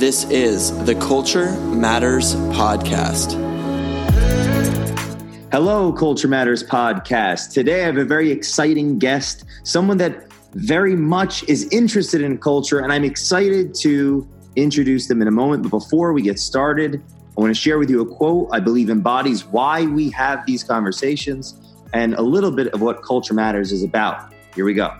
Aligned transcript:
This 0.00 0.24
is 0.30 0.72
the 0.86 0.94
Culture 0.94 1.52
Matters 1.60 2.34
Podcast. 2.34 3.32
Hello, 5.52 5.92
Culture 5.92 6.26
Matters 6.26 6.64
Podcast. 6.64 7.52
Today 7.52 7.82
I 7.82 7.84
have 7.84 7.98
a 7.98 8.06
very 8.06 8.30
exciting 8.30 8.98
guest, 8.98 9.44
someone 9.62 9.98
that 9.98 10.32
very 10.54 10.96
much 10.96 11.46
is 11.50 11.68
interested 11.70 12.22
in 12.22 12.38
culture, 12.38 12.78
and 12.78 12.94
I'm 12.94 13.04
excited 13.04 13.74
to 13.82 14.26
introduce 14.56 15.06
them 15.06 15.20
in 15.20 15.28
a 15.28 15.30
moment. 15.30 15.64
But 15.64 15.68
before 15.68 16.14
we 16.14 16.22
get 16.22 16.38
started, 16.38 17.02
I 17.36 17.38
want 17.38 17.54
to 17.54 17.60
share 17.60 17.78
with 17.78 17.90
you 17.90 18.00
a 18.00 18.06
quote 18.06 18.48
I 18.52 18.58
believe 18.58 18.88
embodies 18.88 19.44
why 19.44 19.84
we 19.84 20.08
have 20.12 20.46
these 20.46 20.64
conversations 20.64 21.76
and 21.92 22.14
a 22.14 22.22
little 22.22 22.52
bit 22.52 22.68
of 22.68 22.80
what 22.80 23.02
Culture 23.02 23.34
Matters 23.34 23.70
is 23.70 23.82
about. 23.82 24.32
Here 24.54 24.64
we 24.64 24.72
go. 24.72 24.98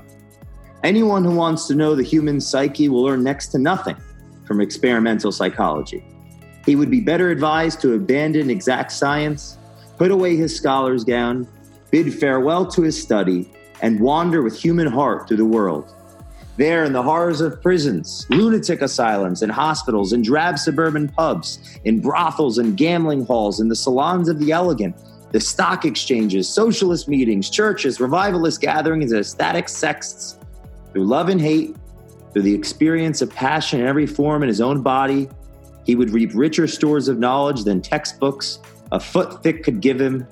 Anyone 0.85 1.25
who 1.25 1.35
wants 1.35 1.67
to 1.69 1.75
know 1.75 1.95
the 1.95 2.03
human 2.03 2.39
psyche 2.39 2.91
will 2.91 3.03
learn 3.03 3.25
next 3.25 3.49
to 3.53 3.59
nothing 3.59 3.97
from 4.51 4.61
experimental 4.61 5.31
psychology. 5.31 6.03
He 6.67 6.75
would 6.75 6.91
be 6.91 7.01
better 7.01 7.31
advised 7.31 7.81
to 7.83 7.95
abandon 7.95 8.51
exact 8.51 8.91
science, 8.91 9.57
put 9.97 10.11
away 10.11 10.35
his 10.35 10.57
scholar's 10.57 11.05
gown, 11.05 11.47
bid 11.93 12.13
farewell 12.13 12.67
to 12.67 12.83
his 12.83 13.01
study, 13.01 13.49
and 13.81 14.01
wander 14.01 14.43
with 14.43 14.61
human 14.61 14.89
heart 14.89 15.29
through 15.29 15.37
the 15.37 15.45
world. 15.45 15.95
There, 16.57 16.85
in 16.85 16.93
the 16.93 17.03
horrors 17.05 17.41
of 17.41 17.63
prisons, 17.63 18.27
lunatic 18.29 18.83
asylums, 18.83 19.43
and 19.43 19.53
hospitals, 19.53 20.13
in 20.13 20.21
drab 20.21 20.59
suburban 20.59 21.07
pubs, 21.11 21.79
in 21.85 22.01
brothels 22.01 22.59
and 22.59 22.77
gambling 22.77 23.27
halls, 23.27 23.61
in 23.61 23.69
the 23.69 23.77
salons 23.77 24.29
of 24.29 24.41
the 24.41 24.51
elegant, 24.51 24.97
the 25.31 25.39
stock 25.39 25.85
exchanges, 25.85 26.49
socialist 26.49 27.07
meetings, 27.07 27.51
churches, 27.51 28.01
revivalist 28.01 28.61
gatherings, 28.61 29.13
and 29.13 29.21
ecstatic 29.21 29.69
sects, 29.69 30.41
through 30.93 31.05
love 31.05 31.29
and 31.29 31.41
hate, 31.41 31.77
through 32.33 32.43
the 32.43 32.55
experience 32.55 33.23
of 33.23 33.31
passion 33.35 33.81
in 33.81 33.87
every 33.87 34.07
form 34.07 34.43
in 34.43 34.49
his 34.49 34.61
own 34.61 34.83
body, 34.83 35.29
he 35.85 35.97
would 35.97 36.11
reap 36.11 36.31
richer 36.35 36.67
stores 36.67 37.09
of 37.09 37.19
knowledge 37.19 37.65
than 37.65 37.81
textbooks 37.81 38.61
a 38.93 39.01
foot 39.01 39.43
thick 39.43 39.63
could 39.63 39.81
give 39.81 40.01
him, 40.01 40.27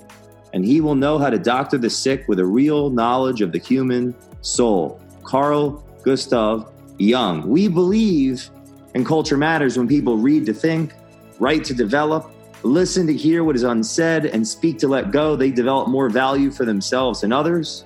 and 0.53 0.65
he 0.65 0.81
will 0.81 0.95
know 0.95 1.19
how 1.19 1.31
to 1.31 1.39
doctor 1.39 1.79
the 1.79 1.91
sick 1.91 2.27
with 2.29 2.41
a 2.41 2.45
real 2.45 2.91
knowledge 2.91 3.41
of 3.41 3.53
the 3.53 3.59
human 3.59 4.15
soul. 4.41 5.01
Carl 5.23 5.85
Gustav 6.03 6.71
Jung. 6.99 7.49
We 7.49 7.69
believe 7.69 8.51
in 8.95 9.05
culture 9.05 9.37
matters 9.37 9.79
when 9.79 9.87
people 9.87 10.17
read 10.17 10.47
to 10.47 10.55
think, 10.55 10.95
write 11.39 11.65
to 11.65 11.75
develop, 11.75 12.33
listen 12.63 13.07
to 13.07 13.15
hear 13.15 13.45
what 13.45 13.55
is 13.55 13.63
unsaid, 13.63 14.27
and 14.27 14.47
speak 14.47 14.79
to 14.79 14.89
let 14.89 15.13
go. 15.13 15.37
They 15.37 15.51
develop 15.51 15.89
more 15.89 16.09
value 16.09 16.51
for 16.51 16.65
themselves 16.65 17.23
and 17.23 17.33
others. 17.33 17.85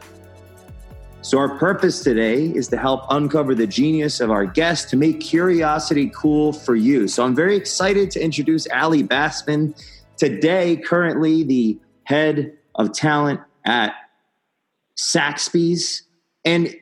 So, 1.24 1.38
our 1.38 1.56
purpose 1.56 2.02
today 2.02 2.46
is 2.46 2.66
to 2.68 2.76
help 2.76 3.04
uncover 3.08 3.54
the 3.54 3.66
genius 3.66 4.18
of 4.18 4.32
our 4.32 4.44
guest 4.44 4.88
to 4.88 4.96
make 4.96 5.20
curiosity 5.20 6.10
cool 6.12 6.52
for 6.52 6.74
you. 6.74 7.06
So, 7.06 7.24
I'm 7.24 7.36
very 7.36 7.54
excited 7.54 8.10
to 8.10 8.20
introduce 8.20 8.66
Allie 8.66 9.04
Bassman, 9.04 9.80
today, 10.16 10.78
currently 10.84 11.44
the 11.44 11.78
head 12.02 12.54
of 12.74 12.92
talent 12.92 13.38
at 13.64 13.94
Saxbys, 14.98 16.02
and 16.44 16.74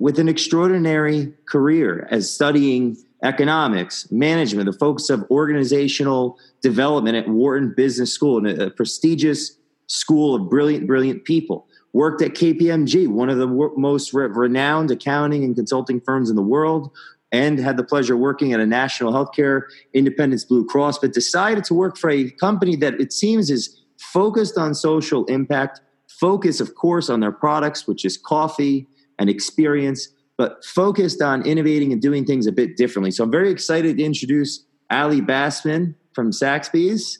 with 0.00 0.18
an 0.18 0.28
extraordinary 0.28 1.32
career 1.48 2.08
as 2.10 2.28
studying 2.28 2.96
economics, 3.22 4.10
management, 4.10 4.66
the 4.66 4.76
focus 4.76 5.10
of 5.10 5.24
organizational 5.30 6.40
development 6.60 7.16
at 7.16 7.28
Wharton 7.28 7.72
Business 7.76 8.12
School, 8.12 8.44
and 8.44 8.60
a 8.60 8.70
prestigious 8.72 9.56
school 9.86 10.34
of 10.34 10.50
brilliant, 10.50 10.88
brilliant 10.88 11.24
people 11.24 11.68
worked 11.94 12.20
at 12.20 12.32
KPMG, 12.32 13.08
one 13.08 13.30
of 13.30 13.38
the 13.38 13.46
most 13.46 14.12
re- 14.12 14.26
renowned 14.26 14.90
accounting 14.90 15.44
and 15.44 15.56
consulting 15.56 16.00
firms 16.00 16.28
in 16.28 16.36
the 16.36 16.42
world, 16.42 16.90
and 17.32 17.58
had 17.58 17.76
the 17.76 17.84
pleasure 17.84 18.14
of 18.14 18.20
working 18.20 18.52
at 18.52 18.60
a 18.60 18.66
national 18.66 19.12
healthcare 19.12 19.62
Independence 19.94 20.44
Blue 20.44 20.66
Cross, 20.66 20.98
but 20.98 21.12
decided 21.12 21.64
to 21.64 21.74
work 21.74 21.96
for 21.96 22.10
a 22.10 22.30
company 22.32 22.76
that 22.76 23.00
it 23.00 23.12
seems 23.12 23.48
is 23.48 23.80
focused 23.98 24.58
on 24.58 24.74
social 24.74 25.24
impact, 25.26 25.80
focus, 26.08 26.60
of 26.60 26.74
course, 26.74 27.08
on 27.08 27.20
their 27.20 27.32
products, 27.32 27.86
which 27.86 28.04
is 28.04 28.18
coffee 28.18 28.86
and 29.18 29.30
experience, 29.30 30.08
but 30.36 30.64
focused 30.64 31.22
on 31.22 31.46
innovating 31.46 31.92
and 31.92 32.02
doing 32.02 32.24
things 32.24 32.46
a 32.46 32.52
bit 32.52 32.76
differently. 32.76 33.12
So 33.12 33.22
I'm 33.24 33.30
very 33.30 33.50
excited 33.50 33.96
to 33.98 34.04
introduce 34.04 34.64
Allie 34.90 35.20
Bassman 35.20 35.94
from 36.12 36.32
Saxbys. 36.32 37.18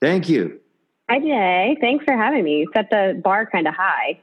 Thank 0.00 0.28
you. 0.28 0.59
Hi, 1.10 1.18
Jay. 1.18 1.76
Thanks 1.80 2.04
for 2.04 2.16
having 2.16 2.44
me. 2.44 2.58
You 2.58 2.70
set 2.72 2.88
the 2.88 3.20
bar 3.24 3.44
kind 3.44 3.66
of 3.66 3.74
high. 3.74 4.20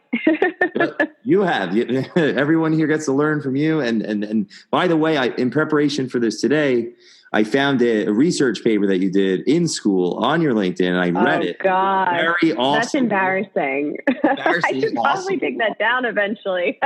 you 1.24 1.42
have. 1.42 1.76
Everyone 2.16 2.72
here 2.72 2.88
gets 2.88 3.04
to 3.06 3.12
learn 3.12 3.42
from 3.42 3.58
you. 3.58 3.82
And 3.82 4.02
and 4.02 4.24
and 4.24 4.50
by 4.72 4.88
the 4.88 4.96
way, 4.96 5.18
I 5.18 5.26
in 5.38 5.52
preparation 5.52 6.08
for 6.08 6.20
this 6.20 6.40
today, 6.40 6.94
I 7.34 7.44
found 7.44 7.82
a, 7.82 8.06
a 8.06 8.14
research 8.14 8.64
paper 8.64 8.88
that 8.88 9.00
you 9.00 9.12
did 9.12 9.42
in 9.42 9.68
school 9.68 10.14
on 10.24 10.42
your 10.42 10.54
LinkedIn, 10.54 10.88
and 10.88 10.98
I 10.98 11.10
oh, 11.10 11.26
read 11.26 11.42
oh, 11.42 11.46
it. 11.46 11.60
God, 11.60 12.10
very 12.10 12.54
awesome. 12.54 12.80
That's 12.80 12.96
embarrassing. 12.96 13.98
embarrassing 14.08 14.62
I 14.64 14.80
should 14.80 14.94
probably 14.94 15.36
awesome. 15.36 15.40
take 15.40 15.58
that 15.58 15.78
down 15.78 16.06
eventually. 16.06 16.80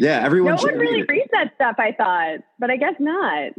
yeah, 0.00 0.20
everyone. 0.24 0.56
No 0.56 0.62
one 0.62 0.78
really 0.78 1.04
reads 1.04 1.30
that 1.30 1.52
stuff. 1.54 1.76
I 1.78 1.92
thought, 1.92 2.40
but 2.58 2.72
I 2.72 2.76
guess 2.76 2.94
not. 2.98 3.52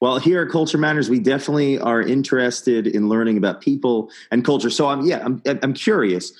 Well, 0.00 0.18
here 0.18 0.42
at 0.42 0.50
Culture 0.50 0.78
Matters, 0.78 1.10
we 1.10 1.18
definitely 1.18 1.78
are 1.80 2.00
interested 2.00 2.86
in 2.86 3.08
learning 3.08 3.36
about 3.36 3.60
people 3.60 4.10
and 4.30 4.44
culture. 4.44 4.70
So 4.70 4.88
I'm 4.88 5.04
yeah, 5.04 5.24
I'm 5.24 5.42
I'm 5.44 5.74
curious. 5.74 6.32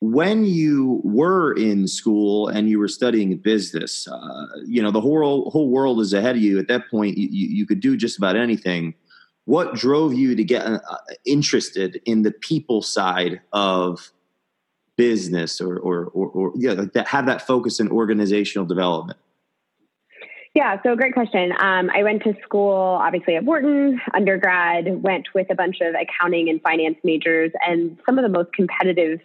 When 0.00 0.44
you 0.44 1.00
were 1.04 1.52
in 1.54 1.86
school 1.88 2.48
and 2.48 2.68
you 2.68 2.78
were 2.78 2.88
studying 2.88 3.36
business, 3.36 4.08
uh, 4.08 4.46
you 4.66 4.82
know 4.82 4.90
the 4.90 5.00
whole 5.00 5.48
whole 5.50 5.70
world 5.70 6.00
is 6.00 6.12
ahead 6.12 6.36
of 6.36 6.42
you. 6.42 6.58
At 6.58 6.66
that 6.68 6.90
point, 6.90 7.16
you, 7.16 7.28
you 7.30 7.66
could 7.66 7.80
do 7.80 7.96
just 7.96 8.18
about 8.18 8.36
anything. 8.36 8.94
What 9.44 9.74
drove 9.74 10.12
you 10.12 10.34
to 10.34 10.42
get 10.42 10.66
uh, 10.66 10.80
interested 11.24 12.00
in 12.04 12.22
the 12.22 12.32
people 12.32 12.82
side 12.82 13.40
of 13.52 14.10
business, 14.96 15.60
or 15.60 15.78
or 15.78 16.06
or, 16.06 16.28
or 16.30 16.52
yeah, 16.56 16.72
like 16.72 16.94
that 16.94 17.06
have 17.06 17.26
that 17.26 17.46
focus 17.46 17.78
in 17.78 17.88
organizational 17.92 18.66
development? 18.66 19.18
Yeah, 20.56 20.80
so 20.82 20.96
great 20.96 21.12
question. 21.12 21.52
Um, 21.60 21.90
I 21.94 22.02
went 22.02 22.22
to 22.22 22.32
school, 22.42 22.72
obviously 22.72 23.36
at 23.36 23.44
Wharton, 23.44 24.00
undergrad, 24.14 25.02
went 25.02 25.26
with 25.34 25.48
a 25.50 25.54
bunch 25.54 25.82
of 25.82 25.94
accounting 25.94 26.48
and 26.48 26.62
finance 26.62 26.96
majors, 27.04 27.52
and 27.68 27.98
some 28.06 28.18
of 28.18 28.22
the 28.22 28.30
most 28.30 28.54
competitive 28.54 29.20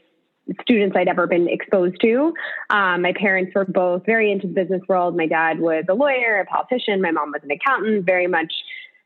students 0.61 0.93
I'd 0.97 1.07
ever 1.07 1.27
been 1.27 1.47
exposed 1.47 2.01
to. 2.01 2.33
Um, 2.69 3.03
my 3.03 3.13
parents 3.13 3.53
were 3.55 3.63
both 3.63 4.05
very 4.05 4.29
into 4.29 4.47
the 4.47 4.53
business 4.53 4.81
world. 4.89 5.15
My 5.15 5.25
dad 5.25 5.61
was 5.61 5.85
a 5.87 5.93
lawyer, 5.93 6.41
a 6.41 6.45
politician. 6.45 7.01
My 7.01 7.11
mom 7.11 7.31
was 7.31 7.39
an 7.43 7.51
accountant, 7.51 8.05
very 8.05 8.27
much 8.27 8.51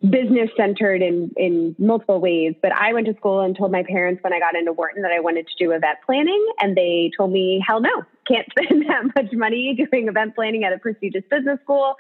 business 0.01 0.49
centered 0.57 1.01
in 1.01 1.31
in 1.37 1.75
multiple 1.79 2.19
ways. 2.19 2.53
But 2.61 2.71
I 2.73 2.93
went 2.93 3.07
to 3.07 3.15
school 3.15 3.41
and 3.41 3.57
told 3.57 3.71
my 3.71 3.83
parents 3.83 4.23
when 4.23 4.33
I 4.33 4.39
got 4.39 4.55
into 4.55 4.73
Wharton 4.73 5.01
that 5.03 5.11
I 5.11 5.19
wanted 5.19 5.47
to 5.47 5.53
do 5.63 5.71
event 5.71 5.99
planning, 6.05 6.45
and 6.59 6.75
they 6.75 7.11
told 7.15 7.31
me, 7.31 7.63
"Hell 7.65 7.81
no, 7.81 8.03
can't 8.27 8.47
spend 8.51 8.87
that 8.89 9.03
much 9.15 9.33
money 9.33 9.75
doing 9.91 10.07
event 10.07 10.35
planning 10.35 10.63
at 10.63 10.73
a 10.73 10.77
prestigious 10.77 11.23
business 11.29 11.59
school." 11.63 11.95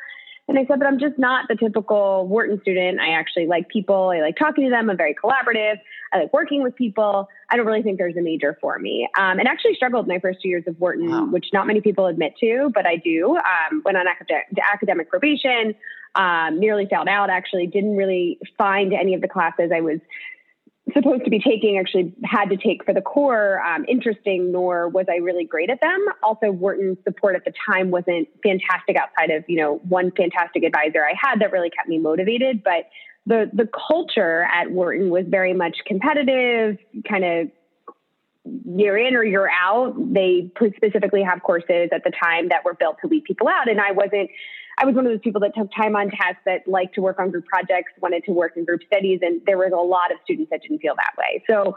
And 0.47 0.59
I 0.59 0.65
said, 0.67 0.77
but 0.77 0.87
I'm 0.87 0.99
just 0.99 1.17
not 1.17 1.47
the 1.47 1.55
typical 1.55 2.27
Wharton 2.27 2.61
student. 2.61 2.99
I 2.99 3.13
actually 3.13 3.47
like 3.47 3.67
people. 3.67 4.11
I 4.15 4.21
like 4.21 4.37
talking 4.37 4.65
to 4.65 4.69
them. 4.69 4.89
I'm 4.89 4.97
very 4.97 5.15
collaborative. 5.15 5.77
I 6.13 6.19
like 6.19 6.33
working 6.33 6.61
with 6.61 6.75
people. 6.75 7.27
I 7.49 7.57
don't 7.57 7.65
really 7.65 7.81
think 7.81 7.97
there's 7.97 8.15
a 8.15 8.21
major 8.21 8.57
for 8.61 8.77
me. 8.77 9.09
Um, 9.17 9.39
and 9.39 9.47
actually 9.47 9.73
struggled 9.73 10.07
my 10.07 10.19
first 10.19 10.39
two 10.41 10.49
years 10.49 10.63
of 10.67 10.79
Wharton, 10.79 11.09
wow. 11.09 11.25
which 11.25 11.47
not 11.51 11.65
many 11.65 11.81
people 11.81 12.05
admit 12.05 12.33
to, 12.41 12.69
but 12.75 12.85
I 12.85 12.97
do. 12.97 13.37
Um, 13.37 13.81
went 13.83 13.97
on 13.97 14.07
academic, 14.07 14.45
academic 14.71 15.09
probation, 15.09 15.73
um, 16.15 16.59
nearly 16.59 16.87
failed 16.89 17.07
out, 17.07 17.29
actually 17.29 17.67
didn't 17.67 17.95
really 17.95 18.39
find 18.57 18.93
any 18.93 19.13
of 19.13 19.21
the 19.21 19.27
classes 19.27 19.71
I 19.73 19.81
was 19.81 19.99
supposed 20.93 21.23
to 21.23 21.31
be 21.31 21.39
taking 21.39 21.77
actually 21.79 22.13
had 22.23 22.49
to 22.49 22.57
take 22.57 22.85
for 22.85 22.93
the 22.93 23.01
core 23.01 23.59
um, 23.61 23.85
interesting, 23.87 24.51
nor 24.51 24.87
was 24.87 25.07
I 25.09 25.15
really 25.15 25.43
great 25.43 25.69
at 25.69 25.81
them. 25.81 26.05
Also, 26.21 26.51
Wharton's 26.51 26.97
support 27.03 27.35
at 27.35 27.43
the 27.43 27.53
time 27.67 27.89
wasn't 27.89 28.27
fantastic 28.43 28.95
outside 28.95 29.31
of, 29.31 29.43
you 29.47 29.57
know, 29.57 29.77
one 29.89 30.11
fantastic 30.11 30.63
advisor 30.63 31.03
I 31.03 31.13
had 31.19 31.39
that 31.41 31.51
really 31.51 31.71
kept 31.71 31.89
me 31.89 31.97
motivated. 31.97 32.63
But 32.63 32.89
the, 33.25 33.49
the 33.51 33.67
culture 33.87 34.43
at 34.43 34.69
Wharton 34.69 35.09
was 35.09 35.25
very 35.27 35.53
much 35.53 35.77
competitive, 35.87 36.77
kind 37.09 37.25
of 37.25 37.51
you're 38.77 38.97
in 38.97 39.15
or 39.15 39.23
you're 39.23 39.49
out. 39.49 39.95
They 39.97 40.51
specifically 40.77 41.23
have 41.23 41.41
courses 41.41 41.89
at 41.91 42.03
the 42.03 42.11
time 42.11 42.49
that 42.49 42.63
were 42.63 42.75
built 42.75 42.97
to 43.01 43.07
weed 43.07 43.23
people 43.23 43.47
out. 43.47 43.67
And 43.67 43.81
I 43.81 43.91
wasn't 43.91 44.29
I 44.77 44.85
was 44.85 44.95
one 44.95 45.05
of 45.05 45.11
those 45.11 45.21
people 45.21 45.41
that 45.41 45.55
took 45.55 45.69
time 45.75 45.95
on 45.95 46.09
task 46.09 46.37
that 46.45 46.67
liked 46.67 46.95
to 46.95 47.01
work 47.01 47.19
on 47.19 47.31
group 47.31 47.45
projects, 47.45 47.93
wanted 48.01 48.23
to 48.25 48.31
work 48.31 48.57
in 48.57 48.65
group 48.65 48.81
studies, 48.85 49.19
and 49.21 49.41
there 49.45 49.57
was 49.57 49.71
a 49.71 49.81
lot 49.81 50.11
of 50.11 50.17
students 50.23 50.49
that 50.51 50.61
didn't 50.61 50.79
feel 50.79 50.95
that 50.95 51.13
way. 51.17 51.43
So 51.49 51.75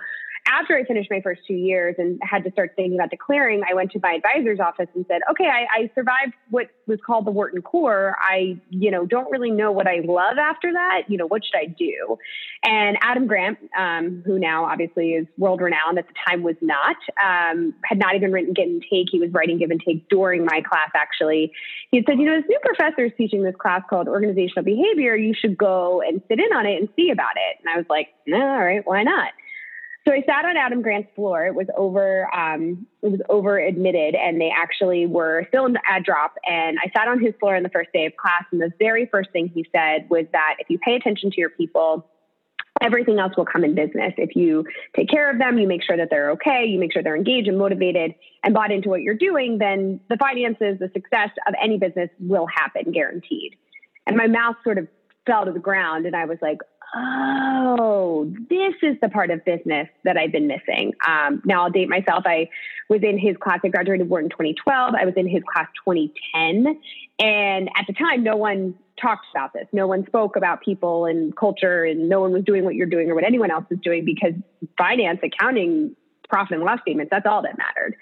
after 0.48 0.76
I 0.76 0.84
finished 0.84 1.10
my 1.10 1.20
first 1.20 1.42
two 1.46 1.54
years 1.54 1.94
and 1.98 2.18
had 2.22 2.42
to 2.44 2.50
start 2.50 2.72
thinking 2.74 2.98
about 2.98 3.10
declaring, 3.10 3.62
I 3.68 3.74
went 3.74 3.92
to 3.92 4.00
my 4.02 4.14
advisor's 4.14 4.60
office 4.60 4.88
and 4.94 5.04
said, 5.06 5.20
okay, 5.30 5.46
I, 5.46 5.82
I 5.82 5.90
survived 5.94 6.32
what 6.50 6.68
was 6.86 6.98
called 7.04 7.26
the 7.26 7.30
Wharton 7.30 7.60
core. 7.60 8.16
I, 8.20 8.58
you 8.70 8.90
know, 8.90 9.04
don't 9.04 9.30
really 9.30 9.50
know 9.50 9.70
what 9.72 9.86
I 9.86 10.00
love 10.04 10.38
after 10.38 10.72
that. 10.72 11.02
You 11.08 11.18
know, 11.18 11.26
what 11.26 11.42
should 11.44 11.58
I 11.58 11.66
do? 11.66 12.16
And 12.64 12.96
Adam 13.02 13.26
Grant, 13.26 13.58
um, 13.78 14.22
who 14.24 14.38
now 14.38 14.64
obviously 14.64 15.10
is 15.10 15.26
world 15.36 15.60
renowned, 15.60 15.98
at 15.98 16.08
the 16.08 16.14
time 16.26 16.42
was 16.42 16.56
not, 16.60 16.96
um, 17.22 17.74
had 17.84 17.98
not 17.98 18.14
even 18.14 18.32
written 18.32 18.54
Give 18.54 18.66
and 18.66 18.82
Take. 18.90 19.08
He 19.10 19.20
was 19.20 19.30
writing 19.32 19.58
Give 19.58 19.70
and 19.70 19.82
Take 19.84 20.08
during 20.08 20.44
my 20.44 20.62
class, 20.62 20.90
actually. 20.94 21.52
He 21.90 22.02
said, 22.08 22.18
you 22.18 22.24
know, 22.24 22.36
this 22.36 22.48
new 22.48 22.58
professor 22.62 23.04
is 23.04 23.12
teaching 23.18 23.42
this 23.42 23.54
class 23.60 23.82
called 23.90 24.08
Organizational 24.08 24.64
Behavior. 24.64 25.14
You 25.14 25.34
should 25.38 25.58
go 25.58 26.00
and 26.00 26.22
sit 26.28 26.40
in 26.40 26.52
on 26.56 26.66
it 26.66 26.80
and 26.80 26.88
see 26.96 27.10
about 27.10 27.36
it. 27.36 27.58
And 27.60 27.68
I 27.68 27.76
was 27.76 27.86
like, 27.90 28.08
all 28.32 28.64
right, 28.64 28.86
why 28.86 29.02
not? 29.02 29.32
So 30.08 30.14
I 30.14 30.22
sat 30.22 30.46
on 30.46 30.56
Adam 30.56 30.80
Grant's 30.80 31.10
floor. 31.14 31.46
It 31.46 31.54
was 31.54 31.66
over, 31.76 32.34
um, 32.34 32.86
it 33.02 33.10
was 33.10 33.20
over 33.28 33.58
admitted, 33.58 34.14
and 34.14 34.40
they 34.40 34.50
actually 34.50 35.04
were 35.04 35.44
still 35.48 35.66
in 35.66 35.74
the 35.74 35.82
add 35.86 36.02
drop. 36.02 36.36
And 36.48 36.78
I 36.82 36.90
sat 36.96 37.08
on 37.08 37.20
his 37.20 37.34
floor 37.38 37.56
on 37.56 37.62
the 37.62 37.68
first 37.68 37.90
day 37.92 38.06
of 38.06 38.16
class, 38.16 38.44
and 38.50 38.58
the 38.58 38.72
very 38.78 39.04
first 39.04 39.30
thing 39.32 39.48
he 39.48 39.66
said 39.70 40.08
was 40.08 40.24
that 40.32 40.54
if 40.60 40.70
you 40.70 40.78
pay 40.78 40.94
attention 40.94 41.30
to 41.32 41.36
your 41.38 41.50
people, 41.50 42.06
everything 42.80 43.18
else 43.18 43.34
will 43.36 43.44
come 43.44 43.64
in 43.64 43.74
business. 43.74 44.14
If 44.16 44.34
you 44.34 44.64
take 44.96 45.10
care 45.10 45.30
of 45.30 45.38
them, 45.38 45.58
you 45.58 45.68
make 45.68 45.82
sure 45.82 45.98
that 45.98 46.08
they're 46.08 46.30
okay, 46.30 46.64
you 46.64 46.78
make 46.78 46.94
sure 46.94 47.02
they're 47.02 47.14
engaged 47.14 47.48
and 47.48 47.58
motivated 47.58 48.14
and 48.42 48.54
bought 48.54 48.72
into 48.72 48.88
what 48.88 49.02
you're 49.02 49.14
doing, 49.14 49.58
then 49.58 50.00
the 50.08 50.16
finances, 50.16 50.78
the 50.78 50.90
success 50.94 51.28
of 51.46 51.52
any 51.62 51.76
business 51.76 52.08
will 52.18 52.46
happen, 52.46 52.92
guaranteed. 52.92 53.56
And 54.06 54.16
my 54.16 54.26
mouth 54.26 54.56
sort 54.64 54.78
of 54.78 54.88
fell 55.26 55.44
to 55.44 55.52
the 55.52 55.58
ground, 55.58 56.06
and 56.06 56.16
I 56.16 56.24
was 56.24 56.38
like, 56.40 56.60
oh, 56.94 58.32
this 58.48 58.74
is 58.82 58.96
the 59.02 59.08
part 59.08 59.30
of 59.30 59.44
business 59.44 59.88
that 60.04 60.16
I've 60.16 60.32
been 60.32 60.46
missing. 60.46 60.92
Um, 61.06 61.42
now 61.44 61.64
I'll 61.64 61.70
date 61.70 61.88
myself. 61.88 62.24
I 62.26 62.48
was 62.88 63.00
in 63.02 63.18
his 63.18 63.36
class. 63.36 63.60
I 63.64 63.68
graduated 63.68 64.08
Wharton 64.08 64.30
2012. 64.30 64.94
I 64.94 65.04
was 65.04 65.14
in 65.16 65.28
his 65.28 65.42
class 65.52 65.68
2010. 65.84 66.80
And 67.18 67.68
at 67.76 67.86
the 67.86 67.92
time, 67.92 68.22
no 68.22 68.36
one 68.36 68.74
talked 69.00 69.26
about 69.34 69.52
this. 69.52 69.66
No 69.72 69.86
one 69.86 70.04
spoke 70.06 70.36
about 70.36 70.62
people 70.62 71.06
and 71.06 71.36
culture, 71.36 71.84
and 71.84 72.08
no 72.08 72.20
one 72.20 72.32
was 72.32 72.44
doing 72.44 72.64
what 72.64 72.74
you're 72.74 72.86
doing 72.86 73.10
or 73.10 73.14
what 73.14 73.24
anyone 73.24 73.50
else 73.50 73.64
is 73.70 73.78
doing 73.82 74.04
because 74.04 74.32
finance, 74.76 75.20
accounting, 75.22 75.94
profit 76.28 76.56
and 76.56 76.64
loss 76.64 76.80
statements, 76.82 77.10
that's 77.10 77.26
all 77.26 77.42
that 77.42 77.56
mattered. 77.58 77.96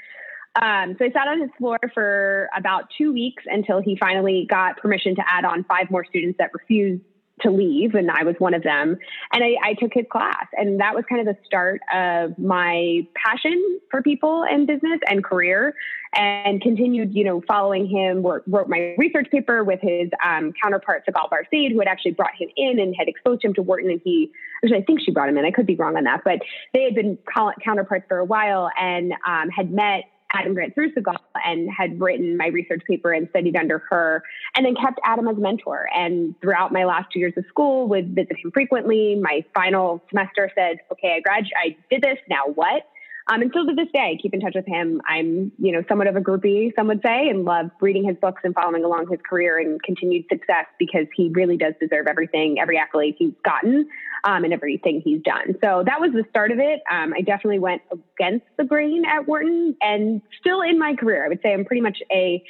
Um, 0.60 0.96
so 0.98 1.04
I 1.04 1.10
sat 1.10 1.28
on 1.28 1.40
his 1.40 1.50
floor 1.58 1.78
for 1.92 2.48
about 2.56 2.84
two 2.96 3.12
weeks 3.12 3.42
until 3.46 3.80
he 3.82 3.96
finally 3.96 4.46
got 4.48 4.78
permission 4.78 5.14
to 5.16 5.22
add 5.30 5.44
on 5.44 5.64
five 5.64 5.90
more 5.90 6.04
students 6.04 6.38
that 6.38 6.50
refused 6.54 7.02
to 7.42 7.50
leave, 7.50 7.94
and 7.94 8.10
I 8.10 8.24
was 8.24 8.34
one 8.38 8.54
of 8.54 8.62
them. 8.62 8.96
And 9.32 9.44
I, 9.44 9.56
I, 9.62 9.74
took 9.74 9.92
his 9.92 10.06
class, 10.10 10.46
and 10.54 10.80
that 10.80 10.94
was 10.94 11.04
kind 11.08 11.26
of 11.26 11.34
the 11.34 11.40
start 11.44 11.80
of 11.92 12.38
my 12.38 13.06
passion 13.14 13.80
for 13.90 14.02
people 14.02 14.44
and 14.44 14.66
business 14.66 15.00
and 15.08 15.22
career. 15.22 15.74
And 16.14 16.62
continued, 16.62 17.14
you 17.14 17.24
know, 17.24 17.42
following 17.46 17.86
him. 17.86 18.22
Wrote 18.22 18.68
my 18.68 18.94
research 18.96 19.28
paper 19.30 19.62
with 19.62 19.80
his 19.82 20.08
um, 20.24 20.54
counterpart, 20.62 21.04
Sigal 21.06 21.28
Barsade, 21.28 21.72
who 21.72 21.78
had 21.78 21.88
actually 21.88 22.12
brought 22.12 22.34
him 22.38 22.48
in 22.56 22.78
and 22.78 22.94
had 22.98 23.06
exposed 23.06 23.44
him 23.44 23.52
to 23.52 23.60
Wharton. 23.60 23.90
And 23.90 24.00
he, 24.02 24.32
actually, 24.64 24.78
I 24.78 24.82
think 24.84 25.00
she 25.04 25.10
brought 25.10 25.28
him 25.28 25.36
in. 25.36 25.44
I 25.44 25.50
could 25.50 25.66
be 25.66 25.74
wrong 25.74 25.94
on 25.94 26.04
that, 26.04 26.22
but 26.24 26.38
they 26.72 26.84
had 26.84 26.94
been 26.94 27.18
counterparts 27.62 28.06
for 28.08 28.16
a 28.16 28.24
while 28.24 28.70
and 28.80 29.12
um, 29.26 29.50
had 29.50 29.70
met 29.70 30.04
Adam 30.32 30.55
Grant 30.55 30.75
through 30.75 30.93
Sigal 30.93 31.17
and 31.44 31.70
had 31.70 32.00
written 32.00 32.37
my 32.37 32.49
research 32.49 32.82
paper 32.87 33.12
and 33.12 33.28
studied 33.31 33.56
under 33.56 33.78
her, 33.90 34.23
and 34.55 34.67
then 34.67 34.75
kept 34.75 34.99
Adam 35.05 35.28
as 35.28 35.37
mentor. 35.37 35.88
And 35.94 36.34
throughout 36.40 36.73
my 36.73 36.84
last 36.84 37.06
two 37.12 37.19
years 37.19 37.34
of 37.37 37.44
school, 37.49 37.88
would 37.88 38.14
visit 38.14 38.37
him 38.43 38.50
frequently. 38.52 39.14
My 39.14 39.44
final 39.55 40.02
semester 40.11 40.50
said, 40.55 40.78
"Okay, 40.93 41.17
I 41.17 41.20
grad, 41.20 41.44
I 41.56 41.76
did 41.90 42.02
this. 42.02 42.19
Now 42.28 42.46
what?" 42.55 42.87
Um, 43.28 43.43
and 43.43 43.50
still 43.50 43.67
to 43.67 43.75
this 43.75 43.88
day, 43.93 44.17
keep 44.23 44.34
in 44.34 44.40
touch 44.40 44.55
with 44.55 44.67
him. 44.67 45.02
I'm, 45.05 45.50
you 45.58 45.73
know, 45.73 45.82
somewhat 45.88 46.06
of 46.06 46.14
a 46.14 46.20
groupie, 46.20 46.73
some 46.76 46.87
would 46.87 47.02
say, 47.05 47.28
and 47.28 47.44
love 47.44 47.70
reading 47.81 48.05
his 48.05 48.17
books 48.17 48.43
and 48.44 48.55
following 48.55 48.84
along 48.84 49.08
his 49.11 49.19
career 49.28 49.58
and 49.58 49.82
continued 49.82 50.26
success 50.31 50.67
because 50.78 51.06
he 51.17 51.31
really 51.31 51.56
does 51.56 51.75
deserve 51.81 52.06
everything, 52.06 52.61
every 52.61 52.78
accolade 52.78 53.17
he's 53.19 53.32
gotten, 53.44 53.88
um, 54.23 54.44
and 54.44 54.52
everything 54.52 55.00
he's 55.05 55.20
done. 55.23 55.56
So 55.61 55.82
that 55.84 56.00
was 56.00 56.12
the 56.12 56.25
start 56.31 56.52
of 56.52 56.61
it. 56.61 56.82
Um, 56.88 57.14
I 57.14 57.20
definitely 57.20 57.58
went 57.58 57.82
against 57.90 58.46
the 58.58 58.64
grain 58.64 59.05
at 59.05 59.26
Wharton, 59.26 59.76
and 59.81 60.22
still 60.38 60.61
in 60.61 60.79
my 60.79 60.94
career, 60.94 61.25
I 61.25 61.29
would 61.29 61.40
say 61.43 61.52
I'm 61.52 61.64
pretty 61.64 61.82
much 61.82 61.99
a 62.12 62.43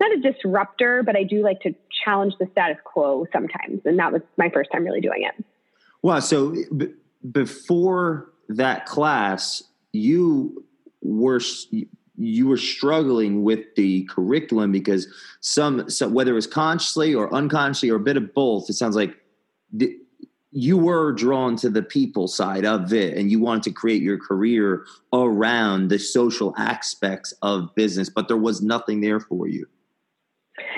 not 0.00 0.12
a 0.12 0.20
disruptor, 0.20 1.02
but 1.02 1.16
I 1.16 1.24
do 1.24 1.42
like 1.42 1.60
to 1.62 1.74
challenge 2.04 2.34
the 2.38 2.46
status 2.52 2.76
quo 2.84 3.26
sometimes, 3.32 3.80
and 3.84 3.98
that 3.98 4.12
was 4.12 4.22
my 4.36 4.50
first 4.50 4.70
time 4.70 4.84
really 4.84 5.00
doing 5.00 5.24
it. 5.24 5.44
Wow! 6.02 6.20
So 6.20 6.54
b- 6.76 6.92
before 7.32 8.30
that 8.48 8.86
class, 8.86 9.64
you 9.98 10.64
were 11.02 11.40
you 12.20 12.48
were 12.48 12.56
struggling 12.56 13.44
with 13.44 13.74
the 13.76 14.02
curriculum 14.04 14.72
because 14.72 15.06
some, 15.40 15.88
some 15.88 16.12
whether 16.12 16.32
it 16.32 16.34
was 16.34 16.48
consciously 16.48 17.14
or 17.14 17.32
unconsciously 17.32 17.90
or 17.90 17.96
a 17.96 18.00
bit 18.00 18.16
of 18.16 18.34
both 18.34 18.68
it 18.68 18.74
sounds 18.74 18.96
like 18.96 19.14
the, 19.72 19.96
you 20.50 20.76
were 20.76 21.12
drawn 21.12 21.54
to 21.56 21.68
the 21.68 21.82
people 21.82 22.26
side 22.26 22.64
of 22.64 22.92
it 22.92 23.16
and 23.16 23.30
you 23.30 23.38
wanted 23.38 23.62
to 23.62 23.70
create 23.70 24.02
your 24.02 24.18
career 24.18 24.84
around 25.12 25.88
the 25.88 25.98
social 25.98 26.54
aspects 26.58 27.32
of 27.42 27.72
business 27.76 28.08
but 28.08 28.26
there 28.26 28.36
was 28.36 28.62
nothing 28.62 29.00
there 29.00 29.20
for 29.20 29.46
you 29.46 29.66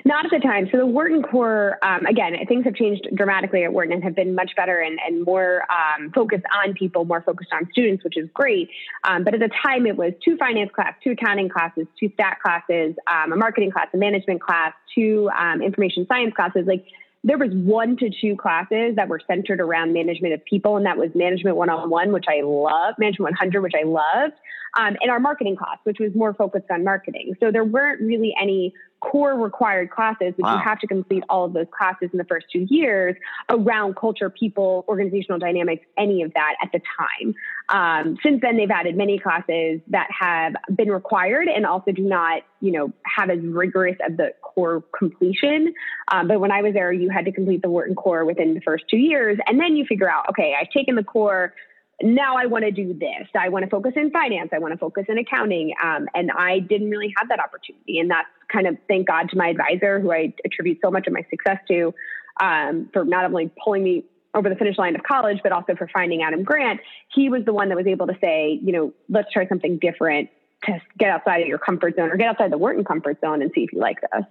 not 0.04 0.24
at 0.24 0.30
the 0.30 0.38
time. 0.38 0.68
So 0.70 0.78
the 0.78 0.86
Wharton 0.86 1.22
core, 1.22 1.78
um, 1.82 2.06
again, 2.06 2.34
things 2.48 2.64
have 2.64 2.74
changed 2.74 3.08
dramatically 3.14 3.64
at 3.64 3.72
Wharton 3.72 3.92
and 3.92 4.04
have 4.04 4.14
been 4.14 4.34
much 4.34 4.52
better 4.56 4.78
and, 4.78 4.98
and 5.06 5.24
more 5.24 5.64
um, 5.70 6.10
focused 6.12 6.44
on 6.64 6.74
people, 6.74 7.04
more 7.04 7.22
focused 7.22 7.52
on 7.52 7.68
students, 7.72 8.04
which 8.04 8.16
is 8.16 8.28
great. 8.34 8.68
Um, 9.04 9.24
but 9.24 9.34
at 9.34 9.40
the 9.40 9.50
time, 9.62 9.86
it 9.86 9.96
was 9.96 10.12
two 10.24 10.36
finance 10.36 10.70
class, 10.74 10.94
two 11.02 11.12
accounting 11.12 11.48
classes, 11.48 11.86
two 11.98 12.10
stat 12.14 12.38
classes, 12.42 12.94
um, 13.10 13.32
a 13.32 13.36
marketing 13.36 13.70
class, 13.70 13.88
a 13.94 13.96
management 13.96 14.40
class, 14.40 14.72
two 14.94 15.30
um, 15.38 15.62
information 15.62 16.06
science 16.08 16.34
classes. 16.34 16.66
Like 16.66 16.84
there 17.22 17.36
was 17.36 17.50
one 17.52 17.96
to 17.98 18.10
two 18.20 18.36
classes 18.36 18.96
that 18.96 19.08
were 19.08 19.20
centered 19.26 19.60
around 19.60 19.92
management 19.92 20.32
of 20.32 20.44
people, 20.44 20.76
and 20.76 20.86
that 20.86 20.96
was 20.96 21.10
management 21.14 21.56
one 21.56 21.68
on 21.68 21.90
one, 21.90 22.12
which 22.12 22.24
I 22.28 22.40
love, 22.42 22.94
management 22.98 23.32
100, 23.32 23.60
which 23.60 23.74
I 23.78 23.84
loved, 23.84 24.34
um, 24.78 24.96
and 25.00 25.10
our 25.10 25.20
marketing 25.20 25.56
class, 25.56 25.78
which 25.84 25.98
was 25.98 26.14
more 26.14 26.32
focused 26.32 26.70
on 26.70 26.84
marketing. 26.84 27.34
So 27.40 27.50
there 27.50 27.64
weren't 27.64 28.00
really 28.00 28.34
any 28.40 28.72
core 29.00 29.34
required 29.34 29.90
classes, 29.90 30.34
which 30.36 30.44
wow. 30.44 30.56
you 30.56 30.62
have 30.62 30.78
to 30.78 30.86
complete 30.86 31.24
all 31.28 31.44
of 31.44 31.52
those 31.52 31.66
classes 31.76 32.10
in 32.12 32.18
the 32.18 32.24
first 32.24 32.46
two 32.52 32.66
years 32.70 33.16
around 33.48 33.96
culture, 33.96 34.30
people, 34.30 34.84
organizational 34.88 35.38
dynamics, 35.38 35.84
any 35.98 36.22
of 36.22 36.32
that 36.34 36.54
at 36.62 36.70
the 36.72 36.80
time. 36.98 37.34
Um, 37.68 38.16
since 38.22 38.40
then, 38.40 38.56
they've 38.56 38.70
added 38.70 38.96
many 38.96 39.18
classes 39.18 39.80
that 39.88 40.08
have 40.18 40.54
been 40.74 40.90
required 40.90 41.48
and 41.48 41.64
also 41.64 41.92
do 41.92 42.02
not, 42.02 42.42
you 42.60 42.72
know, 42.72 42.92
have 43.04 43.30
as 43.30 43.38
rigorous 43.40 43.96
of 44.06 44.16
the 44.16 44.32
core 44.42 44.82
completion. 44.96 45.72
Um, 46.08 46.26
but 46.26 46.40
when 46.40 46.50
I 46.50 46.62
was 46.62 46.74
there, 46.74 46.92
you 46.92 47.10
had 47.10 47.26
to 47.26 47.32
complete 47.32 47.62
the 47.62 47.70
Wharton 47.70 47.94
core 47.94 48.24
within 48.24 48.54
the 48.54 48.60
first 48.60 48.84
two 48.90 48.96
years, 48.96 49.38
and 49.46 49.60
then 49.60 49.76
you 49.76 49.84
figure 49.86 50.10
out, 50.10 50.28
okay, 50.30 50.54
I've 50.60 50.70
taken 50.70 50.96
the 50.96 51.04
core 51.04 51.54
now 52.02 52.36
I 52.36 52.46
want 52.46 52.64
to 52.64 52.70
do 52.70 52.94
this. 52.94 53.28
I 53.38 53.48
want 53.50 53.64
to 53.64 53.70
focus 53.70 53.92
in 53.96 54.10
finance. 54.10 54.50
I 54.52 54.58
want 54.58 54.72
to 54.72 54.78
focus 54.78 55.04
in 55.08 55.18
accounting. 55.18 55.74
Um, 55.82 56.08
and 56.14 56.30
I 56.30 56.60
didn't 56.60 56.90
really 56.90 57.12
have 57.18 57.28
that 57.28 57.40
opportunity. 57.40 57.98
And 57.98 58.10
that's 58.10 58.28
kind 58.50 58.66
of 58.66 58.76
thank 58.88 59.06
God 59.06 59.28
to 59.30 59.36
my 59.36 59.48
advisor, 59.48 60.00
who 60.00 60.12
I 60.12 60.32
attribute 60.44 60.78
so 60.82 60.90
much 60.90 61.06
of 61.06 61.12
my 61.12 61.22
success 61.28 61.58
to, 61.68 61.94
um, 62.40 62.88
for 62.92 63.04
not 63.04 63.24
only 63.24 63.50
pulling 63.62 63.84
me 63.84 64.04
over 64.34 64.48
the 64.48 64.56
finish 64.56 64.78
line 64.78 64.94
of 64.94 65.02
college, 65.02 65.40
but 65.42 65.52
also 65.52 65.74
for 65.74 65.88
finding 65.88 66.22
Adam 66.22 66.42
Grant. 66.42 66.80
He 67.12 67.28
was 67.28 67.44
the 67.44 67.52
one 67.52 67.68
that 67.68 67.76
was 67.76 67.86
able 67.86 68.06
to 68.06 68.16
say, 68.20 68.60
you 68.62 68.72
know, 68.72 68.92
let's 69.08 69.32
try 69.32 69.46
something 69.48 69.78
different 69.78 70.30
to 70.64 70.80
get 70.98 71.10
outside 71.10 71.42
of 71.42 71.48
your 71.48 71.58
comfort 71.58 71.96
zone 71.96 72.10
or 72.10 72.16
get 72.16 72.28
outside 72.28 72.52
the 72.52 72.58
Wharton 72.58 72.84
comfort 72.84 73.18
zone 73.20 73.42
and 73.42 73.50
see 73.54 73.62
if 73.62 73.72
you 73.72 73.80
like 73.80 74.00
this. 74.00 74.24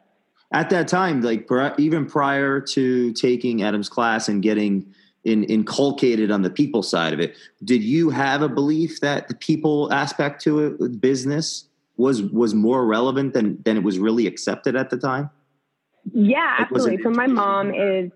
At 0.52 0.70
that 0.72 0.88
time, 0.88 1.22
like 1.22 1.48
even 1.78 2.06
prior 2.06 2.60
to 2.60 3.14
taking 3.14 3.62
Adam's 3.62 3.90
class 3.90 4.30
and 4.30 4.42
getting 4.42 4.94
in, 5.24 5.44
inculcated 5.44 6.32
on 6.32 6.42
the 6.42 6.50
people 6.50 6.82
side 6.82 7.14
of 7.14 7.20
it. 7.20 7.36
Did 7.64 7.84
you 7.84 8.10
have 8.10 8.42
a 8.42 8.50
belief 8.50 9.02
that 9.02 9.28
the 9.28 9.36
people 9.36 9.92
aspect 9.92 10.42
to 10.44 10.66
it, 10.66 10.80
with 10.80 11.00
business, 11.00 11.66
was 11.98 12.24
was 12.24 12.54
more 12.56 12.86
relevant 12.86 13.34
than 13.34 13.62
than 13.64 13.76
it 13.76 13.84
was 13.84 14.00
really 14.00 14.26
accepted 14.26 14.76
at 14.76 14.90
the 14.90 14.98
time? 14.98 15.30
Yeah, 16.14 16.56
absolutely. 16.60 17.04
So 17.04 17.10
my 17.10 17.28
mom 17.28 17.74
is. 17.74 18.12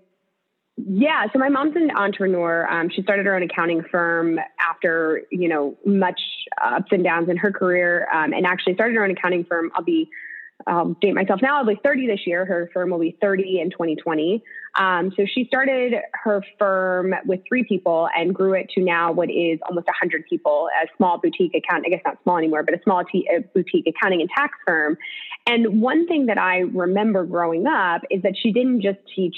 Yeah, 0.78 1.28
so 1.32 1.38
my 1.38 1.50
mom's 1.50 1.76
an 1.76 1.92
entrepreneur. 1.96 2.68
Um, 2.70 2.90
she 2.90 3.04
started 3.04 3.26
her 3.28 3.36
own 3.36 3.44
accounting 3.44 3.84
firm 3.92 4.40
after 4.60 5.22
you 5.32 5.48
know 5.48 5.78
much 5.86 6.20
ups 6.64 6.92
and 6.92 7.04
downs 7.04 7.30
in 7.30 7.38
her 7.38 7.52
career, 7.52 8.08
um, 8.12 8.34
and 8.34 8.46
actually 8.46 8.74
started 8.74 8.96
her 8.96 9.04
own 9.04 9.12
accounting 9.12 9.46
firm. 9.46 9.72
I'll 9.76 9.84
be 9.84 10.10
I'll 10.68 10.96
date 11.02 11.14
myself 11.14 11.42
now. 11.42 11.58
I'll 11.58 11.66
be 11.66 11.80
30 11.84 12.08
this 12.08 12.22
year. 12.26 12.46
Her 12.46 12.70
firm 12.74 12.90
will 12.90 13.00
be 13.00 13.18
30 13.22 13.60
in 13.60 13.70
2020. 13.70 14.44
Um, 14.76 15.12
so 15.16 15.26
she 15.26 15.46
started 15.46 15.96
her 16.14 16.42
firm 16.58 17.14
with 17.26 17.42
three 17.48 17.64
people 17.64 18.08
and 18.16 18.34
grew 18.34 18.54
it 18.54 18.70
to 18.76 18.82
now 18.82 19.12
what 19.12 19.30
is 19.30 19.60
almost 19.68 19.88
100 19.88 20.26
people, 20.30 20.70
a 20.82 20.88
small 20.98 21.20
boutique 21.20 21.54
account, 21.54 21.84
I 21.86 21.90
guess 21.90 22.02
not 22.06 22.18
small 22.24 22.38
anymore, 22.38 22.64
but 22.64 22.74
a 22.74 22.80
small 22.84 23.04
t- 23.04 23.28
a 23.36 23.42
boutique 23.42 23.88
accounting 23.88 24.22
and 24.22 24.30
tax 24.30 24.58
firm. 24.66 24.98
And 25.46 25.82
one 25.82 26.08
thing 26.08 26.28
that 26.28 26.38
I 26.38 26.60
remember 26.60 27.26
growing 27.26 27.68
up 27.68 28.02
is 28.10 28.22
that 28.24 28.34
she 28.42 28.52
didn't 28.52 28.82
just 28.82 29.00
teach 29.16 29.36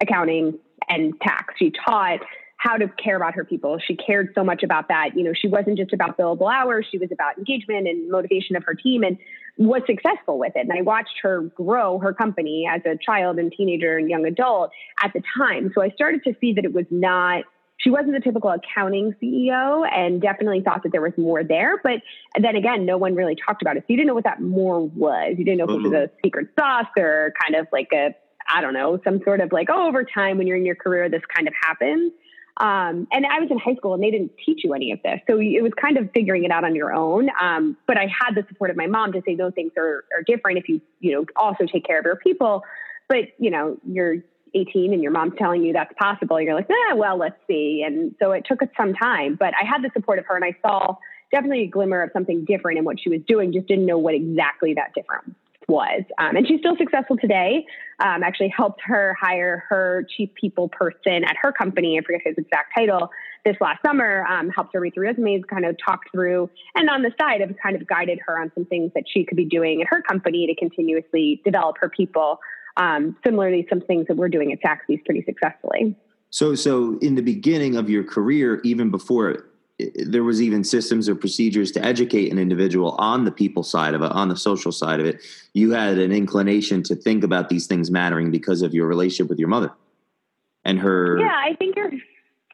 accounting 0.00 0.58
and 0.88 1.18
tax. 1.20 1.54
She 1.58 1.72
taught 1.84 2.20
how 2.56 2.76
to 2.76 2.88
care 2.88 3.16
about 3.16 3.34
her 3.34 3.44
people. 3.44 3.78
She 3.78 3.94
cared 3.94 4.32
so 4.34 4.42
much 4.42 4.62
about 4.62 4.88
that. 4.88 5.16
You 5.16 5.22
know, 5.22 5.32
she 5.32 5.46
wasn't 5.46 5.78
just 5.78 5.92
about 5.92 6.18
billable 6.18 6.52
hours, 6.52 6.86
she 6.90 6.98
was 6.98 7.10
about 7.12 7.38
engagement 7.38 7.86
and 7.86 8.10
motivation 8.10 8.56
of 8.56 8.64
her 8.64 8.74
team 8.74 9.04
and 9.04 9.16
was 9.56 9.82
successful 9.86 10.38
with 10.38 10.52
it. 10.56 10.66
And 10.68 10.72
I 10.72 10.82
watched 10.82 11.14
her 11.22 11.42
grow 11.54 11.98
her 11.98 12.12
company 12.12 12.68
as 12.70 12.80
a 12.84 12.96
child 12.96 13.38
and 13.38 13.52
teenager 13.52 13.96
and 13.96 14.08
young 14.08 14.24
adult 14.24 14.70
at 15.02 15.12
the 15.12 15.22
time. 15.36 15.70
So 15.74 15.82
I 15.82 15.90
started 15.90 16.22
to 16.24 16.34
see 16.40 16.52
that 16.54 16.64
it 16.64 16.72
was 16.72 16.86
not 16.90 17.44
she 17.78 17.90
wasn't 17.90 18.12
the 18.12 18.20
typical 18.20 18.50
accounting 18.50 19.14
CEO 19.22 19.88
and 19.92 20.20
definitely 20.20 20.60
thought 20.60 20.82
that 20.82 20.90
there 20.90 21.00
was 21.00 21.12
more 21.16 21.44
there. 21.44 21.80
But 21.82 22.02
then 22.38 22.56
again, 22.56 22.84
no 22.84 22.98
one 22.98 23.14
really 23.14 23.36
talked 23.36 23.62
about 23.62 23.76
it. 23.76 23.82
So 23.82 23.86
you 23.90 23.96
didn't 23.96 24.08
know 24.08 24.14
what 24.14 24.24
that 24.24 24.42
more 24.42 24.84
was. 24.84 25.36
You 25.38 25.44
didn't 25.44 25.58
know 25.58 25.64
if 25.64 25.70
mm-hmm. 25.70 25.94
it 25.94 25.98
was 26.00 26.10
a 26.10 26.10
secret 26.24 26.48
sauce 26.58 26.88
or 26.96 27.32
kind 27.40 27.54
of 27.54 27.68
like 27.72 27.90
a, 27.92 28.16
I 28.50 28.60
don't 28.60 28.74
know, 28.74 29.00
some 29.04 29.20
sort 29.24 29.40
of 29.40 29.52
like, 29.52 29.68
oh, 29.70 29.88
over 29.88 30.04
time 30.04 30.38
when 30.38 30.46
you're 30.46 30.56
in 30.56 30.64
your 30.64 30.74
career, 30.74 31.08
this 31.08 31.22
kind 31.34 31.46
of 31.46 31.54
happens. 31.60 32.12
Um, 32.58 33.06
and 33.12 33.24
I 33.24 33.38
was 33.38 33.50
in 33.50 33.58
high 33.58 33.76
school 33.76 33.94
and 33.94 34.02
they 34.02 34.10
didn't 34.10 34.32
teach 34.44 34.64
you 34.64 34.74
any 34.74 34.90
of 34.90 35.00
this. 35.04 35.20
So 35.28 35.38
it 35.38 35.62
was 35.62 35.72
kind 35.80 35.96
of 35.96 36.10
figuring 36.12 36.44
it 36.44 36.50
out 36.50 36.64
on 36.64 36.74
your 36.74 36.92
own. 36.92 37.28
Um, 37.40 37.76
but 37.86 37.96
I 37.96 38.06
had 38.06 38.34
the 38.34 38.44
support 38.48 38.70
of 38.70 38.76
my 38.76 38.86
mom 38.86 39.12
to 39.12 39.22
say 39.24 39.36
those 39.36 39.54
things 39.54 39.72
are, 39.76 40.04
are 40.12 40.22
different 40.26 40.58
if 40.58 40.68
you, 40.68 40.80
you 40.98 41.12
know, 41.12 41.24
also 41.36 41.66
take 41.72 41.84
care 41.84 42.00
of 42.00 42.04
your 42.04 42.16
people. 42.16 42.64
But, 43.08 43.28
you 43.38 43.50
know, 43.50 43.78
you're 43.86 44.16
18 44.54 44.92
and 44.92 45.02
your 45.02 45.12
mom's 45.12 45.34
telling 45.38 45.62
you 45.62 45.72
that's 45.72 45.92
possible. 45.98 46.40
You're 46.40 46.54
like, 46.54 46.68
ah, 46.70 46.96
well, 46.96 47.16
let's 47.16 47.38
see. 47.46 47.84
And 47.86 48.14
so 48.18 48.32
it 48.32 48.44
took 48.44 48.60
us 48.60 48.68
some 48.76 48.92
time, 48.94 49.36
but 49.38 49.54
I 49.60 49.64
had 49.64 49.82
the 49.82 49.90
support 49.92 50.18
of 50.18 50.26
her 50.26 50.34
and 50.34 50.44
I 50.44 50.56
saw 50.60 50.96
definitely 51.30 51.64
a 51.64 51.68
glimmer 51.68 52.02
of 52.02 52.10
something 52.12 52.44
different 52.44 52.78
in 52.78 52.84
what 52.84 52.98
she 52.98 53.08
was 53.08 53.20
doing, 53.28 53.52
just 53.52 53.68
didn't 53.68 53.86
know 53.86 53.98
what 53.98 54.14
exactly 54.14 54.74
that 54.74 54.94
difference 54.94 55.34
was. 55.68 56.02
Um, 56.18 56.36
and 56.36 56.46
she's 56.46 56.60
still 56.60 56.76
successful 56.76 57.16
today. 57.16 57.64
Um, 58.00 58.22
actually 58.22 58.52
helped 58.56 58.80
her 58.84 59.14
hire 59.20 59.64
her 59.68 60.06
chief 60.16 60.30
people 60.34 60.68
person 60.68 61.24
at 61.24 61.36
her 61.40 61.52
company. 61.52 61.98
I 61.98 62.02
forget 62.02 62.22
his 62.24 62.36
exact 62.38 62.72
title 62.76 63.10
this 63.44 63.56
last 63.60 63.80
summer, 63.84 64.24
um, 64.28 64.50
helped 64.50 64.74
her 64.74 64.80
read 64.80 64.94
through 64.94 65.06
resumes, 65.06 65.42
kind 65.48 65.64
of 65.64 65.76
talked 65.84 66.10
through, 66.12 66.50
and 66.74 66.90
on 66.90 67.02
the 67.02 67.12
side 67.20 67.40
have 67.40 67.54
kind 67.62 67.76
of 67.76 67.86
guided 67.86 68.18
her 68.26 68.40
on 68.40 68.50
some 68.54 68.64
things 68.66 68.90
that 68.94 69.04
she 69.12 69.24
could 69.24 69.36
be 69.36 69.44
doing 69.44 69.80
in 69.80 69.86
her 69.88 70.02
company 70.02 70.46
to 70.46 70.54
continuously 70.54 71.40
develop 71.44 71.76
her 71.80 71.88
people. 71.88 72.40
Um, 72.76 73.16
similarly, 73.24 73.66
some 73.68 73.80
things 73.80 74.06
that 74.08 74.16
we're 74.16 74.28
doing 74.28 74.52
at 74.52 74.60
Saxbys 74.60 75.04
pretty 75.04 75.24
successfully. 75.24 75.96
So, 76.30 76.54
so 76.54 76.98
in 77.00 77.14
the 77.14 77.22
beginning 77.22 77.76
of 77.76 77.88
your 77.88 78.04
career, 78.04 78.60
even 78.64 78.90
before 78.90 79.47
there 79.94 80.24
was 80.24 80.42
even 80.42 80.64
systems 80.64 81.08
or 81.08 81.14
procedures 81.14 81.70
to 81.72 81.84
educate 81.84 82.32
an 82.32 82.38
individual 82.38 82.92
on 82.98 83.24
the 83.24 83.30
people 83.30 83.62
side 83.62 83.94
of 83.94 84.02
it, 84.02 84.10
on 84.10 84.28
the 84.28 84.36
social 84.36 84.72
side 84.72 84.98
of 84.98 85.06
it. 85.06 85.20
You 85.54 85.70
had 85.70 85.98
an 85.98 86.10
inclination 86.10 86.82
to 86.84 86.96
think 86.96 87.22
about 87.22 87.48
these 87.48 87.66
things 87.66 87.90
mattering 87.90 88.30
because 88.30 88.62
of 88.62 88.74
your 88.74 88.86
relationship 88.86 89.28
with 89.28 89.38
your 89.38 89.48
mother 89.48 89.72
and 90.64 90.78
her. 90.80 91.18
Yeah, 91.18 91.26
I 91.26 91.54
think 91.54 91.76
your 91.76 91.90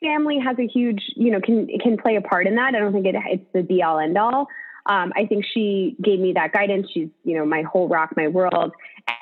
family 0.01 0.39
has 0.39 0.59
a 0.59 0.67
huge, 0.67 1.03
you 1.17 1.31
know, 1.31 1.41
can 1.41 1.67
can 1.83 1.97
play 1.97 2.17
a 2.17 2.21
part 2.21 2.47
in 2.47 2.57
that. 2.57 2.75
I 2.75 2.79
don't 2.79 2.93
think 2.93 3.07
it, 3.07 3.15
it's 3.17 3.45
the 3.55 3.63
be 3.63 3.83
all 3.83 3.99
end 3.99 4.19
all. 4.19 4.49
Um, 4.87 5.15
I 5.17 5.25
think 5.25 5.47
she 5.47 5.97
gave 6.03 6.21
me 6.21 6.35
that 6.35 6.53
guidance. 6.53 6.89
She's, 6.93 7.09
you 7.25 7.39
know, 7.39 7.47
my 7.47 7.63
whole 7.63 7.89
rock, 7.89 8.15
my 8.19 8.29
world. 8.29 8.73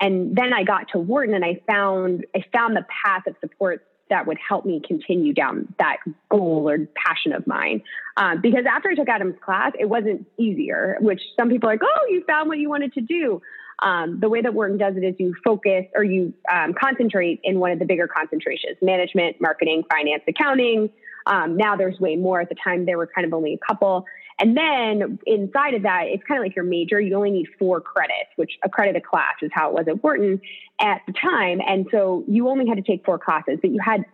And 0.01 0.35
then 0.35 0.51
I 0.51 0.65
got 0.65 0.89
to 0.89 0.99
Wharton 0.99 1.33
and 1.33 1.45
I 1.45 1.61
found 1.65 2.25
I 2.35 2.43
found 2.51 2.75
the 2.75 2.85
path 3.03 3.27
of 3.27 3.35
support 3.39 3.85
that 4.09 4.27
would 4.27 4.37
help 4.37 4.65
me 4.65 4.81
continue 4.85 5.33
down 5.33 5.73
that 5.79 5.97
goal 6.29 6.69
or 6.69 6.77
passion 6.95 7.33
of 7.33 7.47
mine. 7.47 7.81
Um, 8.17 8.41
because 8.41 8.65
after 8.69 8.89
I 8.89 8.95
took 8.95 9.09
Adam's 9.09 9.37
class, 9.43 9.71
it 9.79 9.89
wasn't 9.89 10.27
easier, 10.37 10.97
which 10.99 11.21
some 11.39 11.49
people 11.49 11.69
are 11.69 11.73
like, 11.73 11.81
oh, 11.83 12.07
you 12.09 12.23
found 12.27 12.49
what 12.49 12.59
you 12.59 12.69
wanted 12.69 12.93
to 12.93 13.01
do. 13.01 13.41
Um, 13.79 14.19
the 14.19 14.29
way 14.29 14.41
that 14.41 14.53
Wharton 14.53 14.77
does 14.77 14.95
it 14.95 15.03
is 15.03 15.15
you 15.17 15.35
focus 15.43 15.85
or 15.95 16.03
you 16.03 16.33
um, 16.51 16.73
concentrate 16.73 17.41
in 17.43 17.59
one 17.59 17.71
of 17.71 17.79
the 17.79 17.85
bigger 17.85 18.07
concentrations 18.07 18.77
management, 18.81 19.41
marketing, 19.41 19.83
finance, 19.91 20.23
accounting. 20.27 20.89
Um, 21.25 21.57
now 21.57 21.75
there's 21.75 21.99
way 21.99 22.15
more. 22.15 22.41
At 22.41 22.49
the 22.49 22.55
time, 22.55 22.85
there 22.85 22.97
were 22.97 23.07
kind 23.07 23.25
of 23.25 23.33
only 23.33 23.53
a 23.53 23.57
couple. 23.65 24.05
And 24.39 24.57
then 24.57 25.19
inside 25.25 25.73
of 25.75 25.83
that, 25.83 26.03
it's 26.07 26.23
kind 26.27 26.39
of 26.39 26.45
like 26.45 26.55
your 26.55 26.65
major. 26.65 26.99
You 26.99 27.15
only 27.15 27.31
need 27.31 27.47
four 27.59 27.81
credits, 27.81 28.29
which 28.35 28.51
a 28.63 28.69
credit 28.69 28.95
a 28.95 29.01
class 29.01 29.35
is 29.41 29.51
how 29.53 29.69
it 29.69 29.73
was 29.73 29.85
at 29.87 30.03
Wharton 30.03 30.41
at 30.79 31.01
the 31.07 31.13
time. 31.13 31.59
And 31.65 31.87
so 31.91 32.23
you 32.27 32.49
only 32.49 32.67
had 32.67 32.75
to 32.75 32.83
take 32.83 33.05
four 33.05 33.19
classes, 33.19 33.59
but 33.61 33.71
you 33.71 33.79
had 33.83 34.05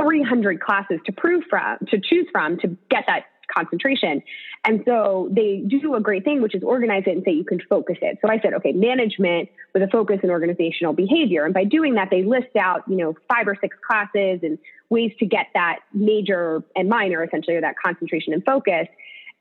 300 0.00 0.60
classes 0.60 0.98
to 1.06 1.12
prove 1.12 1.44
from, 1.48 1.78
to 1.88 2.00
choose 2.00 2.26
from 2.32 2.58
to 2.58 2.76
get 2.88 3.04
that 3.06 3.24
concentration. 3.54 4.22
And 4.64 4.82
so 4.86 5.28
they 5.32 5.62
do 5.66 5.94
a 5.94 6.00
great 6.00 6.24
thing, 6.24 6.42
which 6.42 6.54
is 6.54 6.62
organize 6.62 7.04
it 7.06 7.16
and 7.16 7.22
say 7.24 7.32
you 7.32 7.44
can 7.44 7.60
focus 7.68 7.96
it. 8.02 8.18
So 8.22 8.30
I 8.30 8.40
said, 8.40 8.54
okay, 8.54 8.72
management 8.72 9.48
with 9.74 9.82
a 9.82 9.88
focus 9.88 10.20
in 10.22 10.30
organizational 10.30 10.92
behavior. 10.92 11.44
And 11.44 11.54
by 11.54 11.64
doing 11.64 11.94
that, 11.94 12.08
they 12.10 12.22
list 12.22 12.56
out, 12.58 12.82
you 12.86 12.96
know, 12.96 13.14
five 13.28 13.48
or 13.48 13.56
six 13.60 13.76
classes 13.86 14.40
and 14.42 14.58
ways 14.90 15.12
to 15.18 15.26
get 15.26 15.46
that 15.54 15.80
major 15.92 16.62
and 16.76 16.88
minor 16.88 17.24
essentially, 17.24 17.56
or 17.56 17.60
that 17.60 17.76
concentration 17.82 18.32
and 18.32 18.44
focus. 18.44 18.86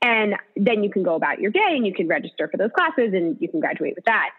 And 0.01 0.35
then 0.55 0.83
you 0.83 0.89
can 0.89 1.03
go 1.03 1.15
about 1.15 1.39
your 1.39 1.51
day 1.51 1.71
and 1.75 1.85
you 1.85 1.93
can 1.93 2.07
register 2.07 2.47
for 2.47 2.57
those 2.57 2.71
classes 2.75 3.13
and 3.13 3.37
you 3.39 3.49
can 3.49 3.59
graduate 3.59 3.95
with 3.95 4.05
that. 4.05 4.29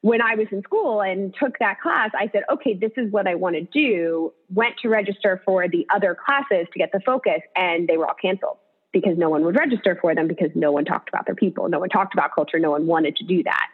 When 0.00 0.20
I 0.20 0.34
was 0.34 0.48
in 0.50 0.62
school 0.62 1.00
and 1.00 1.34
took 1.38 1.58
that 1.60 1.80
class, 1.80 2.10
I 2.18 2.28
said, 2.32 2.42
okay, 2.50 2.74
this 2.74 2.90
is 2.96 3.12
what 3.12 3.28
I 3.28 3.36
want 3.36 3.54
to 3.54 3.62
do. 3.62 4.32
Went 4.52 4.74
to 4.82 4.88
register 4.88 5.40
for 5.44 5.68
the 5.68 5.86
other 5.94 6.16
classes 6.16 6.66
to 6.72 6.78
get 6.78 6.90
the 6.92 7.00
focus, 7.06 7.40
and 7.54 7.86
they 7.86 7.96
were 7.96 8.08
all 8.08 8.16
canceled 8.20 8.56
because 8.92 9.16
no 9.16 9.30
one 9.30 9.44
would 9.44 9.56
register 9.56 9.96
for 10.00 10.14
them 10.14 10.26
because 10.26 10.50
no 10.54 10.72
one 10.72 10.84
talked 10.84 11.08
about 11.08 11.24
their 11.26 11.36
people. 11.36 11.68
No 11.68 11.78
one 11.78 11.88
talked 11.88 12.14
about 12.14 12.34
culture. 12.34 12.58
No 12.58 12.72
one 12.72 12.86
wanted 12.86 13.16
to 13.16 13.24
do 13.24 13.42
that. 13.44 13.66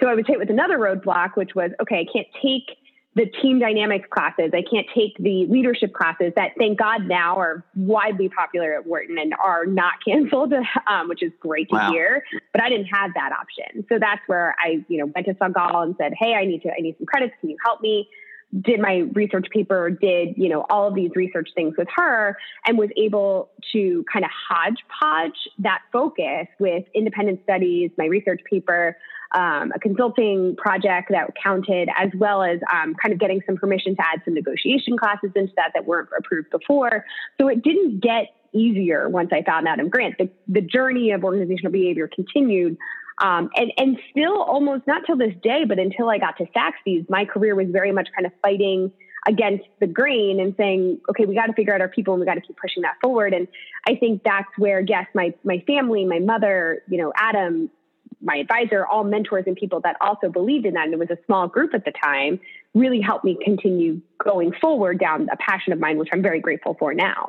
So 0.00 0.08
I 0.08 0.14
was 0.14 0.24
hit 0.26 0.38
with 0.38 0.50
another 0.50 0.78
roadblock, 0.78 1.36
which 1.36 1.54
was, 1.54 1.70
okay, 1.80 2.06
I 2.08 2.12
can't 2.12 2.26
take 2.42 2.76
the 3.16 3.24
team 3.42 3.58
dynamics 3.58 4.06
classes. 4.10 4.50
I 4.52 4.62
can't 4.62 4.86
take 4.94 5.16
the 5.18 5.46
leadership 5.48 5.94
classes 5.94 6.34
that, 6.36 6.50
thank 6.58 6.78
God, 6.78 7.08
now 7.08 7.36
are 7.36 7.64
widely 7.74 8.28
popular 8.28 8.74
at 8.74 8.86
Wharton 8.86 9.16
and 9.18 9.34
are 9.42 9.64
not 9.64 9.94
canceled, 10.06 10.52
um, 10.86 11.08
which 11.08 11.22
is 11.22 11.32
great 11.40 11.68
to 11.70 11.76
wow. 11.76 11.90
hear. 11.90 12.22
But 12.52 12.62
I 12.62 12.68
didn't 12.68 12.86
have 12.86 13.12
that 13.14 13.32
option, 13.32 13.86
so 13.88 13.98
that's 13.98 14.20
where 14.26 14.54
I, 14.62 14.84
you 14.88 14.98
know, 14.98 15.10
went 15.14 15.26
to 15.26 15.34
Sigal 15.34 15.82
and 15.82 15.94
said, 15.98 16.12
"Hey, 16.18 16.34
I 16.34 16.44
need 16.44 16.62
to, 16.62 16.68
I 16.68 16.80
need 16.80 16.96
some 16.98 17.06
credits. 17.06 17.32
Can 17.40 17.50
you 17.50 17.56
help 17.64 17.80
me?" 17.80 18.08
Did 18.60 18.78
my 18.78 18.98
research 19.12 19.46
paper, 19.50 19.90
did 19.90 20.34
you 20.36 20.48
know 20.48 20.64
all 20.70 20.86
of 20.86 20.94
these 20.94 21.10
research 21.16 21.48
things 21.54 21.74
with 21.76 21.88
her, 21.96 22.36
and 22.66 22.78
was 22.78 22.90
able 22.96 23.50
to 23.72 24.04
kind 24.12 24.24
of 24.24 24.30
hodgepodge 24.48 25.38
that 25.58 25.80
focus 25.90 26.46
with 26.60 26.84
independent 26.94 27.40
studies, 27.42 27.90
my 27.98 28.04
research 28.06 28.42
paper, 28.48 28.96
um, 29.32 29.72
a 29.74 29.78
consulting 29.78 30.56
project 30.56 31.08
that 31.10 31.30
counted, 31.42 31.88
as 31.98 32.10
well 32.16 32.42
as 32.42 32.60
um, 32.72 32.94
kind 32.94 33.12
of 33.12 33.18
getting 33.18 33.40
some 33.46 33.56
permission 33.56 33.96
to 33.96 34.02
add 34.02 34.22
some 34.24 34.34
negotiation 34.34 34.96
classes 34.96 35.30
into 35.34 35.52
that 35.56 35.72
that 35.74 35.86
weren't 35.86 36.08
approved 36.16 36.50
before. 36.50 37.04
So 37.40 37.48
it 37.48 37.62
didn't 37.62 38.00
get 38.00 38.28
easier 38.52 39.08
once 39.08 39.30
I 39.32 39.42
found 39.42 39.68
Adam 39.68 39.88
Grant. 39.88 40.16
The, 40.18 40.30
the 40.48 40.60
journey 40.60 41.10
of 41.10 41.24
organizational 41.24 41.72
behavior 41.72 42.08
continued. 42.08 42.76
Um, 43.18 43.48
and, 43.56 43.72
and 43.78 43.98
still 44.10 44.42
almost 44.42 44.86
not 44.86 45.02
till 45.06 45.16
this 45.16 45.32
day, 45.42 45.64
but 45.64 45.78
until 45.78 46.10
I 46.10 46.18
got 46.18 46.36
to 46.36 46.44
Saxbys, 46.54 47.08
my 47.08 47.24
career 47.24 47.54
was 47.54 47.68
very 47.70 47.90
much 47.90 48.08
kind 48.14 48.26
of 48.26 48.32
fighting 48.42 48.92
against 49.26 49.64
the 49.80 49.86
grain 49.86 50.38
and 50.38 50.54
saying, 50.56 51.00
okay, 51.10 51.24
we 51.24 51.34
got 51.34 51.46
to 51.46 51.52
figure 51.54 51.74
out 51.74 51.80
our 51.80 51.88
people 51.88 52.14
and 52.14 52.20
we 52.20 52.26
got 52.26 52.34
to 52.34 52.40
keep 52.40 52.56
pushing 52.56 52.82
that 52.82 52.94
forward. 53.02 53.34
And 53.34 53.48
I 53.88 53.96
think 53.96 54.22
that's 54.22 54.48
where, 54.56 54.80
yes, 54.80 55.06
my, 55.14 55.34
my 55.44 55.62
family, 55.66 56.04
my 56.04 56.20
mother, 56.20 56.82
you 56.88 56.98
know, 56.98 57.12
Adam, 57.16 57.70
my 58.20 58.36
advisor, 58.36 58.86
all 58.86 59.04
mentors 59.04 59.44
and 59.46 59.56
people 59.56 59.80
that 59.80 59.96
also 60.00 60.28
believed 60.28 60.66
in 60.66 60.74
that, 60.74 60.84
and 60.84 60.94
it 60.94 60.98
was 60.98 61.10
a 61.10 61.18
small 61.26 61.48
group 61.48 61.74
at 61.74 61.84
the 61.84 61.92
time, 61.92 62.40
really 62.74 63.00
helped 63.00 63.24
me 63.24 63.38
continue 63.42 64.00
going 64.22 64.52
forward 64.52 64.98
down 64.98 65.28
a 65.32 65.36
passion 65.36 65.72
of 65.72 65.78
mine, 65.78 65.98
which 65.98 66.08
I'm 66.12 66.22
very 66.22 66.40
grateful 66.40 66.76
for 66.78 66.94
now. 66.94 67.28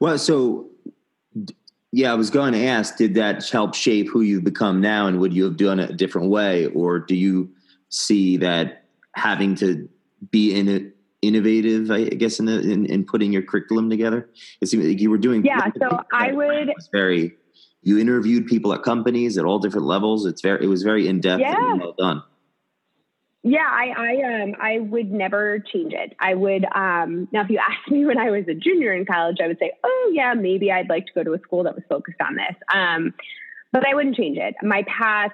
Well, 0.00 0.18
so 0.18 0.68
yeah, 1.92 2.10
I 2.10 2.14
was 2.14 2.30
going 2.30 2.52
to 2.54 2.64
ask, 2.64 2.96
did 2.96 3.14
that 3.14 3.48
help 3.48 3.74
shape 3.74 4.08
who 4.08 4.22
you've 4.22 4.44
become 4.44 4.80
now, 4.80 5.06
and 5.06 5.20
would 5.20 5.32
you 5.32 5.44
have 5.44 5.56
done 5.56 5.78
it 5.78 5.90
a 5.90 5.94
different 5.94 6.30
way, 6.30 6.66
or 6.66 6.98
do 6.98 7.14
you 7.14 7.50
see 7.88 8.38
that 8.38 8.84
having 9.14 9.54
to 9.56 9.88
be 10.30 10.54
in 10.54 10.68
it? 10.68 10.96
innovative 11.22 11.88
i 11.92 12.02
guess 12.02 12.40
in, 12.40 12.46
the, 12.46 12.58
in, 12.60 12.84
in 12.86 13.04
putting 13.04 13.32
your 13.32 13.42
curriculum 13.42 13.88
together 13.88 14.28
it 14.60 14.66
seemed 14.66 14.84
like 14.84 15.00
you 15.00 15.08
were 15.08 15.16
doing 15.16 15.44
yeah 15.44 15.70
so 15.80 16.00
i 16.12 16.32
would 16.32 16.72
very 16.90 17.32
you 17.82 17.98
interviewed 17.98 18.46
people 18.46 18.72
at 18.72 18.82
companies 18.82 19.36
at 19.38 19.44
all 19.44 19.58
different 19.58 19.86
levels. 19.86 20.24
It's 20.24 20.40
very, 20.40 20.64
it 20.64 20.68
was 20.68 20.82
very 20.82 21.08
in 21.08 21.20
depth 21.20 21.40
yeah. 21.40 21.54
and 21.56 21.80
well 21.80 21.94
done. 21.98 22.22
Yeah, 23.44 23.66
I, 23.68 23.92
I, 23.96 24.42
um, 24.42 24.54
I 24.60 24.78
would 24.78 25.10
never 25.10 25.58
change 25.58 25.92
it. 25.92 26.14
I 26.20 26.34
would, 26.34 26.64
um, 26.64 27.26
now 27.32 27.42
if 27.42 27.50
you 27.50 27.58
asked 27.70 27.90
me 27.90 28.06
when 28.06 28.18
I 28.18 28.30
was 28.30 28.44
a 28.48 28.54
junior 28.54 28.92
in 28.92 29.04
college, 29.04 29.38
I 29.42 29.48
would 29.48 29.58
say, 29.58 29.72
oh 29.82 30.10
yeah, 30.14 30.34
maybe 30.34 30.70
I'd 30.70 30.88
like 30.88 31.06
to 31.06 31.12
go 31.12 31.24
to 31.24 31.34
a 31.34 31.40
school 31.40 31.64
that 31.64 31.74
was 31.74 31.84
focused 31.88 32.20
on 32.20 32.36
this. 32.36 32.54
Um, 32.72 33.14
but 33.72 33.86
I 33.86 33.94
wouldn't 33.94 34.16
change 34.16 34.38
it. 34.38 34.54
My 34.62 34.84
path, 34.84 35.32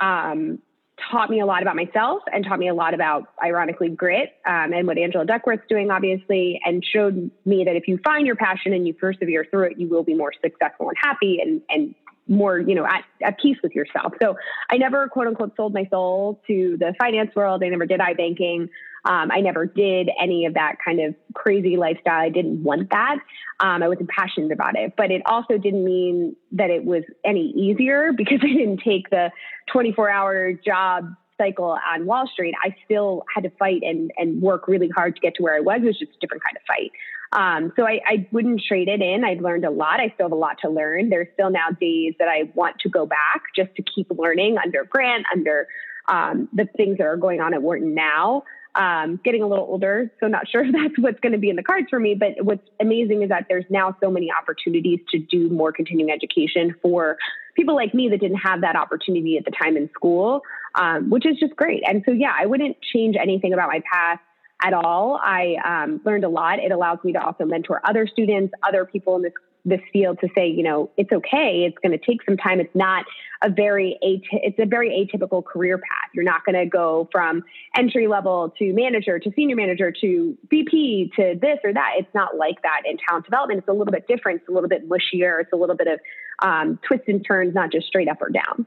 um, 0.00 0.60
taught 1.10 1.30
me 1.30 1.40
a 1.40 1.46
lot 1.46 1.62
about 1.62 1.76
myself 1.76 2.22
and 2.32 2.44
taught 2.44 2.58
me 2.58 2.68
a 2.68 2.74
lot 2.74 2.94
about, 2.94 3.28
ironically, 3.42 3.88
grit 3.88 4.34
um, 4.46 4.72
and 4.72 4.86
what 4.86 4.98
Angela 4.98 5.26
Duckworth's 5.26 5.66
doing, 5.68 5.90
obviously, 5.90 6.60
and 6.64 6.84
showed 6.84 7.30
me 7.44 7.64
that 7.64 7.76
if 7.76 7.86
you 7.86 7.98
find 8.04 8.26
your 8.26 8.36
passion 8.36 8.72
and 8.72 8.86
you 8.86 8.94
persevere 8.94 9.46
through 9.50 9.64
it, 9.64 9.78
you 9.78 9.88
will 9.88 10.04
be 10.04 10.14
more 10.14 10.32
successful 10.42 10.88
and 10.88 10.96
happy 11.00 11.38
and, 11.40 11.60
and 11.68 11.94
more, 12.28 12.58
you 12.58 12.74
know, 12.74 12.84
at, 12.86 13.04
at 13.22 13.38
peace 13.38 13.56
with 13.62 13.72
yourself. 13.74 14.12
So 14.20 14.36
I 14.70 14.78
never, 14.78 15.08
quote 15.08 15.26
unquote, 15.26 15.54
sold 15.56 15.74
my 15.74 15.86
soul 15.90 16.40
to 16.46 16.76
the 16.78 16.94
finance 16.98 17.30
world. 17.36 17.62
I 17.62 17.68
never 17.68 17.86
did 17.86 18.00
iBanking. 18.00 18.68
Um, 19.06 19.30
I 19.30 19.40
never 19.40 19.66
did 19.66 20.10
any 20.20 20.46
of 20.46 20.54
that 20.54 20.76
kind 20.84 21.00
of 21.00 21.14
crazy 21.34 21.76
lifestyle. 21.76 22.20
I 22.20 22.28
didn't 22.28 22.62
want 22.62 22.90
that. 22.90 23.18
Um, 23.60 23.82
I 23.82 23.88
wasn't 23.88 24.10
passionate 24.10 24.52
about 24.52 24.76
it, 24.76 24.94
but 24.96 25.10
it 25.10 25.22
also 25.26 25.58
didn't 25.58 25.84
mean 25.84 26.34
that 26.52 26.70
it 26.70 26.84
was 26.84 27.04
any 27.24 27.52
easier 27.56 28.12
because 28.16 28.40
I 28.42 28.48
didn't 28.48 28.80
take 28.84 29.10
the 29.10 29.30
24 29.72 30.10
hour 30.10 30.52
job 30.52 31.14
cycle 31.38 31.78
on 31.92 32.06
Wall 32.06 32.28
Street. 32.32 32.54
I 32.64 32.74
still 32.84 33.24
had 33.32 33.44
to 33.44 33.50
fight 33.58 33.82
and, 33.82 34.10
and 34.16 34.40
work 34.40 34.68
really 34.68 34.88
hard 34.88 35.14
to 35.14 35.20
get 35.20 35.34
to 35.36 35.42
where 35.42 35.54
I 35.54 35.60
was. 35.60 35.80
It 35.82 35.86
was 35.86 35.98
just 35.98 36.12
a 36.12 36.18
different 36.20 36.42
kind 36.42 36.56
of 36.56 36.62
fight. 36.66 36.90
Um, 37.32 37.72
so 37.76 37.86
I, 37.86 38.00
I, 38.06 38.28
wouldn't 38.30 38.62
trade 38.66 38.88
it 38.88 39.02
in. 39.02 39.24
I've 39.24 39.40
learned 39.40 39.64
a 39.64 39.70
lot. 39.70 39.98
I 39.98 40.12
still 40.14 40.26
have 40.26 40.32
a 40.32 40.36
lot 40.36 40.58
to 40.62 40.70
learn. 40.70 41.10
There's 41.10 41.26
still 41.34 41.50
now 41.50 41.70
days 41.78 42.14
that 42.20 42.28
I 42.28 42.50
want 42.54 42.78
to 42.80 42.88
go 42.88 43.04
back 43.04 43.42
just 43.54 43.74
to 43.74 43.82
keep 43.82 44.06
learning 44.10 44.56
under 44.64 44.84
Grant, 44.84 45.26
under 45.32 45.66
um, 46.08 46.48
the 46.52 46.66
things 46.76 46.98
that 46.98 47.04
are 47.04 47.16
going 47.16 47.40
on 47.40 47.52
at 47.52 47.62
Wharton 47.62 47.94
now. 47.94 48.44
Um, 48.78 49.18
getting 49.24 49.42
a 49.42 49.46
little 49.46 49.64
older, 49.64 50.12
so 50.20 50.26
not 50.26 50.46
sure 50.48 50.62
if 50.62 50.70
that's 50.70 50.98
what's 50.98 51.18
going 51.20 51.32
to 51.32 51.38
be 51.38 51.48
in 51.48 51.56
the 51.56 51.62
cards 51.62 51.86
for 51.88 51.98
me. 51.98 52.14
But 52.14 52.44
what's 52.44 52.68
amazing 52.78 53.22
is 53.22 53.30
that 53.30 53.46
there's 53.48 53.64
now 53.70 53.96
so 54.02 54.10
many 54.10 54.28
opportunities 54.30 55.00
to 55.12 55.18
do 55.18 55.48
more 55.48 55.72
continuing 55.72 56.10
education 56.10 56.74
for 56.82 57.16
people 57.54 57.74
like 57.74 57.94
me 57.94 58.10
that 58.10 58.20
didn't 58.20 58.36
have 58.36 58.60
that 58.60 58.76
opportunity 58.76 59.38
at 59.38 59.46
the 59.46 59.50
time 59.50 59.78
in 59.78 59.88
school, 59.94 60.42
um, 60.74 61.08
which 61.08 61.24
is 61.24 61.38
just 61.38 61.56
great. 61.56 61.82
And 61.86 62.02
so, 62.04 62.12
yeah, 62.12 62.34
I 62.38 62.44
wouldn't 62.44 62.76
change 62.82 63.16
anything 63.18 63.54
about 63.54 63.68
my 63.68 63.80
past 63.90 64.20
at 64.62 64.74
all. 64.74 65.18
I 65.22 65.56
um, 65.64 66.00
learned 66.04 66.24
a 66.24 66.28
lot. 66.28 66.58
It 66.58 66.70
allows 66.70 66.98
me 67.02 67.12
to 67.12 67.24
also 67.24 67.44
mentor 67.44 67.80
other 67.84 68.06
students, 68.06 68.52
other 68.66 68.84
people 68.84 69.16
in 69.16 69.22
this 69.22 69.32
this 69.66 69.80
field 69.92 70.18
to 70.20 70.28
say, 70.34 70.48
you 70.48 70.62
know, 70.62 70.90
it's 70.96 71.12
okay. 71.12 71.66
It's 71.66 71.76
going 71.82 71.92
to 71.92 72.04
take 72.04 72.22
some 72.24 72.36
time. 72.36 72.60
It's 72.60 72.74
not 72.74 73.04
a 73.42 73.50
very 73.50 73.98
it's 74.00 74.58
a 74.58 74.64
very 74.64 74.90
atypical 74.90 75.44
career 75.44 75.76
path. 75.76 76.10
You're 76.14 76.24
not 76.24 76.44
going 76.46 76.54
to 76.54 76.64
go 76.64 77.08
from 77.12 77.42
entry 77.76 78.06
level 78.06 78.54
to 78.58 78.72
manager 78.72 79.18
to 79.18 79.30
senior 79.34 79.56
manager 79.56 79.92
to 80.00 80.38
VP 80.48 81.12
to 81.16 81.34
this 81.40 81.58
or 81.64 81.74
that. 81.74 81.94
It's 81.98 82.14
not 82.14 82.36
like 82.36 82.62
that 82.62 82.82
in 82.88 82.96
talent 83.06 83.26
development. 83.26 83.58
It's 83.58 83.68
a 83.68 83.72
little 83.72 83.92
bit 83.92 84.06
different. 84.06 84.40
It's 84.40 84.48
a 84.48 84.52
little 84.52 84.68
bit 84.68 84.88
mushier. 84.88 85.40
It's 85.40 85.52
a 85.52 85.56
little 85.56 85.76
bit 85.76 85.88
of 85.88 86.00
um, 86.42 86.78
twists 86.86 87.08
and 87.08 87.24
turns, 87.26 87.54
not 87.54 87.72
just 87.72 87.88
straight 87.88 88.08
up 88.08 88.22
or 88.22 88.30
down. 88.30 88.66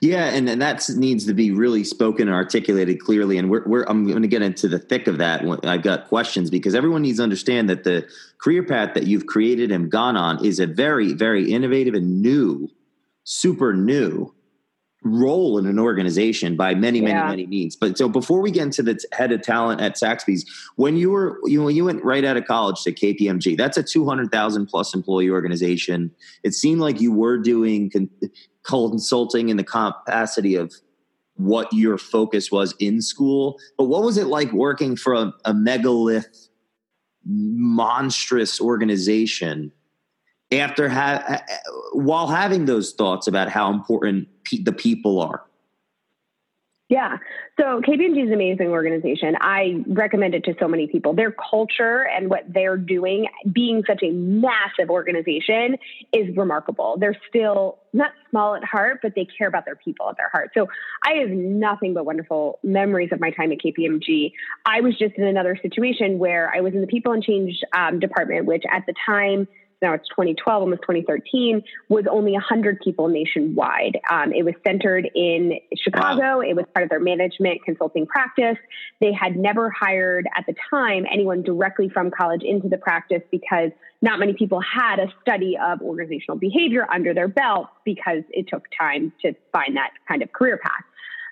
Yeah, 0.00 0.26
and, 0.26 0.48
and 0.48 0.62
that 0.62 0.88
needs 0.90 1.26
to 1.26 1.34
be 1.34 1.50
really 1.50 1.82
spoken 1.82 2.28
and 2.28 2.34
articulated 2.34 3.00
clearly. 3.00 3.36
And 3.36 3.50
we're, 3.50 3.64
we're 3.66 3.84
I'm 3.84 4.06
going 4.06 4.22
to 4.22 4.28
get 4.28 4.42
into 4.42 4.68
the 4.68 4.78
thick 4.78 5.06
of 5.06 5.18
that. 5.18 5.44
I've 5.64 5.82
got 5.82 6.08
questions 6.08 6.50
because 6.50 6.74
everyone 6.74 7.02
needs 7.02 7.18
to 7.18 7.24
understand 7.24 7.68
that 7.68 7.84
the 7.84 8.06
career 8.38 8.62
path 8.62 8.94
that 8.94 9.06
you've 9.06 9.26
created 9.26 9.72
and 9.72 9.90
gone 9.90 10.16
on 10.16 10.44
is 10.44 10.60
a 10.60 10.66
very, 10.66 11.12
very 11.12 11.50
innovative 11.50 11.94
and 11.94 12.22
new, 12.22 12.68
super 13.24 13.74
new 13.74 14.32
role 15.02 15.58
in 15.58 15.66
an 15.66 15.78
organization 15.78 16.56
by 16.56 16.74
many, 16.74 17.00
many, 17.00 17.12
yeah. 17.12 17.28
many 17.28 17.46
means. 17.46 17.76
But 17.76 17.96
so 17.96 18.08
before 18.08 18.40
we 18.40 18.50
get 18.50 18.62
into 18.62 18.82
the 18.82 18.98
head 19.12 19.32
of 19.32 19.42
talent 19.42 19.80
at 19.80 19.94
Saxbys, 19.94 20.46
when 20.76 20.96
you 20.96 21.10
were 21.10 21.38
you 21.44 21.58
know, 21.58 21.64
when 21.66 21.76
you 21.76 21.84
went 21.84 22.04
right 22.04 22.24
out 22.24 22.36
of 22.36 22.46
college 22.46 22.82
to 22.82 22.92
KPMG, 22.92 23.56
that's 23.56 23.76
a 23.76 23.82
two 23.82 24.06
hundred 24.06 24.30
thousand 24.30 24.66
plus 24.66 24.94
employee 24.94 25.30
organization. 25.30 26.12
It 26.42 26.54
seemed 26.54 26.80
like 26.80 27.00
you 27.00 27.12
were 27.12 27.38
doing 27.38 27.90
consulting 28.66 29.48
in 29.48 29.56
the 29.56 29.64
capacity 29.64 30.54
of 30.54 30.72
what 31.34 31.72
your 31.72 31.98
focus 31.98 32.50
was 32.50 32.74
in 32.80 33.00
school. 33.00 33.58
But 33.76 33.84
what 33.84 34.02
was 34.02 34.16
it 34.16 34.26
like 34.26 34.52
working 34.52 34.96
for 34.96 35.14
a, 35.14 35.32
a 35.44 35.54
megalith, 35.54 36.48
monstrous 37.24 38.60
organization? 38.60 39.72
After 40.52 40.88
ha- 40.88 41.42
while 41.92 42.28
having 42.28 42.66
those 42.66 42.92
thoughts 42.92 43.26
about 43.26 43.48
how 43.48 43.72
important 43.72 44.28
pe- 44.44 44.62
the 44.62 44.72
people 44.72 45.20
are, 45.20 45.44
yeah. 46.88 47.16
So 47.58 47.80
KPMG 47.80 48.22
is 48.22 48.28
an 48.28 48.34
amazing 48.34 48.68
organization. 48.68 49.34
I 49.40 49.82
recommend 49.88 50.36
it 50.36 50.44
to 50.44 50.54
so 50.60 50.68
many 50.68 50.86
people. 50.86 51.14
Their 51.14 51.32
culture 51.32 52.06
and 52.06 52.30
what 52.30 52.44
they're 52.48 52.76
doing, 52.76 53.26
being 53.52 53.82
such 53.88 54.04
a 54.04 54.12
massive 54.12 54.88
organization, 54.88 55.78
is 56.12 56.36
remarkable. 56.36 56.96
They're 56.96 57.16
still 57.28 57.78
not 57.92 58.12
small 58.30 58.54
at 58.54 58.62
heart, 58.62 59.00
but 59.02 59.14
they 59.16 59.26
care 59.36 59.48
about 59.48 59.64
their 59.64 59.74
people 59.74 60.08
at 60.08 60.16
their 60.16 60.28
heart. 60.28 60.50
So 60.54 60.68
I 61.04 61.14
have 61.14 61.30
nothing 61.30 61.92
but 61.92 62.06
wonderful 62.06 62.60
memories 62.62 63.08
of 63.10 63.18
my 63.18 63.30
time 63.30 63.50
at 63.50 63.58
KPMG. 63.58 64.30
I 64.64 64.80
was 64.80 64.96
just 64.96 65.14
in 65.16 65.24
another 65.24 65.58
situation 65.60 66.20
where 66.20 66.52
I 66.54 66.60
was 66.60 66.72
in 66.74 66.82
the 66.82 66.86
people 66.86 67.12
and 67.12 67.22
change 67.22 67.58
um, 67.76 67.98
department, 67.98 68.46
which 68.46 68.62
at 68.72 68.84
the 68.86 68.94
time, 69.04 69.48
now 69.82 69.92
it's 69.92 70.08
2012, 70.08 70.62
almost 70.62 70.82
2013, 70.82 71.62
was 71.88 72.04
only 72.10 72.32
100 72.32 72.80
people 72.80 73.08
nationwide. 73.08 73.98
Um, 74.10 74.32
it 74.32 74.44
was 74.44 74.54
centered 74.66 75.08
in 75.14 75.58
Chicago. 75.76 76.38
Wow. 76.38 76.40
It 76.40 76.54
was 76.54 76.64
part 76.74 76.84
of 76.84 76.90
their 76.90 77.00
management 77.00 77.62
consulting 77.64 78.06
practice. 78.06 78.56
They 79.00 79.12
had 79.12 79.36
never 79.36 79.70
hired 79.70 80.26
at 80.36 80.46
the 80.46 80.54
time 80.70 81.04
anyone 81.10 81.42
directly 81.42 81.90
from 81.90 82.10
college 82.10 82.42
into 82.42 82.68
the 82.68 82.78
practice 82.78 83.22
because 83.30 83.70
not 84.00 84.18
many 84.18 84.32
people 84.32 84.60
had 84.60 84.98
a 84.98 85.12
study 85.20 85.56
of 85.62 85.82
organizational 85.82 86.38
behavior 86.38 86.86
under 86.90 87.12
their 87.12 87.28
belt 87.28 87.68
because 87.84 88.22
it 88.30 88.48
took 88.48 88.64
time 88.78 89.12
to 89.22 89.34
find 89.52 89.76
that 89.76 89.90
kind 90.08 90.22
of 90.22 90.32
career 90.32 90.58
path. 90.58 90.84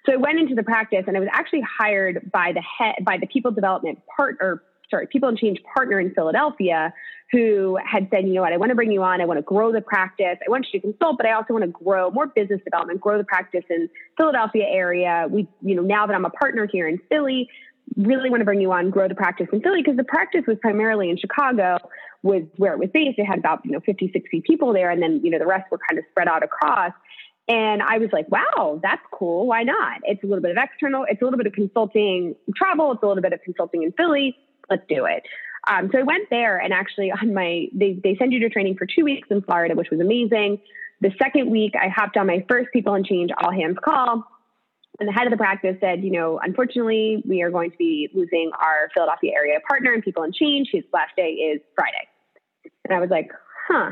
So 0.07 0.13
I 0.13 0.17
went 0.17 0.39
into 0.39 0.55
the 0.55 0.63
practice 0.63 1.05
and 1.07 1.17
I 1.17 1.21
was 1.21 1.31
actually 1.33 1.63
hired 1.63 2.31
by 2.31 2.53
the 2.53 2.61
head, 2.61 2.97
by 3.05 3.17
the 3.19 3.27
people 3.27 3.53
development 3.53 4.01
partner 4.15 4.63
sorry, 4.95 5.07
People 5.09 5.29
and 5.29 5.39
Change 5.39 5.61
partner 5.75 5.99
in 5.99 6.15
Philadelphia 6.15 6.93
who 7.33 7.77
had 7.85 8.09
said, 8.13 8.27
you 8.29 8.35
know 8.35 8.43
what, 8.43 8.53
I 8.53 8.57
want 8.59 8.71
to 8.71 8.77
bring 8.77 8.93
you 8.93 9.03
on. 9.03 9.21
I 9.21 9.25
want 9.25 9.39
to 9.39 9.43
grow 9.43 9.73
the 9.73 9.81
practice. 9.81 10.37
I 10.47 10.49
want 10.49 10.67
you 10.73 10.81
to 10.81 10.87
consult, 10.87 11.17
but 11.17 11.27
I 11.27 11.33
also 11.33 11.53
want 11.53 11.65
to 11.65 11.71
grow 11.71 12.11
more 12.11 12.29
business 12.29 12.61
development, 12.65 13.01
grow 13.01 13.19
the 13.19 13.25
practice 13.25 13.65
in 13.69 13.89
Philadelphia 14.17 14.67
area. 14.69 15.27
We, 15.29 15.49
you 15.61 15.75
know, 15.75 15.83
now 15.83 16.07
that 16.07 16.15
I'm 16.15 16.25
a 16.25 16.31
partner 16.31 16.69
here 16.71 16.87
in 16.87 17.01
Philly, 17.09 17.49
really 17.97 18.31
want 18.31 18.41
to 18.41 18.45
bring 18.45 18.61
you 18.61 18.71
on, 18.73 18.91
grow 18.91 19.09
the 19.09 19.17
practice 19.17 19.49
in 19.53 19.61
Philly 19.63 19.83
because 19.83 19.97
the 19.97 20.05
practice 20.05 20.43
was 20.47 20.59
primarily 20.61 21.11
in 21.11 21.17
Chicago 21.17 21.79
was 22.23 22.43
where 22.57 22.73
it 22.73 22.79
was 22.79 22.89
based. 22.95 23.19
It 23.19 23.25
had 23.25 23.41
about, 23.41 23.61
you 23.65 23.73
know, 23.73 23.81
50, 23.81 24.11
60 24.13 24.43
people 24.47 24.73
there. 24.73 24.91
And 24.91 25.03
then, 25.03 25.21
you 25.25 25.31
know, 25.31 25.39
the 25.39 25.47
rest 25.47 25.71
were 25.71 25.79
kind 25.89 25.99
of 25.99 26.05
spread 26.11 26.29
out 26.29 26.45
across. 26.45 26.93
And 27.49 27.83
I 27.83 27.99
was 27.99 28.11
like, 28.13 28.27
wow, 28.31 28.81
that's 28.83 29.03
cool. 29.13 29.47
Why 29.47 29.65
not? 29.65 30.01
It's 30.05 30.23
a 30.23 30.27
little 30.27 30.41
bit 30.41 30.53
of 30.53 30.57
external, 30.57 31.05
it's 31.09 31.21
a 31.21 31.25
little 31.25 31.37
bit 31.37 31.47
of 31.47 31.53
consulting 31.53 32.35
travel, 32.57 32.93
it's 32.93 33.03
a 33.03 33.07
little 33.07 33.23
bit 33.23 33.33
of 33.33 33.41
consulting 33.43 33.83
in 33.83 33.93
Philly 33.93 34.37
let's 34.71 34.83
do 34.89 35.05
it. 35.07 35.23
Um, 35.67 35.89
so 35.93 35.99
I 35.99 36.03
went 36.03 36.29
there 36.31 36.59
and 36.59 36.73
actually 36.73 37.11
on 37.11 37.33
my, 37.33 37.67
they, 37.73 37.99
they 38.03 38.17
send 38.19 38.33
you 38.33 38.41
to 38.41 38.49
training 38.51 38.77
for 38.77 38.87
two 38.87 39.05
weeks 39.05 39.29
in 39.31 39.43
Florida, 39.43 39.75
which 39.75 39.91
was 39.91 40.01
amazing. 40.01 40.61
The 41.01 41.11
second 41.23 41.51
week, 41.51 41.75
I 41.81 41.89
hopped 41.89 42.17
on 42.17 42.27
my 42.27 42.45
first 42.49 42.69
people 42.73 42.95
and 42.95 43.05
change 43.05 43.31
all 43.43 43.53
hands 43.53 43.79
call. 43.83 44.25
And 45.01 45.09
the 45.09 45.13
head 45.13 45.27
of 45.27 45.33
the 45.33 45.37
practice 45.37 45.77
said, 45.81 46.05
you 46.05 46.13
know, 46.13 46.39
unfortunately, 46.43 47.23
we 47.27 47.43
are 47.43 47.51
going 47.51 47.71
to 47.71 47.77
be 47.77 48.09
losing 48.15 48.51
our 48.61 48.89
Philadelphia 48.95 49.33
area 49.35 49.59
partner 49.67 49.93
and 49.93 50.03
people 50.03 50.23
and 50.23 50.33
change. 50.33 50.69
His 50.71 50.85
last 50.93 51.17
day 51.17 51.31
is 51.31 51.61
Friday. 51.75 52.07
And 52.85 52.97
I 52.97 53.01
was 53.01 53.11
like, 53.11 53.31
huh, 53.67 53.91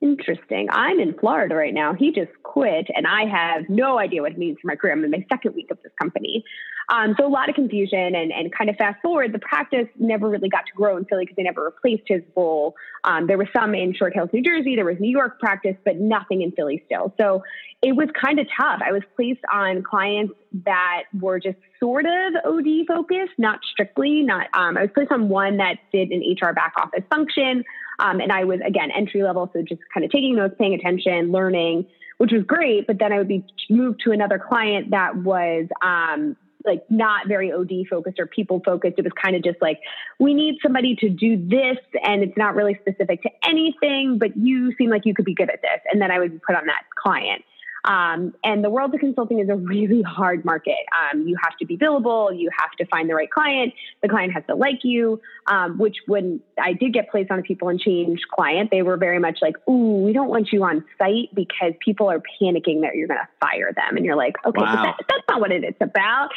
interesting. 0.00 0.68
I'm 0.70 0.98
in 0.98 1.18
Florida 1.18 1.54
right 1.54 1.74
now. 1.74 1.92
He 1.92 2.10
just 2.12 2.30
quit, 2.42 2.86
and 2.94 3.06
I 3.06 3.26
have 3.26 3.68
no 3.68 3.98
idea 3.98 4.22
what 4.22 4.32
it 4.32 4.38
means 4.38 4.56
for 4.62 4.68
my 4.68 4.76
career. 4.76 4.94
I'm 4.94 5.04
in 5.04 5.10
my 5.10 5.26
second 5.28 5.54
week 5.54 5.70
of 5.70 5.78
this 5.82 5.92
company. 6.00 6.42
Um, 6.90 7.14
so 7.18 7.26
a 7.26 7.28
lot 7.28 7.50
of 7.50 7.54
confusion 7.54 8.14
and, 8.14 8.32
and 8.32 8.50
kind 8.52 8.70
of 8.70 8.76
fast 8.76 9.00
forward, 9.02 9.32
the 9.32 9.38
practice 9.38 9.86
never 9.98 10.28
really 10.28 10.48
got 10.48 10.64
to 10.66 10.72
grow 10.74 10.96
in 10.96 11.04
Philly 11.04 11.24
because 11.24 11.36
they 11.36 11.42
never 11.42 11.64
replaced 11.64 12.04
his 12.06 12.22
role. 12.34 12.74
Um, 13.04 13.26
there 13.26 13.36
was 13.36 13.48
some 13.54 13.74
in 13.74 13.92
Short 13.94 14.14
Hills, 14.14 14.30
New 14.32 14.42
Jersey. 14.42 14.74
There 14.74 14.86
was 14.86 14.96
New 14.98 15.10
York 15.10 15.38
practice, 15.38 15.76
but 15.84 15.96
nothing 15.96 16.40
in 16.40 16.52
Philly 16.52 16.82
still. 16.86 17.12
So 17.20 17.42
it 17.82 17.94
was 17.94 18.08
kind 18.20 18.38
of 18.38 18.46
tough. 18.56 18.80
I 18.84 18.92
was 18.92 19.02
placed 19.16 19.42
on 19.52 19.82
clients 19.82 20.32
that 20.64 21.04
were 21.20 21.38
just 21.38 21.58
sort 21.78 22.06
of 22.06 22.34
OD 22.44 22.86
focused, 22.88 23.32
not 23.36 23.60
strictly. 23.70 24.22
Not 24.22 24.46
um, 24.54 24.76
I 24.78 24.82
was 24.82 24.90
placed 24.94 25.12
on 25.12 25.28
one 25.28 25.58
that 25.58 25.76
did 25.92 26.10
an 26.10 26.22
HR 26.22 26.52
back 26.54 26.72
office 26.80 27.04
function, 27.10 27.64
um, 27.98 28.20
and 28.20 28.32
I 28.32 28.44
was 28.44 28.60
again 28.66 28.90
entry 28.96 29.22
level, 29.22 29.50
so 29.52 29.62
just 29.62 29.82
kind 29.92 30.04
of 30.04 30.10
taking 30.10 30.36
notes, 30.36 30.54
paying 30.58 30.74
attention, 30.74 31.30
learning, 31.30 31.86
which 32.16 32.32
was 32.32 32.42
great. 32.44 32.86
But 32.86 32.98
then 32.98 33.12
I 33.12 33.18
would 33.18 33.28
be 33.28 33.44
moved 33.70 34.00
to 34.04 34.12
another 34.12 34.38
client 34.38 34.90
that 34.90 35.16
was 35.16 35.68
um, 35.82 36.36
like 36.68 36.88
not 36.88 37.26
very 37.26 37.52
OD 37.52 37.88
focused 37.90 38.20
or 38.20 38.26
people 38.26 38.62
focused. 38.64 38.94
It 38.98 39.02
was 39.02 39.12
kind 39.20 39.34
of 39.34 39.42
just 39.42 39.60
like, 39.60 39.80
we 40.20 40.34
need 40.34 40.58
somebody 40.62 40.94
to 40.96 41.08
do 41.08 41.36
this 41.36 41.78
and 42.04 42.22
it's 42.22 42.36
not 42.36 42.54
really 42.54 42.78
specific 42.80 43.22
to 43.22 43.30
anything, 43.44 44.18
but 44.18 44.36
you 44.36 44.72
seem 44.76 44.90
like 44.90 45.04
you 45.04 45.14
could 45.14 45.24
be 45.24 45.34
good 45.34 45.50
at 45.50 45.62
this. 45.62 45.80
And 45.90 46.00
then 46.00 46.10
I 46.10 46.18
would 46.20 46.40
put 46.42 46.54
on 46.54 46.66
that 46.66 46.82
client. 46.96 47.42
Um, 47.88 48.34
and 48.44 48.62
the 48.62 48.68
world 48.68 48.94
of 48.94 49.00
consulting 49.00 49.38
is 49.38 49.48
a 49.48 49.56
really 49.56 50.02
hard 50.02 50.44
market. 50.44 50.76
Um, 51.00 51.26
you 51.26 51.36
have 51.42 51.56
to 51.56 51.64
be 51.64 51.78
billable. 51.78 52.38
You 52.38 52.50
have 52.56 52.70
to 52.72 52.84
find 52.86 53.08
the 53.08 53.14
right 53.14 53.30
client. 53.30 53.72
The 54.02 54.10
client 54.10 54.34
has 54.34 54.44
to 54.48 54.54
like 54.54 54.80
you. 54.84 55.20
Um, 55.46 55.78
which 55.78 55.96
when 56.06 56.40
I 56.62 56.74
did 56.74 56.92
get 56.92 57.10
placed 57.10 57.30
on 57.30 57.38
a 57.38 57.42
people 57.42 57.70
and 57.70 57.80
change 57.80 58.20
client, 58.30 58.70
they 58.70 58.82
were 58.82 58.98
very 58.98 59.18
much 59.18 59.38
like, 59.40 59.56
"Ooh, 59.66 60.02
we 60.04 60.12
don't 60.12 60.28
want 60.28 60.52
you 60.52 60.62
on 60.64 60.84
site 60.98 61.34
because 61.34 61.72
people 61.82 62.10
are 62.10 62.18
panicking 62.18 62.82
that 62.82 62.94
you're 62.94 63.08
going 63.08 63.20
to 63.20 63.28
fire 63.40 63.72
them." 63.74 63.96
And 63.96 64.04
you're 64.04 64.16
like, 64.16 64.34
"Okay, 64.44 64.60
wow. 64.60 64.74
but 64.76 64.82
that, 64.82 64.96
that's 65.08 65.24
not 65.26 65.40
what 65.40 65.50
it's 65.50 65.80
about." 65.80 66.28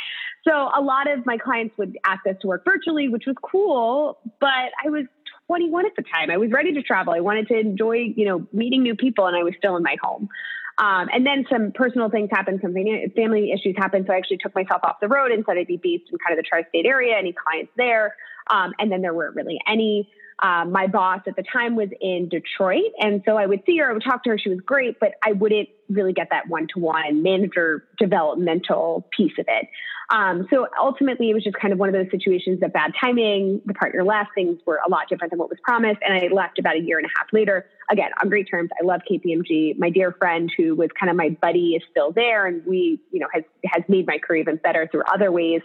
So 0.47 0.51
a 0.73 0.81
lot 0.81 1.11
of 1.11 1.25
my 1.25 1.37
clients 1.37 1.77
would 1.77 1.97
ask 2.05 2.25
us 2.25 2.35
to 2.41 2.47
work 2.47 2.63
virtually, 2.63 3.09
which 3.09 3.25
was 3.27 3.35
cool, 3.43 4.19
but 4.39 4.71
I 4.83 4.89
was 4.89 5.05
21 5.47 5.85
at 5.85 5.91
the 5.97 6.03
time. 6.03 6.31
I 6.31 6.37
was 6.37 6.49
ready 6.51 6.71
to 6.73 6.81
travel. 6.81 7.13
I 7.13 7.19
wanted 7.19 7.49
to 7.49 7.59
enjoy, 7.59 8.13
you 8.15 8.25
know, 8.25 8.47
meeting 8.53 8.83
new 8.83 8.95
people, 8.95 9.27
and 9.27 9.35
I 9.35 9.43
was 9.43 9.53
still 9.57 9.75
in 9.75 9.83
my 9.83 9.97
home. 10.01 10.29
Um, 10.77 11.09
and 11.13 11.25
then 11.25 11.45
some 11.51 11.71
personal 11.73 12.09
things 12.09 12.29
happened, 12.31 12.59
some 12.61 12.73
family 12.73 13.51
issues 13.51 13.75
happened. 13.77 14.05
So 14.07 14.13
I 14.13 14.17
actually 14.17 14.37
took 14.37 14.55
myself 14.55 14.81
off 14.83 14.97
the 15.01 15.07
road 15.07 15.31
and 15.31 15.43
said 15.45 15.57
I'd 15.57 15.67
be 15.67 15.77
based 15.77 16.05
in 16.11 16.17
kind 16.25 16.37
of 16.37 16.43
the 16.43 16.47
tri 16.47 16.63
state 16.69 16.85
area, 16.85 17.15
any 17.17 17.33
clients 17.33 17.71
there. 17.77 18.15
Um, 18.49 18.73
and 18.79 18.91
then 18.91 19.01
there 19.01 19.13
weren't 19.13 19.35
really 19.35 19.59
any. 19.67 20.09
Um, 20.43 20.71
my 20.71 20.87
boss 20.87 21.19
at 21.27 21.35
the 21.35 21.43
time 21.43 21.75
was 21.75 21.89
in 22.01 22.27
Detroit. 22.27 22.93
And 22.99 23.21
so 23.27 23.37
I 23.37 23.45
would 23.45 23.61
see 23.65 23.77
her, 23.77 23.91
I 23.91 23.93
would 23.93 24.03
talk 24.03 24.23
to 24.23 24.31
her. 24.31 24.39
She 24.39 24.49
was 24.49 24.59
great, 24.65 24.99
but 24.99 25.11
I 25.23 25.33
wouldn't 25.33 25.69
really 25.91 26.13
get 26.13 26.29
that 26.31 26.47
one 26.47 26.67
to 26.73 26.79
one 26.79 27.21
manager 27.21 27.85
developmental 27.99 29.07
piece 29.15 29.33
of 29.37 29.45
it. 29.47 29.67
Um, 30.11 30.45
so 30.49 30.67
ultimately, 30.79 31.29
it 31.29 31.33
was 31.33 31.43
just 31.43 31.55
kind 31.55 31.71
of 31.71 31.79
one 31.79 31.87
of 31.87 31.93
those 31.93 32.11
situations 32.11 32.59
that 32.59 32.73
bad 32.73 32.91
timing, 32.99 33.61
the 33.65 33.73
partner 33.73 34.03
left, 34.03 34.31
things 34.35 34.59
were 34.65 34.79
a 34.85 34.89
lot 34.89 35.07
different 35.07 35.31
than 35.31 35.39
what 35.39 35.49
was 35.49 35.57
promised. 35.63 35.99
And 36.05 36.13
I 36.13 36.27
left 36.33 36.59
about 36.59 36.75
a 36.75 36.79
year 36.79 36.97
and 36.97 37.05
a 37.05 37.09
half 37.17 37.27
later, 37.31 37.65
again, 37.89 38.11
on 38.21 38.27
great 38.27 38.49
terms. 38.49 38.69
I 38.81 38.85
love 38.85 39.01
KPMG. 39.09 39.79
My 39.79 39.89
dear 39.89 40.11
friend 40.11 40.51
who 40.57 40.75
was 40.75 40.89
kind 40.99 41.09
of 41.09 41.15
my 41.15 41.29
buddy 41.29 41.75
is 41.75 41.83
still 41.89 42.11
there. 42.11 42.45
And 42.45 42.65
we, 42.65 42.99
you 43.11 43.21
know, 43.21 43.27
has, 43.33 43.43
has 43.65 43.83
made 43.87 44.05
my 44.05 44.17
career 44.17 44.41
even 44.41 44.57
better 44.57 44.89
through 44.91 45.03
other 45.13 45.31
ways. 45.31 45.61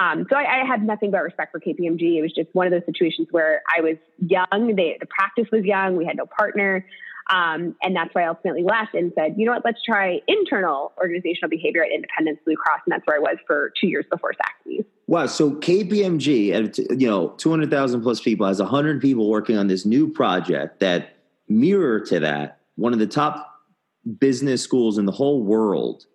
Um, 0.00 0.26
so 0.30 0.36
I, 0.36 0.62
I 0.62 0.66
had 0.66 0.84
nothing 0.84 1.10
but 1.10 1.22
respect 1.22 1.50
for 1.50 1.58
KPMG. 1.58 2.18
It 2.18 2.22
was 2.22 2.32
just 2.32 2.54
one 2.54 2.68
of 2.68 2.70
those 2.70 2.86
situations 2.86 3.26
where 3.32 3.62
I 3.76 3.80
was 3.80 3.96
young. 4.18 4.76
They, 4.76 4.96
the 5.00 5.06
practice 5.06 5.46
was 5.50 5.64
young. 5.64 5.96
We 5.96 6.04
had 6.04 6.16
no 6.16 6.26
partner. 6.26 6.86
Um, 7.30 7.76
and 7.82 7.94
that's 7.94 8.14
why 8.14 8.22
I 8.22 8.28
ultimately 8.28 8.62
left 8.62 8.94
and 8.94 9.12
said, 9.14 9.34
you 9.36 9.44
know 9.46 9.52
what, 9.52 9.64
let's 9.64 9.82
try 9.82 10.20
internal 10.26 10.92
organizational 10.96 11.50
behavior 11.50 11.84
at 11.84 11.90
Independence 11.92 12.38
Blue 12.44 12.56
Cross. 12.56 12.80
And 12.86 12.92
that's 12.92 13.06
where 13.06 13.16
I 13.16 13.20
was 13.20 13.36
for 13.46 13.72
two 13.78 13.86
years 13.86 14.06
before 14.10 14.32
Saxbys. 14.32 14.84
Wow. 15.06 15.26
So 15.26 15.52
KPMG, 15.52 16.98
you 17.00 17.06
know, 17.06 17.28
200,000 17.38 18.02
plus 18.02 18.20
people, 18.20 18.46
has 18.46 18.60
100 18.60 19.00
people 19.00 19.28
working 19.28 19.56
on 19.56 19.66
this 19.66 19.84
new 19.84 20.10
project 20.10 20.80
that 20.80 21.16
mirror 21.48 22.00
to 22.00 22.20
that, 22.20 22.60
one 22.76 22.92
of 22.92 22.98
the 22.98 23.06
top 23.06 23.54
business 24.18 24.62
schools 24.62 24.96
in 24.96 25.04
the 25.04 25.12
whole 25.12 25.42
world 25.42 26.06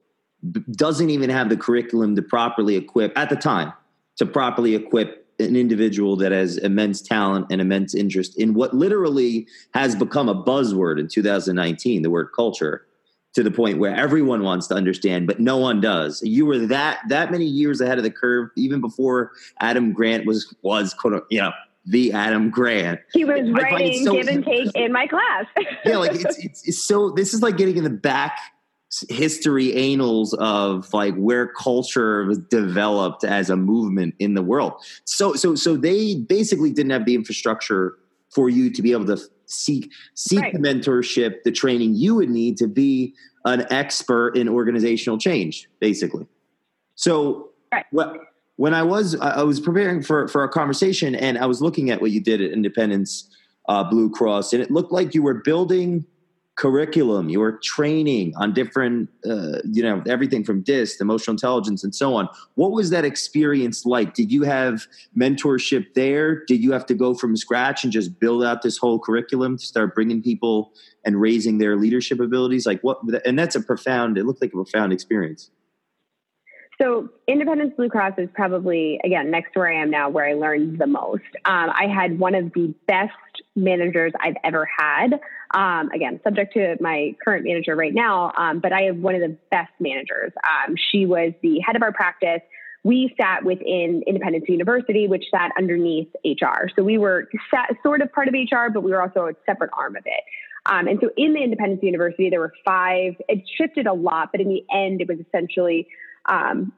doesn't 0.72 1.10
even 1.10 1.30
have 1.30 1.50
the 1.50 1.58
curriculum 1.58 2.16
to 2.16 2.22
properly 2.22 2.76
equip 2.76 3.18
at 3.18 3.30
the 3.30 3.36
time 3.36 3.72
to 4.18 4.26
properly 4.26 4.76
equip 4.76 5.23
an 5.44 5.56
individual 5.56 6.16
that 6.18 6.32
has 6.32 6.58
immense 6.58 7.02
talent 7.02 7.48
and 7.50 7.62
immense 7.62 7.94
interest 7.94 8.38
in 8.38 8.54
what 8.54 8.74
literally 8.74 9.48
has 9.74 9.96
become 9.96 10.30
a 10.30 10.36
buzzword 10.36 11.00
in 11.00 11.08
2019 11.08 12.02
the 12.02 12.10
word 12.10 12.30
culture 12.36 12.86
to 13.34 13.42
the 13.42 13.52
point 13.52 13.80
where 13.80 13.96
everyone 13.96 14.44
wants 14.44 14.68
to 14.68 14.76
understand 14.76 15.28
but 15.28 15.40
no 15.40 15.58
one 15.58 15.82
does. 15.82 16.22
You 16.24 16.46
were 16.46 16.60
that 16.68 17.00
that 17.10 17.32
many 17.32 17.46
years 17.46 17.82
ahead 17.82 17.98
of 17.98 18.04
the 18.04 18.12
curve 18.12 18.50
even 18.56 18.82
before 18.82 19.32
adam 19.60 19.94
grant 19.94 20.26
was 20.26 20.54
was 20.62 20.94
quote 20.94 21.26
you 21.30 21.40
know 21.40 21.52
the 21.86 22.14
adam 22.14 22.50
grant. 22.50 23.02
He 23.12 23.26
was 23.26 23.50
writing 23.52 24.06
so, 24.06 24.14
give 24.14 24.28
and 24.28 24.46
take 24.46 24.72
in 24.74 24.92
my 24.92 25.08
class. 25.08 25.46
Yeah 25.86 25.98
like 25.98 26.14
it's, 26.14 26.38
it's, 26.38 26.68
it's 26.68 26.84
so 26.88 27.10
this 27.12 27.34
is 27.34 27.42
like 27.42 27.58
getting 27.58 27.78
in 27.78 27.84
the 27.84 27.90
back 27.90 28.38
history 29.10 29.92
annals 29.92 30.34
of 30.36 30.92
like 30.94 31.16
where 31.16 31.48
culture 31.48 32.26
was 32.26 32.38
developed 32.38 33.24
as 33.24 33.50
a 33.50 33.56
movement 33.56 34.16
in 34.20 34.34
the 34.34 34.42
world. 34.42 34.74
So 35.06 35.34
so 35.34 35.56
so 35.56 35.76
they 35.76 36.16
basically 36.16 36.72
didn't 36.72 36.92
have 36.92 37.06
the 37.06 37.16
infrastructure 37.16 37.98
for 38.30 38.50
you 38.50 38.72
to 38.72 38.82
be 38.82 38.92
able 38.92 39.06
to 39.06 39.18
seek 39.46 39.92
seek 40.16 40.40
right. 40.40 40.54
the 40.54 40.60
mentorship, 40.60 41.44
the 41.44 41.52
training 41.52 41.96
you 41.96 42.16
would 42.16 42.30
need 42.30 42.58
to 42.58 42.68
be 42.68 43.14
an 43.46 43.66
expert 43.72 44.38
in 44.38 44.48
organizational 44.48 45.18
change, 45.18 45.68
basically. 45.80 46.26
So 46.96 47.50
right. 47.72 47.86
well, 47.92 48.16
when 48.58 48.74
I 48.74 48.84
was 48.84 49.16
I 49.20 49.44
was 49.44 49.60
preparing 49.60 50.02
for 50.02 50.28
for 50.28 50.44
a 50.44 50.50
conversation 50.50 51.16
and 51.16 51.38
I 51.38 51.46
was 51.46 51.62
looking 51.62 51.90
at 51.90 52.02
what 52.02 52.12
you 52.12 52.22
did 52.22 52.42
at 52.42 52.52
Independence 52.52 53.30
uh, 53.68 53.84
Blue 53.84 54.10
Cross, 54.10 54.54
and 54.54 54.62
it 54.62 54.72
looked 54.72 54.92
like 54.92 55.14
you 55.14 55.24
were 55.24 55.36
building 55.36 56.06
curriculum, 56.56 57.30
your 57.30 57.54
training 57.64 58.34
on 58.36 58.54
different, 58.54 59.10
uh, 59.26 59.60
you 59.64 59.82
know, 59.82 60.04
everything 60.08 60.44
from 60.44 60.62
DISC, 60.62 61.02
emotional 61.02 61.34
intelligence, 61.34 61.84
and 61.84 61.96
so 61.96 62.14
on. 62.14 62.30
What 62.56 62.72
was 62.72 62.92
that 62.92 63.06
experience 63.06 63.86
like? 63.86 64.14
Did 64.14 64.32
you 64.32 64.44
have 64.44 64.86
mentorship 65.18 65.94
there? 65.96 66.46
Did 66.46 66.64
you 66.64 66.72
have 66.72 66.86
to 66.88 66.94
go 66.94 67.16
from 67.16 67.36
scratch 67.36 67.84
and 67.84 67.92
just 67.92 68.20
build 68.20 68.44
out 68.44 68.62
this 68.62 68.78
whole 68.78 69.00
curriculum 69.00 69.58
to 69.58 69.66
start 69.66 69.96
bringing 69.96 70.22
people 70.22 70.74
and 71.04 71.20
raising 71.20 71.58
their 71.58 71.76
leadership 71.76 72.20
abilities? 72.20 72.66
Like 72.68 72.82
what? 72.82 73.00
And 73.26 73.38
that's 73.38 73.56
a 73.56 73.62
profound. 73.62 74.18
It 74.18 74.26
looked 74.26 74.42
like 74.42 74.52
a 74.52 74.58
profound 74.58 74.94
experience. 74.94 75.50
So 76.82 77.10
Independence 77.28 77.74
Blue 77.78 77.90
Cross 77.90 78.14
is 78.18 78.30
probably 78.34 79.00
again 79.04 79.32
next 79.32 79.54
to 79.54 79.60
where 79.60 79.72
I 79.72 79.82
am 79.82 79.90
now, 79.90 80.10
where 80.10 80.28
I 80.28 80.34
learned 80.34 80.80
the 80.80 80.88
most. 80.88 81.24
Um, 81.46 81.70
I 81.70 81.88
had 81.88 82.20
one 82.20 82.36
of 82.36 82.52
the 82.54 82.74
best 82.88 83.14
managers 83.56 84.12
I've 84.20 84.36
ever 84.44 84.68
had. 84.78 85.20
Um, 85.54 85.92
again, 85.92 86.20
subject 86.24 86.54
to 86.54 86.78
my 86.80 87.16
current 87.24 87.46
manager 87.46 87.76
right 87.76 87.94
now, 87.94 88.32
um, 88.36 88.60
but 88.60 88.74
I 88.74 88.84
have 88.84 88.98
one 88.98 89.14
of 89.14 89.22
the 89.22 89.38
best 89.52 89.72
managers. 89.80 90.32
Um, 90.44 90.76
she 90.92 91.06
was 91.06 91.34
the 91.44 91.60
head 91.60 91.76
of 91.76 91.84
our 91.84 91.92
practice. 91.92 92.42
We 92.84 93.14
sat 93.22 93.46
within 93.46 94.04
Independence 94.08 94.46
University, 94.50 95.08
which 95.08 95.26
sat 95.32 95.52
underneath 95.58 96.10
HR. 96.26 96.70
So 96.76 96.84
we 96.84 96.98
were 96.98 97.30
sort 97.84 98.02
of 98.02 98.12
part 98.12 98.28
of 98.28 98.34
HR, 98.34 98.72
but 98.74 98.82
we 98.82 98.92
were 98.92 99.02
also 99.02 99.28
a 99.28 99.34
separate 99.46 99.70
arm 99.78 99.96
of 99.96 100.04
it. 100.06 100.24
Um, 100.66 100.88
and 100.88 101.00
so 101.02 101.10
in 101.18 101.34
the 101.34 101.42
Independence 101.42 101.82
University, 101.84 102.30
there 102.30 102.40
were 102.40 102.54
five. 102.66 103.14
It 103.28 103.44
shifted 103.58 103.86
a 103.86 103.94
lot, 103.94 104.30
but 104.32 104.42
in 104.42 104.50
the 104.50 104.66
end, 104.74 105.02
it 105.02 105.08
was 105.08 105.18
essentially 105.20 105.88
um, 106.26 106.74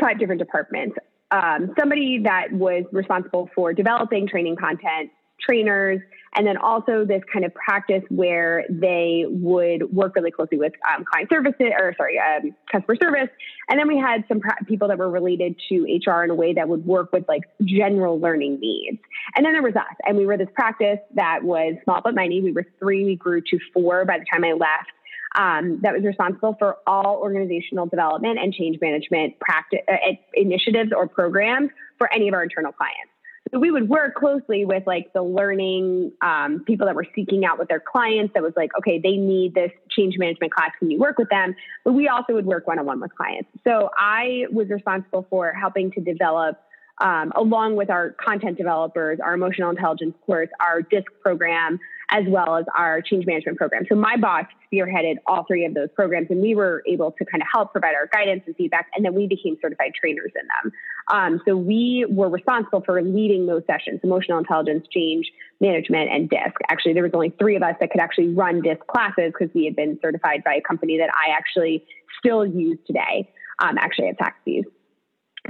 five 0.00 0.18
different 0.18 0.38
departments. 0.40 0.96
Um, 1.30 1.74
somebody 1.78 2.20
that 2.22 2.52
was 2.52 2.84
responsible 2.92 3.50
for 3.54 3.72
developing 3.72 4.28
training 4.28 4.56
content, 4.56 5.10
trainers, 5.40 6.00
and 6.34 6.46
then 6.46 6.56
also 6.56 7.04
this 7.04 7.22
kind 7.32 7.44
of 7.44 7.54
practice 7.54 8.02
where 8.10 8.64
they 8.68 9.24
would 9.28 9.90
work 9.92 10.14
really 10.16 10.30
closely 10.30 10.58
with 10.58 10.72
um, 10.94 11.04
client 11.04 11.30
services 11.30 11.72
or 11.78 11.94
sorry 11.96 12.18
um, 12.18 12.54
customer 12.70 12.96
service. 13.02 13.30
And 13.68 13.78
then 13.78 13.88
we 13.88 13.96
had 13.96 14.24
some 14.28 14.40
pra- 14.40 14.64
people 14.66 14.88
that 14.88 14.98
were 14.98 15.10
related 15.10 15.56
to 15.68 16.00
hr 16.06 16.24
in 16.24 16.30
a 16.30 16.34
way 16.34 16.52
that 16.52 16.68
would 16.68 16.84
work 16.84 17.12
with 17.12 17.24
like 17.28 17.42
general 17.64 18.20
learning 18.20 18.60
needs. 18.60 18.98
And 19.34 19.44
then 19.44 19.54
there 19.54 19.62
was 19.62 19.76
us 19.76 19.96
and 20.04 20.16
we 20.16 20.26
were 20.26 20.36
this 20.36 20.48
practice 20.54 20.98
that 21.14 21.42
was 21.42 21.74
small 21.84 22.00
but 22.02 22.14
mighty. 22.14 22.42
We 22.42 22.52
were 22.52 22.66
three 22.78 23.04
we 23.04 23.16
grew 23.16 23.40
to 23.40 23.58
four 23.72 24.04
by 24.04 24.18
the 24.18 24.24
time 24.30 24.44
i 24.44 24.52
left 24.52 24.90
um, 25.36 25.80
that 25.82 25.92
was 25.92 26.02
responsible 26.02 26.56
for 26.58 26.78
all 26.86 27.18
organizational 27.20 27.86
development 27.86 28.38
and 28.38 28.52
change 28.52 28.78
management 28.80 29.38
practice 29.38 29.80
uh, 29.90 29.96
initiatives 30.34 30.92
or 30.96 31.06
programs 31.06 31.70
for 31.98 32.12
any 32.12 32.28
of 32.28 32.34
our 32.34 32.42
internal 32.42 32.72
clients 32.72 33.12
so 33.50 33.58
we 33.58 33.70
would 33.70 33.88
work 33.88 34.14
closely 34.14 34.64
with 34.64 34.86
like 34.86 35.12
the 35.12 35.22
learning 35.22 36.12
um, 36.20 36.64
people 36.66 36.86
that 36.86 36.94
were 36.94 37.06
seeking 37.14 37.44
out 37.44 37.58
with 37.58 37.68
their 37.68 37.80
clients 37.80 38.34
that 38.34 38.42
was 38.42 38.52
like 38.56 38.70
okay 38.78 38.98
they 38.98 39.16
need 39.16 39.54
this 39.54 39.70
change 39.90 40.14
management 40.18 40.52
class. 40.52 40.70
Can 40.78 40.90
you 40.90 40.98
work 40.98 41.18
with 41.18 41.28
them? 41.28 41.54
But 41.84 41.92
we 41.92 42.08
also 42.08 42.34
would 42.34 42.46
work 42.46 42.66
one-on-one 42.66 43.00
with 43.00 43.14
clients. 43.14 43.48
So 43.64 43.90
i 43.98 44.46
was 44.50 44.68
responsible 44.68 45.26
for 45.30 45.52
helping 45.52 45.90
to 45.92 46.00
develop 46.00 46.60
um, 46.98 47.32
along 47.36 47.76
with 47.76 47.90
our 47.90 48.10
content 48.12 48.56
developers 48.56 49.18
our 49.22 49.34
emotional 49.34 49.70
intelligence 49.70 50.14
course 50.26 50.48
our 50.60 50.82
disc 50.82 51.10
program 51.22 51.78
as 52.10 52.24
well 52.28 52.56
as 52.56 52.64
our 52.76 53.02
change 53.02 53.26
management 53.26 53.58
program. 53.58 53.84
So 53.88 53.96
my 53.96 54.16
boss 54.16 54.44
spearheaded 54.72 55.16
all 55.26 55.44
three 55.44 55.64
of 55.64 55.74
those 55.74 55.88
programs, 55.94 56.28
and 56.30 56.40
we 56.40 56.54
were 56.54 56.82
able 56.86 57.12
to 57.12 57.24
kind 57.24 57.42
of 57.42 57.48
help 57.52 57.72
provide 57.72 57.94
our 57.94 58.08
guidance 58.12 58.42
and 58.46 58.54
feedback, 58.56 58.86
and 58.94 59.04
then 59.04 59.14
we 59.14 59.26
became 59.26 59.56
certified 59.60 59.92
trainers 59.98 60.32
in 60.34 60.46
them. 60.46 60.72
Um, 61.08 61.40
so 61.46 61.56
we 61.56 62.06
were 62.08 62.28
responsible 62.28 62.82
for 62.84 63.02
leading 63.02 63.46
those 63.46 63.62
sessions: 63.66 64.00
emotional 64.02 64.38
intelligence, 64.38 64.86
change 64.92 65.26
management, 65.60 66.10
and 66.10 66.28
DISC. 66.28 66.54
Actually, 66.68 66.94
there 66.94 67.02
was 67.02 67.12
only 67.14 67.34
three 67.38 67.56
of 67.56 67.62
us 67.62 67.74
that 67.80 67.90
could 67.90 68.00
actually 68.00 68.28
run 68.28 68.62
DISC 68.62 68.86
classes 68.86 69.32
because 69.36 69.52
we 69.54 69.64
had 69.64 69.74
been 69.74 69.98
certified 70.02 70.44
by 70.44 70.54
a 70.54 70.60
company 70.60 70.98
that 70.98 71.10
I 71.10 71.32
actually 71.32 71.84
still 72.18 72.46
use 72.46 72.78
today, 72.86 73.28
um, 73.58 73.78
actually 73.78 74.08
at 74.08 74.18
Saxbys. 74.18 74.64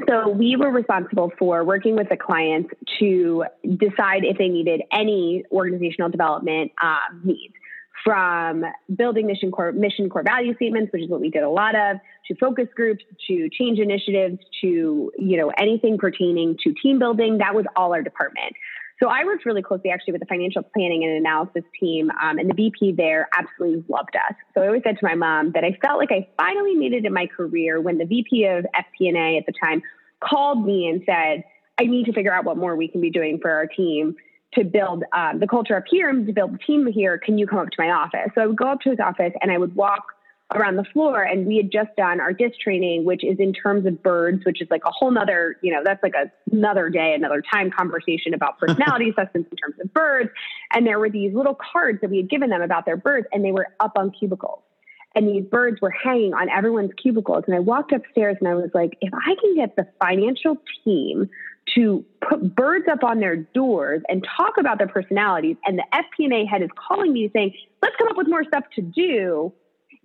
So 0.09 0.29
we 0.29 0.57
were 0.57 0.71
responsible 0.71 1.33
for 1.39 1.65
working 1.65 1.97
with 1.97 2.09
the 2.09 2.17
clients 2.17 2.71
to 2.99 3.45
decide 3.65 4.25
if 4.25 4.39
they 4.39 4.49
needed 4.49 4.83
any 4.93 5.45
organizational 5.51 6.11
development 6.11 6.73
um, 6.83 7.23
needs 7.25 7.55
from 8.05 8.65
building 8.95 9.27
mission 9.27 9.51
core 9.51 9.73
mission 9.73 10.09
core 10.09 10.23
value 10.23 10.55
statements, 10.55 10.93
which 10.93 11.03
is 11.03 11.11
what 11.11 11.21
we 11.21 11.31
did 11.31 11.43
a 11.43 11.51
lot 11.51 11.75
of, 11.75 11.97
to 12.29 12.37
focus 12.37 12.69
groups, 12.75 13.03
to 13.27 13.49
change 13.51 13.79
initiatives, 13.79 14.39
to 14.61 15.11
you 15.19 15.37
know 15.37 15.51
anything 15.59 15.99
pertaining 15.99 16.57
to 16.63 16.73
team 16.75 16.99
building. 16.99 17.39
That 17.39 17.55
was 17.55 17.65
all 17.75 17.93
our 17.93 18.03
department. 18.03 18.53
So 19.03 19.09
I 19.09 19.25
worked 19.25 19.45
really 19.45 19.63
closely 19.63 19.91
actually 19.91 20.13
with 20.13 20.21
the 20.21 20.27
financial 20.27 20.63
planning 20.63 21.05
and 21.05 21.13
analysis 21.13 21.65
team, 21.79 22.11
um, 22.23 22.39
and 22.39 22.49
the 22.49 22.55
VP 22.55 22.93
there 22.93 23.29
absolutely 23.37 23.85
loved 23.89 24.17
us. 24.17 24.35
So 24.55 24.63
I 24.63 24.67
always 24.67 24.83
said 24.85 24.99
to 24.99 25.05
my 25.05 25.15
mom 25.15 25.53
that 25.53 25.65
I 25.65 25.79
felt 25.85 25.99
like 25.99 26.11
I 26.11 26.27
finally 26.37 26.75
made 26.75 26.95
it 26.95 27.05
in 27.05 27.13
my 27.13 27.27
career 27.27 27.81
when 27.81 27.99
the 27.99 28.07
VP 28.07 28.45
of 28.47 28.65
FP&A 28.75 29.37
at 29.37 29.45
the 29.45 29.53
time 29.63 29.83
called 30.21 30.65
me 30.65 30.89
and 30.89 31.03
said, 31.05 31.45
"I 31.79 31.85
need 31.85 32.07
to 32.07 32.13
figure 32.13 32.33
out 32.33 32.45
what 32.45 32.57
more 32.57 32.75
we 32.75 32.89
can 32.89 33.01
be 33.01 33.11
doing 33.11 33.39
for 33.41 33.51
our 33.51 33.67
team." 33.67 34.17
To 34.55 34.65
build 34.65 35.05
um, 35.13 35.39
the 35.41 35.47
culture 35.47 35.77
up 35.77 35.85
here 35.91 36.09
and 36.09 36.27
to 36.27 36.33
build 36.33 36.55
the 36.55 36.59
team 36.59 36.87
here, 36.87 37.19
can 37.19 37.37
you 37.37 37.47
come 37.47 37.59
up 37.59 37.69
to 37.69 37.77
my 37.79 37.91
office? 37.91 38.31
So 38.35 38.41
I 38.41 38.47
would 38.47 38.57
go 38.57 38.69
up 38.69 38.81
to 38.83 38.91
his 38.91 39.01
office 39.01 39.33
and 39.43 39.51
I 39.51 39.59
would 39.59 39.77
walk 39.77 40.16
around 40.55 40.77
the 40.77 40.85
floor 40.93 41.23
and 41.23 41.47
we 41.47 41.57
had 41.57 41.73
just 41.73 41.89
done 41.97 42.21
our 42.21 42.33
disc 42.33 42.55
training 42.61 43.05
which 43.05 43.25
is 43.25 43.37
in 43.41 43.53
terms 43.53 43.85
of 43.85 44.01
birds 44.01 44.45
which 44.45 44.63
is 44.63 44.69
like 44.71 44.83
a 44.87 44.91
whole 44.93 45.11
nother 45.11 45.57
you 45.61 45.73
know 45.73 45.81
that's 45.85 46.01
like 46.05 46.15
a, 46.15 46.31
another 46.55 46.89
day 46.89 47.15
another 47.15 47.43
time 47.53 47.71
conversation 47.71 48.33
about 48.33 48.57
personality 48.61 49.11
assessments 49.11 49.49
in 49.51 49.57
terms 49.57 49.75
of 49.83 49.93
birds 49.93 50.31
and 50.73 50.87
there 50.87 51.01
were 51.01 51.11
these 51.11 51.35
little 51.35 51.57
cards 51.73 52.01
that 52.01 52.11
we 52.11 52.19
had 52.19 52.31
given 52.31 52.49
them 52.49 52.63
about 52.63 52.87
their 52.87 52.97
birds 52.97 53.27
and 53.33 53.45
they 53.45 53.51
were 53.51 53.67
up 53.81 53.93
on 53.97 54.13
cubicles 54.13 54.63
and 55.17 55.27
these 55.27 55.45
birds 55.51 55.81
were 55.81 55.91
hanging 55.91 56.35
on 56.35 56.51
everyone's 56.51 56.91
cubicles. 57.03 57.45
And 57.47 57.57
I 57.57 57.59
walked 57.59 57.91
upstairs 57.91 58.37
and 58.39 58.49
I 58.49 58.55
was 58.55 58.69
like, 58.75 58.99
if 59.01 59.13
I 59.15 59.35
can 59.41 59.57
get 59.57 59.75
the 59.75 59.89
financial 59.99 60.59
team 60.85 61.31
to 61.75 62.05
put 62.21 62.55
birds 62.55 62.85
up 62.93 63.03
on 63.03 63.19
their 63.19 63.37
doors 63.37 64.03
and 64.09 64.25
talk 64.37 64.59
about 64.59 64.77
their 64.77 64.87
personalities, 64.87 65.57
and 65.65 65.79
the 65.79 65.85
FP&A 65.93 66.45
head 66.45 66.63
is 66.63 66.69
calling 66.77 67.15
me 67.15 67.31
saying, 67.33 67.55
let's 67.83 67.97
come 67.97 68.09
up 68.09 68.19
with 68.19 68.29
more 68.29 68.45
stuff 68.45 68.65
to 68.75 68.83
do. 68.83 69.53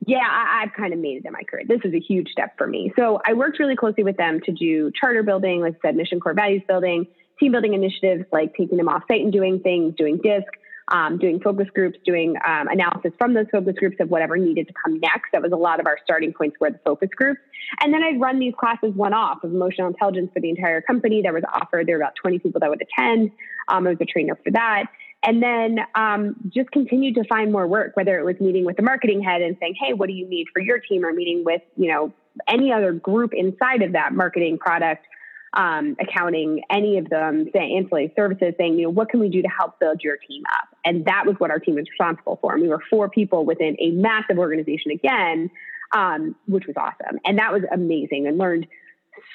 Yeah, 0.06 0.18
I, 0.28 0.62
have 0.62 0.74
kind 0.76 0.94
of 0.94 1.00
made 1.00 1.18
it 1.18 1.26
in 1.26 1.32
my 1.32 1.44
career. 1.44 1.64
This 1.68 1.82
is 1.84 1.94
a 1.94 2.00
huge 2.00 2.30
step 2.32 2.58
for 2.58 2.66
me. 2.66 2.92
So 2.98 3.22
I 3.26 3.34
worked 3.34 3.60
really 3.60 3.76
closely 3.76 4.04
with 4.04 4.18
them 4.18 4.40
to 4.46 4.52
do 4.52 4.92
charter 5.00 5.22
building, 5.22 5.62
like 5.62 5.76
I 5.84 5.90
said, 5.90 5.96
mission 5.96 6.20
core 6.20 6.34
values 6.34 6.64
building, 6.68 7.06
team 7.40 7.52
building 7.52 7.76
initiatives, 7.76 8.26
like 8.32 8.56
taking 8.56 8.78
them 8.78 8.90
off 8.90 9.04
site 9.08 9.22
and 9.22 9.32
doing 9.32 9.60
things, 9.60 9.94
doing 9.96 10.18
DISC, 10.18 10.48
um, 10.92 11.18
doing 11.18 11.40
focus 11.40 11.68
groups, 11.74 11.98
doing 12.04 12.36
um, 12.46 12.68
analysis 12.68 13.12
from 13.18 13.34
those 13.34 13.46
focus 13.52 13.76
groups 13.78 13.98
of 14.00 14.10
whatever 14.10 14.38
needed 14.38 14.68
to 14.68 14.74
come 14.84 15.00
next. 15.00 15.30
That 15.34 15.42
was 15.42 15.52
a 15.52 15.58
lot 15.58 15.80
of 15.80 15.86
our 15.86 15.98
starting 16.04 16.34
points 16.34 16.58
were 16.60 16.72
the 16.72 16.80
focus 16.84 17.10
groups. 17.16 17.40
And 17.80 17.94
then 17.94 18.04
I'd 18.04 18.20
run 18.20 18.40
these 18.40 18.54
classes 18.60 18.94
one 18.96 19.14
off 19.14 19.44
of 19.44 19.54
emotional 19.54 19.88
intelligence 19.88 20.32
for 20.34 20.42
the 20.42 20.50
entire 20.50 20.82
company 20.82 21.22
that 21.22 21.34
was 21.34 21.44
offered. 21.54 21.88
There 21.88 21.98
were 21.98 22.04
about 22.04 22.16
20 22.22 22.40
people 22.40 22.60
that 22.60 22.70
would 22.70 22.82
attend. 22.82 23.32
Um, 23.68 23.88
I 23.88 23.92
was 23.92 24.00
a 24.02 24.06
trainer 24.06 24.38
for 24.44 24.52
that. 24.52 24.86
And 25.24 25.42
then 25.42 25.80
um, 25.94 26.36
just 26.50 26.72
continued 26.72 27.16
to 27.16 27.24
find 27.26 27.52
more 27.52 27.68
work, 27.68 27.96
whether 27.96 28.18
it 28.18 28.26
was 28.26 28.40
meeting 28.40 28.66
with 28.66 28.76
the 28.76 28.82
marketing 28.82 29.22
head 29.22 29.42
and 29.42 29.56
saying, 29.60 29.76
hey, 29.80 29.94
what 29.94 30.08
do 30.08 30.14
you 30.14 30.28
need 30.28 30.48
for 30.52 30.60
your 30.60 30.80
team? 30.80 31.06
Or 31.06 31.14
meeting 31.14 31.44
with, 31.46 31.62
you 31.78 31.92
know, 31.92 32.12
any 32.48 32.72
other 32.72 32.92
group 32.92 33.34
inside 33.34 33.84
of 33.84 33.92
that 33.92 34.14
marketing 34.14 34.58
product 34.58 35.06
um, 35.54 35.98
accounting, 36.00 36.64
any 36.70 36.98
of 36.98 37.10
them, 37.10 37.50
say 37.54 37.74
ancillary 37.74 38.12
services, 38.16 38.54
saying, 38.58 38.80
you 38.80 38.84
know, 38.84 38.90
what 38.90 39.10
can 39.10 39.20
we 39.20 39.30
do 39.30 39.42
to 39.42 39.48
help 39.48 39.80
build 39.80 40.02
your 40.02 40.18
team 40.18 40.44
up? 40.54 40.70
And 40.86 41.06
that 41.06 41.26
was 41.26 41.36
what 41.40 41.52
our 41.52 41.60
team 41.60 41.76
was 41.76 41.86
responsible 41.90 42.40
for. 42.42 42.54
And 42.54 42.62
we 42.62 42.70
were 42.70 42.82
four 42.90 43.10
people 43.10 43.46
within 43.46 43.76
a 43.80 43.92
massive 43.92 44.38
organization 44.38 44.92
again, 44.92 45.52
um, 45.94 46.36
which 46.48 46.66
was 46.68 46.78
awesome. 46.78 47.20
And 47.26 47.38
that 47.38 47.52
was 47.52 47.64
amazing 47.72 48.28
and 48.28 48.38
learned 48.38 48.66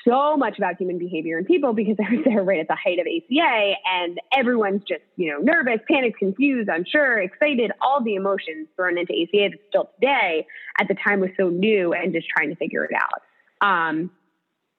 so 0.07 0.37
much 0.37 0.59
about 0.59 0.77
human 0.79 0.99
behavior 0.99 1.39
and 1.39 1.47
people 1.47 1.73
because 1.73 1.97
I 2.05 2.15
was 2.15 2.25
there 2.25 2.43
right 2.43 2.61
at 2.61 2.69
the 2.69 2.77
height 2.77 2.99
of 2.99 3.07
ACA 3.07 3.75
and 3.87 4.21
everyone's 4.37 4.83
just, 4.89 5.03
you 5.17 5.31
know, 5.33 5.39
nervous, 5.39 5.81
panicked, 5.91 6.19
confused, 6.19 6.69
unsure, 6.69 7.19
excited, 7.19 7.73
all 7.81 8.03
the 8.03 8.15
emotions 8.15 8.69
thrown 8.77 8.99
into 8.99 9.13
ACA 9.13 9.51
that 9.51 9.59
still 9.69 9.91
today 10.01 10.47
at 10.81 10.89
the 10.89 10.95
time 10.95 11.21
was 11.21 11.31
so 11.37 11.49
new 11.49 11.93
and 11.93 12.13
just 12.13 12.29
trying 12.29 12.51
to 12.51 12.57
figure 12.57 12.85
it 12.85 12.93
out. 12.95 13.23
Um, 13.61 14.11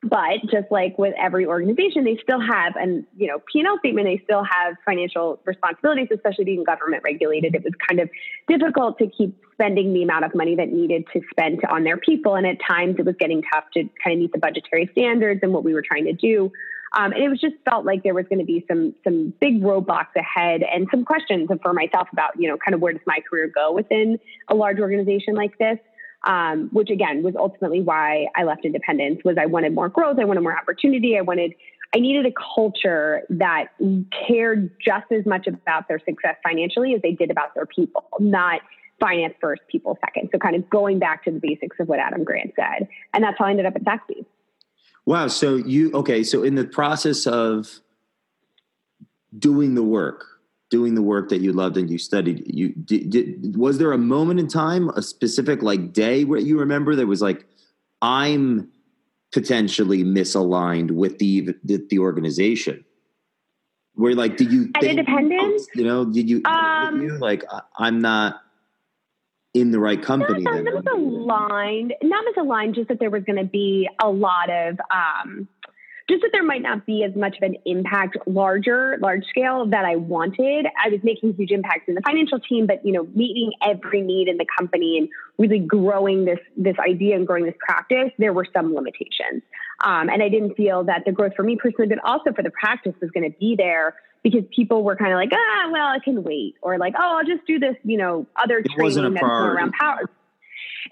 but 0.03 0.41
just 0.51 0.69
like 0.69 0.97
with 0.97 1.15
every 1.19 1.45
organization, 1.45 2.03
they 2.03 2.19
still 2.21 2.39
have 2.39 2.75
and 2.75 3.03
you 3.17 3.27
know 3.27 3.39
P&L 3.51 3.79
statement. 3.79 4.05
They 4.05 4.21
still 4.23 4.43
have 4.43 4.75
financial 4.85 5.39
responsibilities, 5.43 6.09
especially 6.13 6.45
being 6.45 6.63
government 6.63 7.03
regulated. 7.03 7.55
It 7.55 7.63
was 7.63 7.73
kind 7.87 7.99
of 7.99 8.09
difficult 8.47 8.99
to 8.99 9.07
keep 9.07 9.35
spending 9.53 9.93
the 9.93 10.03
amount 10.03 10.23
of 10.23 10.35
money 10.35 10.55
that 10.55 10.71
needed 10.71 11.05
to 11.13 11.21
spend 11.31 11.61
on 11.69 11.83
their 11.83 11.97
people, 11.97 12.35
and 12.35 12.45
at 12.45 12.57
times 12.65 12.95
it 12.99 13.05
was 13.05 13.15
getting 13.19 13.41
tough 13.51 13.65
to 13.73 13.89
kind 14.03 14.13
of 14.13 14.19
meet 14.19 14.31
the 14.33 14.39
budgetary 14.39 14.87
standards 14.91 15.39
and 15.41 15.51
what 15.51 15.63
we 15.63 15.73
were 15.73 15.83
trying 15.83 16.05
to 16.05 16.13
do. 16.13 16.51
Um, 16.95 17.11
and 17.11 17.23
it 17.23 17.29
was 17.29 17.41
just 17.41 17.55
felt 17.69 17.85
like 17.85 18.03
there 18.03 18.13
was 18.13 18.25
going 18.29 18.39
to 18.39 18.45
be 18.45 18.63
some 18.67 18.93
some 19.03 19.33
big 19.41 19.61
roadblocks 19.61 20.15
ahead 20.15 20.61
and 20.61 20.87
some 20.91 21.05
questions 21.05 21.49
for 21.61 21.73
myself 21.73 22.07
about 22.13 22.39
you 22.39 22.47
know 22.47 22.57
kind 22.57 22.75
of 22.75 22.81
where 22.81 22.93
does 22.93 23.01
my 23.07 23.19
career 23.27 23.51
go 23.53 23.71
within 23.73 24.19
a 24.47 24.55
large 24.55 24.79
organization 24.79 25.33
like 25.33 25.57
this 25.57 25.79
um, 26.27 26.69
which 26.73 26.89
again 26.89 27.23
was 27.23 27.35
ultimately 27.35 27.81
why 27.81 28.27
I 28.35 28.43
left 28.43 28.65
Independence. 28.65 29.21
Was 29.23 29.37
I 29.39 29.47
wanted 29.47 29.73
more 29.73 29.89
growth, 29.89 30.19
I 30.19 30.25
wanted 30.25 30.41
more 30.41 30.55
opportunity, 30.55 31.17
I 31.17 31.21
wanted, 31.21 31.53
I 31.95 31.99
needed 31.99 32.25
a 32.25 32.33
culture 32.55 33.23
that 33.29 33.69
cared 34.27 34.69
just 34.85 35.11
as 35.11 35.25
much 35.25 35.47
about 35.47 35.87
their 35.87 35.99
success 35.99 36.35
financially 36.43 36.93
as 36.93 37.01
they 37.01 37.13
did 37.13 37.31
about 37.31 37.55
their 37.55 37.65
people, 37.65 38.03
not 38.19 38.61
finance 38.99 39.35
first, 39.39 39.61
people 39.69 39.97
second. 40.05 40.29
So 40.31 40.37
kind 40.37 40.55
of 40.55 40.69
going 40.69 40.99
back 40.99 41.23
to 41.23 41.31
the 41.31 41.39
basics 41.39 41.77
of 41.79 41.87
what 41.87 41.99
Adam 41.99 42.23
Grant 42.23 42.53
said, 42.55 42.89
and 43.13 43.23
that's 43.23 43.37
how 43.39 43.45
I 43.45 43.51
ended 43.51 43.65
up 43.65 43.75
at 43.75 43.83
Saxbys. 43.83 44.25
Wow. 45.05 45.29
So 45.29 45.55
you 45.55 45.93
okay? 45.93 46.23
So 46.23 46.43
in 46.43 46.55
the 46.55 46.65
process 46.65 47.25
of 47.25 47.79
doing 49.37 49.75
the 49.75 49.83
work 49.83 50.25
doing 50.69 50.95
the 50.95 51.01
work 51.01 51.29
that 51.29 51.39
you 51.39 51.53
loved 51.53 51.77
and 51.77 51.89
you 51.89 51.97
studied 51.97 52.43
you 52.45 52.73
did, 52.73 53.09
did, 53.09 53.55
was 53.55 53.77
there 53.77 53.93
a 53.93 53.97
moment 53.97 54.39
in 54.39 54.47
time 54.47 54.89
a 54.89 55.01
specific 55.01 55.61
like 55.61 55.93
day 55.93 56.25
where 56.25 56.39
you 56.39 56.59
remember 56.59 56.95
that 56.95 57.07
was 57.07 57.21
like 57.21 57.45
i'm 58.01 58.69
potentially 59.31 60.03
misaligned 60.03 60.91
with 60.91 61.17
the 61.19 61.53
the, 61.63 61.85
the 61.89 61.99
organization? 61.99 62.83
Where 63.93 64.13
like 64.13 64.37
did 64.37 64.51
you 64.51 64.69
think, 64.79 64.99
independence? 64.99 65.67
you 65.73 65.83
know 65.83 66.05
did 66.05 66.29
you, 66.29 66.41
um, 66.45 67.01
you 67.01 67.17
like 67.17 67.43
i'm 67.77 67.99
not 67.99 68.41
in 69.53 69.71
the 69.71 69.79
right 69.79 70.01
company 70.01 70.43
not, 70.43 70.63
not 70.63 70.83
misaligned 70.85 71.91
not 72.03 72.25
misaligned 72.25 72.75
just 72.75 72.89
that 72.89 72.99
there 72.99 73.09
was 73.09 73.23
going 73.23 73.37
to 73.37 73.43
be 73.43 73.89
a 73.99 74.09
lot 74.09 74.49
of 74.51 74.79
um 74.91 75.47
just 76.09 76.21
that 76.21 76.29
there 76.31 76.43
might 76.43 76.61
not 76.61 76.85
be 76.85 77.03
as 77.03 77.15
much 77.15 77.37
of 77.37 77.43
an 77.43 77.57
impact 77.65 78.17
larger 78.25 78.97
large 79.01 79.23
scale 79.29 79.65
that 79.65 79.85
i 79.85 79.95
wanted. 79.95 80.65
I 80.83 80.89
was 80.89 80.99
making 81.03 81.33
huge 81.33 81.51
impacts 81.51 81.83
in 81.87 81.95
the 81.95 82.01
financial 82.01 82.39
team 82.39 82.67
but 82.67 82.85
you 82.85 82.93
know 82.93 83.07
meeting 83.15 83.51
every 83.65 84.01
need 84.01 84.27
in 84.27 84.37
the 84.37 84.45
company 84.57 84.97
and 84.97 85.09
really 85.37 85.59
growing 85.59 86.25
this 86.25 86.39
this 86.55 86.75
idea 86.79 87.15
and 87.15 87.27
growing 87.27 87.45
this 87.45 87.55
practice 87.59 88.11
there 88.17 88.33
were 88.33 88.47
some 88.53 88.73
limitations. 88.73 89.43
Um, 89.83 90.09
and 90.09 90.23
i 90.23 90.29
didn't 90.29 90.55
feel 90.55 90.83
that 90.85 91.03
the 91.05 91.11
growth 91.11 91.33
for 91.35 91.43
me 91.43 91.55
personally 91.55 91.87
but 91.87 91.99
also 92.03 92.33
for 92.33 92.43
the 92.43 92.51
practice 92.51 92.93
was 93.01 93.11
going 93.11 93.31
to 93.31 93.37
be 93.37 93.55
there 93.55 93.95
because 94.23 94.43
people 94.55 94.83
were 94.83 94.95
kind 94.95 95.11
of 95.11 95.17
like 95.17 95.29
ah 95.33 95.69
well 95.71 95.87
i 95.87 95.99
can 96.03 96.23
wait 96.23 96.55
or 96.61 96.77
like 96.77 96.93
oh 96.97 97.17
i'll 97.17 97.25
just 97.25 97.45
do 97.45 97.59
this 97.59 97.75
you 97.83 97.97
know 97.97 98.25
other 98.41 98.59
it 98.59 98.65
training 98.71 99.13
that's 99.13 99.23
around 99.23 99.71
power 99.73 100.09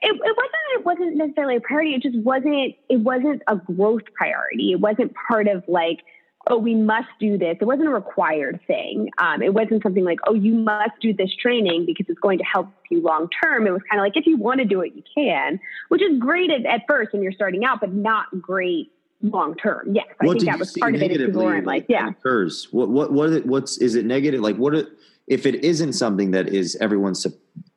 it, 0.01 0.11
it 0.11 0.15
wasn't 0.15 0.65
it 0.73 0.85
wasn't 0.85 1.15
necessarily 1.15 1.57
a 1.57 1.61
priority. 1.61 1.95
It 1.95 2.01
just 2.01 2.17
wasn't 2.17 2.75
it 2.89 2.99
wasn't 2.99 3.41
a 3.47 3.55
growth 3.55 4.03
priority. 4.13 4.71
It 4.71 4.79
wasn't 4.79 5.13
part 5.27 5.47
of 5.47 5.63
like 5.67 5.99
oh 6.47 6.57
we 6.57 6.75
must 6.75 7.07
do 7.19 7.37
this. 7.37 7.57
It 7.59 7.65
wasn't 7.65 7.87
a 7.87 7.91
required 7.91 8.59
thing. 8.67 9.09
Um, 9.17 9.41
it 9.41 9.53
wasn't 9.53 9.83
something 9.83 10.03
like 10.03 10.19
oh 10.27 10.33
you 10.33 10.53
must 10.53 10.99
do 11.01 11.13
this 11.13 11.33
training 11.35 11.85
because 11.85 12.05
it's 12.09 12.19
going 12.19 12.37
to 12.39 12.45
help 12.45 12.69
you 12.89 13.01
long 13.01 13.29
term. 13.43 13.67
It 13.67 13.71
was 13.71 13.81
kind 13.89 13.99
of 13.99 14.05
like 14.05 14.17
if 14.17 14.25
you 14.25 14.37
want 14.37 14.59
to 14.59 14.65
do 14.65 14.81
it 14.81 14.93
you 14.95 15.03
can, 15.15 15.59
which 15.89 16.01
is 16.01 16.19
great 16.19 16.51
at, 16.51 16.65
at 16.65 16.81
first 16.87 17.13
when 17.13 17.21
you're 17.21 17.31
starting 17.31 17.65
out, 17.65 17.79
but 17.79 17.93
not 17.93 18.27
great 18.41 18.91
long 19.21 19.55
term. 19.55 19.93
Yes, 19.93 20.05
I 20.21 20.25
what 20.25 20.37
think 20.37 20.49
that 20.49 20.59
was 20.59 20.71
part 20.77 20.95
of 20.95 21.01
it. 21.01 21.11
Is 21.11 21.35
like, 21.35 21.65
like 21.65 21.85
yeah, 21.89 22.09
occurs. 22.09 22.67
What 22.71 22.89
what 22.89 23.11
what 23.11 23.45
what's 23.45 23.77
is 23.77 23.95
it 23.95 24.05
negative? 24.05 24.41
Like 24.41 24.57
what? 24.57 24.75
Are, 24.75 24.87
if 25.27 25.45
it 25.45 25.63
isn't 25.63 25.93
something 25.93 26.31
that 26.31 26.49
is 26.49 26.75
everyone 26.75 27.15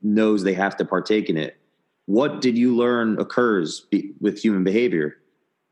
knows 0.02 0.44
they 0.44 0.54
have 0.54 0.76
to 0.76 0.84
partake 0.84 1.30
in 1.30 1.36
it, 1.38 1.56
what 2.08 2.40
did 2.40 2.56
you 2.56 2.74
learn 2.74 3.20
occurs 3.20 3.80
be, 3.90 4.12
with 4.18 4.38
human 4.42 4.64
behavior? 4.64 5.18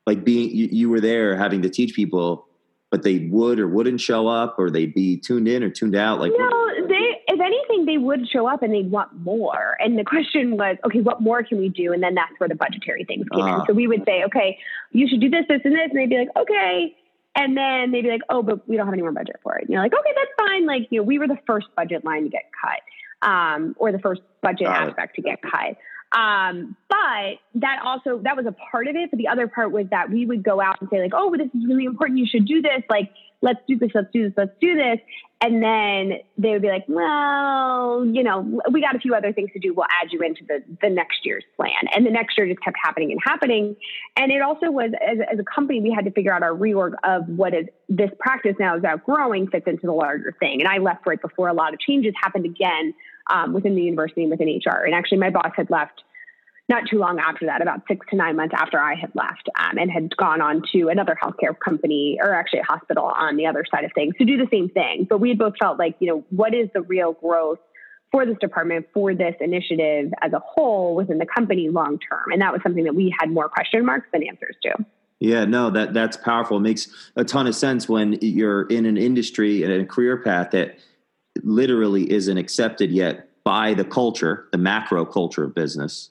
Like 0.06 0.22
being, 0.22 0.54
you, 0.54 0.68
you 0.70 0.90
were 0.90 1.00
there 1.00 1.34
having 1.34 1.62
to 1.62 1.70
teach 1.70 1.94
people, 1.94 2.46
but 2.90 3.02
they 3.02 3.20
would 3.30 3.58
or 3.58 3.66
wouldn't 3.66 4.02
show 4.02 4.28
up, 4.28 4.56
or 4.58 4.70
they'd 4.70 4.92
be 4.92 5.16
tuned 5.16 5.48
in 5.48 5.62
or 5.62 5.70
tuned 5.70 5.96
out. 5.96 6.20
Like 6.20 6.32
no, 6.36 6.86
they, 6.88 7.22
if 7.26 7.40
anything, 7.40 7.86
they 7.86 7.96
would 7.96 8.28
show 8.28 8.46
up 8.46 8.62
and 8.62 8.74
they'd 8.74 8.90
want 8.90 9.14
more. 9.20 9.78
And 9.80 9.98
the 9.98 10.04
question 10.04 10.58
was, 10.58 10.76
okay, 10.84 11.00
what 11.00 11.22
more 11.22 11.42
can 11.42 11.56
we 11.56 11.70
do? 11.70 11.94
And 11.94 12.02
then 12.02 12.14
that's 12.14 12.32
where 12.36 12.50
the 12.50 12.54
budgetary 12.54 13.04
things 13.04 13.24
came 13.32 13.42
uh, 13.42 13.46
in. 13.46 13.54
Ah. 13.54 13.64
So 13.66 13.72
we 13.72 13.88
would 13.88 14.04
say, 14.06 14.22
okay, 14.24 14.58
you 14.92 15.08
should 15.08 15.22
do 15.22 15.30
this, 15.30 15.46
this, 15.48 15.62
and 15.64 15.74
this, 15.74 15.88
and 15.88 15.98
they'd 15.98 16.10
be 16.10 16.18
like, 16.18 16.36
okay. 16.36 16.94
And 17.34 17.56
then 17.56 17.92
they'd 17.92 18.02
be 18.02 18.10
like, 18.10 18.22
oh, 18.28 18.42
but 18.42 18.68
we 18.68 18.76
don't 18.76 18.84
have 18.84 18.92
any 18.92 19.02
more 19.02 19.12
budget 19.12 19.36
for 19.42 19.56
it. 19.56 19.62
And 19.62 19.70
you're 19.70 19.82
like, 19.82 19.94
okay, 19.94 20.12
that's 20.14 20.48
fine. 20.48 20.66
Like, 20.66 20.88
you 20.90 21.00
know, 21.00 21.04
we 21.04 21.18
were 21.18 21.28
the 21.28 21.38
first 21.46 21.68
budget 21.74 22.04
line 22.04 22.24
to 22.24 22.28
get 22.28 22.50
cut, 22.62 23.26
um, 23.26 23.74
or 23.78 23.90
the 23.90 23.98
first 24.00 24.20
budget 24.42 24.66
aspect 24.66 25.16
to 25.16 25.22
get 25.22 25.40
cut. 25.40 25.76
Um, 26.12 26.76
but 26.88 27.38
that 27.56 27.80
also 27.84 28.18
that 28.22 28.36
was 28.36 28.46
a 28.46 28.54
part 28.70 28.86
of 28.86 28.96
it. 28.96 29.10
But 29.10 29.18
the 29.18 29.28
other 29.28 29.48
part 29.48 29.72
was 29.72 29.86
that 29.90 30.10
we 30.10 30.24
would 30.24 30.42
go 30.42 30.60
out 30.60 30.80
and 30.80 30.88
say 30.90 31.00
like, 31.00 31.12
"Oh, 31.14 31.34
this 31.36 31.48
is 31.48 31.66
really 31.66 31.84
important. 31.84 32.18
You 32.18 32.26
should 32.26 32.46
do 32.46 32.62
this. 32.62 32.82
Like, 32.88 33.10
let's 33.42 33.58
do 33.66 33.76
this. 33.76 33.90
Let's 33.94 34.12
do 34.12 34.24
this. 34.24 34.32
Let's 34.36 34.54
do 34.60 34.76
this." 34.76 35.00
And 35.38 35.62
then 35.62 36.20
they 36.38 36.52
would 36.52 36.62
be 36.62 36.68
like, 36.68 36.84
"Well, 36.88 38.06
you 38.06 38.22
know, 38.22 38.60
we 38.70 38.80
got 38.80 38.94
a 38.94 39.00
few 39.00 39.14
other 39.14 39.32
things 39.32 39.50
to 39.52 39.58
do. 39.58 39.74
We'll 39.74 39.86
add 40.00 40.12
you 40.12 40.20
into 40.22 40.44
the 40.46 40.62
the 40.80 40.88
next 40.88 41.26
year's 41.26 41.44
plan." 41.56 41.88
And 41.92 42.06
the 42.06 42.10
next 42.10 42.38
year 42.38 42.46
just 42.46 42.62
kept 42.62 42.76
happening 42.82 43.10
and 43.10 43.20
happening. 43.24 43.76
And 44.16 44.30
it 44.30 44.42
also 44.42 44.70
was 44.70 44.92
as, 45.06 45.18
as 45.30 45.38
a 45.40 45.44
company, 45.44 45.80
we 45.80 45.90
had 45.90 46.04
to 46.04 46.12
figure 46.12 46.32
out 46.32 46.44
our 46.44 46.54
reorg 46.54 46.92
of 47.02 47.28
what 47.28 47.52
is 47.52 47.66
this 47.88 48.10
practice 48.20 48.54
now 48.60 48.76
is 48.76 48.84
outgrowing 48.84 49.48
fits 49.48 49.66
into 49.66 49.86
the 49.86 49.92
larger 49.92 50.34
thing. 50.38 50.60
And 50.60 50.68
I 50.68 50.78
left 50.78 51.04
right 51.06 51.20
before 51.20 51.48
a 51.48 51.52
lot 51.52 51.74
of 51.74 51.80
changes 51.80 52.14
happened 52.22 52.46
again 52.46 52.94
um, 53.28 53.52
within 53.52 53.74
the 53.74 53.82
university 53.82 54.22
and 54.22 54.30
within 54.30 54.48
HR. 54.48 54.84
And 54.84 54.94
actually, 54.94 55.18
my 55.18 55.30
boss 55.30 55.52
had 55.56 55.70
left 55.70 56.02
not 56.68 56.82
too 56.90 56.98
long 56.98 57.20
after 57.20 57.46
that, 57.46 57.62
about 57.62 57.82
six 57.86 58.04
to 58.10 58.16
nine 58.16 58.36
months 58.36 58.54
after 58.58 58.80
I 58.80 58.94
had 58.94 59.12
left, 59.14 59.48
um, 59.58 59.78
and 59.78 59.90
had 59.90 60.16
gone 60.16 60.40
on 60.40 60.62
to 60.72 60.88
another 60.88 61.16
healthcare 61.22 61.56
company, 61.58 62.18
or 62.20 62.34
actually 62.34 62.60
a 62.60 62.64
hospital 62.64 63.04
on 63.04 63.36
the 63.36 63.46
other 63.46 63.64
side 63.70 63.84
of 63.84 63.92
things, 63.94 64.14
to 64.18 64.24
do 64.24 64.36
the 64.36 64.48
same 64.50 64.68
thing. 64.68 65.06
But 65.08 65.18
we 65.18 65.28
had 65.28 65.38
both 65.38 65.54
felt 65.60 65.78
like, 65.78 65.96
you 66.00 66.08
know, 66.08 66.24
what 66.30 66.54
is 66.54 66.68
the 66.74 66.82
real 66.82 67.12
growth 67.12 67.58
for 68.10 68.26
this 68.26 68.36
department, 68.40 68.86
for 68.92 69.14
this 69.14 69.34
initiative 69.40 70.12
as 70.22 70.32
a 70.32 70.40
whole 70.40 70.96
within 70.96 71.18
the 71.18 71.26
company 71.26 71.68
long 71.68 71.98
term? 71.98 72.32
And 72.32 72.42
that 72.42 72.52
was 72.52 72.62
something 72.64 72.84
that 72.84 72.94
we 72.94 73.14
had 73.18 73.30
more 73.30 73.48
question 73.48 73.84
marks 73.86 74.08
than 74.12 74.26
answers 74.26 74.56
to. 74.62 74.84
Yeah, 75.18 75.44
no, 75.44 75.70
that 75.70 75.94
that's 75.94 76.16
powerful. 76.16 76.58
It 76.58 76.60
makes 76.60 76.88
a 77.14 77.24
ton 77.24 77.46
of 77.46 77.54
sense 77.54 77.88
when 77.88 78.18
you're 78.20 78.66
in 78.66 78.84
an 78.84 78.96
industry 78.96 79.62
and 79.62 79.72
a 79.72 79.86
career 79.86 80.18
path 80.18 80.50
that 80.50 80.78
literally 81.44 82.10
isn't 82.10 82.38
accepted 82.38 82.90
yet 82.90 83.28
by 83.44 83.74
the 83.74 83.84
culture, 83.84 84.48
the 84.52 84.58
macro 84.58 85.04
culture 85.04 85.44
of 85.44 85.54
business. 85.54 86.10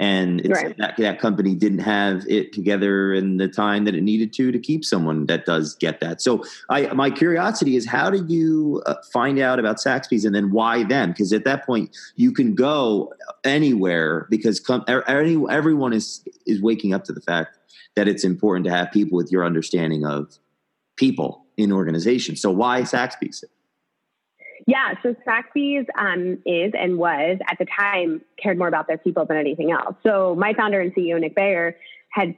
and 0.00 0.42
right. 0.48 0.76
that, 0.78 0.96
that 0.96 1.20
company 1.20 1.54
didn't 1.54 1.78
have 1.78 2.26
it 2.26 2.52
together 2.52 3.14
in 3.14 3.36
the 3.36 3.46
time 3.46 3.84
that 3.84 3.94
it 3.94 4.02
needed 4.02 4.32
to 4.32 4.50
to 4.50 4.58
keep 4.58 4.84
someone 4.84 5.26
that 5.26 5.46
does 5.46 5.76
get 5.76 6.00
that 6.00 6.20
so 6.20 6.42
i 6.70 6.92
my 6.92 7.08
curiosity 7.08 7.76
is 7.76 7.86
how 7.86 8.10
did 8.10 8.28
you 8.28 8.82
uh, 8.86 8.94
find 9.12 9.38
out 9.38 9.60
about 9.60 9.76
Saxbys 9.76 10.24
and 10.24 10.34
then 10.34 10.50
why 10.50 10.82
them 10.82 11.10
because 11.10 11.32
at 11.32 11.44
that 11.44 11.64
point 11.64 11.96
you 12.16 12.32
can 12.32 12.54
go 12.54 13.12
anywhere 13.44 14.26
because 14.28 14.58
com- 14.58 14.84
any, 14.88 15.36
everyone 15.50 15.92
is 15.92 16.26
is 16.46 16.60
waking 16.60 16.92
up 16.92 17.04
to 17.04 17.12
the 17.12 17.20
fact 17.20 17.58
that 17.94 18.08
it's 18.08 18.24
important 18.24 18.64
to 18.66 18.72
have 18.72 18.90
people 18.90 19.16
with 19.16 19.30
your 19.30 19.44
understanding 19.44 20.04
of 20.04 20.36
people 20.96 21.44
in 21.56 21.70
organizations 21.70 22.40
so 22.40 22.50
why 22.50 22.80
Saxbys 22.82 23.44
yeah, 24.66 24.94
so 25.02 25.14
Saxbys 25.26 25.86
um, 25.96 26.38
is 26.46 26.72
and 26.78 26.96
was 26.96 27.38
at 27.50 27.58
the 27.58 27.66
time 27.66 28.22
cared 28.40 28.58
more 28.58 28.68
about 28.68 28.86
their 28.86 28.98
people 28.98 29.24
than 29.24 29.36
anything 29.36 29.72
else. 29.72 29.96
So 30.02 30.34
my 30.36 30.54
founder 30.54 30.80
and 30.80 30.94
CEO 30.94 31.18
Nick 31.20 31.34
Bayer 31.34 31.76
had 32.10 32.36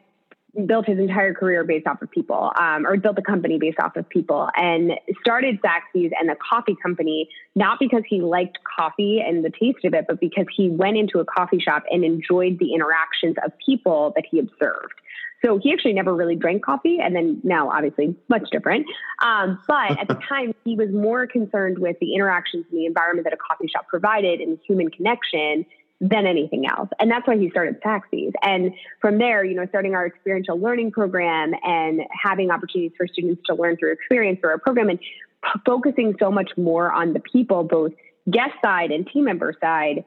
built 0.66 0.86
his 0.86 0.98
entire 0.98 1.34
career 1.34 1.64
based 1.64 1.86
off 1.86 2.00
of 2.00 2.10
people, 2.10 2.52
um, 2.58 2.86
or 2.86 2.96
built 2.96 3.18
a 3.18 3.22
company 3.22 3.58
based 3.58 3.78
off 3.80 3.96
of 3.96 4.08
people, 4.08 4.48
and 4.56 4.92
started 5.20 5.60
Saxbys 5.60 6.12
and 6.18 6.28
the 6.28 6.36
coffee 6.48 6.76
company 6.80 7.28
not 7.56 7.78
because 7.80 8.02
he 8.08 8.20
liked 8.20 8.58
coffee 8.78 9.22
and 9.26 9.44
the 9.44 9.50
taste 9.50 9.84
of 9.84 9.94
it, 9.94 10.06
but 10.06 10.20
because 10.20 10.46
he 10.56 10.70
went 10.70 10.96
into 10.96 11.18
a 11.18 11.24
coffee 11.24 11.58
shop 11.58 11.82
and 11.90 12.04
enjoyed 12.04 12.58
the 12.58 12.72
interactions 12.72 13.34
of 13.44 13.52
people 13.64 14.12
that 14.14 14.24
he 14.30 14.38
observed. 14.38 14.94
So 15.44 15.58
he 15.62 15.72
actually 15.72 15.92
never 15.92 16.14
really 16.14 16.36
drank 16.36 16.64
coffee, 16.64 16.98
and 17.02 17.14
then 17.14 17.40
now 17.44 17.70
obviously 17.70 18.16
much 18.28 18.48
different. 18.50 18.86
Um, 19.22 19.60
but 19.68 19.98
at 20.00 20.08
the 20.08 20.14
time, 20.28 20.54
he 20.64 20.74
was 20.74 20.88
more 20.90 21.26
concerned 21.26 21.78
with 21.78 21.96
the 22.00 22.14
interactions 22.14 22.64
and 22.70 22.80
the 22.80 22.86
environment 22.86 23.24
that 23.24 23.34
a 23.34 23.36
coffee 23.36 23.68
shop 23.68 23.86
provided 23.88 24.40
and 24.40 24.56
the 24.56 24.60
human 24.66 24.90
connection 24.90 25.66
than 26.00 26.26
anything 26.26 26.66
else. 26.66 26.88
And 26.98 27.10
that's 27.10 27.26
why 27.26 27.36
he 27.36 27.50
started 27.50 27.80
Saxbys. 27.82 28.32
And 28.42 28.72
from 29.00 29.18
there, 29.18 29.44
you 29.44 29.54
know, 29.54 29.66
starting 29.68 29.94
our 29.94 30.06
experiential 30.06 30.58
learning 30.58 30.90
program 30.90 31.54
and 31.62 32.00
having 32.10 32.50
opportunities 32.50 32.92
for 32.96 33.06
students 33.06 33.42
to 33.46 33.54
learn 33.54 33.76
through 33.76 33.92
experience 33.92 34.40
through 34.40 34.50
our 34.50 34.58
program 34.58 34.88
and 34.88 34.98
p- 34.98 35.60
focusing 35.64 36.14
so 36.18 36.30
much 36.30 36.50
more 36.56 36.92
on 36.92 37.12
the 37.12 37.20
people, 37.20 37.64
both 37.64 37.92
guest 38.30 38.52
side 38.62 38.90
and 38.90 39.06
team 39.06 39.24
member 39.24 39.54
side, 39.60 40.04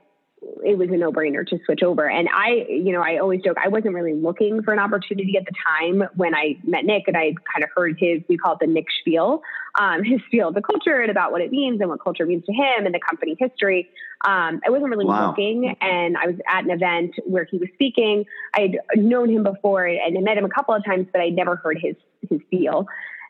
it 0.63 0.77
was 0.77 0.89
a 0.89 0.97
no 0.97 1.11
brainer 1.11 1.45
to 1.47 1.57
switch 1.65 1.81
over. 1.81 2.07
And 2.07 2.29
I, 2.31 2.65
you 2.69 2.91
know, 2.91 3.01
I 3.01 3.17
always 3.17 3.41
joke, 3.41 3.57
I 3.63 3.69
wasn't 3.69 3.95
really 3.95 4.13
looking 4.13 4.61
for 4.61 4.71
an 4.71 4.79
opportunity 4.79 5.35
at 5.35 5.45
the 5.45 5.51
time 5.65 6.07
when 6.15 6.35
I 6.35 6.57
met 6.63 6.85
Nick 6.85 7.03
and 7.07 7.17
I 7.17 7.33
kind 7.51 7.63
of 7.63 7.69
heard 7.75 7.97
his, 7.99 8.21
we 8.29 8.37
call 8.37 8.53
it 8.53 8.59
the 8.59 8.67
Nick 8.67 8.85
spiel, 8.99 9.41
um, 9.79 10.03
his 10.03 10.19
spiel 10.27 10.49
of 10.49 10.53
the 10.53 10.61
culture 10.61 11.01
and 11.01 11.09
about 11.09 11.31
what 11.31 11.41
it 11.41 11.51
means 11.51 11.81
and 11.81 11.89
what 11.89 12.03
culture 12.03 12.25
means 12.25 12.45
to 12.45 12.53
him 12.53 12.85
and 12.85 12.93
the 12.93 12.99
company 12.99 13.35
history. 13.39 13.89
Um, 14.25 14.61
I 14.65 14.69
wasn't 14.69 14.89
really 14.91 15.05
wow. 15.05 15.29
looking 15.29 15.75
and 15.81 16.17
I 16.17 16.27
was 16.27 16.35
at 16.47 16.63
an 16.63 16.71
event 16.71 17.15
where 17.25 17.47
he 17.49 17.57
was 17.57 17.69
speaking. 17.73 18.25
I'd 18.53 18.77
known 18.95 19.31
him 19.31 19.43
before 19.43 19.85
and 19.85 20.17
I 20.17 20.21
met 20.21 20.37
him 20.37 20.45
a 20.45 20.49
couple 20.49 20.75
of 20.75 20.85
times, 20.85 21.07
but 21.11 21.21
I'd 21.21 21.33
never 21.33 21.55
heard 21.55 21.79
his, 21.81 21.95
his 22.29 22.41
spiel. 22.45 22.87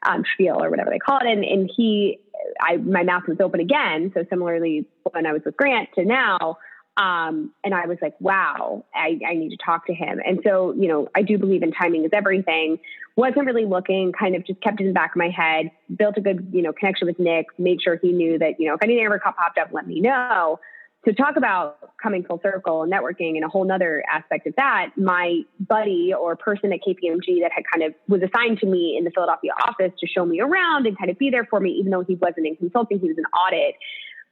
Um, 0.08 0.24
spiel 0.36 0.64
or 0.64 0.70
whatever 0.70 0.92
they 0.92 1.00
call 1.00 1.18
it. 1.20 1.26
And, 1.26 1.44
and 1.44 1.70
he, 1.76 2.20
I, 2.62 2.78
my 2.78 3.02
mouth 3.02 3.24
was 3.28 3.40
open 3.42 3.60
again. 3.60 4.12
So 4.14 4.24
similarly, 4.30 4.86
when 5.12 5.26
I 5.26 5.34
was 5.34 5.42
with 5.44 5.58
Grant 5.58 5.90
to 5.96 6.06
now, 6.06 6.60
um, 6.98 7.52
and 7.64 7.76
I 7.76 7.86
was 7.86 8.00
like, 8.02 8.20
wow, 8.20 8.84
I, 8.94 9.20
I 9.26 9.36
need 9.36 9.50
to 9.50 9.58
talk 9.64 9.86
to 9.86 9.94
him. 9.94 10.20
And 10.26 10.40
so, 10.44 10.74
you 10.74 10.88
know, 10.88 11.08
I 11.16 11.22
do 11.22 11.38
believe 11.38 11.62
in 11.62 11.72
timing 11.72 12.04
is 12.06 12.10
everything. 12.12 12.80
Wasn't 13.16 13.46
really 13.46 13.66
looking, 13.66 14.12
kind 14.12 14.36
of 14.36 14.46
just 14.46 14.60
kept 14.62 14.82
it 14.82 14.84
in 14.84 14.90
the 14.90 14.94
back 14.94 15.12
of 15.12 15.18
my 15.18 15.30
head, 15.30 15.70
built 15.96 16.18
a 16.18 16.22
good, 16.22 16.50
you 16.52 16.64
know, 16.64 16.74
connection 16.74 17.08
with 17.08 17.20
Nick, 17.20 17.46
made 17.60 17.82
sure 17.84 17.98
he 18.02 18.12
knew 18.12 18.40
that, 18.40 18.60
you 18.60 18.68
know, 18.68 18.74
if 18.74 18.82
anything 18.82 19.06
ever 19.06 19.20
popped 19.20 19.60
up, 19.60 19.70
let 19.72 19.88
me 19.88 20.00
know. 20.00 20.60
To 21.06 21.14
talk 21.14 21.38
about 21.38 21.96
coming 22.02 22.24
full 22.24 22.42
circle 22.42 22.82
and 22.82 22.92
networking 22.92 23.36
and 23.36 23.46
a 23.46 23.48
whole 23.48 23.64
nother 23.64 24.04
aspect 24.12 24.48
of 24.48 24.56
that, 24.58 24.90
my 24.98 25.42
buddy 25.60 26.14
or 26.14 26.36
person 26.36 26.74
at 26.74 26.80
KPMG 26.86 27.42
that 27.42 27.52
had 27.54 27.64
kind 27.72 27.84
of 27.84 27.94
was 28.08 28.22
assigned 28.24 28.60
to 28.60 28.66
me 28.66 28.98
in 28.98 29.06
the 29.06 29.12
Philadelphia 29.12 29.52
office 29.66 29.92
to 30.00 30.08
show 30.08 30.26
me 30.26 30.42
around 30.42 30.88
and 30.88 30.98
kind 30.98 31.10
of 31.12 31.18
be 31.18 31.30
there 31.30 31.46
for 31.46 31.60
me, 31.60 31.70
even 31.74 31.92
though 31.92 32.04
he 32.04 32.16
wasn't 32.16 32.46
in 32.48 32.56
consulting, 32.56 33.00
he 33.00 33.08
was 33.08 33.18
in 33.18 33.24
audit 33.26 33.76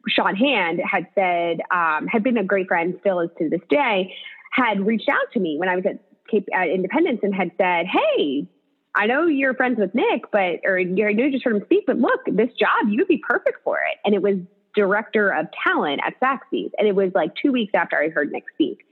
Sean 0.07 0.35
Hand 0.35 0.79
had 0.83 1.07
said, 1.15 1.61
um, 1.71 2.07
had 2.07 2.23
been 2.23 2.37
a 2.37 2.43
great 2.43 2.67
friend, 2.67 2.95
still 2.99 3.19
is 3.19 3.29
to 3.39 3.49
this 3.49 3.61
day, 3.69 4.13
had 4.51 4.85
reached 4.85 5.09
out 5.09 5.31
to 5.33 5.39
me 5.39 5.57
when 5.57 5.69
I 5.69 5.75
was 5.75 5.85
at 5.85 5.99
Cape 6.29 6.47
at 6.53 6.69
Independence 6.69 7.19
and 7.23 7.33
had 7.33 7.51
said, 7.57 7.85
Hey, 7.87 8.47
I 8.95 9.07
know 9.07 9.27
you're 9.27 9.53
friends 9.53 9.77
with 9.77 9.93
Nick, 9.93 10.31
but, 10.31 10.61
or 10.63 10.79
I 10.79 10.83
know 10.83 11.07
you 11.07 11.31
just 11.31 11.43
heard 11.43 11.55
him 11.55 11.63
speak, 11.65 11.83
but 11.85 11.97
look, 11.97 12.21
this 12.27 12.51
job, 12.57 12.87
you 12.89 12.97
would 12.99 13.07
be 13.07 13.21
perfect 13.27 13.59
for 13.63 13.77
it. 13.77 13.97
And 14.05 14.15
it 14.15 14.21
was 14.21 14.37
director 14.75 15.29
of 15.29 15.47
talent 15.63 16.01
at 16.05 16.19
Saxbys. 16.19 16.71
And 16.77 16.87
it 16.87 16.95
was 16.95 17.11
like 17.13 17.31
two 17.41 17.51
weeks 17.51 17.71
after 17.73 17.97
I 17.97 18.09
heard 18.09 18.31
Nick 18.31 18.45
speak. 18.53 18.85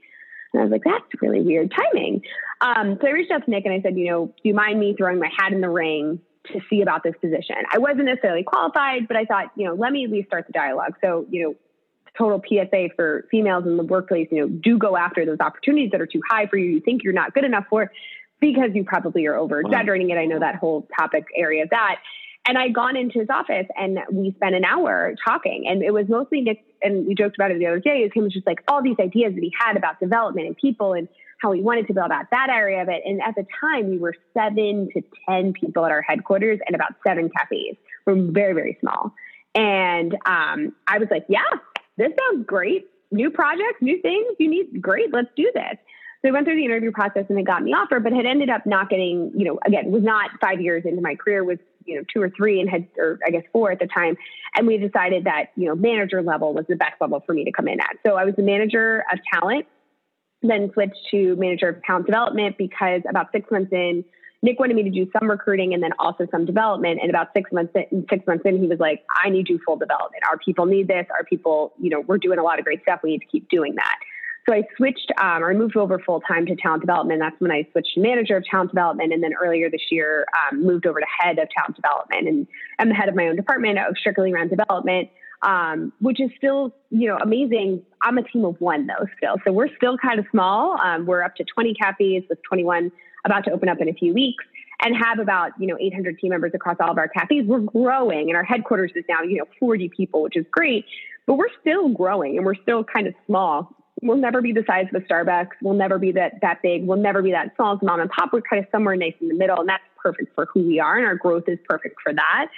And 0.52 0.60
I 0.60 0.64
was 0.64 0.72
like, 0.72 0.84
that's 0.84 1.22
really 1.22 1.40
weird 1.40 1.72
timing. 1.74 2.22
Um, 2.60 2.98
so 3.00 3.08
I 3.08 3.10
reached 3.10 3.32
out 3.32 3.44
to 3.44 3.50
Nick 3.50 3.64
and 3.64 3.74
I 3.74 3.80
said, 3.80 3.96
you 3.96 4.06
know, 4.10 4.26
do 4.26 4.48
you 4.48 4.54
mind 4.54 4.78
me 4.78 4.94
throwing 4.96 5.18
my 5.18 5.30
hat 5.36 5.52
in 5.52 5.60
the 5.60 5.70
ring 5.70 6.20
to 6.52 6.60
see 6.68 6.82
about 6.82 7.02
this 7.02 7.14
position. 7.20 7.56
I 7.72 7.78
wasn't 7.78 8.04
necessarily 8.04 8.42
qualified, 8.42 9.08
but 9.08 9.16
I 9.16 9.24
thought, 9.24 9.50
you 9.56 9.66
know, 9.66 9.74
let 9.74 9.92
me 9.92 10.04
at 10.04 10.10
least 10.10 10.28
start 10.28 10.46
the 10.46 10.52
dialogue. 10.52 10.94
So, 11.00 11.26
you 11.30 11.42
know, 11.42 11.54
total 12.16 12.42
PSA 12.46 12.90
for 12.94 13.26
females 13.30 13.64
in 13.66 13.76
the 13.76 13.82
workplace, 13.82 14.28
you 14.30 14.40
know, 14.40 14.48
do 14.48 14.78
go 14.78 14.96
after 14.96 15.26
those 15.26 15.40
opportunities 15.40 15.90
that 15.92 16.00
are 16.00 16.06
too 16.06 16.20
high 16.28 16.46
for 16.46 16.56
you, 16.56 16.70
you 16.70 16.80
think 16.80 17.02
you're 17.02 17.12
not 17.12 17.34
good 17.34 17.44
enough 17.44 17.64
for, 17.68 17.90
because 18.40 18.70
you 18.74 18.84
probably 18.84 19.26
are 19.26 19.34
over 19.34 19.60
exaggerating 19.60 20.10
it. 20.10 20.18
I 20.18 20.26
know 20.26 20.38
that 20.38 20.56
whole 20.56 20.86
topic 20.98 21.24
area 21.36 21.64
of 21.64 21.70
that. 21.70 21.96
And 22.46 22.58
I'd 22.58 22.74
gone 22.74 22.94
into 22.94 23.20
his 23.20 23.28
office 23.30 23.66
and 23.74 23.98
we 24.12 24.32
spent 24.32 24.54
an 24.54 24.66
hour 24.66 25.14
talking. 25.24 25.64
And 25.66 25.82
it 25.82 25.94
was 25.94 26.06
mostly 26.08 26.42
Nick, 26.42 26.62
and 26.82 27.06
we 27.06 27.14
joked 27.14 27.36
about 27.36 27.50
it 27.50 27.58
the 27.58 27.66
other 27.66 27.80
day, 27.80 28.00
is 28.00 28.12
him 28.14 28.24
was 28.24 28.34
just 28.34 28.46
like 28.46 28.62
all 28.68 28.82
these 28.82 28.96
ideas 29.00 29.34
that 29.34 29.42
he 29.42 29.52
had 29.58 29.78
about 29.78 29.98
development 29.98 30.46
and 30.46 30.56
people 30.56 30.92
and 30.92 31.08
how 31.44 31.50
we 31.50 31.60
wanted 31.60 31.86
to 31.86 31.92
build 31.92 32.10
out 32.10 32.24
that 32.30 32.48
area 32.50 32.80
of 32.80 32.88
it. 32.88 33.02
And 33.04 33.20
at 33.20 33.34
the 33.34 33.46
time, 33.60 33.90
we 33.90 33.98
were 33.98 34.14
seven 34.32 34.88
to 34.94 35.02
10 35.28 35.52
people 35.52 35.84
at 35.84 35.92
our 35.92 36.00
headquarters 36.00 36.58
and 36.66 36.74
about 36.74 36.94
seven 37.06 37.30
cafes. 37.36 37.76
We're 38.06 38.30
very, 38.32 38.54
very 38.54 38.78
small. 38.80 39.14
And 39.54 40.14
um, 40.26 40.74
I 40.88 40.98
was 40.98 41.08
like, 41.10 41.26
yeah, 41.28 41.44
this 41.98 42.12
sounds 42.18 42.46
great. 42.46 42.86
New 43.12 43.30
projects, 43.30 43.80
new 43.82 44.00
things. 44.00 44.26
You 44.38 44.48
need 44.48 44.80
great. 44.80 45.12
Let's 45.12 45.28
do 45.36 45.50
this. 45.54 45.76
So 46.22 46.30
I 46.30 46.32
went 46.32 46.46
through 46.46 46.56
the 46.56 46.64
interview 46.64 46.90
process 46.90 47.26
and 47.28 47.36
they 47.36 47.42
got 47.42 47.62
me 47.62 47.72
offer, 47.72 48.00
but 48.00 48.14
had 48.14 48.24
ended 48.24 48.48
up 48.48 48.64
not 48.64 48.88
getting, 48.88 49.30
you 49.36 49.44
know, 49.44 49.58
again, 49.66 49.90
was 49.90 50.02
not 50.02 50.30
five 50.40 50.62
years 50.62 50.84
into 50.86 51.02
my 51.02 51.14
career, 51.14 51.44
was, 51.44 51.58
you 51.84 51.96
know, 51.96 52.02
two 52.12 52.22
or 52.22 52.30
three 52.30 52.60
and 52.60 52.70
had, 52.70 52.88
or 52.96 53.18
I 53.26 53.30
guess 53.30 53.42
four 53.52 53.70
at 53.70 53.78
the 53.78 53.86
time. 53.86 54.16
And 54.56 54.66
we 54.66 54.78
decided 54.78 55.24
that, 55.24 55.52
you 55.54 55.66
know, 55.66 55.74
manager 55.74 56.22
level 56.22 56.54
was 56.54 56.64
the 56.66 56.76
best 56.76 56.94
level 57.02 57.22
for 57.26 57.34
me 57.34 57.44
to 57.44 57.52
come 57.52 57.68
in 57.68 57.78
at. 57.78 57.96
So 58.06 58.14
I 58.14 58.24
was 58.24 58.34
the 58.36 58.42
manager 58.42 59.04
of 59.12 59.18
talent 59.30 59.66
then 60.50 60.70
switched 60.72 60.98
to 61.10 61.36
manager 61.36 61.68
of 61.68 61.82
talent 61.82 62.06
development 62.06 62.56
because 62.58 63.02
about 63.08 63.32
six 63.32 63.50
months 63.50 63.72
in, 63.72 64.04
Nick 64.42 64.60
wanted 64.60 64.76
me 64.76 64.82
to 64.82 64.90
do 64.90 65.10
some 65.18 65.30
recruiting 65.30 65.72
and 65.72 65.82
then 65.82 65.92
also 65.98 66.26
some 66.30 66.44
development. 66.44 66.98
And 67.00 67.08
about 67.08 67.28
six 67.34 67.50
months 67.50 67.72
in, 67.74 68.06
six 68.10 68.26
months 68.26 68.44
in, 68.44 68.58
he 68.60 68.66
was 68.66 68.78
like, 68.78 69.02
"I 69.24 69.30
need 69.30 69.48
you 69.48 69.58
full 69.64 69.76
development. 69.76 70.22
Our 70.30 70.38
people 70.38 70.66
need 70.66 70.86
this. 70.86 71.06
Our 71.10 71.24
people, 71.24 71.72
you 71.80 71.88
know, 71.88 72.00
we're 72.00 72.18
doing 72.18 72.38
a 72.38 72.42
lot 72.42 72.58
of 72.58 72.64
great 72.66 72.82
stuff. 72.82 73.00
We 73.02 73.12
need 73.12 73.20
to 73.20 73.26
keep 73.26 73.48
doing 73.48 73.74
that." 73.76 73.96
So 74.46 74.54
I 74.54 74.62
switched, 74.76 75.10
um, 75.18 75.42
or 75.42 75.50
I 75.50 75.54
moved 75.54 75.76
over 75.76 75.98
full 75.98 76.20
time 76.20 76.44
to 76.46 76.56
talent 76.56 76.82
development. 76.82 77.20
That's 77.20 77.40
when 77.40 77.50
I 77.50 77.66
switched 77.72 77.94
to 77.94 78.00
manager 78.00 78.36
of 78.36 78.44
talent 78.44 78.70
development, 78.70 79.14
and 79.14 79.22
then 79.22 79.32
earlier 79.32 79.70
this 79.70 79.90
year 79.90 80.26
um, 80.36 80.62
moved 80.62 80.86
over 80.86 81.00
to 81.00 81.06
head 81.18 81.38
of 81.38 81.48
talent 81.48 81.76
development. 81.76 82.28
And 82.28 82.46
I'm 82.78 82.90
the 82.90 82.94
head 82.94 83.08
of 83.08 83.14
my 83.14 83.28
own 83.28 83.36
department 83.36 83.78
of 83.78 83.96
strictly 83.96 84.32
around 84.32 84.50
development 84.50 85.08
um, 85.44 85.92
which 86.00 86.20
is 86.20 86.30
still, 86.36 86.74
you 86.90 87.06
know, 87.06 87.18
amazing. 87.22 87.82
I'm 88.02 88.18
a 88.18 88.22
team 88.22 88.44
of 88.44 88.60
one 88.60 88.86
though, 88.86 89.06
still. 89.16 89.36
So 89.44 89.52
we're 89.52 89.74
still 89.76 89.96
kind 89.98 90.18
of 90.18 90.26
small. 90.30 90.78
Um, 90.80 91.06
we're 91.06 91.22
up 91.22 91.36
to 91.36 91.44
20 91.44 91.74
cafes 91.74 92.24
with 92.28 92.38
21 92.48 92.90
about 93.24 93.44
to 93.44 93.52
open 93.52 93.68
up 93.68 93.78
in 93.80 93.88
a 93.88 93.92
few 93.92 94.12
weeks 94.12 94.44
and 94.80 94.96
have 94.96 95.18
about, 95.18 95.52
you 95.58 95.66
know, 95.66 95.76
800 95.78 96.18
team 96.18 96.30
members 96.30 96.52
across 96.54 96.76
all 96.80 96.90
of 96.90 96.98
our 96.98 97.08
cafes. 97.08 97.44
We're 97.46 97.60
growing 97.60 98.28
and 98.28 98.36
our 98.36 98.42
headquarters 98.42 98.92
is 98.94 99.04
now, 99.08 99.22
you 99.22 99.36
know, 99.36 99.44
40 99.60 99.90
people, 99.94 100.22
which 100.22 100.36
is 100.36 100.46
great, 100.50 100.86
but 101.26 101.34
we're 101.34 101.52
still 101.60 101.88
growing 101.90 102.36
and 102.36 102.44
we're 102.44 102.56
still 102.56 102.82
kind 102.82 103.06
of 103.06 103.14
small. 103.26 103.70
We'll 104.02 104.16
never 104.16 104.42
be 104.42 104.52
the 104.52 104.64
size 104.66 104.86
of 104.92 105.02
a 105.02 105.06
Starbucks. 105.06 105.50
We'll 105.62 105.74
never 105.74 105.98
be 105.98 106.12
that, 106.12 106.40
that 106.42 106.60
big. 106.62 106.86
We'll 106.86 106.98
never 106.98 107.22
be 107.22 107.32
that 107.32 107.54
small 107.56 107.76
as 107.76 107.82
mom 107.82 108.00
and 108.00 108.10
pop. 108.10 108.32
We're 108.32 108.42
kind 108.42 108.62
of 108.62 108.68
somewhere 108.72 108.96
nice 108.96 109.14
in 109.20 109.28
the 109.28 109.34
middle 109.34 109.60
and 109.60 109.68
that's 109.68 109.84
perfect 110.02 110.34
for 110.34 110.46
who 110.52 110.66
we 110.66 110.80
are. 110.80 110.96
And 110.96 111.06
our 111.06 111.14
growth 111.14 111.44
is 111.48 111.58
perfect 111.68 111.96
for 112.02 112.12
that. 112.12 112.48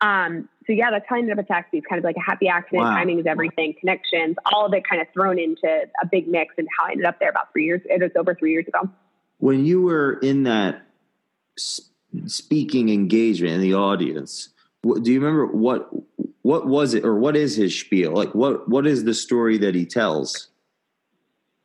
Um, 0.00 0.48
so 0.66 0.72
yeah, 0.72 0.90
that's 0.90 1.08
kind 1.08 1.20
of 1.20 1.30
ended 1.30 1.38
up 1.38 1.50
at 1.50 1.64
Saxbys. 1.64 1.78
It's 1.78 1.86
kind 1.86 1.98
of 1.98 2.04
like 2.04 2.16
a 2.16 2.20
happy 2.20 2.48
accident. 2.48 2.82
Wow. 2.82 2.96
Timing 2.96 3.18
is 3.18 3.26
everything. 3.26 3.74
Connections, 3.80 4.36
all 4.52 4.66
of 4.66 4.74
it 4.74 4.82
kind 4.88 5.00
of 5.00 5.08
thrown 5.12 5.38
into 5.38 5.66
a 5.66 6.06
big 6.06 6.28
mix, 6.28 6.54
and 6.58 6.66
how 6.78 6.86
I 6.86 6.92
ended 6.92 7.06
up 7.06 7.18
there 7.18 7.30
about 7.30 7.52
three 7.52 7.64
years. 7.64 7.80
It 7.84 8.02
was 8.02 8.10
over 8.16 8.34
three 8.34 8.52
years 8.52 8.66
ago. 8.66 8.90
When 9.38 9.64
you 9.64 9.82
were 9.82 10.18
in 10.20 10.42
that 10.44 10.82
speaking 12.26 12.88
engagement 12.90 13.54
in 13.54 13.60
the 13.60 13.74
audience, 13.74 14.50
do 14.82 15.12
you 15.12 15.20
remember 15.20 15.46
what 15.46 15.88
what 16.42 16.66
was 16.66 16.94
it 16.94 17.04
or 17.04 17.14
what 17.16 17.36
is 17.36 17.56
his 17.56 17.78
spiel? 17.78 18.12
Like 18.12 18.34
what 18.34 18.68
what 18.68 18.86
is 18.86 19.04
the 19.04 19.14
story 19.14 19.58
that 19.58 19.74
he 19.74 19.86
tells? 19.86 20.48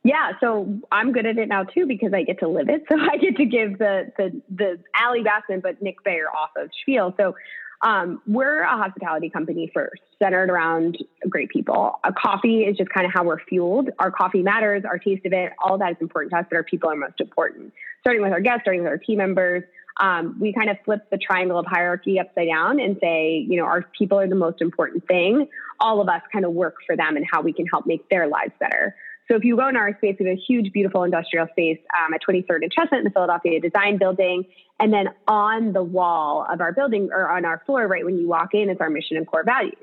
Yeah, 0.04 0.32
so 0.40 0.80
I'm 0.92 1.12
good 1.12 1.28
at 1.28 1.38
it 1.38 1.48
now 1.48 1.64
too 1.64 1.86
because 1.86 2.12
I 2.14 2.24
get 2.24 2.40
to 2.40 2.48
live 2.48 2.70
it. 2.70 2.84
So 2.90 3.00
I 3.00 3.18
get 3.18 3.38
to 3.38 3.46
give 3.46 3.78
the 3.78 4.12
the 4.18 4.42
the 4.50 4.80
Allie 4.96 5.24
Bassman 5.24 5.62
but 5.62 5.82
Nick 5.82 6.04
Bayer 6.04 6.28
off 6.30 6.50
of 6.58 6.70
spiel. 6.82 7.14
So 7.18 7.36
Um, 7.84 8.22
we're 8.28 8.62
a 8.62 8.78
hospitality 8.78 9.30
company 9.30 9.72
first, 9.74 10.02
centered 10.22 10.50
around 10.50 10.98
great 11.28 11.50
people. 11.50 12.00
A 12.04 12.14
coffee 12.14 12.62
is 12.62 12.78
just 12.78 12.90
kind 12.92 13.08
of 13.08 13.12
how 13.14 13.24
we're 13.24 13.40
fueled. 13.40 13.90
Our 13.98 14.12
coffee 14.12 14.44
matters, 14.44 14.84
our 14.86 15.00
taste 15.00 15.26
of 15.26 15.34
it, 15.34 15.54
all 15.64 15.80
that 15.80 15.94
is 15.94 15.98
important 16.00 16.32
to 16.32 16.40
us, 16.40 16.46
but 16.50 16.58
our 16.58 16.64
people 16.64 16.92
are 16.92 16.96
most 16.96 17.20
important. 17.20 17.74
Starting 18.02 18.22
with 18.22 18.32
our 18.32 18.42
guests, 18.42 18.62
starting 18.64 18.84
with 18.84 18.90
our 18.90 19.00
team 19.00 19.18
members, 19.18 19.64
um, 20.00 20.38
we 20.40 20.54
kind 20.54 20.70
of 20.70 20.78
flip 20.86 21.10
the 21.12 21.18
triangle 21.18 21.58
of 21.58 21.66
hierarchy 21.66 22.20
upside 22.20 22.48
down 22.48 22.80
and 22.80 22.98
say, 23.02 23.46
you 23.48 23.58
know, 23.58 23.66
our 23.66 23.84
people 23.98 24.20
are 24.20 24.28
the 24.28 24.36
most 24.36 24.62
important 24.62 25.08
thing. 25.08 25.48
All 25.80 26.02
of 26.02 26.08
us 26.08 26.22
kind 26.32 26.46
of 26.46 26.54
work 26.54 26.76
for 26.86 26.96
them 26.96 27.18
and 27.18 27.26
how 27.30 27.42
we 27.42 27.52
can 27.52 27.66
help 27.66 27.86
make 27.86 28.08
their 28.10 28.28
lives 28.28 28.54
better. 28.60 28.96
So 29.32 29.38
if 29.38 29.46
you 29.46 29.56
go 29.56 29.70
in 29.70 29.78
our 29.78 29.96
space, 29.96 30.18
we 30.20 30.28
have 30.28 30.38
a 30.38 30.42
huge, 30.42 30.74
beautiful 30.74 31.04
industrial 31.04 31.48
space 31.52 31.80
um, 31.98 32.14
at 32.14 32.20
23rd 32.22 32.64
and 32.64 32.72
Chestnut 32.72 33.00
in 33.00 33.06
the 33.06 33.12
Philadelphia 33.12 33.62
Design 33.62 33.98
Building. 33.98 34.44
And 34.78 34.92
then 34.92 35.08
on 35.26 35.72
the 35.72 35.82
wall 35.82 36.46
of 36.52 36.60
our 36.60 36.74
building 36.74 37.12
or 37.14 37.30
on 37.30 37.46
our 37.46 37.64
floor, 37.66 37.88
right 37.88 38.04
when 38.04 38.18
you 38.18 38.28
walk 38.28 38.54
in, 38.54 38.70
is 38.70 38.76
our 38.82 38.90
mission 38.90 39.16
and 39.16 39.26
core 39.26 39.46
values. 39.46 39.78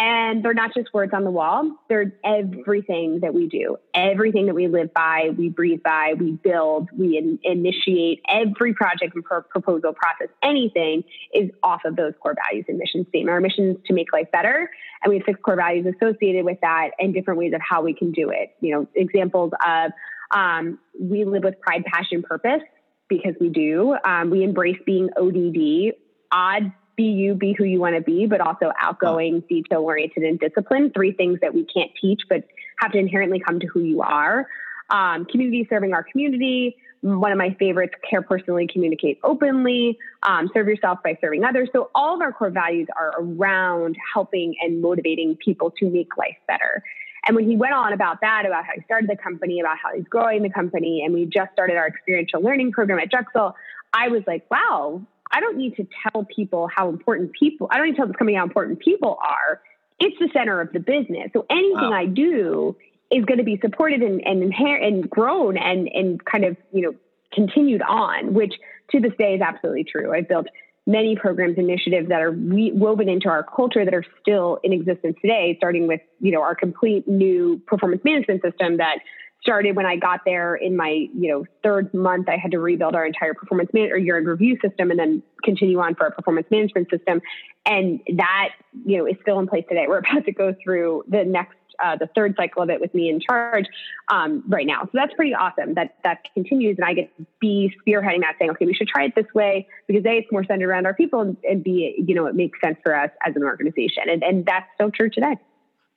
And 0.00 0.44
they're 0.44 0.54
not 0.54 0.72
just 0.74 0.94
words 0.94 1.12
on 1.12 1.24
the 1.24 1.30
wall, 1.30 1.76
they're 1.88 2.14
everything 2.24 3.18
that 3.22 3.34
we 3.34 3.48
do, 3.48 3.78
everything 3.92 4.46
that 4.46 4.54
we 4.54 4.68
live 4.68 4.94
by, 4.94 5.30
we 5.36 5.48
breathe 5.48 5.82
by, 5.82 6.14
we 6.16 6.32
build, 6.32 6.88
we 6.96 7.18
in, 7.18 7.40
initiate 7.42 8.20
every 8.28 8.74
project 8.74 9.16
and 9.16 9.24
pro- 9.24 9.42
proposal 9.42 9.92
process, 9.92 10.32
anything 10.40 11.02
is 11.34 11.50
off 11.64 11.80
of 11.84 11.96
those 11.96 12.12
core 12.22 12.36
values 12.46 12.64
and 12.68 12.78
mission 12.78 13.04
statement. 13.08 13.30
Our 13.30 13.40
mission 13.40 13.70
is 13.70 13.76
to 13.86 13.92
make 13.92 14.12
life 14.12 14.28
better. 14.32 14.70
And 15.02 15.10
we 15.10 15.16
have 15.16 15.24
six 15.26 15.40
core 15.42 15.56
values 15.56 15.92
associated 16.00 16.44
with 16.44 16.58
that 16.62 16.90
and 17.00 17.12
different 17.12 17.40
ways 17.40 17.52
of 17.52 17.60
how 17.68 17.82
we 17.82 17.92
can 17.92 18.12
do 18.12 18.30
it. 18.30 18.50
You 18.60 18.74
know, 18.76 18.86
examples 18.94 19.50
of 19.66 19.90
um, 20.30 20.78
we 21.00 21.24
live 21.24 21.42
with 21.42 21.60
pride, 21.60 21.84
passion, 21.84 22.22
purpose 22.22 22.62
because 23.08 23.34
we 23.40 23.48
do. 23.48 23.96
Um, 24.04 24.30
we 24.30 24.44
embrace 24.44 24.78
being 24.86 25.08
ODD, 25.16 25.96
odd 26.30 26.72
be 26.98 27.04
you, 27.04 27.34
be 27.34 27.54
who 27.56 27.64
you 27.64 27.78
want 27.78 27.94
to 27.94 28.02
be, 28.02 28.26
but 28.26 28.40
also 28.40 28.72
outgoing, 28.78 29.40
detail 29.48 29.80
oriented, 29.80 30.24
and 30.24 30.38
disciplined. 30.38 30.92
Three 30.92 31.12
things 31.12 31.38
that 31.40 31.54
we 31.54 31.64
can't 31.64 31.90
teach, 31.98 32.22
but 32.28 32.44
have 32.80 32.92
to 32.92 32.98
inherently 32.98 33.40
come 33.40 33.60
to 33.60 33.66
who 33.68 33.80
you 33.80 34.02
are. 34.02 34.46
Um, 34.90 35.24
community 35.24 35.66
serving 35.70 35.94
our 35.94 36.02
community. 36.02 36.76
One 37.00 37.30
of 37.30 37.38
my 37.38 37.54
favorites, 37.60 37.94
care 38.10 38.22
personally, 38.22 38.66
communicate 38.66 39.20
openly, 39.22 39.96
um, 40.24 40.50
serve 40.52 40.66
yourself 40.66 40.98
by 41.04 41.16
serving 41.20 41.44
others. 41.44 41.68
So, 41.72 41.90
all 41.94 42.16
of 42.16 42.20
our 42.20 42.32
core 42.32 42.50
values 42.50 42.88
are 42.98 43.12
around 43.20 43.96
helping 44.12 44.56
and 44.60 44.82
motivating 44.82 45.36
people 45.36 45.70
to 45.78 45.88
make 45.88 46.16
life 46.16 46.36
better. 46.48 46.82
And 47.26 47.36
when 47.36 47.48
he 47.48 47.56
went 47.56 47.74
on 47.74 47.92
about 47.92 48.20
that, 48.22 48.46
about 48.46 48.64
how 48.64 48.72
he 48.74 48.82
started 48.82 49.08
the 49.08 49.16
company, 49.16 49.60
about 49.60 49.76
how 49.80 49.94
he's 49.94 50.08
growing 50.08 50.42
the 50.42 50.50
company, 50.50 51.02
and 51.04 51.14
we 51.14 51.26
just 51.26 51.52
started 51.52 51.76
our 51.76 51.86
experiential 51.86 52.40
learning 52.40 52.72
program 52.72 52.98
at 52.98 53.10
Drexel, 53.10 53.54
I 53.92 54.08
was 54.08 54.22
like, 54.26 54.50
wow, 54.50 55.02
I 55.30 55.40
don't 55.40 55.56
need 55.56 55.76
to 55.76 55.86
tell 56.02 56.24
people 56.24 56.68
how 56.74 56.88
important 56.88 57.32
people, 57.32 57.68
I 57.70 57.76
don't 57.76 57.86
need 57.86 57.92
to 57.92 57.96
tell 57.98 58.06
this 58.06 58.16
company 58.16 58.36
how 58.36 58.44
important 58.44 58.80
people 58.80 59.18
are. 59.22 59.60
It's 60.00 60.16
the 60.18 60.28
center 60.32 60.60
of 60.60 60.72
the 60.72 60.80
business. 60.80 61.30
So 61.32 61.44
anything 61.50 61.90
wow. 61.90 61.92
I 61.92 62.06
do 62.06 62.76
is 63.10 63.24
going 63.24 63.38
to 63.38 63.44
be 63.44 63.58
supported 63.60 64.02
and, 64.02 64.20
and 64.24 64.42
inherent 64.42 64.84
and 64.84 65.10
grown 65.10 65.56
and, 65.56 65.88
and 65.88 66.24
kind 66.24 66.44
of, 66.44 66.56
you 66.72 66.82
know, 66.82 66.94
continued 67.32 67.82
on, 67.82 68.34
which 68.34 68.54
to 68.92 69.00
this 69.00 69.12
day 69.18 69.34
is 69.34 69.40
absolutely 69.40 69.84
true. 69.84 70.14
I've 70.14 70.28
built 70.28 70.46
many 70.86 71.16
programs, 71.16 71.58
initiatives 71.58 72.08
that 72.08 72.22
are 72.22 72.32
woven 72.34 73.08
into 73.08 73.28
our 73.28 73.42
culture 73.42 73.84
that 73.84 73.92
are 73.92 74.04
still 74.22 74.58
in 74.62 74.72
existence 74.72 75.16
today, 75.20 75.54
starting 75.58 75.86
with, 75.86 76.00
you 76.20 76.32
know, 76.32 76.40
our 76.40 76.54
complete 76.54 77.06
new 77.06 77.60
performance 77.66 78.02
management 78.04 78.40
system 78.42 78.78
that 78.78 78.98
started 79.42 79.76
when 79.76 79.86
I 79.86 79.96
got 79.96 80.20
there 80.24 80.54
in 80.54 80.76
my, 80.76 81.06
you 81.14 81.30
know, 81.30 81.44
third 81.62 81.92
month, 81.94 82.28
I 82.28 82.36
had 82.36 82.50
to 82.52 82.58
rebuild 82.58 82.94
our 82.94 83.06
entire 83.06 83.34
performance 83.34 83.70
man- 83.72 83.90
or 83.90 83.96
year 83.96 84.18
in 84.18 84.24
review 84.24 84.58
system 84.62 84.90
and 84.90 84.98
then 84.98 85.22
continue 85.44 85.78
on 85.78 85.94
for 85.94 86.04
our 86.04 86.10
performance 86.10 86.46
management 86.50 86.90
system. 86.90 87.20
And 87.64 88.00
that, 88.16 88.50
you 88.84 88.98
know, 88.98 89.06
is 89.06 89.16
still 89.22 89.38
in 89.38 89.46
place 89.46 89.64
today. 89.68 89.86
We're 89.88 89.98
about 90.10 90.24
to 90.24 90.32
go 90.32 90.54
through 90.62 91.04
the 91.08 91.24
next, 91.24 91.54
uh, 91.82 91.96
the 91.96 92.08
third 92.16 92.34
cycle 92.36 92.62
of 92.62 92.70
it 92.70 92.80
with 92.80 92.92
me 92.92 93.08
in 93.08 93.20
charge 93.20 93.66
um, 94.08 94.42
right 94.48 94.66
now. 94.66 94.82
So 94.82 94.90
that's 94.94 95.14
pretty 95.14 95.34
awesome 95.34 95.74
that 95.74 95.94
that 96.02 96.24
continues. 96.34 96.76
And 96.76 96.84
I 96.84 96.92
get 96.92 97.16
to 97.18 97.26
be 97.40 97.72
spearheading 97.86 98.22
that 98.22 98.34
saying, 98.38 98.50
okay, 98.50 98.66
we 98.66 98.74
should 98.74 98.88
try 98.88 99.04
it 99.04 99.14
this 99.14 99.32
way 99.32 99.68
because 99.86 100.04
A, 100.04 100.18
it's 100.18 100.32
more 100.32 100.42
centered 100.42 100.68
around 100.68 100.86
our 100.86 100.94
people 100.94 101.20
and, 101.20 101.36
and 101.48 101.62
B, 101.62 101.94
you 102.04 102.16
know, 102.16 102.26
it 102.26 102.34
makes 102.34 102.60
sense 102.60 102.78
for 102.82 102.96
us 102.96 103.10
as 103.24 103.36
an 103.36 103.44
organization. 103.44 104.04
And, 104.10 104.24
and 104.24 104.44
that's 104.44 104.66
still 104.74 104.90
true 104.90 105.08
today 105.08 105.36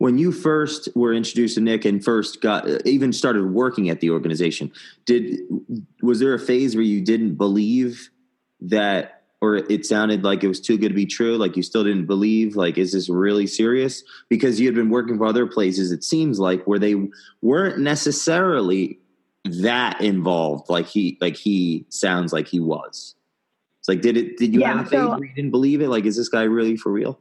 when 0.02 0.18
you 0.18 0.32
first 0.32 0.89
were 0.95 1.14
introduced 1.14 1.54
to 1.54 1.62
Nick 1.62 1.86
and 1.86 2.04
first 2.04 2.41
got 2.41 2.68
even 2.88 3.14
started 3.14 3.52
working 3.52 3.88
at 3.91 3.99
the 3.99 4.10
organization, 4.10 4.72
did 5.06 5.41
was 6.02 6.20
there 6.20 6.34
a 6.34 6.39
phase 6.39 6.76
where 6.76 6.84
you 6.84 7.02
didn't 7.02 7.36
believe 7.36 8.10
that 8.62 9.22
or 9.41 9.58
it 9.58 9.86
sounded 9.86 10.24
like 10.24 10.43
it 10.43 10.47
was 10.47 10.60
too 10.60 10.76
good 10.76 10.89
to 10.89 10.95
be 10.95 11.06
true 11.06 11.38
like 11.38 11.56
you 11.56 11.62
still 11.62 11.84
didn't 11.84 12.08
believe 12.08 12.56
like 12.56 12.80
is 12.80 12.93
this 12.93 13.10
really 13.10 13.45
serious? 13.45 14.04
Because 14.28 14.60
you 14.60 14.66
had 14.66 14.74
been 14.74 14.89
working 14.89 15.20
for 15.20 15.28
other 15.28 15.45
places 15.45 15.91
it 15.91 16.04
seems 16.04 16.39
like 16.39 16.64
where 16.64 16.80
they 16.80 16.95
weren't 17.43 17.78
necessarily 17.78 18.97
that 19.62 20.02
involved 20.02 20.68
like 20.68 20.88
he 20.88 21.16
like 21.22 21.36
he 21.36 21.86
sounds 21.89 22.34
like 22.34 22.47
he 22.47 22.60
was. 22.60 23.14
It's 23.78 23.88
like 23.88 24.02
did 24.02 24.18
it 24.18 24.38
did 24.38 24.52
you 24.52 24.62
yeah, 24.62 24.78
have 24.78 24.88
a 24.88 24.89
phase 24.89 24.99
so, 24.99 25.10
where 25.10 25.26
you 25.26 25.36
didn't 25.36 25.52
believe 25.52 25.80
it? 25.80 25.89
Like 25.89 26.06
is 26.06 26.18
this 26.18 26.30
guy 26.30 26.41
really 26.41 26.76
for 26.76 26.91
real 26.91 27.20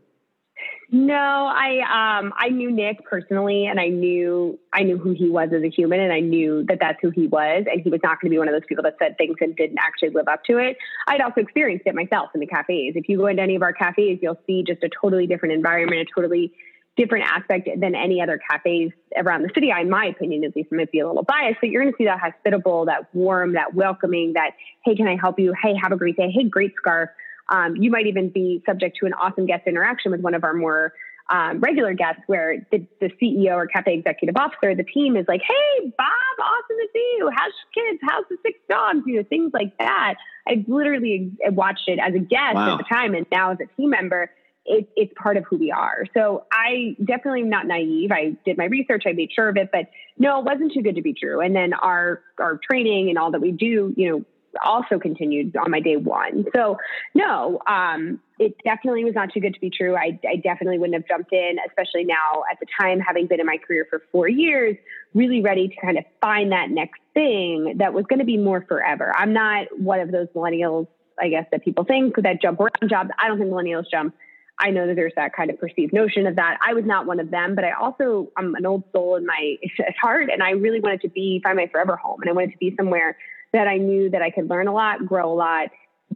no, 0.93 1.15
I 1.15 2.19
um 2.19 2.33
I 2.37 2.49
knew 2.49 2.71
Nick 2.71 3.05
personally, 3.05 3.67
and 3.67 3.79
I 3.79 3.89
knew 3.89 4.59
I 4.73 4.83
knew 4.83 4.99
who 4.99 5.13
he 5.13 5.29
was 5.29 5.51
as 5.55 5.63
a 5.63 5.71
human, 5.71 6.01
and 6.01 6.13
I 6.13 6.19
knew 6.19 6.65
that 6.69 6.79
that's 6.81 6.99
who 7.01 7.11
he 7.11 7.29
was, 7.29 7.65
and 7.71 7.81
he 7.81 7.91
was 7.91 8.01
not 8.03 8.21
going 8.21 8.31
to 8.31 8.35
be 8.35 8.39
one 8.39 8.49
of 8.49 8.55
those 8.55 8.67
people 8.69 8.83
that 8.83 8.97
said 8.99 9.17
things 9.17 9.37
and 9.41 9.55
didn't 9.55 9.79
actually 9.79 10.11
live 10.11 10.27
up 10.27 10.43
to 10.45 10.59
it. 10.59 10.77
I'd 11.07 11.21
also 11.21 11.43
experienced 11.43 11.87
it 11.87 11.95
myself 11.95 12.31
in 12.35 12.41
the 12.41 12.47
cafes. 12.47 12.95
If 12.97 13.09
you 13.09 13.19
go 13.19 13.29
into 13.29 13.41
any 13.41 13.55
of 13.55 13.63
our 13.63 13.73
cafes, 13.73 14.19
you'll 14.21 14.41
see 14.49 14.65
just 14.67 14.83
a 14.83 14.89
totally 15.01 15.29
different 15.29 15.55
environment, 15.55 16.01
a 16.01 16.13
totally 16.13 16.53
different 16.97 17.25
aspect 17.25 17.69
than 17.79 17.95
any 17.95 18.21
other 18.21 18.41
cafes 18.51 18.91
around 19.17 19.43
the 19.43 19.51
city. 19.55 19.71
I, 19.71 19.83
in 19.83 19.91
my 19.91 20.07
opinion, 20.07 20.43
at 20.43 20.57
least, 20.57 20.73
might 20.73 20.91
be 20.91 20.99
a 20.99 21.07
little 21.07 21.23
biased, 21.23 21.59
but 21.61 21.71
you're 21.71 21.83
going 21.83 21.93
to 21.93 21.99
see 21.99 22.07
that 22.07 22.19
hospitable, 22.19 22.87
that 22.87 23.15
warm, 23.15 23.53
that 23.53 23.75
welcoming, 23.75 24.33
that 24.33 24.51
hey, 24.85 24.97
can 24.97 25.07
I 25.07 25.17
help 25.17 25.39
you? 25.39 25.55
Hey, 25.63 25.75
have 25.81 25.93
a 25.93 25.97
great 25.97 26.17
day. 26.17 26.33
Hey, 26.35 26.49
great 26.49 26.75
scarf 26.77 27.11
um, 27.51 27.77
you 27.77 27.91
might 27.91 28.07
even 28.07 28.31
be 28.31 28.63
subject 28.65 28.97
to 29.01 29.07
an 29.07 29.13
awesome 29.15 29.47
guest 29.47 29.67
interaction 29.67 30.13
with 30.13 30.21
one 30.21 30.35
of 30.35 30.45
our 30.45 30.55
more 30.55 30.93
um, 31.31 31.61
regular 31.61 31.95
guests 31.95 32.23
where 32.27 32.67
the, 32.73 32.85
the, 33.01 33.09
CEO 33.23 33.55
or 33.55 33.67
cafe 33.67 33.95
executive 33.95 34.37
officer, 34.37 34.75
the 34.75 34.85
team 34.85 35.17
is 35.17 35.27
like, 35.29 35.41
Hey, 35.47 35.93
Bob, 35.97 36.07
awesome 36.41 36.77
to 36.77 36.89
see 36.93 37.17
you. 37.19 37.31
How's 37.33 37.53
your 37.75 37.85
kids? 37.85 38.01
How's 38.03 38.25
the 38.29 38.37
six 38.43 38.59
dogs? 38.69 39.01
You 39.07 39.19
know, 39.19 39.23
things 39.23 39.53
like 39.55 39.77
that. 39.79 40.15
I 40.49 40.65
literally 40.67 41.33
watched 41.51 41.89
it 41.89 42.01
as 42.01 42.15
a 42.15 42.19
guest 42.19 42.55
wow. 42.55 42.73
at 42.73 42.79
the 42.79 42.85
time 42.85 43.15
and 43.15 43.27
now 43.31 43.53
as 43.53 43.59
a 43.61 43.67
team 43.77 43.91
member. 43.91 44.31
It, 44.67 44.89
it's 44.95 45.13
part 45.17 45.37
of 45.37 45.45
who 45.45 45.57
we 45.57 45.71
are. 45.73 46.05
So 46.15 46.45
I 46.53 46.95
definitely 47.03 47.43
am 47.43 47.49
not 47.49 47.67
naive. 47.67 48.13
I 48.13 48.37
did 48.45 48.59
my 48.59 48.67
research. 48.67 49.05
I 49.07 49.13
made 49.13 49.31
sure 49.35 49.49
of 49.49 49.57
it, 49.57 49.71
but 49.73 49.87
no, 50.19 50.41
it 50.41 50.45
wasn't 50.45 50.73
too 50.75 50.83
good 50.83 50.97
to 50.97 51.03
be 51.03 51.15
true. 51.15 51.41
And 51.41 51.57
then 51.57 51.73
our, 51.73 52.23
our 52.39 52.61
training 52.71 53.09
and 53.09 53.19
all 53.19 53.31
that 53.31 53.41
we 53.41 53.53
do, 53.53 53.95
you 53.97 54.11
know, 54.11 54.25
also 54.65 54.99
continued 54.99 55.57
on 55.57 55.71
my 55.71 55.81
day 55.81 55.97
one. 55.97 56.45
So 56.55 56.77
no, 57.15 57.61
um, 57.67 58.21
it 58.39 58.57
definitely 58.65 59.05
was 59.05 59.15
not 59.15 59.33
too 59.33 59.41
good 59.41 59.55
to 59.55 59.61
be 59.61 59.71
true. 59.71 59.97
I, 59.97 60.19
I, 60.29 60.37
definitely 60.37 60.79
wouldn't 60.79 60.95
have 60.95 61.07
jumped 61.07 61.33
in, 61.33 61.57
especially 61.69 62.05
now 62.05 62.43
at 62.51 62.59
the 62.59 62.67
time, 62.81 63.01
having 63.01 63.27
been 63.27 63.39
in 63.39 63.47
my 63.47 63.59
career 63.59 63.87
for 63.89 64.03
four 64.11 64.29
years, 64.29 64.77
really 65.15 65.43
ready 65.43 65.69
to 65.69 65.75
kind 65.81 65.99
of 65.99 66.05
find 66.21 66.53
that 66.53 66.71
next 66.71 67.01
thing 67.15 67.75
that 67.79 67.93
was 67.93 68.07
going 68.09 68.19
to 68.19 68.25
be 68.25 68.39
more 68.39 68.65
forever. 68.67 69.13
I'm 69.17 69.33
not 69.33 69.67
one 69.79 70.01
of 70.01 70.11
those 70.11 70.27
millennials, 70.35 70.89
I 71.21 71.29
guess, 71.29 71.47
that 71.53 71.65
people 71.65 71.85
think 71.85 72.17
that 72.17 72.41
jump 72.41 72.61
around 72.61 72.89
jobs. 72.89 73.11
I 73.19 73.29
don't 73.29 73.39
think 73.39 73.51
millennials 73.51 73.85
jump. 73.91 74.15
I 74.61 74.71
know 74.71 74.87
that 74.87 74.95
there's 74.95 75.15
that 75.17 75.35
kind 75.35 75.51
of 75.51 75.59
perceived 75.59 75.93
notion 75.93 76.27
of 76.27 76.37
that. 76.37 76.59
I 76.67 76.75
was 76.75 76.85
not 76.85 77.07
one 77.07 77.19
of 77.19 77.31
them, 77.31 77.55
but 77.55 77.65
I 77.65 77.73
also 77.73 78.31
I'm 78.37 78.55
an 78.55 78.67
old 78.67 78.85
soul 78.93 79.17
in 79.17 79.27
my 79.27 79.57
heart, 80.01 80.29
and 80.31 80.43
I 80.43 80.51
really 80.51 80.81
wanted 80.81 81.01
to 81.03 81.09
be 81.09 81.41
find 81.43 81.57
my 81.57 81.67
forever 81.67 81.97
home, 81.97 82.21
and 82.21 82.29
I 82.29 82.33
wanted 82.33 82.53
to 82.53 82.59
be 82.59 82.75
somewhere 82.77 83.17
that 83.53 83.67
I 83.67 83.77
knew 83.77 84.11
that 84.11 84.23
I 84.23 84.31
could 84.31 84.49
learn 84.49 84.69
a 84.69 84.73
lot, 84.73 85.05
grow 85.07 85.33
a 85.33 85.35
lot, 85.35 85.69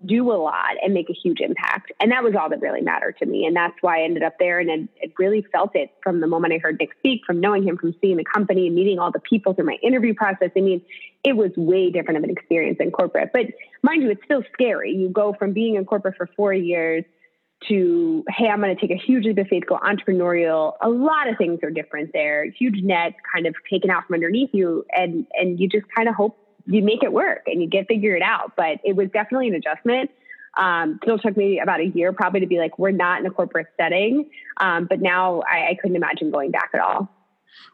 do 0.05 0.33
a 0.33 0.35
lot, 0.35 0.77
and 0.83 0.93
make 0.93 1.09
a 1.09 1.13
huge 1.13 1.41
impact. 1.41 1.93
And 2.01 2.11
that 2.11 2.25
was 2.25 2.35
all 2.35 2.49
that 2.51 2.61
really 2.61 2.81
mattered 2.81 3.17
to 3.19 3.27
me. 3.27 3.47
And 3.47 3.55
that's 3.55 3.75
why 3.81 4.01
I 4.01 4.05
ended 4.05 4.23
up 4.23 4.35
there. 4.39 4.59
And 4.59 4.89
I, 5.03 5.09
really 5.19 5.47
felt 5.53 5.77
it 5.77 5.91
from 6.03 6.21
the 6.21 6.27
moment 6.27 6.53
I 6.53 6.59
heard 6.59 6.79
Nick 6.81 6.91
speak, 6.99 7.23
from 7.25 7.41
knowing 7.41 7.63
him, 7.63 7.77
from 7.77 7.95
seeing 8.01 8.17
the 8.17 8.25
company, 8.25 8.67
and 8.67 8.75
meeting 8.75 8.99
all 8.99 9.13
the 9.13 9.21
people 9.21 9.55
through 9.55 9.67
my 9.67 9.79
interview 9.83 10.13
process. 10.13 10.51
I 10.57 10.61
mean, 10.61 10.83
it 11.23 11.37
was 11.37 11.53
way 11.57 11.91
different 11.91 12.19
of 12.19 12.25
an 12.25 12.31
experience 12.31 12.79
than 12.79 12.91
corporate. 12.91 13.31
But 13.33 13.47
mind 13.83 14.03
you, 14.03 14.11
it's 14.11 14.25
still 14.25 14.43
scary. 14.53 14.91
You 14.91 15.09
go 15.09 15.35
from 15.39 15.53
being 15.53 15.77
in 15.77 15.85
corporate 15.85 16.17
for 16.17 16.29
four 16.37 16.53
years 16.53 17.05
to 17.69 18.25
hey 18.29 18.47
i'm 18.49 18.61
going 18.61 18.75
to 18.75 18.81
take 18.81 18.91
a 18.91 19.01
huge 19.01 19.25
leap 19.25 19.39
of 19.39 19.47
faith 19.47 19.63
go 19.67 19.79
entrepreneurial 19.79 20.73
a 20.83 20.89
lot 20.89 21.29
of 21.29 21.39
things 21.39 21.61
are 21.63 21.71
different 21.71 22.11
there 22.13 22.45
huge 22.51 22.83
net 22.83 23.15
kind 23.33 23.47
of 23.47 23.55
taken 23.71 23.91
out 23.91 24.05
from 24.07 24.15
underneath 24.15 24.51
you 24.53 24.85
and 24.91 25.27
and 25.35 25.59
you 25.59 25.69
just 25.69 25.87
kind 25.97 26.09
of 26.09 26.15
hope 26.15 26.37
you 26.67 26.83
make 26.83 27.03
it 27.03 27.13
work 27.13 27.43
and 27.47 27.61
you 27.61 27.69
get 27.69 27.87
figure 27.89 28.17
it 28.17 28.23
out. 28.23 28.53
But 28.57 28.81
it 28.85 28.97
was 28.97 29.09
definitely 29.13 29.49
an 29.49 29.55
adjustment. 29.55 30.11
Um, 30.57 31.01
still 31.03 31.19
took 31.19 31.37
me 31.37 31.59
about 31.59 31.81
a 31.81 31.87
year 31.87 32.13
probably 32.13 32.41
to 32.41 32.47
be 32.47 32.59
like, 32.59 32.79
we're 32.79 32.93
not 32.93 33.21
in 33.21 33.27
a 33.27 33.31
corporate 33.31 33.67
setting. 33.77 34.31
Um, 34.59 34.87
but 34.89 35.01
now 35.01 35.43
I, 35.51 35.71
I 35.71 35.79
couldn't 35.81 35.97
imagine 35.97 36.31
going 36.31 36.53
back 36.53 36.71
at 36.75 36.81
all. 36.81 37.09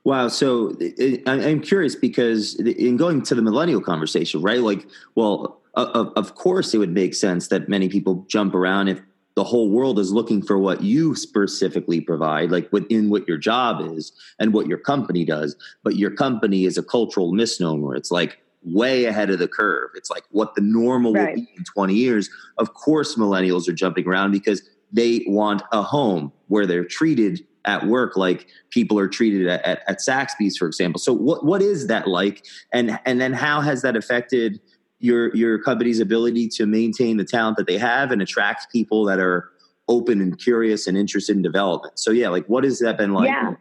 Wow. 0.05 0.29
So 0.29 0.77
I'm 1.27 1.61
curious 1.61 1.95
because 1.95 2.55
in 2.61 2.97
going 2.97 3.23
to 3.23 3.35
the 3.35 3.43
millennial 3.43 3.81
conversation, 3.81 4.41
right? 4.41 4.61
Like, 4.61 4.87
well, 5.15 5.61
of, 5.75 6.13
of 6.17 6.35
course, 6.35 6.75
it 6.75 6.79
would 6.79 6.93
make 6.93 7.15
sense 7.15 7.49
that 7.49 7.69
many 7.69 7.89
people 7.89 8.25
jump 8.29 8.55
around 8.55 8.89
if 8.89 9.01
the 9.37 9.45
whole 9.45 9.71
world 9.71 9.99
is 9.99 10.13
looking 10.13 10.43
for 10.43 10.59
what 10.59 10.83
you 10.83 11.15
specifically 11.15 12.01
provide, 12.01 12.51
like 12.51 12.71
within 12.73 13.09
what 13.11 13.29
your 13.29 13.39
job 13.39 13.81
is 13.95 14.13
and 14.39 14.53
what 14.53 14.67
your 14.67 14.79
company 14.79 15.25
does. 15.25 15.55
But 15.83 15.97
your 15.97 16.11
company 16.11 16.65
is 16.65 16.77
a 16.77 16.83
cultural 16.83 17.33
misnomer. 17.33 17.95
It's 17.95 18.11
like 18.11 18.39
way 18.63 19.07
ahead 19.07 19.31
of 19.31 19.39
the 19.39 19.49
curve. 19.49 19.91
It's 19.95 20.11
like 20.11 20.25
what 20.31 20.55
the 20.55 20.61
normal 20.61 21.13
right. 21.13 21.35
will 21.35 21.43
be 21.43 21.49
in 21.57 21.65
20 21.65 21.95
years. 21.95 22.31
Of 22.59 22.75
course, 22.75 23.17
millennials 23.17 23.69
are 23.69 23.73
jumping 23.73 24.07
around 24.07 24.33
because 24.33 24.63
they 24.93 25.25
want 25.27 25.63
a 25.73 25.83
home 25.83 26.33
where 26.49 26.67
they're 26.67 26.85
treated 26.85 27.47
at 27.65 27.87
work 27.87 28.17
like 28.17 28.47
people 28.71 28.99
are 28.99 29.09
treated 29.09 29.47
at, 29.47 29.65
at, 29.65 29.83
at 29.87 29.99
Saxbys, 29.99 30.57
for 30.59 30.67
example. 30.67 30.99
So 30.99 31.13
what, 31.13 31.45
what 31.45 31.63
is 31.63 31.89
that 31.89 32.09
like? 32.09 32.45
And, 32.73 32.99
and 33.05 33.21
then 33.21 33.33
how 33.33 33.61
has 33.61 33.83
that 33.83 33.97
affected 33.97 34.61
your 35.01 35.35
your 35.35 35.59
company's 35.59 35.99
ability 35.99 36.49
to 36.49 36.67
maintain 36.67 37.17
the 37.17 37.25
talent 37.25 37.57
that 37.57 37.67
they 37.67 37.79
have 37.79 38.13
and 38.13 38.23
attract 38.23 38.71
people 38.71 39.05
that 39.07 39.19
are 39.19 39.51
open 39.89 40.21
and 40.21 40.39
curious 40.39 40.87
and 40.87 40.97
interested 40.97 41.35
in 41.35 41.43
development. 41.43 41.99
So 41.99 42.13
yeah, 42.13 42.29
like 42.29 42.47
what 42.47 42.65
has 42.65 42.79
that 42.79 42.97
been 42.97 43.13
like? 43.13 43.29
Yeah. 43.29 43.55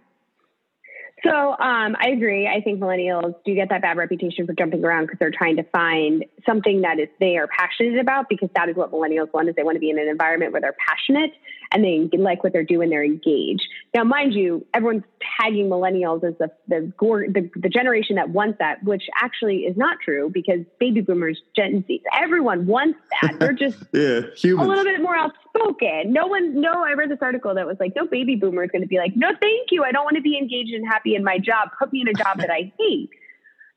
So 1.24 1.32
um, 1.32 1.96
I 2.00 2.10
agree. 2.14 2.48
I 2.48 2.62
think 2.62 2.80
millennials 2.80 3.36
do 3.46 3.54
get 3.54 3.70
that 3.70 3.82
bad 3.82 3.98
reputation 3.98 4.46
for 4.46 4.54
jumping 4.54 4.84
around 4.84 5.06
because 5.06 5.20
they're 5.20 5.32
trying 5.32 5.58
to 5.58 5.64
find 5.64 6.26
something 6.46 6.82
that 6.82 7.00
is 7.00 7.10
they 7.20 7.38
are 7.38 7.48
passionate 7.48 8.00
about 8.00 8.30
because 8.30 8.50
that 8.56 8.70
is 8.70 8.76
what 8.76 8.92
millennials 8.92 9.32
want 9.34 9.50
is 9.50 9.56
they 9.56 9.64
want 9.64 9.76
to 9.76 9.80
be 9.80 9.90
in 9.90 10.00
an 10.00 10.08
environment 10.08 10.52
where 10.52 10.62
they're 10.62 10.76
passionate 10.88 11.32
and 11.72 11.84
they 11.84 12.10
like 12.18 12.44
what 12.44 12.54
they're 12.54 12.64
doing. 12.64 12.90
They're 12.90 13.04
engaged. 13.04 13.68
Now, 13.94 14.04
mind 14.04 14.34
you, 14.34 14.66
everyone's 14.74 15.04
tagging 15.40 15.70
millennials 15.70 16.24
as 16.24 16.36
the 16.38 16.52
the, 16.68 16.92
the, 17.00 17.50
the 17.56 17.70
generation 17.70 18.16
that 18.16 18.30
wants 18.30 18.58
that, 18.60 18.84
which 18.84 19.04
actually 19.22 19.60
is 19.60 19.78
not 19.78 19.98
true 20.04 20.30
because 20.34 20.60
baby 20.80 21.02
boomers, 21.02 21.42
Gen 21.56 21.84
Z, 21.88 22.02
everyone 22.20 22.66
wants 22.66 23.00
that. 23.22 23.40
They're 23.40 23.54
just 23.54 23.78
yeah, 23.94 24.22
a 24.44 24.66
little 24.66 24.84
bit 24.84 25.02
more 25.02 25.16
outspoken. 25.16 26.12
No 26.12 26.28
one, 26.28 26.60
no, 26.60 26.84
I 26.84 26.94
read 26.94 27.10
this 27.10 27.20
article 27.22 27.54
that 27.56 27.68
was 27.68 27.78
like, 27.80 27.94
no 27.96 28.08
baby 28.08 28.36
boomer 28.36 28.64
is 28.64 28.72
going 28.72 28.82
to 28.82 28.88
be 28.88 28.98
like, 28.98 29.16
no, 29.16 29.30
thank 29.40 29.70
you. 29.72 29.84
I 29.84 29.92
don't 29.92 30.04
want 30.04 30.16
to 30.16 30.24
be 30.24 30.38
engaged 30.38 30.74
and 30.74 30.88
happy 30.88 31.16
in 31.16 31.24
my 31.24 31.38
job. 31.38 31.70
Put 31.78 31.94
me 31.94 32.02
in 32.02 32.08
a 32.08 32.14
job 32.14 32.40
that 32.40 32.50
I 32.50 32.72
hate. 32.80 33.10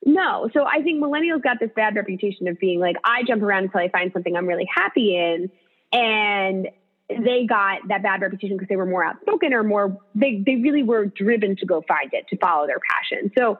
No. 0.05 0.49
So 0.53 0.65
I 0.65 0.83
think 0.83 1.03
millennials 1.03 1.43
got 1.43 1.61
this 1.61 1.71
bad 1.77 1.95
reputation 1.95 2.49
of 2.49 2.59
being 2.59 2.81
like, 2.81 2.97
I 3.05 3.23
jump 3.23 3.43
around 3.43 3.65
until 3.65 3.81
I 3.81 3.89
find 3.89 4.13
something 4.13 4.35
I'm 4.37 4.47
really 4.47 4.69
happy 4.75 5.17
in. 5.17 5.51
And 5.93 6.69
they 7.09 7.47
got 7.47 7.81
that 7.89 8.03
bad 8.03 8.23
reputation 8.23 8.57
because 8.57 8.69
they 8.69 8.77
were 8.77 8.87
more 8.87 9.05
outspoken 9.05 9.53
or 9.53 9.63
more, 9.63 9.99
they, 10.15 10.43
they 10.45 10.57
really 10.57 10.83
were 10.83 11.07
driven 11.07 11.57
to 11.57 11.67
go 11.67 11.83
find 11.87 12.11
it, 12.13 12.27
to 12.29 12.37
follow 12.39 12.67
their 12.67 12.81
passion. 12.91 13.31
So 13.37 13.59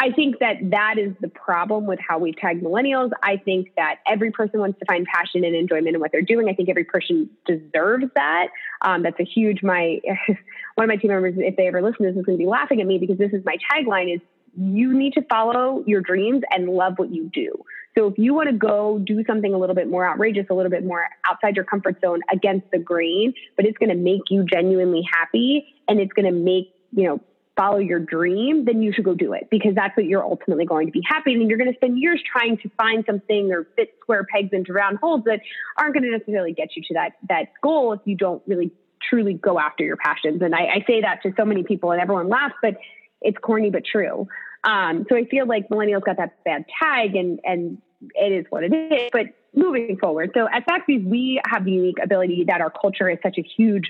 I 0.00 0.10
think 0.10 0.40
that 0.40 0.56
that 0.70 0.96
is 0.98 1.12
the 1.20 1.28
problem 1.28 1.86
with 1.86 2.00
how 2.06 2.18
we 2.18 2.32
tag 2.32 2.60
millennials. 2.60 3.10
I 3.22 3.36
think 3.36 3.68
that 3.76 4.00
every 4.04 4.32
person 4.32 4.58
wants 4.58 4.78
to 4.80 4.84
find 4.84 5.06
passion 5.06 5.44
and 5.44 5.54
enjoyment 5.54 5.94
in 5.94 6.00
what 6.00 6.10
they're 6.10 6.22
doing. 6.22 6.48
I 6.48 6.54
think 6.54 6.68
every 6.68 6.84
person 6.84 7.30
deserves 7.46 8.06
that. 8.16 8.48
Um, 8.80 9.04
that's 9.04 9.20
a 9.20 9.24
huge, 9.24 9.62
my, 9.62 10.00
one 10.74 10.84
of 10.84 10.88
my 10.88 10.96
team 10.96 11.12
members, 11.12 11.34
if 11.36 11.56
they 11.56 11.68
ever 11.68 11.80
listen 11.80 12.04
to 12.04 12.10
this, 12.10 12.18
is 12.18 12.26
going 12.26 12.36
to 12.36 12.42
be 12.42 12.48
laughing 12.48 12.80
at 12.80 12.86
me 12.86 12.98
because 12.98 13.16
this 13.16 13.32
is 13.32 13.44
my 13.44 13.56
tagline 13.72 14.12
is 14.12 14.20
you 14.56 14.92
need 14.92 15.14
to 15.14 15.22
follow 15.22 15.82
your 15.86 16.00
dreams 16.00 16.42
and 16.50 16.68
love 16.68 16.94
what 16.96 17.12
you 17.12 17.30
do. 17.32 17.64
So 17.96 18.06
if 18.06 18.18
you 18.18 18.32
want 18.32 18.48
to 18.48 18.56
go 18.56 18.98
do 18.98 19.22
something 19.26 19.52
a 19.52 19.58
little 19.58 19.74
bit 19.74 19.88
more 19.88 20.08
outrageous, 20.08 20.46
a 20.50 20.54
little 20.54 20.70
bit 20.70 20.84
more 20.84 21.08
outside 21.30 21.56
your 21.56 21.64
comfort 21.64 22.00
zone 22.00 22.20
against 22.32 22.70
the 22.70 22.78
grain, 22.78 23.34
but 23.56 23.66
it's 23.66 23.76
going 23.78 23.90
to 23.90 23.96
make 23.96 24.22
you 24.30 24.44
genuinely 24.44 25.02
happy 25.10 25.66
and 25.88 26.00
it's 26.00 26.12
going 26.12 26.26
to 26.26 26.32
make, 26.32 26.74
you 26.92 27.04
know, 27.04 27.20
follow 27.54 27.78
your 27.78 27.98
dream, 27.98 28.64
then 28.64 28.80
you 28.80 28.94
should 28.94 29.04
go 29.04 29.14
do 29.14 29.34
it 29.34 29.48
because 29.50 29.74
that's 29.74 29.94
what 29.94 30.06
you're 30.06 30.24
ultimately 30.24 30.64
going 30.64 30.86
to 30.86 30.92
be 30.92 31.02
happy. 31.06 31.34
And 31.34 31.48
you're 31.48 31.58
going 31.58 31.70
to 31.70 31.76
spend 31.76 31.98
years 31.98 32.22
trying 32.30 32.56
to 32.58 32.70
find 32.78 33.04
something 33.06 33.52
or 33.52 33.66
fit 33.76 33.94
square 34.00 34.24
pegs 34.24 34.50
into 34.52 34.72
round 34.72 34.98
holes 34.98 35.22
that 35.26 35.40
aren't 35.76 35.92
going 35.92 36.04
to 36.04 36.10
necessarily 36.10 36.54
get 36.54 36.74
you 36.76 36.82
to 36.82 36.94
that 36.94 37.12
that 37.28 37.52
goal 37.62 37.92
if 37.92 38.00
you 38.06 38.16
don't 38.16 38.42
really 38.46 38.72
truly 39.02 39.34
go 39.34 39.58
after 39.58 39.84
your 39.84 39.96
passions. 39.96 40.40
And 40.40 40.54
I, 40.54 40.60
I 40.60 40.84
say 40.86 41.02
that 41.02 41.22
to 41.24 41.34
so 41.36 41.44
many 41.44 41.62
people, 41.62 41.90
and 41.90 42.00
everyone 42.00 42.28
laughs, 42.28 42.54
but 42.62 42.76
it's 43.22 43.38
corny 43.38 43.70
but 43.70 43.84
true. 43.84 44.28
Um, 44.64 45.06
so 45.08 45.16
I 45.16 45.24
feel 45.24 45.46
like 45.46 45.68
millennials 45.68 46.04
got 46.04 46.18
that 46.18 46.42
bad 46.44 46.64
tag, 46.80 47.16
and 47.16 47.40
and 47.44 47.78
it 48.14 48.32
is 48.32 48.46
what 48.50 48.64
it 48.64 48.72
is. 48.72 49.10
But 49.12 49.26
moving 49.54 49.96
forward, 49.98 50.30
so 50.34 50.48
at 50.52 50.66
Saxbys, 50.66 51.04
we 51.04 51.40
have 51.46 51.64
the 51.64 51.72
unique 51.72 51.98
ability 52.02 52.44
that 52.48 52.60
our 52.60 52.70
culture 52.70 53.08
is 53.08 53.18
such 53.22 53.38
a 53.38 53.42
huge 53.42 53.88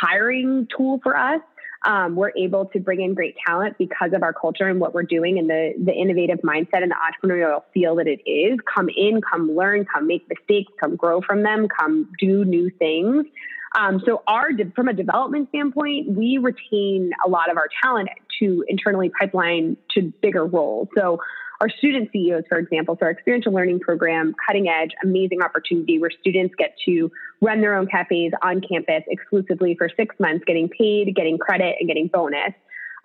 hiring 0.00 0.66
tool 0.74 1.00
for 1.02 1.16
us. 1.16 1.40
Um, 1.86 2.16
we're 2.16 2.32
able 2.36 2.64
to 2.66 2.80
bring 2.80 3.02
in 3.02 3.12
great 3.12 3.36
talent 3.46 3.76
because 3.76 4.12
of 4.14 4.22
our 4.22 4.32
culture 4.32 4.68
and 4.68 4.80
what 4.80 4.94
we're 4.94 5.02
doing 5.02 5.38
and 5.38 5.50
the 5.50 5.74
the 5.84 5.92
innovative 5.92 6.38
mindset 6.38 6.82
and 6.82 6.90
the 6.90 6.96
entrepreneurial 6.96 7.62
feel 7.74 7.96
that 7.96 8.06
it 8.06 8.20
is. 8.28 8.58
Come 8.74 8.88
in, 8.88 9.20
come 9.20 9.54
learn, 9.54 9.84
come 9.84 10.06
make 10.06 10.26
mistakes, 10.28 10.72
come 10.80 10.96
grow 10.96 11.20
from 11.20 11.42
them, 11.42 11.68
come 11.68 12.10
do 12.18 12.44
new 12.46 12.70
things. 12.70 13.26
Um, 13.74 14.00
so 14.06 14.22
our 14.26 14.50
from 14.74 14.88
a 14.88 14.92
development 14.92 15.48
standpoint, 15.48 16.10
we 16.10 16.38
retain 16.38 17.10
a 17.26 17.28
lot 17.28 17.50
of 17.50 17.56
our 17.56 17.68
talent 17.82 18.08
to 18.40 18.64
internally 18.68 19.10
pipeline 19.18 19.76
to 19.92 20.12
bigger 20.22 20.46
roles. 20.46 20.88
So 20.96 21.18
our 21.60 21.68
student 21.68 22.10
CEOs, 22.12 22.44
for 22.48 22.58
example, 22.58 22.96
so 22.98 23.06
our 23.06 23.12
experiential 23.12 23.52
learning 23.52 23.80
program, 23.80 24.34
cutting 24.46 24.68
edge, 24.68 24.90
amazing 25.02 25.42
opportunity 25.42 25.98
where 25.98 26.10
students 26.20 26.54
get 26.56 26.74
to 26.86 27.10
run 27.40 27.60
their 27.60 27.76
own 27.76 27.86
cafes 27.86 28.32
on 28.42 28.60
campus 28.60 29.02
exclusively 29.08 29.74
for 29.76 29.88
six 29.96 30.14
months, 30.18 30.44
getting 30.46 30.68
paid, 30.68 31.14
getting 31.14 31.38
credit, 31.38 31.76
and 31.78 31.88
getting 31.88 32.08
bonus. 32.08 32.52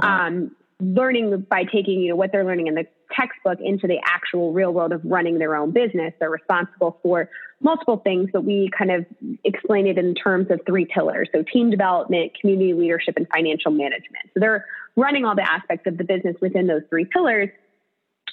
Um, 0.02 0.56
learning 0.80 1.46
by 1.50 1.64
taking 1.64 2.00
you 2.00 2.10
know 2.10 2.16
what 2.16 2.32
they're 2.32 2.46
learning 2.46 2.68
in 2.68 2.76
the 2.76 2.86
textbook 3.16 3.60
into 3.62 3.88
the 3.88 4.00
actual 4.06 4.54
real 4.54 4.72
world 4.72 4.92
of 4.92 5.02
running 5.04 5.40
their 5.40 5.56
own 5.56 5.72
business. 5.72 6.14
They're 6.20 6.30
responsible 6.30 7.00
for 7.02 7.30
multiple 7.62 7.98
things 7.98 8.30
but 8.32 8.46
we 8.46 8.70
kind 8.78 8.90
of 8.90 9.06
explain 9.44 9.86
it 9.86 9.98
in 9.98 10.16
terms 10.16 10.48
of 10.50 10.62
three 10.66 10.86
pillars. 10.86 11.28
So 11.34 11.44
team 11.44 11.70
development 11.70 12.32
community 12.40 12.74
leadership 12.74 13.16
and 13.18 13.28
financial 13.28 13.72
management. 13.72 14.26
So 14.34 14.40
they're 14.40 14.66
running 14.96 15.26
all 15.26 15.36
the 15.36 15.50
aspects 15.50 15.86
of 15.88 15.98
the 15.98 16.04
business 16.04 16.36
within 16.42 16.68
those 16.68 16.84
three 16.90 17.06
pillars 17.06 17.50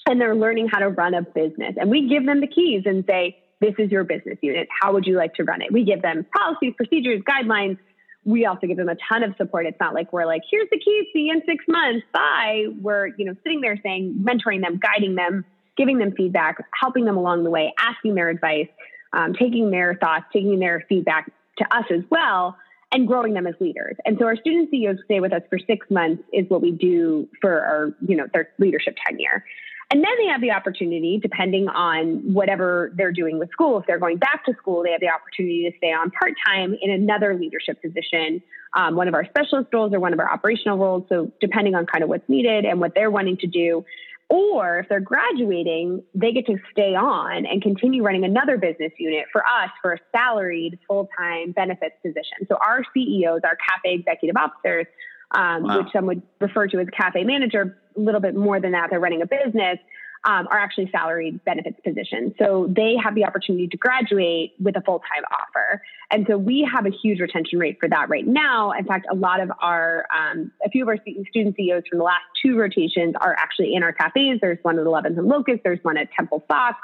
and 0.06 0.20
they're 0.20 0.36
learning 0.36 0.68
how 0.68 0.78
to 0.78 0.88
run 0.88 1.14
a 1.14 1.22
business. 1.22 1.74
And 1.78 1.90
we 1.90 2.08
give 2.08 2.24
them 2.24 2.40
the 2.40 2.46
keys 2.46 2.82
and 2.86 3.04
say 3.06 3.36
this 3.60 3.74
is 3.78 3.90
your 3.90 4.04
business 4.04 4.38
unit. 4.42 4.68
How 4.80 4.92
would 4.92 5.06
you 5.06 5.16
like 5.16 5.34
to 5.34 5.44
run 5.44 5.62
it? 5.62 5.72
We 5.72 5.84
give 5.84 6.02
them 6.02 6.26
policies 6.36 6.74
procedures 6.76 7.22
guidelines 7.22 7.78
we 8.26 8.44
also 8.44 8.66
give 8.66 8.76
them 8.76 8.88
a 8.88 8.96
ton 9.08 9.22
of 9.22 9.34
support. 9.36 9.66
It's 9.66 9.78
not 9.78 9.94
like 9.94 10.12
we're 10.12 10.26
like, 10.26 10.42
here's 10.50 10.68
the 10.70 10.78
keys, 10.78 11.06
see 11.12 11.20
you 11.20 11.32
in 11.32 11.42
six 11.46 11.64
months, 11.68 12.04
bye. 12.12 12.64
We're, 12.80 13.06
you 13.16 13.24
know, 13.24 13.36
sitting 13.44 13.60
there 13.60 13.78
saying, 13.82 14.16
mentoring 14.20 14.62
them, 14.62 14.78
guiding 14.78 15.14
them, 15.14 15.44
giving 15.76 15.98
them 15.98 16.12
feedback, 16.12 16.58
helping 16.78 17.04
them 17.04 17.16
along 17.16 17.44
the 17.44 17.50
way, 17.50 17.72
asking 17.78 18.16
their 18.16 18.28
advice, 18.28 18.66
um, 19.12 19.32
taking 19.32 19.70
their 19.70 19.94
thoughts, 19.94 20.24
taking 20.32 20.58
their 20.58 20.84
feedback 20.88 21.30
to 21.58 21.76
us 21.76 21.84
as 21.90 22.02
well, 22.10 22.56
and 22.90 23.06
growing 23.06 23.32
them 23.32 23.46
as 23.46 23.54
leaders. 23.60 23.94
And 24.04 24.16
so 24.18 24.26
our 24.26 24.36
student 24.36 24.70
CEOs 24.70 24.98
stay 25.04 25.20
with 25.20 25.32
us 25.32 25.42
for 25.48 25.60
six 25.60 25.86
months 25.88 26.24
is 26.32 26.50
what 26.50 26.62
we 26.62 26.72
do 26.72 27.28
for 27.40 27.62
our, 27.62 27.94
you 28.06 28.16
know, 28.16 28.26
their 28.32 28.48
leadership 28.58 28.96
tenure. 29.06 29.44
And 29.90 30.02
then 30.02 30.10
they 30.18 30.26
have 30.32 30.40
the 30.40 30.50
opportunity, 30.50 31.18
depending 31.22 31.68
on 31.68 32.32
whatever 32.34 32.92
they're 32.96 33.12
doing 33.12 33.38
with 33.38 33.50
school, 33.52 33.78
if 33.78 33.86
they're 33.86 34.00
going 34.00 34.18
back 34.18 34.44
to 34.46 34.54
school, 34.54 34.82
they 34.82 34.90
have 34.90 35.00
the 35.00 35.08
opportunity 35.08 35.70
to 35.70 35.76
stay 35.76 35.92
on 35.92 36.10
part 36.10 36.32
time 36.44 36.76
in 36.82 36.90
another 36.90 37.34
leadership 37.38 37.80
position, 37.80 38.42
um, 38.76 38.96
one 38.96 39.06
of 39.06 39.14
our 39.14 39.24
specialist 39.24 39.68
roles 39.72 39.94
or 39.94 40.00
one 40.00 40.12
of 40.12 40.18
our 40.18 40.30
operational 40.30 40.76
roles. 40.76 41.04
So, 41.08 41.30
depending 41.40 41.76
on 41.76 41.86
kind 41.86 42.02
of 42.02 42.08
what's 42.08 42.28
needed 42.28 42.64
and 42.64 42.80
what 42.80 42.94
they're 42.94 43.12
wanting 43.12 43.36
to 43.38 43.46
do. 43.46 43.84
Or 44.28 44.80
if 44.80 44.88
they're 44.88 44.98
graduating, 44.98 46.02
they 46.12 46.32
get 46.32 46.46
to 46.46 46.56
stay 46.72 46.96
on 46.96 47.46
and 47.46 47.62
continue 47.62 48.02
running 48.02 48.24
another 48.24 48.58
business 48.58 48.90
unit 48.98 49.26
for 49.30 49.42
us 49.42 49.70
for 49.80 49.92
a 49.92 49.98
salaried 50.10 50.80
full 50.88 51.08
time 51.16 51.52
benefits 51.52 51.94
position. 52.02 52.44
So, 52.48 52.56
our 52.56 52.82
CEOs, 52.92 53.42
our 53.44 53.56
cafe 53.56 53.94
executive 53.94 54.36
officers, 54.36 54.86
um, 55.32 55.62
wow. 55.62 55.78
which 55.78 55.92
some 55.92 56.06
would 56.06 56.22
refer 56.40 56.66
to 56.68 56.78
as 56.78 56.86
cafe 56.96 57.24
manager, 57.24 57.78
a 57.96 58.00
little 58.00 58.20
bit 58.20 58.34
more 58.34 58.60
than 58.60 58.72
that, 58.72 58.88
they're 58.90 59.00
running 59.00 59.22
a 59.22 59.26
business, 59.26 59.78
um, 60.26 60.48
are 60.48 60.58
actually 60.58 60.90
salaried 60.90 61.44
benefits 61.44 61.78
positions. 61.84 62.32
So 62.38 62.66
they 62.68 62.96
have 63.02 63.14
the 63.14 63.24
opportunity 63.24 63.68
to 63.68 63.76
graduate 63.76 64.54
with 64.58 64.76
a 64.76 64.80
full 64.80 64.98
time 64.98 65.24
offer. 65.30 65.82
And 66.10 66.26
so 66.28 66.36
we 66.36 66.68
have 66.72 66.84
a 66.84 66.90
huge 66.90 67.20
retention 67.20 67.58
rate 67.58 67.78
for 67.78 67.88
that 67.88 68.08
right 68.08 68.26
now. 68.26 68.72
In 68.72 68.84
fact, 68.84 69.06
a 69.10 69.14
lot 69.14 69.40
of 69.40 69.50
our, 69.60 70.04
um, 70.14 70.50
a 70.64 70.68
few 70.68 70.82
of 70.82 70.88
our 70.88 70.98
student 71.30 71.56
CEOs 71.56 71.84
from 71.88 71.98
the 71.98 72.04
last 72.04 72.24
two 72.42 72.56
rotations 72.56 73.14
are 73.20 73.36
actually 73.38 73.74
in 73.74 73.84
our 73.84 73.92
cafes. 73.92 74.38
There's 74.40 74.58
one 74.62 74.78
at 74.78 74.84
11th 74.84 75.18
and 75.18 75.26
Locust, 75.26 75.60
there's 75.64 75.82
one 75.82 75.96
at 75.96 76.08
Temple 76.12 76.44
Fox. 76.48 76.76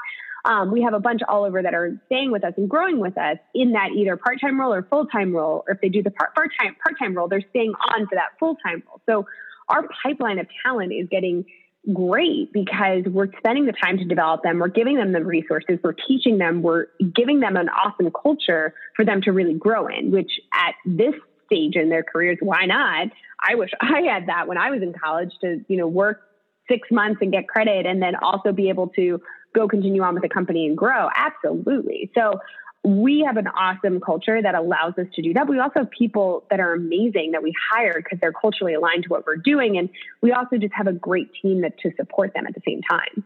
Um, 0.45 0.71
we 0.71 0.81
have 0.81 0.93
a 0.93 0.99
bunch 0.99 1.21
all 1.27 1.45
over 1.45 1.61
that 1.61 1.73
are 1.73 1.97
staying 2.07 2.31
with 2.31 2.43
us 2.43 2.53
and 2.57 2.69
growing 2.69 2.99
with 2.99 3.17
us 3.17 3.37
in 3.55 3.71
that 3.71 3.91
either 3.95 4.17
part-time 4.17 4.59
role 4.59 4.73
or 4.73 4.83
full-time 4.83 5.33
role, 5.33 5.63
or 5.67 5.75
if 5.75 5.81
they 5.81 5.89
do 5.89 6.03
the 6.03 6.11
part, 6.11 6.35
part-time 6.35 6.75
part-time 6.83 7.15
role, 7.15 7.29
they're 7.29 7.45
staying 7.51 7.73
on 7.95 8.07
for 8.07 8.15
that 8.15 8.37
full-time 8.39 8.83
role. 8.85 9.01
So 9.05 9.25
our 9.69 9.87
pipeline 10.03 10.39
of 10.39 10.47
talent 10.65 10.91
is 10.91 11.07
getting 11.09 11.45
great 11.93 12.51
because 12.51 13.03
we're 13.05 13.27
spending 13.37 13.65
the 13.65 13.73
time 13.73 13.97
to 13.97 14.05
develop 14.05 14.43
them. 14.43 14.59
We're 14.59 14.67
giving 14.67 14.95
them 14.95 15.13
the 15.13 15.23
resources. 15.23 15.79
We're 15.83 15.93
teaching 15.93 16.37
them. 16.37 16.61
We're 16.61 16.87
giving 17.15 17.39
them 17.39 17.55
an 17.55 17.69
awesome 17.69 18.11
culture 18.11 18.73
for 18.95 19.05
them 19.05 19.21
to 19.21 19.31
really 19.31 19.53
grow 19.53 19.87
in, 19.87 20.11
which 20.11 20.31
at 20.53 20.75
this 20.85 21.13
stage 21.45 21.75
in 21.75 21.89
their 21.89 22.03
careers, 22.03 22.37
why 22.41 22.65
not? 22.65 23.07
I 23.45 23.55
wish 23.55 23.71
I 23.81 24.01
had 24.01 24.27
that 24.27 24.47
when 24.47 24.57
I 24.57 24.71
was 24.71 24.81
in 24.81 24.93
college 24.93 25.31
to, 25.41 25.63
you 25.67 25.77
know, 25.77 25.87
work 25.87 26.21
six 26.69 26.89
months 26.89 27.19
and 27.21 27.31
get 27.31 27.47
credit 27.47 27.85
and 27.85 28.01
then 28.01 28.15
also 28.15 28.53
be 28.53 28.69
able 28.69 28.87
to 28.89 29.21
go 29.53 29.67
continue 29.67 30.01
on 30.01 30.13
with 30.13 30.23
the 30.23 30.29
company 30.29 30.65
and 30.65 30.77
grow. 30.77 31.09
Absolutely. 31.15 32.11
So 32.15 32.39
we 32.83 33.23
have 33.25 33.37
an 33.37 33.47
awesome 33.47 34.01
culture 34.01 34.41
that 34.41 34.55
allows 34.55 34.93
us 34.97 35.07
to 35.15 35.21
do 35.21 35.33
that. 35.33 35.47
We 35.47 35.59
also 35.59 35.79
have 35.81 35.91
people 35.91 36.43
that 36.49 36.59
are 36.59 36.73
amazing 36.73 37.31
that 37.31 37.41
we 37.41 37.53
hire 37.71 37.93
because 37.95 38.19
they're 38.19 38.33
culturally 38.33 38.73
aligned 38.73 39.03
to 39.03 39.09
what 39.09 39.25
we're 39.25 39.37
doing. 39.37 39.77
And 39.77 39.89
we 40.21 40.33
also 40.33 40.57
just 40.57 40.73
have 40.73 40.87
a 40.87 40.93
great 40.93 41.29
team 41.41 41.61
that 41.61 41.77
to 41.79 41.91
support 41.95 42.33
them 42.33 42.45
at 42.45 42.53
the 42.53 42.61
same 42.67 42.81
time. 42.81 43.23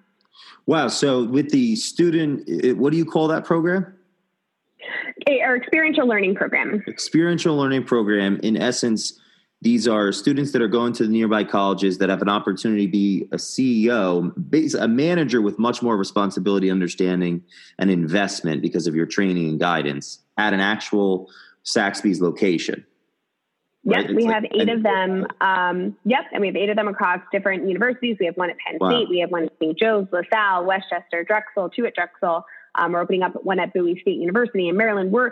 Wow. 0.67 0.89
So 0.89 1.23
with 1.23 1.49
the 1.49 1.75
student, 1.75 2.47
eh, 2.47 2.73
what 2.73 2.91
do 2.91 2.97
you 2.97 3.05
call 3.05 3.27
that 3.29 3.45
program? 3.45 3.93
Eh, 5.25 5.39
our 5.43 5.55
experiential 5.55 6.07
learning 6.07 6.35
program. 6.35 6.83
Experiential 6.87 7.57
learning 7.57 7.85
program. 7.85 8.39
In 8.43 8.57
essence, 8.57 9.19
these 9.61 9.87
are 9.87 10.11
students 10.11 10.51
that 10.51 10.61
are 10.61 10.67
going 10.67 10.93
to 10.93 11.03
the 11.03 11.09
nearby 11.09 11.43
colleges 11.43 11.97
that 11.97 12.09
have 12.09 12.21
an 12.21 12.29
opportunity 12.29 12.85
to 12.85 12.91
be 12.91 13.27
a 13.31 13.37
CEO, 13.37 14.31
a 14.79 14.87
manager 14.87 15.41
with 15.41 15.57
much 15.57 15.81
more 15.81 15.97
responsibility, 15.97 16.69
understanding, 16.69 17.43
and 17.79 17.89
investment 17.89 18.61
because 18.61 18.85
of 18.85 18.93
your 18.93 19.07
training 19.07 19.49
and 19.49 19.59
guidance 19.59 20.19
at 20.37 20.53
an 20.53 20.59
actual 20.59 21.29
Saxbys 21.65 22.21
location. 22.21 22.85
Yes, 23.83 24.05
right? 24.05 24.15
we 24.15 24.25
like, 24.25 24.33
have 24.33 24.45
eight 24.51 24.69
of 24.69 24.83
them. 24.83 25.25
Um, 25.41 25.97
yep, 26.03 26.25
and 26.31 26.41
we 26.41 26.47
have 26.47 26.55
eight 26.55 26.69
of 26.69 26.75
them 26.75 26.87
across 26.87 27.19
different 27.31 27.67
universities. 27.67 28.17
We 28.19 28.27
have 28.27 28.37
one 28.37 28.51
at 28.51 28.57
Penn 28.57 28.77
wow. 28.79 28.89
State, 28.89 29.09
we 29.09 29.19
have 29.19 29.31
one 29.31 29.45
at 29.45 29.53
St. 29.59 29.79
Joe's, 29.79 30.07
LaSalle, 30.11 30.65
West 30.65 30.85
Chester, 30.89 31.23
Drexel, 31.23 31.69
two 31.69 31.85
at 31.85 31.95
Drexel. 31.95 32.45
Um, 32.75 32.91
we're 32.91 32.99
opening 32.99 33.23
up 33.23 33.33
one 33.43 33.59
at 33.59 33.73
Bowie 33.73 33.97
State 34.01 34.17
University 34.17 34.67
in 34.67 34.77
Maryland. 34.77 35.11
We're 35.11 35.31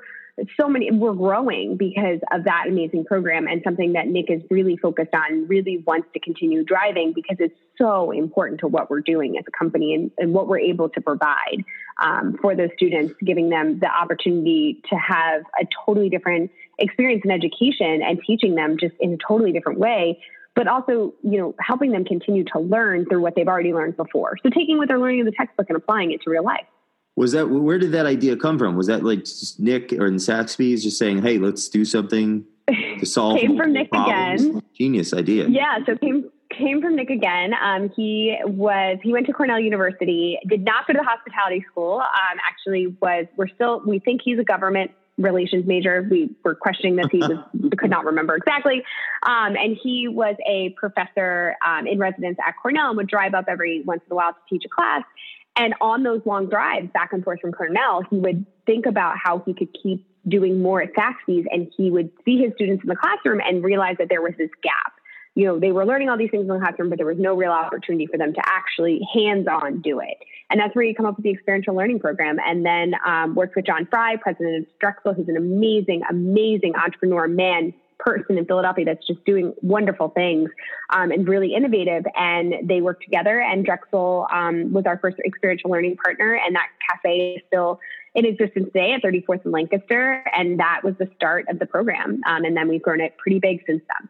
so 0.60 0.68
many 0.68 0.92
we're 0.92 1.14
growing 1.14 1.78
because 1.78 2.20
of 2.32 2.44
that 2.44 2.66
amazing 2.68 3.06
program 3.06 3.48
and 3.48 3.62
something 3.64 3.94
that 3.94 4.08
Nick 4.08 4.30
is 4.30 4.42
really 4.50 4.76
focused 4.76 5.14
on, 5.14 5.48
really 5.48 5.78
wants 5.88 6.08
to 6.14 6.20
continue 6.20 6.64
driving 6.64 7.14
because 7.14 7.38
it's 7.40 7.56
so 7.78 8.12
important 8.12 8.60
to 8.60 8.68
what 8.68 8.90
we're 8.90 9.02
doing 9.02 9.38
as 9.38 9.46
a 9.48 9.52
company 9.52 9.94
and, 9.94 10.12
and 10.18 10.34
what 10.34 10.48
we're 10.48 10.60
able 10.60 10.90
to 10.90 11.02
provide 11.02 11.64
um, 12.02 12.38
for 12.42 12.56
those 12.56 12.70
students, 12.76 13.14
giving 13.24 13.50
them 13.50 13.80
the 13.80 13.88
opportunity 13.88 14.82
to 14.90 14.96
have 14.96 15.44
a 15.60 15.66
totally 15.86 16.10
different 16.10 16.52
experience 16.80 17.22
in 17.24 17.32
education 17.32 18.02
and 18.04 18.20
teaching 18.28 18.56
them 18.56 18.78
just 18.78 18.96
in 19.00 19.14
a 19.14 19.18
totally 19.18 19.54
different 19.54 19.80
way 19.80 20.20
but 20.56 20.70
also, 20.70 21.14
you 21.22 21.38
know, 21.38 21.54
helping 21.60 21.92
them 21.92 22.06
continue 22.06 22.46
to 22.46 22.60
learn 22.60 23.06
through 23.06 23.22
what 23.22 23.36
they've 23.36 23.48
already 23.48 23.74
learned 23.74 23.98
before. 23.98 24.38
So 24.42 24.50
taking 24.50 24.78
what 24.78 24.88
they're 24.88 24.98
learning 24.98 25.20
in 25.20 25.26
the 25.26 25.34
textbook 25.34 25.66
and 25.70 25.76
applying 25.76 26.14
it 26.14 26.22
to 26.22 26.30
real 26.30 26.46
life. 26.46 26.66
Was 27.16 27.32
that 27.32 27.50
where 27.50 27.78
did 27.78 27.94
that 27.94 28.06
idea 28.06 28.36
come 28.36 28.60
from? 28.60 28.76
Was 28.76 28.88
that 28.88 29.04
like 29.04 29.26
Nick 29.58 29.94
or 29.94 30.08
in 30.08 30.16
Saxbys 30.16 30.84
just 30.84 30.98
saying, 30.98 31.22
"Hey, 31.22 31.38
let's 31.38 31.70
do 31.70 31.86
something 31.86 32.44
to 33.00 33.06
solve"? 33.06 33.40
came 33.40 33.56
from 33.56 33.74
Nick 33.74 33.90
problems? 33.90 34.44
again. 34.44 34.62
Genius 34.74 35.14
idea. 35.14 35.48
Yeah, 35.48 35.80
so 35.86 35.96
came 35.98 36.30
came 36.52 36.82
from 36.82 36.96
Nick 36.96 37.10
again. 37.10 37.54
Um, 37.54 37.90
he 37.96 38.38
was 38.46 38.98
he 39.02 39.14
went 39.14 39.28
to 39.28 39.34
Cornell 39.34 39.60
University. 39.60 40.38
Did 40.48 40.66
not 40.66 40.88
go 40.88 40.94
to 40.94 41.00
the 41.00 41.06
hospitality 41.06 41.66
school. 41.72 42.02
Um, 42.02 42.38
actually, 42.46 42.88
was 43.02 43.26
we're 43.38 43.48
still 43.48 43.82
we 43.86 44.00
think 44.00 44.22
he's 44.24 44.40
a 44.40 44.44
government 44.44 44.92
relations 45.18 45.66
major. 45.66 46.06
We 46.10 46.36
were 46.44 46.56
questioning 46.56 46.96
this. 46.96 47.08
He 47.12 47.20
was 47.20 47.38
could 47.78 47.90
not 47.90 48.06
remember 48.06 48.36
exactly. 48.36 48.84
Um, 49.24 49.56
and 49.56 49.78
he 49.82 50.08
was 50.08 50.36
a 50.46 50.70
professor 50.78 51.56
um, 51.66 51.88
in 51.88 52.00
residence 52.00 52.38
at 52.46 52.56
Cornell 52.62 52.90
and 52.90 52.98
would 52.98 53.08
drive 53.08 53.34
up 53.34 53.46
every 53.48 53.84
once 53.84 54.02
in 54.06 54.12
a 54.12 54.16
while 54.16 54.34
to 54.34 54.40
teach 54.50 54.64
a 54.66 54.70
class. 54.70 55.04
And 55.58 55.74
on 55.80 56.04
those 56.04 56.22
long 56.26 56.48
drives 56.50 56.90
back 56.94 57.14
and 57.14 57.24
forth 57.24 57.40
from 57.42 57.52
Cornell, 57.52 58.04
he 58.10 58.18
would 58.18 58.46
think 58.66 58.86
about 58.86 59.16
how 59.22 59.42
he 59.46 59.54
could 59.54 59.76
keep 59.82 60.06
doing 60.28 60.62
more 60.62 60.82
at 60.82 60.94
Saxbys 60.94 61.46
and 61.52 61.72
he 61.78 61.92
would 61.92 62.12
see 62.26 62.38
his 62.38 62.54
students 62.56 62.84
in 62.84 62.90
the 62.90 62.96
classroom 62.96 63.40
and 63.46 63.64
realize 63.64 63.96
that 64.00 64.10
there 64.10 64.22
was 64.22 64.34
this 64.38 64.50
gap. 64.64 64.94
You 65.36 65.46
know, 65.46 65.60
they 65.60 65.72
were 65.72 65.86
learning 65.86 66.10
all 66.10 66.18
these 66.18 66.32
things 66.32 66.42
in 66.42 66.48
the 66.48 66.60
classroom, 66.60 66.90
but 66.90 66.98
there 66.98 67.06
was 67.06 67.20
no 67.20 67.36
real 67.36 67.52
opportunity 67.52 68.08
for 68.08 68.18
them 68.18 68.34
to 68.34 68.42
actually 68.46 69.02
hands 69.14 69.48
on 69.48 69.82
do 69.82 70.00
it. 70.00 70.18
And 70.50 70.60
that's 70.60 70.76
where 70.76 70.86
you 70.86 70.96
come 70.96 71.06
up 71.06 71.18
with 71.18 71.24
the 71.24 71.32
experiential 71.32 71.76
learning 71.76 72.00
program. 72.00 72.38
And 72.46 72.66
then 72.66 72.94
um, 73.06 73.36
worked 73.36 73.56
with 73.56 73.66
John 73.66 73.86
Fry, 73.90 74.16
president 74.16 74.64
of 74.64 74.80
Drexel, 74.80 75.14
who's 75.14 75.28
an 75.28 75.38
amazing, 75.38 76.04
amazing 76.10 76.76
entrepreneur 76.76 77.28
man, 77.28 77.74
person 78.00 78.38
in 78.38 78.46
Philadelphia 78.46 78.86
that's 78.86 79.06
just 79.06 79.24
doing 79.26 79.54
wonderful 79.62 80.10
things 80.10 80.50
um, 80.92 81.12
and 81.12 81.28
really 81.28 81.54
innovative. 81.54 82.06
And 82.16 82.68
they 82.68 82.82
work 82.82 83.02
together. 83.02 83.42
And 83.42 83.66
Drexel 83.66 84.28
um, 84.32 84.72
was 84.72 84.86
our 84.86 84.98
first 84.98 85.18
experiential 85.26 85.72
learning 85.72 85.98
partner, 85.98 86.36
and 86.36 86.56
that 86.56 86.68
cafe 86.90 87.36
is 87.38 87.44
still 87.48 87.80
in 88.14 88.26
existence 88.26 88.68
today 88.68 88.94
at 88.94 89.04
34th 89.04 89.44
and 89.44 89.54
Lancaster. 89.54 90.24
And 90.36 90.60
that 90.60 90.82
was 90.84 90.96
the 90.98 91.10
start 91.16 91.46
of 91.50 91.60
the 91.60 91.66
program. 91.66 92.22
Um, 92.26 92.46
and 92.46 92.56
then 92.56 92.68
we've 92.68 92.82
grown 92.82 93.02
it 93.02 93.18
pretty 93.18 93.40
big 93.40 93.62
since 93.68 93.82
then. 93.88 94.10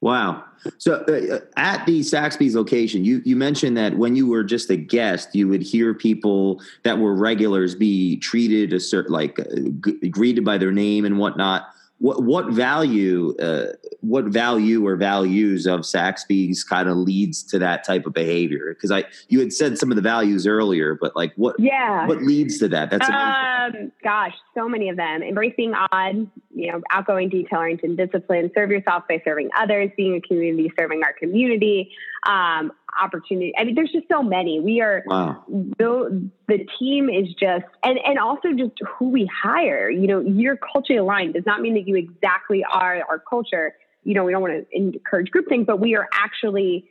Wow. 0.00 0.44
So 0.76 1.02
uh, 1.08 1.36
uh 1.36 1.40
at 1.56 1.86
the 1.86 2.00
Saxbys 2.00 2.54
location, 2.54 3.06
you, 3.06 3.22
you 3.24 3.36
mentioned 3.36 3.76
that 3.78 3.96
when 3.96 4.16
you 4.16 4.26
were 4.26 4.44
just 4.44 4.68
a 4.68 4.76
guest, 4.76 5.34
you 5.34 5.48
would 5.48 5.62
hear 5.62 5.94
people 5.94 6.60
that 6.82 6.98
were 6.98 7.14
regulars 7.14 7.74
be 7.74 8.18
treated 8.18 8.74
a 8.74 8.80
certain, 8.80 9.12
like 9.12 9.38
uh, 9.38 9.44
g- 9.80 10.10
greeted 10.10 10.44
by 10.44 10.58
their 10.58 10.72
name 10.72 11.06
and 11.06 11.18
whatnot 11.18 11.73
what 12.04 12.22
what 12.22 12.50
value 12.50 13.34
uh, 13.38 13.72
what 14.02 14.26
value 14.26 14.86
or 14.86 14.94
values 14.94 15.66
of 15.66 15.80
Saxbys 15.80 16.58
kind 16.68 16.86
of 16.86 16.98
leads 16.98 17.42
to 17.44 17.58
that 17.60 17.82
type 17.82 18.04
of 18.04 18.12
behavior? 18.12 18.74
Because 18.74 18.90
I 18.90 19.04
you 19.28 19.40
had 19.40 19.54
said 19.54 19.78
some 19.78 19.90
of 19.90 19.96
the 19.96 20.02
values 20.02 20.46
earlier, 20.46 20.98
but 21.00 21.16
like 21.16 21.32
what 21.36 21.58
yeah 21.58 22.06
what 22.06 22.20
leads 22.20 22.58
to 22.58 22.68
that? 22.68 22.90
That's 22.90 23.08
um, 23.08 23.90
gosh, 24.02 24.34
so 24.54 24.68
many 24.68 24.90
of 24.90 24.98
them. 24.98 25.22
Embrace 25.22 25.54
being 25.56 25.72
odd, 25.72 26.30
you 26.54 26.70
know, 26.70 26.82
outgoing, 26.90 27.30
detail 27.30 27.60
oriented, 27.60 27.96
discipline, 27.96 28.50
serve 28.54 28.70
yourself 28.70 29.04
by 29.08 29.22
serving 29.24 29.48
others, 29.58 29.90
being 29.96 30.14
a 30.14 30.20
community, 30.20 30.70
serving 30.78 31.02
our 31.02 31.14
community. 31.14 31.90
Um, 32.26 32.70
opportunity. 33.00 33.52
I 33.58 33.64
mean, 33.64 33.74
there's 33.74 33.92
just 33.92 34.06
so 34.10 34.22
many. 34.22 34.60
We 34.60 34.80
are 34.80 35.02
wow. 35.06 35.44
the 35.48 36.30
the 36.48 36.66
team 36.78 37.08
is 37.08 37.28
just 37.38 37.64
and 37.82 37.98
and 38.04 38.18
also 38.18 38.52
just 38.52 38.72
who 38.98 39.10
we 39.10 39.28
hire. 39.42 39.90
You 39.90 40.06
know, 40.06 40.20
you're 40.20 40.56
culturally 40.56 40.98
aligned 40.98 41.34
does 41.34 41.46
not 41.46 41.60
mean 41.60 41.74
that 41.74 41.86
you 41.86 41.96
exactly 41.96 42.64
are 42.64 43.02
our 43.08 43.18
culture. 43.18 43.74
You 44.04 44.14
know, 44.14 44.24
we 44.24 44.32
don't 44.32 44.42
want 44.42 44.54
to 44.54 44.76
encourage 44.76 45.30
group 45.30 45.48
things, 45.48 45.66
but 45.66 45.80
we 45.80 45.96
are 45.96 46.08
actually 46.12 46.88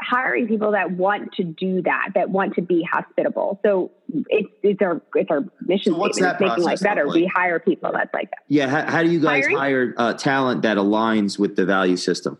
hiring 0.00 0.46
people 0.46 0.72
that 0.72 0.90
want 0.90 1.32
to 1.34 1.44
do 1.44 1.82
that, 1.82 2.10
that 2.14 2.30
want 2.30 2.54
to 2.54 2.62
be 2.62 2.86
hospitable. 2.90 3.60
So 3.64 3.92
it's 4.28 4.48
it's 4.62 4.82
our 4.82 5.00
it's 5.14 5.30
our 5.30 5.44
mission 5.60 5.94
so 5.94 6.08
statement. 6.10 6.32
It's 6.32 6.40
making 6.40 6.64
life 6.64 6.80
better. 6.80 7.06
Like? 7.06 7.14
We 7.14 7.30
hire 7.34 7.58
people 7.58 7.92
that's 7.92 8.12
like 8.12 8.30
that. 8.30 8.40
Yeah. 8.48 8.68
How, 8.68 8.90
how 8.90 9.02
do 9.02 9.10
you 9.10 9.20
guys 9.20 9.44
Hiring? 9.44 9.56
hire 9.56 9.94
uh, 9.96 10.14
talent 10.14 10.62
that 10.62 10.76
aligns 10.76 11.38
with 11.38 11.56
the 11.56 11.64
value 11.64 11.96
system? 11.96 12.38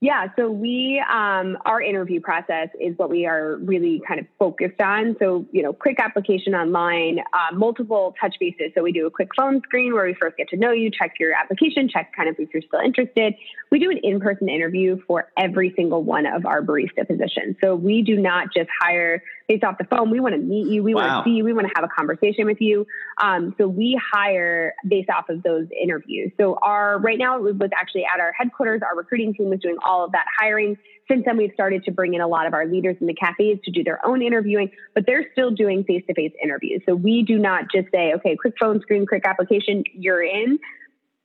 Yeah, 0.00 0.26
so 0.36 0.50
we, 0.50 1.02
um, 1.10 1.56
our 1.64 1.80
interview 1.80 2.20
process 2.20 2.68
is 2.78 2.96
what 2.98 3.08
we 3.08 3.24
are 3.24 3.56
really 3.56 4.02
kind 4.06 4.20
of 4.20 4.26
focused 4.38 4.80
on. 4.80 5.16
So, 5.18 5.46
you 5.52 5.62
know, 5.62 5.72
quick 5.72 5.98
application 5.98 6.54
online, 6.54 7.20
uh, 7.32 7.54
multiple 7.54 8.14
touch 8.20 8.36
bases. 8.38 8.72
So 8.74 8.82
we 8.82 8.92
do 8.92 9.06
a 9.06 9.10
quick 9.10 9.30
phone 9.34 9.62
screen 9.62 9.94
where 9.94 10.04
we 10.04 10.12
first 10.12 10.36
get 10.36 10.48
to 10.50 10.56
know 10.56 10.70
you, 10.70 10.90
check 10.90 11.14
your 11.18 11.32
application, 11.32 11.88
check 11.88 12.12
kind 12.14 12.28
of 12.28 12.36
if 12.38 12.52
you're 12.52 12.62
still 12.62 12.80
interested. 12.80 13.34
We 13.70 13.78
do 13.78 13.90
an 13.90 13.98
in-person 14.02 14.50
interview 14.50 15.00
for 15.06 15.32
every 15.38 15.72
single 15.74 16.02
one 16.02 16.26
of 16.26 16.44
our 16.44 16.62
barista 16.62 17.06
positions. 17.06 17.56
So 17.62 17.74
we 17.74 18.02
do 18.02 18.16
not 18.16 18.48
just 18.54 18.68
hire 18.78 19.22
based 19.48 19.64
off 19.64 19.78
the 19.78 19.84
phone. 19.84 20.10
We 20.10 20.20
want 20.20 20.34
to 20.34 20.40
meet 20.40 20.66
you. 20.66 20.82
We 20.82 20.94
wow. 20.94 21.02
want 21.02 21.24
to 21.24 21.30
see 21.30 21.36
you. 21.36 21.44
We 21.44 21.52
want 21.52 21.68
to 21.68 21.72
have 21.76 21.84
a 21.84 21.88
conversation 21.88 22.46
with 22.46 22.60
you. 22.60 22.86
Um, 23.18 23.54
so 23.58 23.68
we 23.68 23.98
hire 24.12 24.74
based 24.86 25.10
off 25.10 25.28
of 25.28 25.42
those 25.42 25.66
interviews. 25.80 26.32
So 26.36 26.58
our 26.62 26.98
right 26.98 27.18
now 27.18 27.36
it 27.36 27.56
was 27.56 27.70
actually 27.78 28.04
at 28.12 28.20
our 28.20 28.32
headquarters. 28.36 28.82
Our 28.82 28.96
recruiting 28.96 29.34
team 29.34 29.50
was 29.50 29.60
doing 29.60 29.76
all 29.84 30.04
of 30.04 30.12
that 30.12 30.26
hiring. 30.38 30.76
Since 31.08 31.24
then, 31.24 31.36
we've 31.36 31.52
started 31.54 31.84
to 31.84 31.92
bring 31.92 32.14
in 32.14 32.20
a 32.20 32.26
lot 32.26 32.46
of 32.46 32.54
our 32.54 32.66
leaders 32.66 32.96
in 33.00 33.06
the 33.06 33.14
cafes 33.14 33.58
to 33.64 33.70
do 33.70 33.84
their 33.84 34.04
own 34.04 34.22
interviewing, 34.22 34.70
but 34.94 35.06
they're 35.06 35.30
still 35.32 35.52
doing 35.52 35.84
face 35.84 36.02
to 36.08 36.14
face 36.14 36.32
interviews. 36.42 36.82
So 36.84 36.96
we 36.96 37.22
do 37.22 37.38
not 37.38 37.70
just 37.72 37.88
say, 37.92 38.14
okay, 38.14 38.34
quick 38.34 38.54
phone 38.58 38.80
screen, 38.80 39.06
quick 39.06 39.24
application, 39.24 39.84
you're 39.94 40.22
in. 40.22 40.58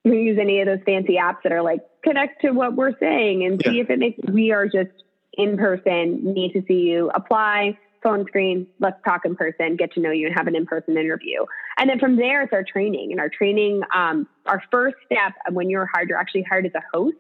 We 0.03 0.22
use 0.22 0.38
any 0.39 0.61
of 0.61 0.67
those 0.67 0.80
fancy 0.86 1.15
apps 1.15 1.38
that 1.43 1.51
are 1.51 1.61
like 1.63 1.82
connect 2.03 2.41
to 2.41 2.51
what 2.51 2.76
we're 2.76 2.97
saying 2.99 3.43
and 3.43 3.61
yeah. 3.63 3.72
see 3.72 3.80
if 3.80 3.89
it 3.89 3.97
makes. 3.97 4.19
We 4.32 4.51
are 4.51 4.65
just 4.65 4.91
in 5.34 5.57
person, 5.57 6.34
need 6.34 6.53
to 6.53 6.63
see 6.67 6.82
you, 6.82 7.09
apply, 7.13 7.78
phone 8.03 8.25
screen, 8.27 8.67
let's 8.79 8.97
talk 9.03 9.25
in 9.25 9.35
person, 9.35 9.75
get 9.75 9.93
to 9.93 9.99
know 9.99 10.11
you, 10.11 10.27
and 10.27 10.35
have 10.35 10.47
an 10.47 10.55
in 10.55 10.65
person 10.65 10.97
interview. 10.97 11.45
And 11.77 11.89
then 11.89 11.99
from 11.99 12.15
there, 12.15 12.43
it's 12.43 12.53
our 12.53 12.63
training. 12.63 13.11
And 13.11 13.19
our 13.19 13.29
training, 13.29 13.81
um, 13.95 14.27
our 14.45 14.61
first 14.71 14.95
step 15.05 15.33
when 15.51 15.69
you're 15.69 15.89
hired, 15.93 16.09
you're 16.09 16.17
actually 16.17 16.43
hired 16.43 16.65
as 16.65 16.73
a 16.75 16.83
host. 16.93 17.17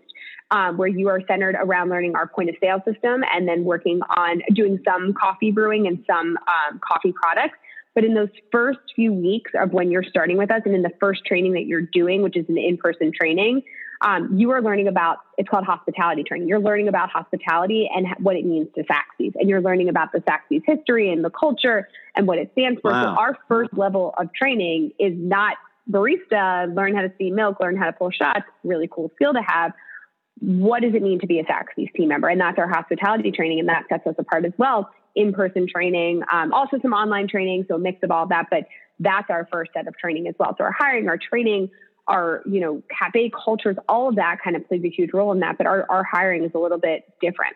Um, 0.53 0.75
where 0.77 0.89
you 0.89 1.07
are 1.07 1.21
centered 1.29 1.55
around 1.57 1.87
learning 1.87 2.17
our 2.17 2.27
point 2.27 2.49
of 2.49 2.57
sale 2.59 2.83
system 2.85 3.23
and 3.33 3.47
then 3.47 3.63
working 3.63 4.01
on 4.17 4.41
doing 4.53 4.79
some 4.83 5.13
coffee 5.13 5.49
brewing 5.49 5.87
and 5.87 6.03
some 6.05 6.37
um, 6.45 6.81
coffee 6.85 7.13
products. 7.13 7.57
But 7.95 8.03
in 8.03 8.13
those 8.13 8.27
first 8.51 8.79
few 8.93 9.13
weeks 9.13 9.51
of 9.53 9.71
when 9.71 9.91
you're 9.91 10.03
starting 10.03 10.37
with 10.37 10.51
us 10.51 10.61
and 10.65 10.75
in 10.75 10.81
the 10.81 10.91
first 10.99 11.25
training 11.25 11.53
that 11.53 11.67
you're 11.67 11.81
doing, 11.81 12.21
which 12.21 12.35
is 12.35 12.45
an 12.49 12.57
in 12.57 12.75
person 12.75 13.13
training, 13.17 13.61
um, 14.01 14.37
you 14.37 14.49
are 14.51 14.61
learning 14.61 14.87
about 14.87 15.19
it's 15.37 15.47
called 15.47 15.65
hospitality 15.65 16.23
training. 16.23 16.47
You're 16.47 16.59
learning 16.59 16.87
about 16.87 17.09
hospitality 17.09 17.89
and 17.93 18.07
what 18.19 18.35
it 18.35 18.45
means 18.45 18.67
to 18.75 18.83
Saxbys, 18.83 19.33
and 19.35 19.47
you're 19.47 19.61
learning 19.61 19.89
about 19.89 20.11
the 20.11 20.19
Saxbys 20.19 20.63
history 20.65 21.11
and 21.11 21.23
the 21.23 21.29
culture 21.29 21.87
and 22.15 22.27
what 22.27 22.39
it 22.39 22.51
stands 22.53 22.79
for. 22.81 22.91
Wow. 22.91 23.03
So 23.03 23.21
our 23.21 23.37
first 23.47 23.73
level 23.73 24.13
of 24.17 24.33
training 24.33 24.91
is 24.99 25.13
not 25.15 25.57
barista, 25.89 26.73
learn 26.75 26.95
how 26.95 27.01
to 27.01 27.11
see 27.17 27.31
milk, 27.31 27.59
learn 27.59 27.77
how 27.77 27.85
to 27.85 27.93
pull 27.93 28.11
shots, 28.11 28.45
really 28.63 28.89
cool 28.91 29.11
skill 29.15 29.33
to 29.33 29.41
have. 29.45 29.71
What 30.39 30.81
does 30.81 30.95
it 30.95 31.03
mean 31.03 31.19
to 31.19 31.27
be 31.27 31.39
a 31.39 31.43
Saxbys 31.43 31.93
team 31.93 32.09
member? 32.09 32.27
And 32.27 32.41
that's 32.41 32.57
our 32.57 32.67
hospitality 32.67 33.31
training, 33.31 33.59
and 33.59 33.69
that 33.69 33.83
sets 33.89 34.07
us 34.07 34.15
apart 34.17 34.45
as 34.45 34.53
well. 34.57 34.89
In 35.13 35.33
person 35.33 35.67
training, 35.67 36.23
um, 36.31 36.53
also 36.53 36.79
some 36.81 36.93
online 36.93 37.27
training, 37.27 37.65
so 37.67 37.75
a 37.75 37.79
mix 37.79 38.01
of 38.01 38.09
all 38.09 38.27
that. 38.27 38.47
But 38.49 38.63
that's 38.99 39.29
our 39.29 39.47
first 39.51 39.71
set 39.73 39.87
of 39.87 39.97
training 39.97 40.27
as 40.27 40.35
well. 40.39 40.55
So 40.57 40.63
our 40.63 40.71
hiring, 40.71 41.09
our 41.09 41.17
training, 41.17 41.69
our, 42.11 42.43
you 42.45 42.59
know, 42.59 42.83
cafe 42.97 43.31
cultures, 43.43 43.77
all 43.89 44.09
of 44.09 44.15
that 44.15 44.37
kind 44.43 44.55
of 44.55 44.67
plays 44.67 44.83
a 44.83 44.89
huge 44.89 45.13
role 45.13 45.31
in 45.31 45.39
that. 45.39 45.57
But 45.57 45.65
our, 45.65 45.85
our 45.89 46.03
hiring 46.03 46.43
is 46.43 46.51
a 46.53 46.59
little 46.59 46.77
bit 46.77 47.05
different. 47.21 47.55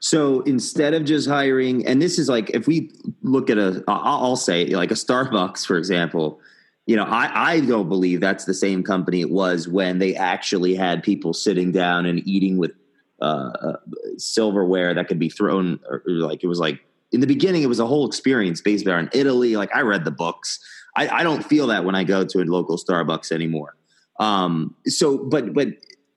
So 0.00 0.42
instead 0.42 0.94
of 0.94 1.04
just 1.04 1.28
hiring, 1.28 1.84
and 1.86 2.00
this 2.00 2.18
is 2.18 2.28
like 2.28 2.50
if 2.50 2.66
we 2.66 2.92
look 3.22 3.50
at 3.50 3.58
a, 3.58 3.82
I'll 3.88 4.36
say 4.36 4.66
like 4.66 4.90
a 4.90 4.94
Starbucks, 4.94 5.66
for 5.66 5.76
example, 5.76 6.40
you 6.86 6.96
know, 6.96 7.04
I, 7.04 7.52
I 7.52 7.60
don't 7.60 7.88
believe 7.88 8.20
that's 8.20 8.44
the 8.44 8.54
same 8.54 8.82
company 8.82 9.20
it 9.20 9.30
was 9.30 9.68
when 9.68 9.98
they 9.98 10.14
actually 10.14 10.74
had 10.74 11.02
people 11.02 11.32
sitting 11.32 11.72
down 11.72 12.06
and 12.06 12.26
eating 12.26 12.58
with 12.58 12.72
uh, 13.20 13.52
uh, 13.60 13.76
silverware 14.18 14.94
that 14.94 15.06
could 15.06 15.18
be 15.18 15.28
thrown, 15.28 15.78
or, 15.88 16.02
or, 16.06 16.12
like 16.14 16.42
it 16.42 16.48
was 16.48 16.58
like 16.58 16.80
in 17.12 17.20
the 17.20 17.26
beginning, 17.26 17.62
it 17.62 17.68
was 17.68 17.78
a 17.78 17.86
whole 17.86 18.06
experience 18.06 18.60
based 18.60 18.86
on 18.88 19.08
Italy. 19.12 19.56
Like 19.56 19.74
I 19.74 19.82
read 19.82 20.04
the 20.04 20.10
books. 20.10 20.58
I, 20.96 21.08
I 21.08 21.22
don't 21.22 21.44
feel 21.44 21.66
that 21.68 21.84
when 21.84 21.94
I 21.94 22.04
go 22.04 22.24
to 22.24 22.38
a 22.40 22.44
local 22.44 22.76
Starbucks 22.76 23.32
anymore. 23.32 23.76
Um, 24.20 24.74
so, 24.86 25.18
but 25.18 25.54
but 25.54 25.68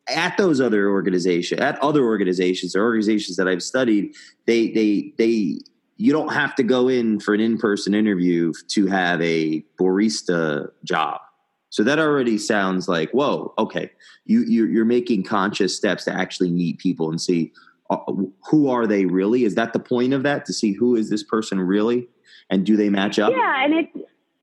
at 0.10 0.38
those 0.38 0.62
other 0.62 0.90
organizations, 0.90 1.62
at 1.62 1.80
other 1.80 2.04
organizations 2.04 2.76
or 2.76 2.84
organizations 2.84 3.38
that 3.38 3.48
I've 3.48 3.64
studied, 3.64 4.16
they 4.46 4.70
they 4.70 5.14
they 5.18 5.60
you 5.98 6.12
don't 6.12 6.34
have 6.34 6.56
to 6.56 6.64
go 6.64 6.88
in 6.90 7.20
for 7.20 7.34
an 7.34 7.40
in-person 7.40 7.96
interview 7.96 8.52
to 8.68 8.86
have 8.88 9.22
a 9.22 9.64
barista 9.80 10.70
job. 10.84 11.22
So 11.70 11.84
that 11.84 12.00
already 12.00 12.38
sounds 12.38 12.88
like, 12.88 13.12
whoa, 13.12 13.54
okay, 13.58 13.92
you 14.26 14.44
you're, 14.44 14.86
making 14.86 15.24
conscious 15.24 15.76
steps 15.76 16.06
to 16.06 16.14
actually 16.14 16.52
meet 16.52 16.80
people 16.80 17.10
and 17.10 17.20
see 17.20 17.52
uh, 17.90 17.98
who 18.50 18.70
are 18.70 18.88
they 18.88 19.06
really. 19.06 19.44
Is 19.46 19.56
that 19.56 19.74
the 19.74 19.80
point 19.80 20.14
of 20.14 20.24
that 20.24 20.46
to 20.46 20.54
see 20.54 20.74
who 20.74 20.96
is 20.96 21.10
this 21.10 21.24
person 21.24 21.60
really, 21.60 22.08
and 22.50 22.66
do 22.66 22.78
they 22.78 22.90
match 22.90 23.20
up? 23.20 23.32
Yeah, 23.32 23.64
and 23.64 23.74
it's 23.74 23.98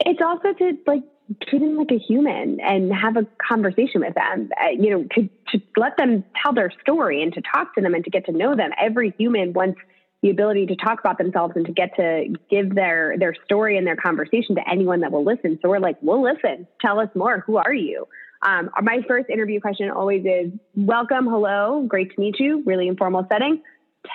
it's 0.07 0.20
also 0.22 0.53
to 0.53 0.78
like 0.86 1.03
treat 1.48 1.61
them 1.61 1.76
like 1.76 1.90
a 1.90 1.98
human 1.98 2.61
and 2.61 2.92
have 2.92 3.16
a 3.16 3.26
conversation 3.46 4.00
with 4.00 4.14
them. 4.14 4.50
Uh, 4.61 4.70
you 4.70 4.90
know, 4.90 5.05
to 5.14 5.28
to 5.48 5.62
let 5.76 5.96
them 5.96 6.24
tell 6.42 6.53
their 6.53 6.70
story 6.80 7.22
and 7.22 7.32
to 7.34 7.42
talk 7.55 7.74
to 7.74 7.80
them 7.80 7.94
and 7.94 8.05
to 8.05 8.11
get 8.11 8.26
to 8.26 8.32
know 8.32 8.55
them. 8.57 8.70
Every 8.80 9.14
human 9.18 9.53
wants 9.53 9.80
the 10.22 10.30
ability 10.30 10.66
to 10.66 10.76
talk 10.76 11.00
about 11.00 11.18
themselves 11.18 11.55
and 11.57 11.66
to 11.66 11.72
get 11.72 11.94
to 11.96 12.34
give 12.50 12.74
their 12.74 13.16
their 13.18 13.34
story 13.44 13.76
and 13.76 13.86
their 13.86 13.96
conversation 13.96 14.55
to 14.57 14.68
anyone 14.70 15.00
that 15.00 15.12
will 15.12 15.24
listen. 15.24 15.59
So 15.62 15.68
we're 15.68 15.80
like, 15.80 15.96
we'll 16.00 16.22
listen. 16.22 16.66
Tell 16.80 17.00
us 17.00 17.09
more. 17.14 17.40
Who 17.46 17.57
are 17.57 17.74
you? 17.74 18.07
Um, 18.42 18.70
my 18.82 19.03
first 19.07 19.30
interview 19.30 19.61
question 19.61 19.90
always 19.90 20.24
is, 20.24 20.53
"Welcome, 20.74 21.26
hello, 21.26 21.84
great 21.86 22.14
to 22.14 22.20
meet 22.20 22.40
you." 22.40 22.62
Really 22.66 22.88
informal 22.88 23.26
setting. 23.30 23.62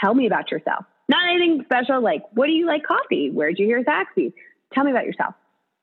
Tell 0.01 0.13
me 0.13 0.27
about 0.27 0.51
yourself. 0.51 0.85
Not 1.09 1.29
anything 1.29 1.63
special. 1.63 2.01
Like, 2.01 2.23
what 2.33 2.47
do 2.47 2.51
you 2.51 2.65
like 2.65 2.83
coffee? 2.83 3.29
Where'd 3.29 3.57
you 3.57 3.65
hear 3.65 3.83
Zaxby? 3.83 4.33
Tell 4.73 4.83
me 4.83 4.91
about 4.91 5.05
yourself. 5.05 5.33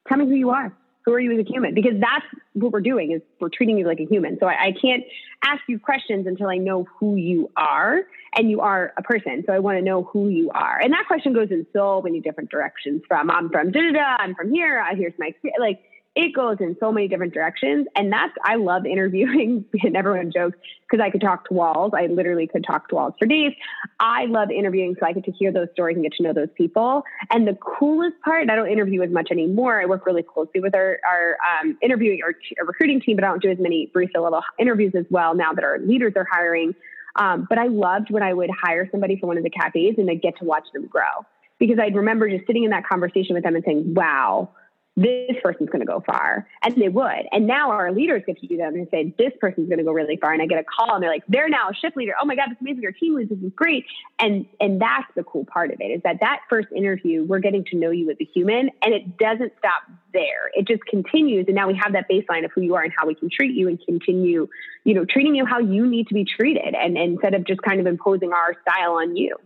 Tell 0.08 0.18
me 0.18 0.26
who 0.26 0.34
you 0.34 0.50
are 0.50 0.76
who 1.04 1.12
are 1.12 1.20
you 1.20 1.38
as 1.38 1.46
a 1.46 1.48
human? 1.48 1.74
Because 1.74 1.94
that's 2.00 2.24
what 2.54 2.72
we're 2.72 2.80
doing 2.80 3.12
is 3.12 3.20
we're 3.38 3.50
treating 3.50 3.76
you 3.78 3.86
like 3.86 4.00
a 4.00 4.06
human. 4.06 4.38
So 4.40 4.46
I, 4.46 4.68
I, 4.68 4.72
can't 4.80 5.04
ask 5.44 5.60
you 5.68 5.78
questions 5.78 6.26
until 6.26 6.48
I 6.48 6.56
know 6.56 6.86
who 6.98 7.16
you 7.16 7.50
are 7.56 8.04
and 8.36 8.50
you 8.50 8.60
are 8.60 8.94
a 8.96 9.02
person. 9.02 9.44
So 9.46 9.52
I 9.52 9.58
want 9.58 9.76
to 9.76 9.82
know 9.82 10.04
who 10.04 10.28
you 10.28 10.50
are. 10.50 10.80
And 10.82 10.92
that 10.94 11.04
question 11.06 11.34
goes 11.34 11.50
in 11.50 11.66
so 11.74 12.00
many 12.00 12.20
different 12.20 12.50
directions 12.50 13.02
from 13.06 13.30
I'm 13.30 13.50
from 13.50 13.70
da 13.70 13.80
da 13.80 13.92
da, 13.92 14.16
I'm 14.18 14.34
from 14.34 14.50
here, 14.50 14.82
here's 14.94 15.12
my. 15.18 15.34
Like 15.60 15.80
it 16.16 16.32
goes 16.32 16.58
in 16.60 16.76
so 16.78 16.92
many 16.92 17.08
different 17.08 17.34
directions. 17.34 17.88
And 17.96 18.12
that's, 18.12 18.32
I 18.44 18.54
love 18.54 18.86
interviewing, 18.86 19.64
and 19.82 19.96
everyone 19.96 20.30
jokes 20.32 20.56
because 20.88 21.02
I 21.04 21.10
could 21.10 21.20
talk 21.20 21.48
to 21.48 21.54
walls. 21.54 21.92
I 21.94 22.06
literally 22.06 22.46
could 22.46 22.64
talk 22.64 22.88
to 22.88 22.94
walls 22.94 23.14
for 23.18 23.26
days. 23.26 23.52
I 23.98 24.26
love 24.26 24.50
interviewing 24.50 24.94
so 24.98 25.06
I 25.06 25.12
get 25.12 25.24
to 25.24 25.32
hear 25.32 25.52
those 25.52 25.68
stories 25.72 25.96
and 25.96 26.04
get 26.04 26.12
to 26.14 26.22
know 26.22 26.32
those 26.32 26.50
people. 26.56 27.02
And 27.30 27.48
the 27.48 27.54
coolest 27.54 28.20
part, 28.24 28.48
I 28.48 28.54
don't 28.54 28.70
interview 28.70 29.02
as 29.02 29.10
much 29.10 29.28
anymore. 29.30 29.80
I 29.80 29.86
work 29.86 30.06
really 30.06 30.22
closely 30.22 30.60
with 30.60 30.74
our, 30.74 30.98
our 31.04 31.36
um, 31.60 31.76
interviewing 31.82 32.20
or 32.22 32.34
recruiting 32.64 33.00
team, 33.00 33.16
but 33.16 33.24
I 33.24 33.28
don't 33.28 33.42
do 33.42 33.50
as 33.50 33.58
many 33.58 33.90
barista 33.94 34.22
level 34.22 34.40
interviews 34.58 34.92
as 34.96 35.06
well 35.10 35.34
now 35.34 35.52
that 35.52 35.64
our 35.64 35.78
leaders 35.80 36.12
are 36.16 36.26
hiring. 36.30 36.74
Um, 37.16 37.46
but 37.48 37.58
I 37.58 37.66
loved 37.66 38.10
when 38.10 38.22
I 38.22 38.32
would 38.32 38.50
hire 38.50 38.88
somebody 38.90 39.18
for 39.18 39.26
one 39.26 39.36
of 39.36 39.44
the 39.44 39.50
cafes 39.50 39.94
and 39.98 40.08
I'd 40.10 40.22
get 40.22 40.36
to 40.38 40.44
watch 40.44 40.64
them 40.72 40.86
grow 40.86 41.24
because 41.58 41.78
I'd 41.80 41.94
remember 41.94 42.28
just 42.28 42.46
sitting 42.46 42.64
in 42.64 42.70
that 42.70 42.86
conversation 42.86 43.34
with 43.34 43.44
them 43.44 43.54
and 43.54 43.64
saying, 43.64 43.94
wow, 43.94 44.50
this 44.96 45.36
person's 45.42 45.68
going 45.70 45.80
to 45.80 45.86
go 45.86 46.02
far. 46.06 46.46
And 46.62 46.74
they 46.76 46.88
would. 46.88 47.26
And 47.32 47.46
now 47.46 47.70
our 47.70 47.92
leaders 47.92 48.22
get 48.26 48.38
to 48.40 48.46
do 48.46 48.56
that 48.58 48.72
and 48.72 48.86
say, 48.90 49.12
this 49.18 49.32
person's 49.40 49.68
going 49.68 49.78
to 49.78 49.84
go 49.84 49.92
really 49.92 50.16
far. 50.16 50.32
And 50.32 50.40
I 50.40 50.46
get 50.46 50.60
a 50.60 50.64
call 50.64 50.94
and 50.94 51.02
they're 51.02 51.10
like, 51.10 51.24
they're 51.28 51.48
now 51.48 51.70
a 51.70 51.74
shift 51.74 51.96
leader. 51.96 52.12
Oh 52.20 52.24
my 52.24 52.36
God, 52.36 52.50
this 52.50 52.56
is 52.56 52.60
amazing. 52.60 52.82
Your 52.82 52.92
team 52.92 53.16
leads. 53.16 53.30
This 53.30 53.40
is 53.40 53.52
great. 53.56 53.86
And, 54.18 54.46
and 54.60 54.80
that's 54.80 55.06
the 55.16 55.24
cool 55.24 55.44
part 55.44 55.72
of 55.72 55.80
it 55.80 55.86
is 55.86 56.02
that 56.04 56.20
that 56.20 56.40
first 56.48 56.68
interview, 56.74 57.24
we're 57.24 57.40
getting 57.40 57.64
to 57.66 57.76
know 57.76 57.90
you 57.90 58.10
as 58.10 58.16
a 58.20 58.24
human 58.24 58.70
and 58.82 58.94
it 58.94 59.18
doesn't 59.18 59.52
stop 59.58 59.82
there. 60.12 60.50
It 60.54 60.68
just 60.68 60.84
continues. 60.84 61.46
And 61.48 61.56
now 61.56 61.66
we 61.66 61.74
have 61.82 61.92
that 61.94 62.08
baseline 62.08 62.44
of 62.44 62.52
who 62.54 62.60
you 62.60 62.76
are 62.76 62.82
and 62.82 62.92
how 62.96 63.06
we 63.06 63.16
can 63.16 63.28
treat 63.30 63.56
you 63.56 63.68
and 63.68 63.80
continue, 63.84 64.48
you 64.84 64.94
know, 64.94 65.04
treating 65.04 65.34
you 65.34 65.44
how 65.44 65.58
you 65.58 65.86
need 65.86 66.06
to 66.08 66.14
be 66.14 66.24
treated. 66.24 66.74
And, 66.74 66.96
and 66.96 67.14
instead 67.14 67.34
of 67.34 67.44
just 67.44 67.62
kind 67.62 67.80
of 67.80 67.86
imposing 67.86 68.32
our 68.32 68.54
style 68.62 68.92
on 68.92 69.16
you. 69.16 69.36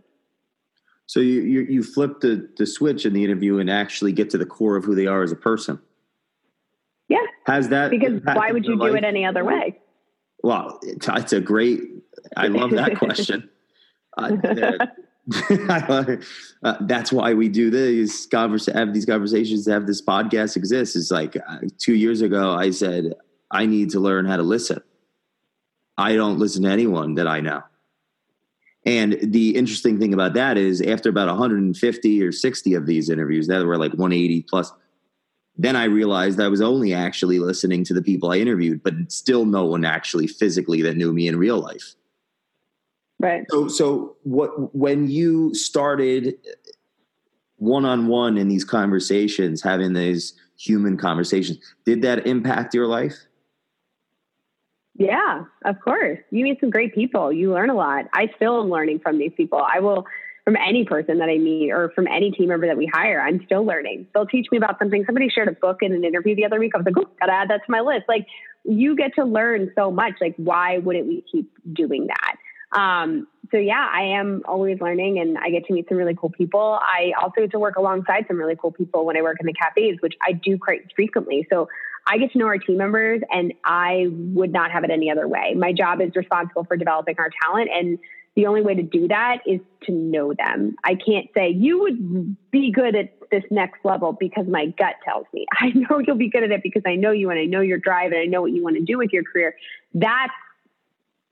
So 1.09 1.21
you 1.21 1.41
you, 1.41 1.61
you 1.61 1.83
flip 1.83 2.19
the, 2.19 2.47
the 2.57 2.67
switch 2.67 3.03
in 3.03 3.13
the 3.13 3.23
interview 3.23 3.57
and 3.57 3.67
actually 3.67 4.11
get 4.11 4.29
to 4.29 4.37
the 4.37 4.45
core 4.45 4.75
of 4.75 4.85
who 4.85 4.93
they 4.93 5.07
are 5.07 5.23
as 5.23 5.31
a 5.31 5.35
person. 5.35 5.79
Yeah. 7.07 7.17
Has 7.47 7.69
that 7.69 7.89
because 7.89 8.21
why 8.23 8.51
would 8.51 8.63
you 8.63 8.77
do 8.77 8.93
it 8.93 9.03
any 9.03 9.25
other 9.25 9.43
way? 9.43 9.79
Well, 10.43 10.79
it's, 10.83 11.07
it's 11.07 11.33
a 11.33 11.41
great. 11.41 11.81
I 12.37 12.45
love 12.45 12.69
that 12.71 12.95
question. 12.99 13.49
uh, 14.19 14.37
uh, 16.63 16.75
that's 16.81 17.11
why 17.11 17.33
we 17.33 17.49
do 17.49 17.71
these 17.71 18.27
convers- 18.27 18.67
have 18.67 18.93
these 18.93 19.07
conversations, 19.07 19.67
have 19.67 19.87
this 19.87 20.03
podcast 20.03 20.57
exists. 20.57 20.95
Is 20.95 21.09
like 21.09 21.35
uh, 21.35 21.61
two 21.79 21.95
years 21.95 22.21
ago, 22.21 22.53
I 22.53 22.69
said 22.69 23.15
I 23.49 23.65
need 23.65 23.89
to 23.91 23.99
learn 23.99 24.27
how 24.27 24.37
to 24.37 24.43
listen. 24.43 24.83
I 25.97 26.13
don't 26.13 26.37
listen 26.37 26.61
to 26.63 26.69
anyone 26.69 27.15
that 27.15 27.25
I 27.25 27.39
know. 27.39 27.63
And 28.85 29.17
the 29.21 29.55
interesting 29.55 29.99
thing 29.99 30.13
about 30.13 30.33
that 30.35 30.57
is 30.57 30.81
after 30.81 31.09
about 31.09 31.27
150 31.27 32.23
or 32.23 32.31
60 32.31 32.73
of 32.73 32.85
these 32.85 33.09
interviews, 33.09 33.47
that 33.47 33.65
were 33.65 33.77
like 33.77 33.91
180 33.91 34.43
plus, 34.43 34.71
then 35.57 35.75
I 35.75 35.83
realized 35.85 36.39
I 36.39 36.47
was 36.47 36.61
only 36.61 36.93
actually 36.93 37.39
listening 37.39 37.83
to 37.85 37.93
the 37.93 38.01
people 38.01 38.31
I 38.31 38.37
interviewed, 38.37 38.81
but 38.81 39.11
still 39.11 39.45
no 39.45 39.65
one 39.65 39.83
actually 39.83 40.27
physically 40.27 40.81
that 40.83 40.95
knew 40.95 41.11
me 41.11 41.27
in 41.27 41.37
real 41.37 41.59
life. 41.59 41.95
Right. 43.19 43.45
So, 43.49 43.67
so 43.67 44.15
what, 44.23 44.73
when 44.73 45.09
you 45.09 45.53
started 45.53 46.35
one 47.57 47.83
on 47.83 48.07
one 48.07 48.37
in 48.37 48.47
these 48.47 48.63
conversations, 48.63 49.61
having 49.61 49.91
these 49.91 50.33
human 50.57 50.95
conversations, 50.95 51.59
did 51.85 52.01
that 52.03 52.25
impact 52.25 52.73
your 52.73 52.87
life? 52.87 53.17
Yeah, 54.99 55.45
of 55.63 55.79
course. 55.79 56.19
You 56.29 56.43
meet 56.43 56.59
some 56.59 56.69
great 56.69 56.93
people. 56.93 57.31
You 57.31 57.53
learn 57.53 57.69
a 57.69 57.73
lot. 57.73 58.05
I 58.13 58.29
still 58.35 58.61
am 58.61 58.69
learning 58.69 58.99
from 58.99 59.17
these 59.17 59.31
people. 59.35 59.59
I 59.59 59.79
will 59.79 60.05
from 60.43 60.57
any 60.57 60.83
person 60.83 61.19
that 61.19 61.29
I 61.29 61.37
meet 61.37 61.71
or 61.71 61.91
from 61.95 62.07
any 62.07 62.31
team 62.31 62.49
member 62.49 62.67
that 62.67 62.75
we 62.75 62.89
hire, 62.91 63.21
I'm 63.21 63.41
still 63.45 63.63
learning. 63.65 64.07
They'll 64.13 64.25
teach 64.25 64.47
me 64.51 64.57
about 64.57 64.79
something. 64.79 65.03
Somebody 65.05 65.29
shared 65.29 65.47
a 65.47 65.51
book 65.53 65.77
in 65.81 65.93
an 65.93 66.03
interview 66.03 66.35
the 66.35 66.43
other 66.45 66.59
week. 66.59 66.73
I 66.75 66.79
was 66.79 66.85
like, 66.85 66.95
oh, 66.97 67.09
gotta 67.19 67.31
add 67.31 67.49
that 67.49 67.61
to 67.65 67.71
my 67.71 67.81
list. 67.81 68.05
Like 68.09 68.25
you 68.65 68.95
get 68.95 69.15
to 69.15 69.23
learn 69.23 69.71
so 69.75 69.89
much. 69.89 70.13
Like, 70.19 70.35
why 70.37 70.79
wouldn't 70.79 71.07
we 71.07 71.23
keep 71.31 71.49
doing 71.71 72.07
that? 72.07 72.35
Um, 72.77 73.27
so 73.51 73.57
yeah, 73.57 73.87
I 73.91 74.19
am 74.19 74.41
always 74.45 74.79
learning 74.81 75.19
and 75.19 75.37
I 75.37 75.49
get 75.49 75.65
to 75.67 75.73
meet 75.73 75.87
some 75.87 75.97
really 75.97 76.15
cool 76.15 76.29
people. 76.29 76.79
I 76.81 77.13
also 77.21 77.41
get 77.41 77.51
to 77.51 77.59
work 77.59 77.77
alongside 77.77 78.25
some 78.27 78.37
really 78.37 78.55
cool 78.55 78.71
people 78.71 79.05
when 79.05 79.17
I 79.17 79.21
work 79.21 79.37
in 79.39 79.45
the 79.45 79.53
cafes, 79.53 79.97
which 80.01 80.15
I 80.27 80.33
do 80.33 80.57
quite 80.57 80.81
frequently. 80.95 81.47
So 81.49 81.67
I 82.09 82.17
get 82.17 82.31
to 82.31 82.39
know 82.39 82.47
our 82.47 82.57
team 82.57 82.77
members 82.77 83.21
and 83.31 83.53
I 83.63 84.07
would 84.09 84.51
not 84.51 84.71
have 84.71 84.83
it 84.83 84.89
any 84.89 85.11
other 85.11 85.27
way. 85.27 85.53
My 85.55 85.73
job 85.73 86.01
is 86.01 86.15
responsible 86.15 86.63
for 86.63 86.75
developing 86.75 87.15
our 87.19 87.29
talent 87.43 87.69
and 87.73 87.99
the 88.35 88.45
only 88.45 88.61
way 88.61 88.73
to 88.75 88.83
do 88.83 89.07
that 89.09 89.39
is 89.45 89.59
to 89.83 89.91
know 89.91 90.33
them. 90.33 90.75
I 90.83 90.95
can't 90.95 91.27
say 91.35 91.49
you 91.49 91.81
would 91.81 92.51
be 92.51 92.71
good 92.71 92.95
at 92.95 93.13
this 93.31 93.43
next 93.51 93.83
level 93.83 94.13
because 94.13 94.47
my 94.47 94.67
gut 94.67 94.95
tells 95.03 95.25
me. 95.33 95.45
I 95.59 95.69
know 95.69 95.99
you'll 95.99 96.15
be 96.15 96.29
good 96.29 96.43
at 96.43 96.51
it 96.51 96.63
because 96.63 96.83
I 96.85 96.95
know 96.95 97.11
you 97.11 97.29
and 97.29 97.39
I 97.39 97.45
know 97.45 97.61
your 97.61 97.77
drive 97.77 98.11
and 98.11 98.21
I 98.21 98.25
know 98.25 98.41
what 98.41 98.51
you 98.51 98.63
want 98.63 98.77
to 98.77 98.83
do 98.83 98.97
with 98.97 99.11
your 99.11 99.23
career. 99.23 99.55
That's 99.93 100.33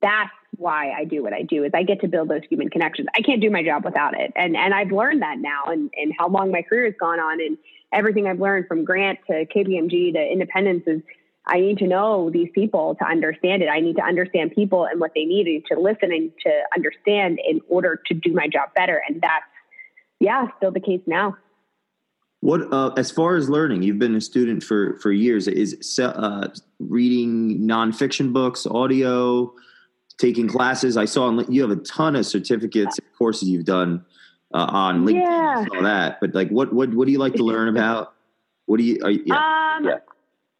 that's 0.01 0.31
why 0.57 0.91
I 0.91 1.05
do 1.05 1.23
what 1.23 1.33
I 1.33 1.41
do 1.41 1.63
is 1.63 1.71
I 1.73 1.83
get 1.83 2.01
to 2.01 2.07
build 2.07 2.29
those 2.29 2.41
human 2.49 2.69
connections. 2.69 3.07
I 3.15 3.21
can't 3.21 3.41
do 3.41 3.49
my 3.49 3.63
job 3.63 3.85
without 3.85 4.19
it. 4.19 4.31
And 4.35 4.55
and 4.55 4.73
I've 4.73 4.91
learned 4.91 5.21
that 5.21 5.37
now 5.39 5.65
and 5.67 5.89
and 5.95 6.13
how 6.17 6.27
long 6.27 6.51
my 6.51 6.61
career 6.61 6.85
has 6.85 6.93
gone 6.99 7.19
on 7.19 7.39
and 7.39 7.57
everything 7.93 8.27
I've 8.27 8.39
learned 8.39 8.67
from 8.67 8.83
Grant 8.83 9.19
to 9.27 9.45
KPMG 9.45 10.13
to 10.13 10.31
Independence 10.31 10.83
is 10.87 11.01
I 11.47 11.59
need 11.59 11.77
to 11.77 11.87
know 11.87 12.29
these 12.29 12.49
people 12.53 12.95
to 12.95 13.05
understand 13.05 13.63
it. 13.63 13.69
I 13.69 13.79
need 13.79 13.95
to 13.95 14.03
understand 14.03 14.51
people 14.53 14.85
and 14.85 14.99
what 14.99 15.11
they 15.15 15.23
need 15.23 15.63
to 15.71 15.79
listen 15.79 16.11
and 16.11 16.31
to 16.45 16.51
understand 16.75 17.39
in 17.47 17.61
order 17.69 18.01
to 18.07 18.13
do 18.13 18.33
my 18.33 18.47
job 18.47 18.69
better. 18.75 19.01
And 19.07 19.21
that's, 19.21 19.45
yeah, 20.19 20.47
still 20.57 20.71
the 20.71 20.81
case 20.81 21.01
now. 21.07 21.37
What, 22.41 22.71
uh, 22.71 22.89
as 22.97 23.11
far 23.11 23.35
as 23.35 23.49
learning, 23.49 23.83
you've 23.83 23.97
been 23.97 24.15
a 24.15 24.21
student 24.21 24.61
for, 24.61 24.97
for 24.99 25.11
years. 25.11 25.47
Is 25.47 25.99
uh, 25.99 26.49
reading 26.79 27.61
nonfiction 27.61 28.33
books, 28.33 28.67
audio, 28.67 29.53
taking 30.17 30.47
classes? 30.47 30.97
I 30.97 31.05
saw 31.05 31.31
you 31.49 31.61
have 31.61 31.71
a 31.71 31.81
ton 31.81 32.15
of 32.15 32.25
certificates, 32.25 32.99
courses 33.17 33.49
you've 33.49 33.65
done 33.65 34.05
uh, 34.57 34.65
on 34.71 35.05
LinkedIn. 35.05 35.21
Yeah. 35.21 35.65
I 35.65 35.65
saw 35.67 35.81
that. 35.83 36.19
But 36.19 36.33
like, 36.33 36.49
what 36.49 36.73
what 36.73 36.93
what 36.93 37.05
do 37.05 37.11
you 37.11 37.19
like 37.19 37.33
to 37.35 37.43
learn 37.43 37.69
about? 37.69 38.13
What 38.65 38.77
do 38.77 38.83
you? 38.83 38.99
Are, 39.03 39.11
yeah. 39.11 39.35
Um, 39.77 39.85
yeah. 39.85 39.99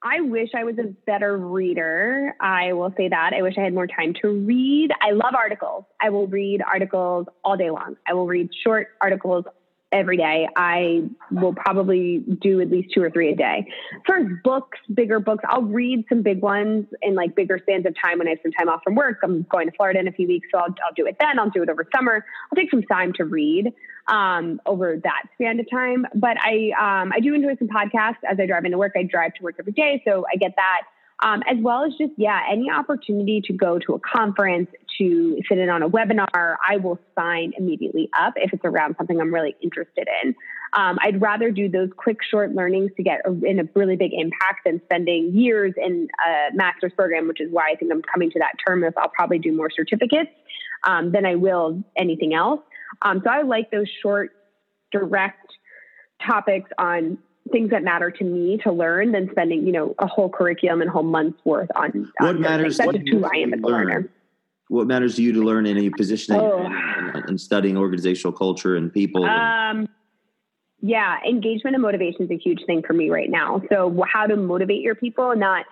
I 0.04 0.22
wish 0.22 0.50
I 0.56 0.64
was 0.64 0.78
a 0.78 0.94
better 1.08 1.36
reader. 1.38 2.36
I 2.40 2.74
will 2.74 2.94
say 2.96 3.10
that. 3.10 3.34
I 3.34 3.42
wish 3.42 3.56
I 3.58 3.62
had 3.62 3.74
more 3.74 3.88
time 3.88 4.14
to 4.22 4.30
read. 4.30 4.92
I 5.02 5.12
love 5.12 5.34
articles. 5.36 5.86
I 6.00 6.12
will 6.12 6.28
read 6.28 6.62
articles 6.62 7.26
all 7.44 7.58
day 7.58 7.72
long. 7.72 7.98
I 8.08 8.14
will 8.14 8.28
read 8.28 8.50
short 8.64 8.90
articles 9.02 9.46
every 9.98 10.18
day. 10.18 10.48
I 10.56 11.04
will 11.32 11.54
probably 11.54 12.24
do 12.42 12.62
at 12.62 12.70
least 12.70 12.94
two 12.94 13.02
or 13.02 13.10
three 13.10 13.32
a 13.32 13.36
day. 13.36 13.68
For 14.06 14.24
books, 14.44 14.78
bigger 14.94 15.20
books, 15.20 15.44
I'll 15.50 15.64
read 15.64 16.06
some 16.10 16.22
big 16.22 16.42
ones 16.42 16.86
in 17.02 17.16
like 17.16 17.36
bigger 17.36 17.60
spans 17.62 17.86
of 17.86 17.94
time 18.02 18.20
when 18.20 18.28
I 18.28 18.32
have 18.32 18.40
some 18.44 18.52
time 18.52 18.70
off 18.70 18.82
from 18.84 18.96
work. 18.96 19.20
I'm 19.24 19.44
going 19.50 19.68
to 19.70 19.76
Florida 19.76 20.00
in 20.00 20.08
a 20.08 20.12
few 20.12 20.28
weeks, 20.28 20.48
so 20.52 20.60
I'll, 20.60 20.76
I'll 20.86 20.94
do 20.96 21.06
it 21.06 21.18
then. 21.20 21.40
I'll 21.40 21.50
do 21.50 21.64
it 21.64 21.70
over 21.70 21.86
summer. 21.96 22.24
I'll 22.52 22.56
take 22.56 22.72
some 22.72 22.84
time 22.84 23.14
to 23.14 23.26
read 23.26 23.74
um, 24.08 24.62
over 24.66 24.98
that 25.04 25.24
span 25.34 25.60
of 25.60 25.70
time. 25.70 26.06
But 26.16 26.38
I 26.42 26.72
um, 26.80 27.12
I 27.14 27.20
do 27.20 27.34
enjoy 27.34 27.56
some 27.58 27.68
podcasts 27.68 28.24
as 28.30 28.40
I 28.40 28.46
drive 28.46 28.66
into 28.66 28.78
work. 28.78 28.94
I 28.96 29.04
drive 29.04 29.34
to 29.36 29.44
work 29.44 29.56
every 29.60 29.74
day, 29.74 30.02
so 30.06 30.26
I 30.32 30.38
get 30.38 30.54
that. 30.56 30.82
Um, 31.24 31.42
as 31.50 31.58
well 31.60 31.84
as 31.84 31.94
just 31.98 32.14
yeah, 32.16 32.42
any 32.50 32.70
opportunity 32.70 33.42
to 33.46 33.54
go 33.54 33.80
to 33.80 33.94
a 33.94 34.00
conference, 34.00 34.70
to 35.00 35.40
sit 35.50 35.58
in 35.58 35.70
on 35.70 35.82
a 35.82 35.90
webinar, 35.90 36.56
I 36.68 36.78
will 36.78 37.00
sign 37.18 37.54
immediately 37.58 38.10
up 38.20 38.34
if 38.36 38.54
it's 38.54 38.64
around 38.64 38.96
something 38.98 39.20
I'm 39.20 39.34
really 39.34 39.56
interested 39.62 40.08
in. 40.24 40.36
Um, 40.74 40.98
I'd 41.02 41.20
rather 41.20 41.50
do 41.50 41.70
those 41.70 41.90
quick, 41.96 42.18
short 42.30 42.54
learnings 42.54 42.92
to 42.98 43.04
get 43.04 43.22
a, 43.26 43.32
in 43.44 43.60
a 43.60 43.64
really 43.74 43.96
big 43.96 44.12
impact 44.14 44.66
than 44.66 44.82
spending 44.86 45.34
years 45.34 45.74
in 45.78 46.08
a 46.26 46.56
master's 46.56 46.92
program, 46.96 47.28
which 47.28 47.42
is 47.42 47.52
why 47.52 47.72
I 47.72 47.76
think 47.76 47.92
I'm 47.92 48.02
coming 48.04 48.30
to 48.32 48.40
that 48.40 48.54
term 48.68 48.84
If 48.84 48.98
I'll 48.98 49.10
probably 49.10 49.40
do 49.40 49.56
more 49.56 49.70
certificates 49.76 50.30
um, 50.84 51.12
than 51.12 51.26
I 51.26 51.36
will 51.36 51.84
anything 51.98 52.34
else. 52.34 52.62
Um, 53.02 53.22
so 53.24 53.30
I 53.30 53.42
like 53.42 53.72
those 53.72 53.88
short, 54.02 54.32
direct 54.92 55.52
topics 56.26 56.70
on 56.78 57.18
things 57.50 57.70
that 57.72 57.84
matter 57.84 58.12
to 58.12 58.24
me 58.24 58.58
to 58.64 58.72
learn 58.72 59.12
than 59.12 59.30
spending, 59.32 59.66
you 59.66 59.72
know, 59.72 59.96
a 60.00 60.08
whole 60.08 60.30
curriculum 60.30 60.82
and 60.82 60.90
whole 60.90 61.04
month's 61.04 61.44
worth 61.46 61.70
on. 61.76 62.12
What 62.18 62.36
on 62.36 62.42
matters? 62.42 62.78
That's 62.78 62.92
just 62.92 63.10
who 63.10 63.26
I 63.26 63.38
am 63.38 63.54
as 63.54 63.60
a 63.60 63.68
learner. 63.68 64.10
What 64.70 64.88
matters 64.88 65.16
to 65.16 65.24
you 65.24 65.32
to 65.34 65.42
learn 65.42 65.66
in 65.66 65.78
a 65.78 65.90
position 65.92 66.36
oh. 66.36 66.66
in, 66.66 67.24
in, 67.30 67.38
studying 67.38 67.78
organizational 67.78 68.34
culture 68.34 68.76
and 68.76 68.92
people? 68.92 69.24
Um, 69.24 69.88
yeah, 70.82 71.18
engagement 71.28 71.76
and 71.76 71.82
motivation 71.82 72.24
is 72.24 72.32
a 72.32 72.38
huge 72.38 72.66
thing 72.66 72.84
for 72.86 72.94
me 72.94 73.10
right 73.10 73.30
now. 73.30 73.62
So, 73.72 74.04
how 74.12 74.28
to 74.28 74.36
motivate 74.36 74.82
your 74.82 74.96
people, 74.96 75.36
not 75.36 75.66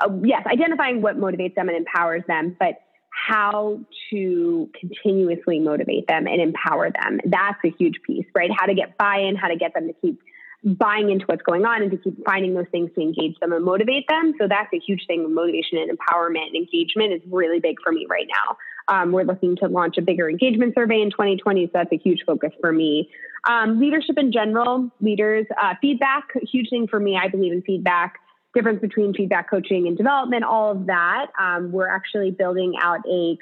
uh, 0.00 0.10
yes, 0.22 0.44
identifying 0.46 1.02
what 1.02 1.16
motivates 1.18 1.54
them 1.54 1.68
and 1.68 1.76
empowers 1.76 2.22
them, 2.26 2.56
but 2.58 2.80
how 3.12 3.80
to 4.10 4.70
continuously 4.78 5.58
motivate 5.58 6.06
them 6.06 6.26
and 6.26 6.40
empower 6.40 6.90
them. 6.90 7.20
That's 7.24 7.58
a 7.64 7.70
huge 7.70 8.00
piece, 8.06 8.26
right? 8.34 8.50
How 8.54 8.66
to 8.66 8.74
get 8.74 8.96
buy 8.98 9.18
in, 9.18 9.36
how 9.36 9.48
to 9.48 9.56
get 9.56 9.74
them 9.74 9.86
to 9.86 9.94
keep 9.94 10.20
buying 10.64 11.10
into 11.10 11.24
what's 11.26 11.42
going 11.42 11.64
on 11.64 11.82
and 11.82 11.90
to 11.90 11.96
keep 11.96 12.24
finding 12.24 12.54
those 12.54 12.68
things 12.70 12.90
to 12.94 13.00
engage 13.00 13.38
them 13.40 13.52
and 13.52 13.64
motivate 13.64 14.06
them. 14.08 14.32
So 14.40 14.46
that's 14.48 14.72
a 14.72 14.78
huge 14.78 15.06
thing. 15.06 15.34
Motivation 15.34 15.78
and 15.78 15.90
empowerment 15.90 16.46
and 16.46 16.56
engagement 16.56 17.12
is 17.12 17.20
really 17.30 17.58
big 17.58 17.76
for 17.82 17.92
me 17.92 18.06
right 18.08 18.26
now. 18.28 18.56
Um, 18.88 19.12
we're 19.12 19.24
looking 19.24 19.56
to 19.56 19.68
launch 19.68 19.96
a 19.98 20.02
bigger 20.02 20.28
engagement 20.28 20.74
survey 20.74 21.00
in 21.02 21.10
2020, 21.10 21.66
so 21.66 21.70
that's 21.74 21.92
a 21.92 21.98
huge 21.98 22.20
focus 22.26 22.52
for 22.60 22.72
me. 22.72 23.10
Um, 23.44 23.80
leadership 23.80 24.18
in 24.18 24.32
general, 24.32 24.90
leaders, 25.00 25.46
uh, 25.60 25.74
feedback, 25.80 26.24
huge 26.42 26.70
thing 26.70 26.86
for 26.86 27.00
me. 27.00 27.18
I 27.20 27.28
believe 27.28 27.52
in 27.52 27.62
feedback 27.62 28.18
difference 28.54 28.80
between 28.80 29.14
feedback 29.14 29.48
coaching 29.48 29.86
and 29.86 29.96
development, 29.96 30.44
all 30.44 30.72
of 30.72 30.86
that. 30.86 31.26
Um, 31.40 31.72
we're 31.72 31.88
actually 31.88 32.30
building 32.30 32.74
out 32.80 33.00
a 33.08 33.38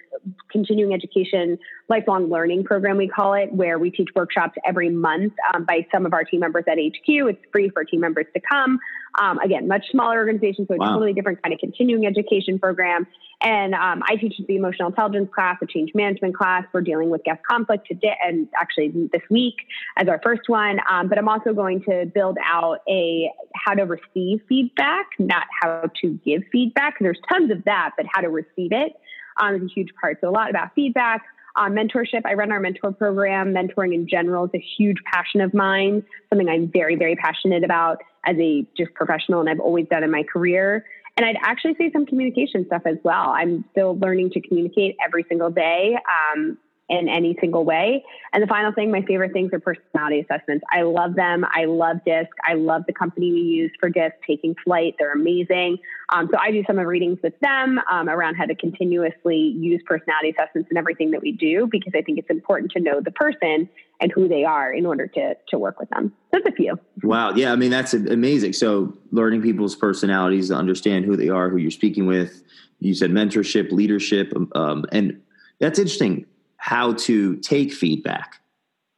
continuing 0.50 0.94
education, 0.94 1.58
lifelong 1.90 2.30
learning 2.30 2.62
program, 2.64 2.96
we 2.96 3.08
call 3.08 3.34
it, 3.34 3.52
where 3.52 3.78
we 3.78 3.90
teach 3.90 4.08
workshops 4.14 4.56
every 4.64 4.88
month 4.88 5.34
um, 5.52 5.64
by 5.64 5.84
some 5.92 6.06
of 6.06 6.14
our 6.14 6.22
team 6.22 6.40
members 6.40 6.64
at 6.68 6.78
HQ. 6.78 7.04
It's 7.06 7.42
free 7.52 7.68
for 7.68 7.84
team 7.84 8.00
members 8.00 8.26
to 8.32 8.40
come. 8.40 8.78
Um, 9.20 9.38
again, 9.40 9.66
much 9.66 9.84
smaller 9.90 10.18
organization, 10.18 10.66
so 10.68 10.74
a 10.74 10.78
wow. 10.78 10.92
totally 10.92 11.12
different 11.12 11.42
kind 11.42 11.52
of 11.52 11.58
continuing 11.58 12.06
education 12.06 12.60
program. 12.60 13.08
And 13.42 13.74
um, 13.74 14.02
I 14.08 14.16
teach 14.16 14.34
the 14.46 14.54
emotional 14.54 14.90
intelligence 14.90 15.30
class, 15.34 15.56
a 15.62 15.66
change 15.66 15.90
management 15.94 16.36
class. 16.36 16.64
We're 16.72 16.82
dealing 16.82 17.10
with 17.10 17.24
guest 17.24 17.40
conflict 17.50 17.88
today, 17.88 18.14
and 18.24 18.46
actually 18.60 18.92
this 19.12 19.22
week 19.28 19.56
as 19.96 20.06
our 20.08 20.20
first 20.22 20.42
one. 20.46 20.78
Um, 20.88 21.08
but 21.08 21.18
I'm 21.18 21.28
also 21.28 21.52
going 21.52 21.82
to 21.88 22.06
build 22.14 22.38
out 22.44 22.78
a 22.88 23.32
how 23.54 23.74
to 23.74 23.82
receive 23.82 24.42
feedback, 24.48 25.06
not 25.18 25.46
how 25.60 25.90
to 26.02 26.20
give 26.24 26.42
feedback. 26.52 26.94
There's 27.00 27.18
tons 27.28 27.50
of 27.50 27.64
that, 27.64 27.92
but 27.96 28.06
how 28.12 28.20
to 28.20 28.28
receive 28.28 28.72
it 28.72 28.92
um, 29.40 29.56
is 29.56 29.62
a 29.62 29.74
huge 29.74 29.90
part. 30.00 30.18
So 30.20 30.28
a 30.28 30.30
lot 30.30 30.50
about 30.50 30.74
feedback. 30.74 31.22
Uh, 31.56 31.68
mentorship. 31.68 32.22
I 32.24 32.34
run 32.34 32.52
our 32.52 32.60
mentor 32.60 32.92
program. 32.92 33.52
Mentoring 33.52 33.94
in 33.94 34.08
general 34.08 34.44
is 34.44 34.50
a 34.54 34.64
huge 34.76 34.98
passion 35.12 35.40
of 35.40 35.52
mine, 35.52 36.04
something 36.28 36.48
I'm 36.48 36.70
very, 36.72 36.96
very 36.96 37.16
passionate 37.16 37.64
about 37.64 37.98
as 38.24 38.36
a 38.38 38.66
just 38.76 38.94
professional 38.94 39.40
and 39.40 39.48
I've 39.48 39.60
always 39.60 39.86
done 39.88 40.04
in 40.04 40.10
my 40.10 40.22
career. 40.22 40.84
And 41.16 41.26
I'd 41.26 41.36
actually 41.42 41.74
say 41.76 41.90
some 41.92 42.06
communication 42.06 42.64
stuff 42.66 42.82
as 42.86 42.96
well. 43.02 43.30
I'm 43.30 43.64
still 43.72 43.98
learning 43.98 44.30
to 44.30 44.40
communicate 44.40 44.96
every 45.04 45.24
single 45.28 45.50
day. 45.50 45.96
Um, 46.34 46.56
in 46.90 47.08
any 47.08 47.36
single 47.40 47.64
way. 47.64 48.04
And 48.32 48.42
the 48.42 48.48
final 48.48 48.72
thing, 48.72 48.90
my 48.90 49.02
favorite 49.02 49.32
things 49.32 49.52
are 49.52 49.60
personality 49.60 50.20
assessments. 50.20 50.64
I 50.72 50.82
love 50.82 51.14
them. 51.14 51.46
I 51.54 51.64
love 51.64 51.98
DISC. 52.04 52.28
I 52.46 52.54
love 52.54 52.82
the 52.86 52.92
company 52.92 53.32
we 53.32 53.40
use 53.40 53.70
for 53.78 53.88
DISC, 53.88 54.14
Taking 54.26 54.56
Flight. 54.64 54.96
They're 54.98 55.12
amazing. 55.12 55.78
Um, 56.12 56.28
so 56.32 56.38
I 56.38 56.50
do 56.50 56.64
some 56.66 56.78
of 56.78 56.86
readings 56.86 57.18
with 57.22 57.38
them 57.40 57.80
um, 57.90 58.08
around 58.08 58.34
how 58.34 58.44
to 58.44 58.56
continuously 58.56 59.36
use 59.36 59.80
personality 59.86 60.34
assessments 60.36 60.68
in 60.70 60.76
everything 60.76 61.12
that 61.12 61.22
we 61.22 61.30
do 61.30 61.68
because 61.70 61.92
I 61.96 62.02
think 62.02 62.18
it's 62.18 62.30
important 62.30 62.72
to 62.72 62.80
know 62.80 63.00
the 63.00 63.12
person 63.12 63.68
and 64.00 64.12
who 64.12 64.26
they 64.26 64.44
are 64.44 64.72
in 64.72 64.84
order 64.84 65.06
to 65.06 65.34
to 65.48 65.58
work 65.58 65.78
with 65.78 65.88
them. 65.90 66.12
That's 66.32 66.46
a 66.46 66.52
few. 66.52 66.78
Wow. 67.04 67.34
Yeah. 67.34 67.52
I 67.52 67.56
mean, 67.56 67.70
that's 67.70 67.94
amazing. 67.94 68.54
So 68.54 68.96
learning 69.12 69.42
people's 69.42 69.76
personalities 69.76 70.48
to 70.48 70.54
understand 70.54 71.04
who 71.04 71.16
they 71.16 71.28
are, 71.28 71.48
who 71.50 71.58
you're 71.58 71.70
speaking 71.70 72.06
with. 72.06 72.42
You 72.80 72.94
said 72.94 73.10
mentorship, 73.10 73.70
leadership, 73.70 74.32
um, 74.54 74.86
and 74.90 75.20
that's 75.60 75.78
interesting 75.78 76.24
how 76.60 76.92
to 76.92 77.36
take 77.36 77.72
feedback. 77.72 78.36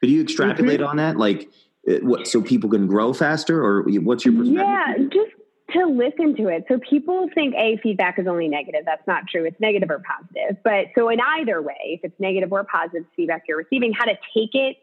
Could 0.01 0.11
you 0.11 0.21
extrapolate 0.21 0.81
mm-hmm. 0.81 0.91
on 0.91 0.97
that? 0.97 1.17
Like, 1.17 1.49
uh, 1.89 1.95
what 2.03 2.27
so 2.27 2.43
people 2.43 2.69
can 2.69 2.87
grow 2.87 3.13
faster, 3.13 3.65
or 3.65 3.85
what's 3.85 4.25
your 4.25 4.35
perspective? 4.35 4.67
Yeah, 4.67 4.95
just 5.05 5.33
to 5.71 5.87
listen 5.87 6.37
to 6.37 6.49
it. 6.49 6.65
So 6.69 6.79
people 6.79 7.29
think 7.35 7.55
a 7.55 7.79
feedback 7.83 8.19
is 8.19 8.27
only 8.27 8.49
negative. 8.49 8.83
That's 8.85 9.07
not 9.07 9.27
true. 9.29 9.45
It's 9.45 9.59
negative 9.61 9.91
or 9.91 10.01
positive. 10.01 10.63
But 10.65 10.87
so 10.97 11.09
in 11.09 11.19
either 11.21 11.63
way, 11.63 11.79
if 11.85 12.01
it's 12.03 12.19
negative 12.19 12.53
or 12.53 12.65
positive 12.65 13.05
feedback 13.17 13.45
you're 13.49 13.59
receiving, 13.59 13.93
how 13.93 14.05
to 14.05 14.15
take 14.35 14.55
it 14.55 14.77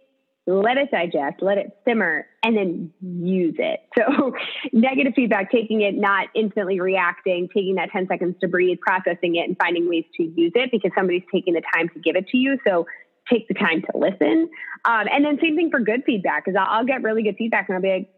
let 0.50 0.78
it 0.78 0.90
digest, 0.90 1.42
let 1.42 1.58
it 1.58 1.78
simmer, 1.88 2.26
and 2.44 2.58
then 2.58 2.92
use 3.02 3.56
it. 3.60 3.82
So, 3.98 4.34
negative 4.74 5.14
feedback, 5.16 5.52
taking 5.52 5.82
it, 5.82 5.96
not 5.96 6.28
instantly 6.36 6.80
reacting, 6.80 7.48
taking 7.54 7.76
that 7.76 7.92
10 7.92 8.08
seconds 8.08 8.36
to 8.42 8.48
breathe, 8.48 8.80
processing 8.80 9.36
it, 9.36 9.48
and 9.48 9.56
finding 9.58 9.88
ways 9.88 10.06
to 10.18 10.24
use 10.24 10.52
it 10.56 10.72
because 10.72 10.92
somebody's 10.98 11.24
taking 11.32 11.54
the 11.54 11.62
time 11.74 11.90
to 11.90 12.00
give 12.00 12.16
it 12.16 12.28
to 12.30 12.38
you. 12.38 12.58
So, 12.68 12.88
take 13.32 13.48
the 13.48 13.54
time 13.54 13.84
to 13.84 13.98
listen. 13.98 14.50
Um, 14.86 15.06
and 15.12 15.24
then, 15.24 15.38
same 15.42 15.56
thing 15.56 15.70
for 15.70 15.80
good 15.80 16.04
feedback, 16.04 16.46
because 16.46 16.60
I'll, 16.60 16.80
I'll 16.80 16.86
get 16.86 17.04
really 17.04 17.22
good 17.22 17.36
feedback 17.38 17.70
and 17.70 17.76
I'll 17.76 17.82
be 17.82 17.90
like, 17.90 18.10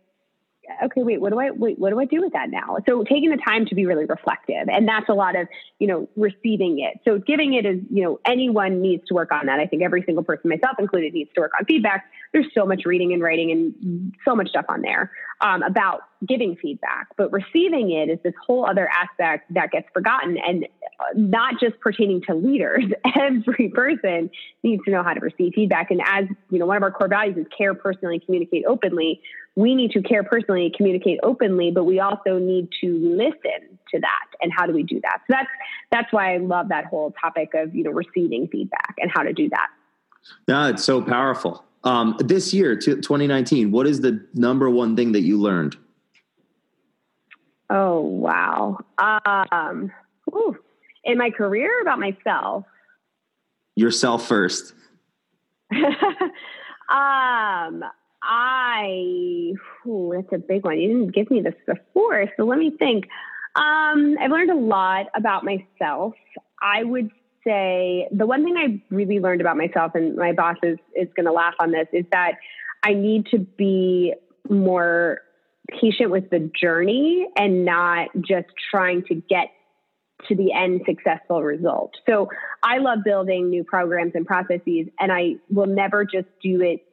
okay, 0.85 1.03
wait, 1.03 1.21
what 1.21 1.31
do 1.31 1.39
I 1.39 1.51
wait, 1.51 1.79
what 1.79 1.89
do 1.89 1.99
I 1.99 2.05
do 2.05 2.21
with 2.21 2.33
that 2.33 2.49
now? 2.49 2.77
So 2.87 3.03
taking 3.03 3.29
the 3.29 3.37
time 3.37 3.65
to 3.67 3.75
be 3.75 3.85
really 3.85 4.05
reflective, 4.05 4.67
and 4.67 4.87
that's 4.87 5.09
a 5.09 5.13
lot 5.13 5.35
of 5.35 5.47
you 5.79 5.87
know 5.87 6.07
receiving 6.15 6.79
it. 6.79 6.99
So 7.05 7.19
giving 7.19 7.53
it 7.53 7.65
is 7.65 7.79
you 7.89 8.03
know 8.03 8.19
anyone 8.25 8.81
needs 8.81 9.03
to 9.07 9.13
work 9.13 9.31
on 9.31 9.45
that. 9.47 9.59
I 9.59 9.67
think 9.67 9.83
every 9.83 10.03
single 10.05 10.23
person, 10.23 10.49
myself 10.49 10.77
included, 10.79 11.13
needs 11.13 11.29
to 11.35 11.41
work 11.41 11.51
on 11.59 11.65
feedback. 11.65 12.05
There's 12.33 12.47
so 12.53 12.65
much 12.65 12.83
reading 12.85 13.13
and 13.13 13.21
writing 13.21 13.51
and 13.51 14.13
so 14.25 14.35
much 14.35 14.49
stuff 14.49 14.65
on 14.69 14.81
there 14.81 15.11
um, 15.41 15.63
about 15.63 16.01
giving 16.27 16.55
feedback, 16.55 17.07
but 17.17 17.31
receiving 17.31 17.91
it 17.91 18.09
is 18.09 18.19
this 18.23 18.33
whole 18.45 18.65
other 18.65 18.87
aspect 18.89 19.53
that 19.53 19.71
gets 19.71 19.87
forgotten, 19.93 20.37
and 20.37 20.67
not 21.15 21.59
just 21.59 21.79
pertaining 21.79 22.21
to 22.27 22.35
leaders. 22.35 22.85
Every 23.19 23.69
person 23.69 24.29
needs 24.63 24.83
to 24.85 24.91
know 24.91 25.03
how 25.03 25.13
to 25.13 25.19
receive 25.19 25.53
feedback, 25.53 25.91
and 25.91 26.01
as 26.05 26.25
you 26.49 26.59
know, 26.59 26.65
one 26.65 26.77
of 26.77 26.83
our 26.83 26.91
core 26.91 27.07
values 27.07 27.37
is 27.37 27.45
care 27.55 27.73
personally, 27.73 28.19
communicate 28.19 28.65
openly 28.67 29.21
we 29.55 29.75
need 29.75 29.91
to 29.91 30.01
care 30.01 30.23
personally, 30.23 30.71
communicate 30.75 31.19
openly, 31.23 31.71
but 31.71 31.83
we 31.83 31.99
also 31.99 32.39
need 32.39 32.69
to 32.81 32.97
listen 32.97 33.77
to 33.93 33.99
that. 33.99 34.25
And 34.41 34.51
how 34.55 34.65
do 34.65 34.73
we 34.73 34.83
do 34.83 35.01
that? 35.01 35.19
So 35.19 35.25
that's 35.29 35.49
that's 35.91 36.13
why 36.13 36.33
I 36.33 36.37
love 36.37 36.69
that 36.69 36.85
whole 36.85 37.13
topic 37.21 37.53
of 37.53 37.75
you 37.75 37.83
know 37.83 37.91
receiving 37.91 38.47
feedback 38.47 38.95
and 38.97 39.11
how 39.13 39.23
to 39.23 39.33
do 39.33 39.49
that. 39.49 39.67
No, 40.47 40.69
it's 40.69 40.83
so 40.83 41.01
powerful. 41.01 41.65
Um, 41.83 42.15
this 42.19 42.53
year, 42.53 42.75
2019, 42.75 43.71
what 43.71 43.87
is 43.87 44.01
the 44.01 44.23
number 44.35 44.69
one 44.69 44.95
thing 44.95 45.13
that 45.13 45.21
you 45.21 45.39
learned? 45.39 45.75
Oh 47.69 47.99
wow! 48.01 48.79
Um, 48.97 49.91
in 51.03 51.17
my 51.17 51.29
career, 51.29 51.81
about 51.81 51.99
myself. 51.99 52.65
Yourself 53.75 54.27
first. 54.27 54.73
um, 55.73 57.83
I, 58.23 59.53
ooh, 59.85 60.13
that's 60.15 60.33
a 60.33 60.37
big 60.37 60.65
one. 60.65 60.79
You 60.79 60.89
didn't 60.89 61.15
give 61.15 61.31
me 61.31 61.41
this 61.41 61.55
before, 61.65 62.27
so 62.37 62.43
let 62.43 62.59
me 62.59 62.71
think. 62.77 63.05
Um, 63.55 64.17
I've 64.21 64.31
learned 64.31 64.51
a 64.51 64.55
lot 64.55 65.07
about 65.15 65.43
myself. 65.43 66.13
I 66.61 66.83
would 66.83 67.09
say 67.43 68.07
the 68.11 68.25
one 68.25 68.43
thing 68.43 68.57
I 68.57 68.81
really 68.93 69.19
learned 69.19 69.41
about 69.41 69.57
myself, 69.57 69.93
and 69.95 70.15
my 70.15 70.33
boss 70.33 70.57
is, 70.63 70.77
is 70.95 71.07
going 71.15 71.25
to 71.25 71.31
laugh 71.31 71.55
on 71.59 71.71
this, 71.71 71.87
is 71.91 72.05
that 72.11 72.33
I 72.83 72.93
need 72.93 73.27
to 73.27 73.39
be 73.39 74.13
more 74.49 75.21
patient 75.67 76.11
with 76.11 76.29
the 76.29 76.51
journey 76.59 77.27
and 77.35 77.65
not 77.65 78.09
just 78.19 78.47
trying 78.69 79.03
to 79.05 79.15
get 79.15 79.49
to 80.27 80.35
the 80.35 80.53
end 80.53 80.81
successful 80.85 81.43
result. 81.43 81.93
So 82.07 82.29
I 82.63 82.77
love 82.77 82.99
building 83.03 83.49
new 83.49 83.63
programs 83.63 84.13
and 84.15 84.25
processes, 84.25 84.87
and 84.99 85.11
I 85.11 85.35
will 85.49 85.67
never 85.67 86.05
just 86.05 86.27
do 86.41 86.61
it 86.61 86.85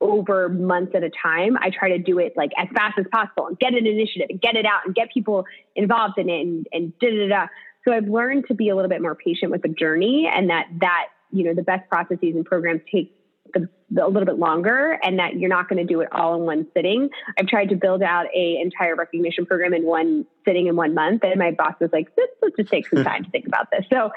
over 0.00 0.48
months 0.48 0.92
at 0.94 1.02
a 1.02 1.10
time. 1.22 1.56
I 1.60 1.70
try 1.70 1.90
to 1.90 1.98
do 1.98 2.18
it 2.18 2.34
like 2.36 2.50
as 2.58 2.68
fast 2.74 2.98
as 2.98 3.06
possible 3.10 3.46
and 3.46 3.58
get 3.58 3.72
an 3.72 3.86
initiative 3.86 4.28
and 4.28 4.40
get 4.40 4.54
it 4.54 4.66
out 4.66 4.84
and 4.84 4.94
get 4.94 5.12
people 5.12 5.46
involved 5.74 6.18
in 6.18 6.28
it 6.28 6.40
and, 6.42 6.66
and 6.72 6.98
da 6.98 7.10
da 7.10 7.28
da. 7.28 7.46
So 7.84 7.92
I've 7.92 8.08
learned 8.08 8.46
to 8.48 8.54
be 8.54 8.68
a 8.68 8.76
little 8.76 8.90
bit 8.90 9.00
more 9.00 9.14
patient 9.14 9.52
with 9.52 9.62
the 9.62 9.68
journey 9.68 10.30
and 10.32 10.50
that 10.50 10.66
that, 10.80 11.06
you 11.30 11.44
know, 11.44 11.54
the 11.54 11.62
best 11.62 11.88
processes 11.88 12.34
and 12.34 12.44
programs 12.44 12.82
take 12.92 13.14
the, 13.52 13.68
the, 13.90 14.04
a 14.04 14.08
little 14.08 14.26
bit 14.26 14.38
longer 14.38 14.98
and 15.02 15.18
that 15.18 15.38
you're 15.38 15.50
not 15.50 15.68
going 15.68 15.84
to 15.84 15.92
do 15.92 16.00
it 16.00 16.08
all 16.12 16.34
in 16.34 16.42
one 16.42 16.66
sitting. 16.74 17.08
I've 17.38 17.46
tried 17.46 17.70
to 17.70 17.76
build 17.76 18.02
out 18.02 18.26
a 18.34 18.60
entire 18.60 18.94
recognition 18.96 19.46
program 19.46 19.74
in 19.74 19.84
one 19.84 20.26
sitting 20.44 20.66
in 20.66 20.76
one 20.76 20.94
month. 20.94 21.24
And 21.24 21.38
my 21.38 21.52
boss 21.52 21.74
was 21.80 21.90
like, 21.92 22.08
let's, 22.16 22.32
let's 22.42 22.56
just 22.56 22.70
take 22.70 22.88
some 22.88 23.04
time 23.04 23.24
to 23.24 23.30
think 23.30 23.46
about 23.46 23.70
this. 23.70 23.84
So 23.92 24.10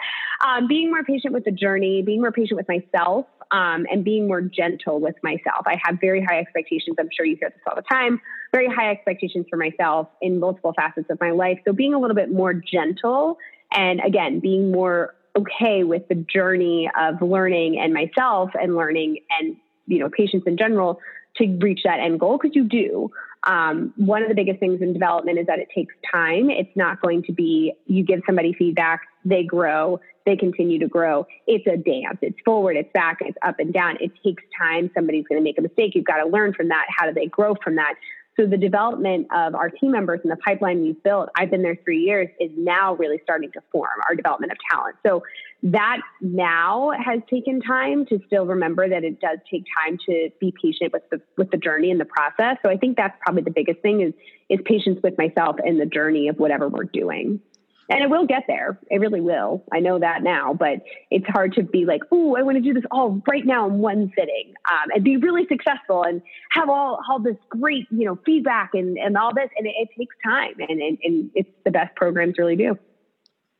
um, 0.46 0.68
being 0.68 0.90
more 0.90 1.04
patient 1.04 1.34
with 1.34 1.46
the 1.46 1.52
journey, 1.52 2.02
being 2.02 2.22
more 2.22 2.32
patient 2.32 2.58
with 2.58 2.68
myself, 2.68 3.26
um, 3.52 3.88
and 3.92 4.04
being 4.04 4.28
more 4.28 4.42
gentle 4.42 5.00
with 5.00 5.16
myself. 5.24 5.66
I 5.66 5.80
have 5.84 6.00
very 6.00 6.24
high 6.24 6.40
expectations. 6.40 6.98
I'm 7.00 7.10
sure 7.12 7.26
you 7.26 7.36
hear 7.40 7.50
this 7.50 7.60
all 7.68 7.76
the 7.76 7.82
time. 7.82 8.22
Very 8.52 8.68
high 8.68 8.92
expectations 8.92 9.48
for 9.50 9.58
myself 9.58 10.08
in 10.22 10.40
multiple 10.40 10.74
facets 10.76 11.08
of 11.10 11.20
my 11.20 11.32
life. 11.32 11.60
So 11.66 11.74
being 11.74 11.94
a 11.94 12.00
little 12.00 12.16
bit 12.16 12.32
more 12.32 12.54
gentle 12.54 13.38
and 13.72 14.02
again, 14.02 14.40
being 14.40 14.72
more 14.72 15.16
okay 15.40 15.84
with 15.84 16.08
the 16.08 16.16
journey 16.16 16.90
of 17.00 17.22
learning 17.22 17.80
and 17.80 17.94
myself 17.94 18.52
and 18.60 18.76
learning 18.76 19.20
and, 19.40 19.56
you 19.88 20.00
know, 20.00 20.10
patients 20.10 20.46
in 20.48 20.58
general 20.58 21.00
to 21.38 21.58
reach 21.60 21.82
that 21.84 22.00
end 22.00 22.20
goal 22.20 22.38
because 22.42 22.56
you 22.56 22.64
do. 22.64 23.12
Um, 23.44 23.94
one 23.96 24.22
of 24.22 24.30
the 24.30 24.36
biggest 24.36 24.60
things 24.60 24.82
in 24.82 24.92
development 24.92 25.40
is 25.40 25.48
that 25.48 25.60
it 25.60 25.70
takes 25.74 25.96
time. 26.12 26.50
It's 26.50 26.76
not 26.76 27.02
going 27.02 27.24
to 27.24 27.32
be 27.32 27.74
you 27.86 28.04
give 28.04 28.22
somebody 28.26 28.54
feedback, 28.54 29.02
they 29.24 29.44
grow, 29.44 30.00
they 30.26 30.36
continue 30.36 30.78
to 30.80 30.88
grow. 30.88 31.26
It's 31.48 31.66
a 31.66 31.78
dance. 31.78 32.18
It's 32.22 32.38
forward, 32.44 32.76
it's 32.76 32.92
back, 32.94 33.18
it's 33.22 33.38
up 33.42 33.60
and 33.60 33.74
down. 33.74 33.98
It 34.02 34.12
takes 34.24 34.44
time. 34.60 34.92
Somebody's 34.94 35.26
going 35.28 35.40
to 35.40 35.44
make 35.44 35.58
a 35.58 35.62
mistake. 35.62 35.94
You've 35.96 36.06
got 36.06 36.22
to 36.22 36.30
learn 36.30 36.54
from 36.54 36.68
that. 36.70 36.86
How 36.96 37.08
do 37.08 37.14
they 37.14 37.28
grow 37.28 37.56
from 37.64 37.76
that? 37.76 37.96
So 38.40 38.46
the 38.46 38.58
development 38.58 39.28
of 39.36 39.54
our 39.54 39.70
team 39.70 39.92
members 39.92 40.22
and 40.24 40.32
the 40.32 40.38
pipeline 40.38 40.82
we've 40.82 41.04
built, 41.04 41.28
I've 41.36 41.52
been 41.52 41.62
there 41.62 41.78
three 41.84 42.00
years, 42.00 42.30
is 42.40 42.50
now 42.56 42.96
really 42.96 43.20
starting 43.22 43.52
to 43.52 43.60
form 43.70 44.00
our 44.08 44.16
development 44.16 44.54
of 44.54 44.58
talent. 44.72 44.96
So 45.06 45.24
that 45.64 45.98
now 46.22 46.92
has 46.92 47.20
taken 47.30 47.60
time 47.60 48.06
to 48.06 48.20
still 48.28 48.46
remember 48.46 48.88
that 48.88 49.04
it 49.04 49.20
does 49.20 49.40
take 49.52 49.66
time 49.86 49.98
to 50.08 50.30
be 50.40 50.54
patient 50.64 50.94
with 50.94 51.04
the 51.12 51.20
with 51.38 51.52
the 51.52 51.58
journey 51.58 51.92
and 51.92 52.00
the 52.00 52.06
process. 52.06 52.56
So 52.64 52.72
I 52.72 52.78
think 52.78 52.96
that's 52.96 53.18
probably 53.22 53.42
the 53.42 53.52
biggest 53.52 53.82
thing 53.82 54.00
is 54.00 54.14
is 54.50 54.60
patience 54.64 55.00
with 55.04 55.18
myself 55.18 55.58
and 55.62 55.78
the 55.78 55.86
journey 55.86 56.30
of 56.30 56.38
whatever 56.38 56.70
we're 56.70 56.86
doing 56.86 57.42
and 57.90 58.04
it 58.04 58.10
will 58.10 58.26
get 58.26 58.44
there. 58.48 58.80
It 58.90 58.98
really 58.98 59.22
will. 59.22 59.64
I 59.74 59.80
know 59.80 60.00
that 60.00 60.22
now, 60.22 60.54
but 60.54 60.82
it's 61.10 61.26
hard 61.28 61.54
to 61.54 61.64
be 61.64 61.86
like, 61.86 62.02
"Oh, 62.12 62.36
I 62.36 62.44
want 62.44 62.58
to 62.58 62.62
do 62.62 62.74
this 62.74 62.84
all 62.92 63.22
right 63.28 63.46
now 63.46 63.68
in 63.68 63.80
one 63.80 64.12
sitting," 64.18 64.54
um, 64.72 64.90
and 64.94 65.04
be 65.04 65.18
really 65.18 65.48
successful 65.48 66.04
and 66.04 66.22
have 66.52 66.70
all 66.70 67.00
all 67.10 67.20
this 67.20 67.38
great, 67.50 67.88
you 67.90 68.06
know, 68.06 68.18
feedback 68.26 68.72
and 68.74 68.98
and 68.98 69.18
all 69.18 69.34
this. 69.34 69.50
And 69.58 69.68
it, 69.68 69.74
it 69.78 69.90
takes 69.98 70.16
time, 70.24 70.54
and, 70.60 70.82
and 70.82 70.98
and 71.04 71.32
it's 71.34 71.50
the 71.66 71.72
best 71.72 71.96
programs 71.96 72.36
really 72.38 72.56
do. 72.56 72.78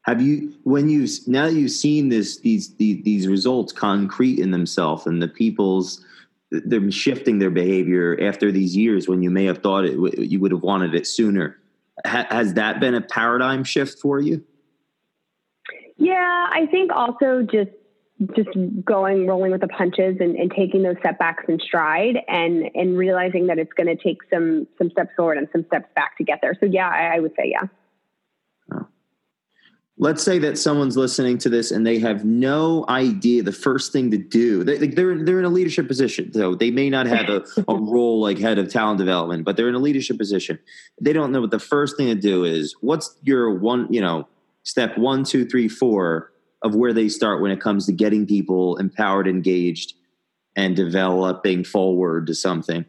Have 0.04 0.22
you, 0.22 0.54
when 0.64 0.90
you 0.90 1.08
now 1.28 1.48
that 1.48 1.54
you've 1.54 1.72
seen 1.72 2.10
this, 2.10 2.40
these 2.40 2.76
these, 2.76 3.04
these 3.04 3.28
results 3.28 3.74
concrete 3.74 4.40
in 4.40 4.52
themselves, 4.52 5.06
and 5.06 5.22
the 5.22 5.28
people's 5.28 6.06
they're 6.52 6.90
shifting 6.90 7.38
their 7.38 7.52
behavior 7.52 8.18
after 8.22 8.52
these 8.52 8.76
years 8.76 9.08
when 9.08 9.22
you 9.22 9.30
may 9.30 9.46
have 9.46 9.60
thought 9.60 9.86
it 9.86 10.20
you 10.20 10.40
would 10.40 10.52
have 10.52 10.64
wanted 10.64 10.96
it 10.96 11.06
sooner 11.06 11.59
ha- 12.06 12.28
has 12.30 12.54
that 12.56 12.80
been 12.80 12.96
a 12.96 13.02
paradigm 13.02 13.64
shift 13.64 14.00
for 14.00 14.20
you? 14.20 14.44
Yeah, 15.98 16.48
I 16.52 16.68
think 16.72 16.92
also 16.94 17.42
just 17.44 17.72
just 18.36 18.50
going 18.84 19.28
rolling 19.28 19.52
with 19.52 19.62
the 19.62 19.68
punches 19.68 20.18
and, 20.20 20.36
and 20.36 20.52
taking 20.52 20.84
those 20.84 20.98
setbacks 21.02 21.46
in 21.48 21.60
stride 21.60 22.18
and 22.28 22.70
and 22.76 22.98
realizing 22.98 23.48
that 23.48 23.58
it's 23.58 23.72
going 23.74 23.88
to 23.88 24.02
take 24.02 24.18
some 24.32 24.68
some 24.78 24.90
steps 24.92 25.12
forward 25.16 25.38
and 25.38 25.48
some 25.52 25.66
steps 25.66 25.88
back 25.96 26.18
to 26.18 26.24
get 26.24 26.40
there. 26.42 26.56
So 26.60 26.66
yeah, 26.66 26.90
I, 26.90 27.16
I 27.16 27.20
would 27.20 27.32
say 27.38 27.52
yeah 27.52 27.68
let's 30.02 30.24
say 30.24 30.40
that 30.40 30.58
someone's 30.58 30.96
listening 30.96 31.38
to 31.38 31.50
this 31.50 31.72
and 31.72 31.86
they 31.86 32.00
have 32.00 32.24
no 32.24 32.86
idea 32.88 33.44
the 33.44 33.52
first 33.52 33.92
thing 33.92 34.10
to 34.12 34.18
do. 34.18 34.64
They, 34.64 34.88
they're 34.88 35.24
they're 35.24 35.40
in 35.40 35.46
a 35.46 35.50
leadership 35.50 35.88
position 35.88 36.34
so 36.34 36.56
they 36.56 36.72
may 36.72 36.90
not 36.90 37.06
have 37.06 37.30
a, 37.30 37.44
a 37.68 37.76
role 37.80 38.22
like 38.22 38.40
head 38.40 38.58
of 38.58 38.72
talent 38.72 38.98
development 38.98 39.44
but 39.44 39.58
they're 39.58 39.70
in 39.70 39.76
a 39.76 39.80
leadership 39.80 40.18
position. 40.18 40.58
They 41.00 41.14
don't 41.14 41.32
know 41.32 41.42
what 41.42 41.52
the 41.52 41.60
first 41.60 41.98
thing 41.98 42.08
to 42.08 42.16
do 42.16 42.46
is. 42.46 42.76
What's 42.82 43.16
your 43.22 43.54
one 43.60 43.88
you 43.92 44.02
know 44.02 44.28
step 44.64 44.98
one 44.98 45.24
two 45.24 45.46
three 45.46 45.68
four 45.68 46.32
of 46.64 46.76
where 46.76 46.94
they 46.94 47.10
start 47.10 47.42
when 47.42 47.52
it 47.52 47.62
comes 47.62 47.86
to 47.86 47.92
getting 47.92 48.26
people 48.26 48.78
empowered 48.78 49.28
engaged 49.28 49.94
and 50.56 50.76
developing 50.76 51.64
forward 51.64 52.28
to 52.28 52.36
something 52.36 52.86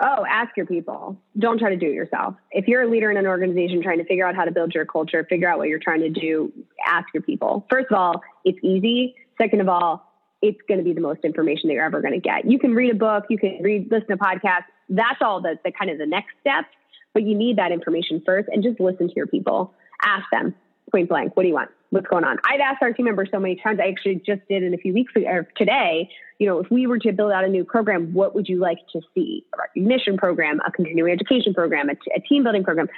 Oh, 0.00 0.26
ask 0.28 0.54
your 0.56 0.66
people. 0.66 1.16
Don't 1.38 1.58
try 1.58 1.70
to 1.70 1.76
do 1.76 1.86
it 1.86 1.94
yourself. 1.94 2.34
If 2.50 2.68
you're 2.68 2.82
a 2.82 2.90
leader 2.90 3.10
in 3.10 3.16
an 3.16 3.26
organization 3.26 3.82
trying 3.82 3.98
to 3.98 4.04
figure 4.04 4.26
out 4.26 4.34
how 4.34 4.44
to 4.44 4.50
build 4.50 4.74
your 4.74 4.84
culture, 4.84 5.24
figure 5.28 5.48
out 5.48 5.58
what 5.58 5.68
you're 5.68 5.78
trying 5.78 6.00
to 6.00 6.10
do, 6.10 6.52
ask 6.86 7.06
your 7.14 7.22
people. 7.22 7.66
First 7.70 7.86
of 7.90 7.96
all, 7.96 8.20
it's 8.44 8.58
easy. 8.62 9.14
Second 9.38 9.62
of 9.62 9.68
all, 9.68 10.12
it's 10.42 10.60
going 10.68 10.78
to 10.78 10.84
be 10.84 10.92
the 10.92 11.00
most 11.00 11.20
information 11.24 11.68
that 11.68 11.74
you're 11.74 11.84
ever 11.84 12.02
going 12.02 12.12
to 12.12 12.20
get. 12.20 12.50
You 12.50 12.58
can 12.58 12.74
read 12.74 12.90
a 12.90 12.94
book, 12.94 13.24
you 13.30 13.38
can 13.38 13.58
read, 13.62 13.90
listen 13.90 14.08
to 14.08 14.16
podcasts. 14.18 14.66
That's 14.90 15.20
all 15.22 15.40
the, 15.40 15.58
the 15.64 15.72
kind 15.72 15.90
of 15.90 15.96
the 15.96 16.06
next 16.06 16.32
step, 16.40 16.66
but 17.14 17.22
you 17.22 17.34
need 17.34 17.56
that 17.56 17.72
information 17.72 18.22
first 18.24 18.48
and 18.52 18.62
just 18.62 18.78
listen 18.78 19.08
to 19.08 19.14
your 19.16 19.26
people. 19.26 19.72
Ask 20.02 20.24
them 20.30 20.54
point 20.90 21.08
blank, 21.08 21.36
what 21.36 21.42
do 21.42 21.48
you 21.48 21.54
want? 21.54 21.70
What's 21.90 22.06
going 22.06 22.24
on? 22.24 22.38
I've 22.44 22.60
asked 22.60 22.82
our 22.82 22.92
team 22.92 23.06
members 23.06 23.28
so 23.32 23.38
many 23.38 23.56
times. 23.56 23.78
I 23.82 23.88
actually 23.88 24.16
just 24.16 24.42
did 24.48 24.62
in 24.62 24.74
a 24.74 24.78
few 24.78 24.92
weeks 24.92 25.12
ago, 25.14 25.44
today 25.56 26.10
you 26.38 26.46
know, 26.46 26.58
if 26.58 26.70
we 26.70 26.86
were 26.86 26.98
to 26.98 27.12
build 27.12 27.32
out 27.32 27.44
a 27.44 27.48
new 27.48 27.64
program, 27.64 28.12
what 28.12 28.34
would 28.34 28.48
you 28.48 28.58
like 28.58 28.78
to 28.92 29.00
see? 29.14 29.44
A 29.54 29.58
recognition 29.58 30.16
program, 30.16 30.60
a 30.66 30.70
continuing 30.70 31.12
education 31.12 31.54
program, 31.54 31.88
a, 31.88 31.94
t- 31.94 32.12
a 32.14 32.20
team 32.20 32.42
building 32.42 32.64
program. 32.64 32.88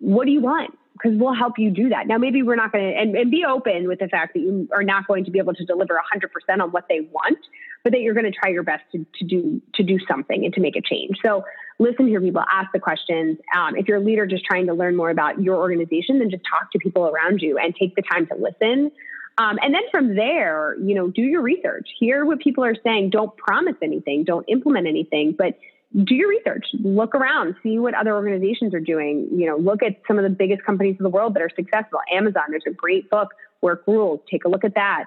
What 0.00 0.26
do 0.26 0.32
you 0.32 0.40
want? 0.40 0.76
Because 0.92 1.18
we'll 1.18 1.34
help 1.34 1.54
you 1.58 1.70
do 1.70 1.88
that. 1.88 2.06
Now, 2.06 2.18
maybe 2.18 2.42
we're 2.42 2.56
not 2.56 2.72
going 2.72 2.92
to, 2.92 2.98
and, 2.98 3.16
and 3.16 3.30
be 3.30 3.44
open 3.44 3.88
with 3.88 3.98
the 4.00 4.08
fact 4.08 4.34
that 4.34 4.40
you 4.40 4.68
are 4.72 4.82
not 4.82 5.06
going 5.06 5.24
to 5.24 5.30
be 5.30 5.38
able 5.38 5.54
to 5.54 5.64
deliver 5.64 5.94
100% 5.94 6.62
on 6.62 6.70
what 6.70 6.86
they 6.88 7.00
want, 7.10 7.38
but 7.82 7.92
that 7.92 8.00
you're 8.00 8.14
going 8.14 8.30
to 8.30 8.32
try 8.32 8.50
your 8.50 8.62
best 8.62 8.82
to, 8.92 9.04
to 9.18 9.24
do 9.24 9.60
to 9.74 9.82
do 9.82 9.98
something 10.08 10.44
and 10.44 10.54
to 10.54 10.60
make 10.60 10.76
a 10.76 10.82
change. 10.82 11.16
So 11.24 11.44
listen 11.78 12.06
to 12.06 12.10
your 12.10 12.20
people, 12.20 12.42
ask 12.50 12.70
the 12.72 12.80
questions. 12.80 13.38
Um, 13.56 13.76
if 13.76 13.88
you're 13.88 13.98
a 13.98 14.04
leader 14.04 14.26
just 14.26 14.44
trying 14.44 14.66
to 14.66 14.74
learn 14.74 14.96
more 14.96 15.10
about 15.10 15.42
your 15.42 15.56
organization, 15.56 16.18
then 16.18 16.30
just 16.30 16.44
talk 16.48 16.70
to 16.72 16.78
people 16.78 17.06
around 17.08 17.40
you 17.40 17.58
and 17.58 17.74
take 17.74 17.94
the 17.96 18.02
time 18.02 18.26
to 18.28 18.34
listen. 18.36 18.92
Um, 19.36 19.58
and 19.62 19.74
then 19.74 19.82
from 19.90 20.14
there, 20.14 20.76
you 20.80 20.94
know, 20.94 21.08
do 21.08 21.22
your 21.22 21.42
research, 21.42 21.88
hear 21.98 22.24
what 22.24 22.38
people 22.38 22.64
are 22.64 22.76
saying. 22.84 23.10
Don't 23.10 23.36
promise 23.36 23.74
anything, 23.82 24.24
don't 24.24 24.44
implement 24.48 24.86
anything, 24.86 25.34
but 25.36 25.58
do 26.04 26.14
your 26.14 26.28
research, 26.28 26.66
look 26.80 27.14
around, 27.14 27.54
see 27.62 27.78
what 27.78 27.94
other 27.94 28.14
organizations 28.14 28.74
are 28.74 28.80
doing. 28.80 29.28
You 29.32 29.46
know, 29.46 29.56
look 29.56 29.82
at 29.82 30.00
some 30.06 30.18
of 30.18 30.24
the 30.24 30.30
biggest 30.30 30.64
companies 30.64 30.96
in 30.98 31.02
the 31.04 31.10
world 31.10 31.34
that 31.34 31.42
are 31.42 31.50
successful. 31.54 32.00
Amazon, 32.12 32.44
there's 32.50 32.64
a 32.66 32.72
great 32.72 33.10
book, 33.10 33.28
Work 33.60 33.84
Rules. 33.86 34.20
Take 34.30 34.44
a 34.44 34.48
look 34.48 34.64
at 34.64 34.74
that. 34.74 35.04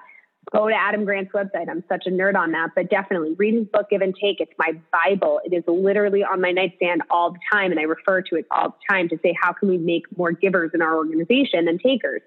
Go 0.54 0.68
to 0.68 0.74
Adam 0.74 1.04
Grant's 1.04 1.32
website. 1.32 1.68
I'm 1.68 1.84
such 1.88 2.06
a 2.06 2.10
nerd 2.10 2.34
on 2.34 2.52
that, 2.52 2.70
but 2.74 2.88
definitely 2.88 3.34
read 3.34 3.54
his 3.54 3.66
book, 3.66 3.90
Give 3.90 4.00
and 4.00 4.14
Take. 4.14 4.40
It's 4.40 4.52
my 4.58 4.72
Bible. 5.04 5.40
It 5.44 5.52
is 5.52 5.62
literally 5.66 6.24
on 6.24 6.40
my 6.40 6.52
nightstand 6.52 7.02
all 7.10 7.32
the 7.32 7.38
time, 7.52 7.70
and 7.70 7.78
I 7.78 7.82
refer 7.82 8.22
to 8.22 8.36
it 8.36 8.46
all 8.50 8.70
the 8.70 8.94
time 8.94 9.08
to 9.10 9.18
say, 9.22 9.36
how 9.40 9.52
can 9.52 9.68
we 9.68 9.76
make 9.76 10.04
more 10.16 10.32
givers 10.32 10.70
in 10.72 10.80
our 10.80 10.96
organization 10.96 11.66
than 11.66 11.78
takers? 11.78 12.22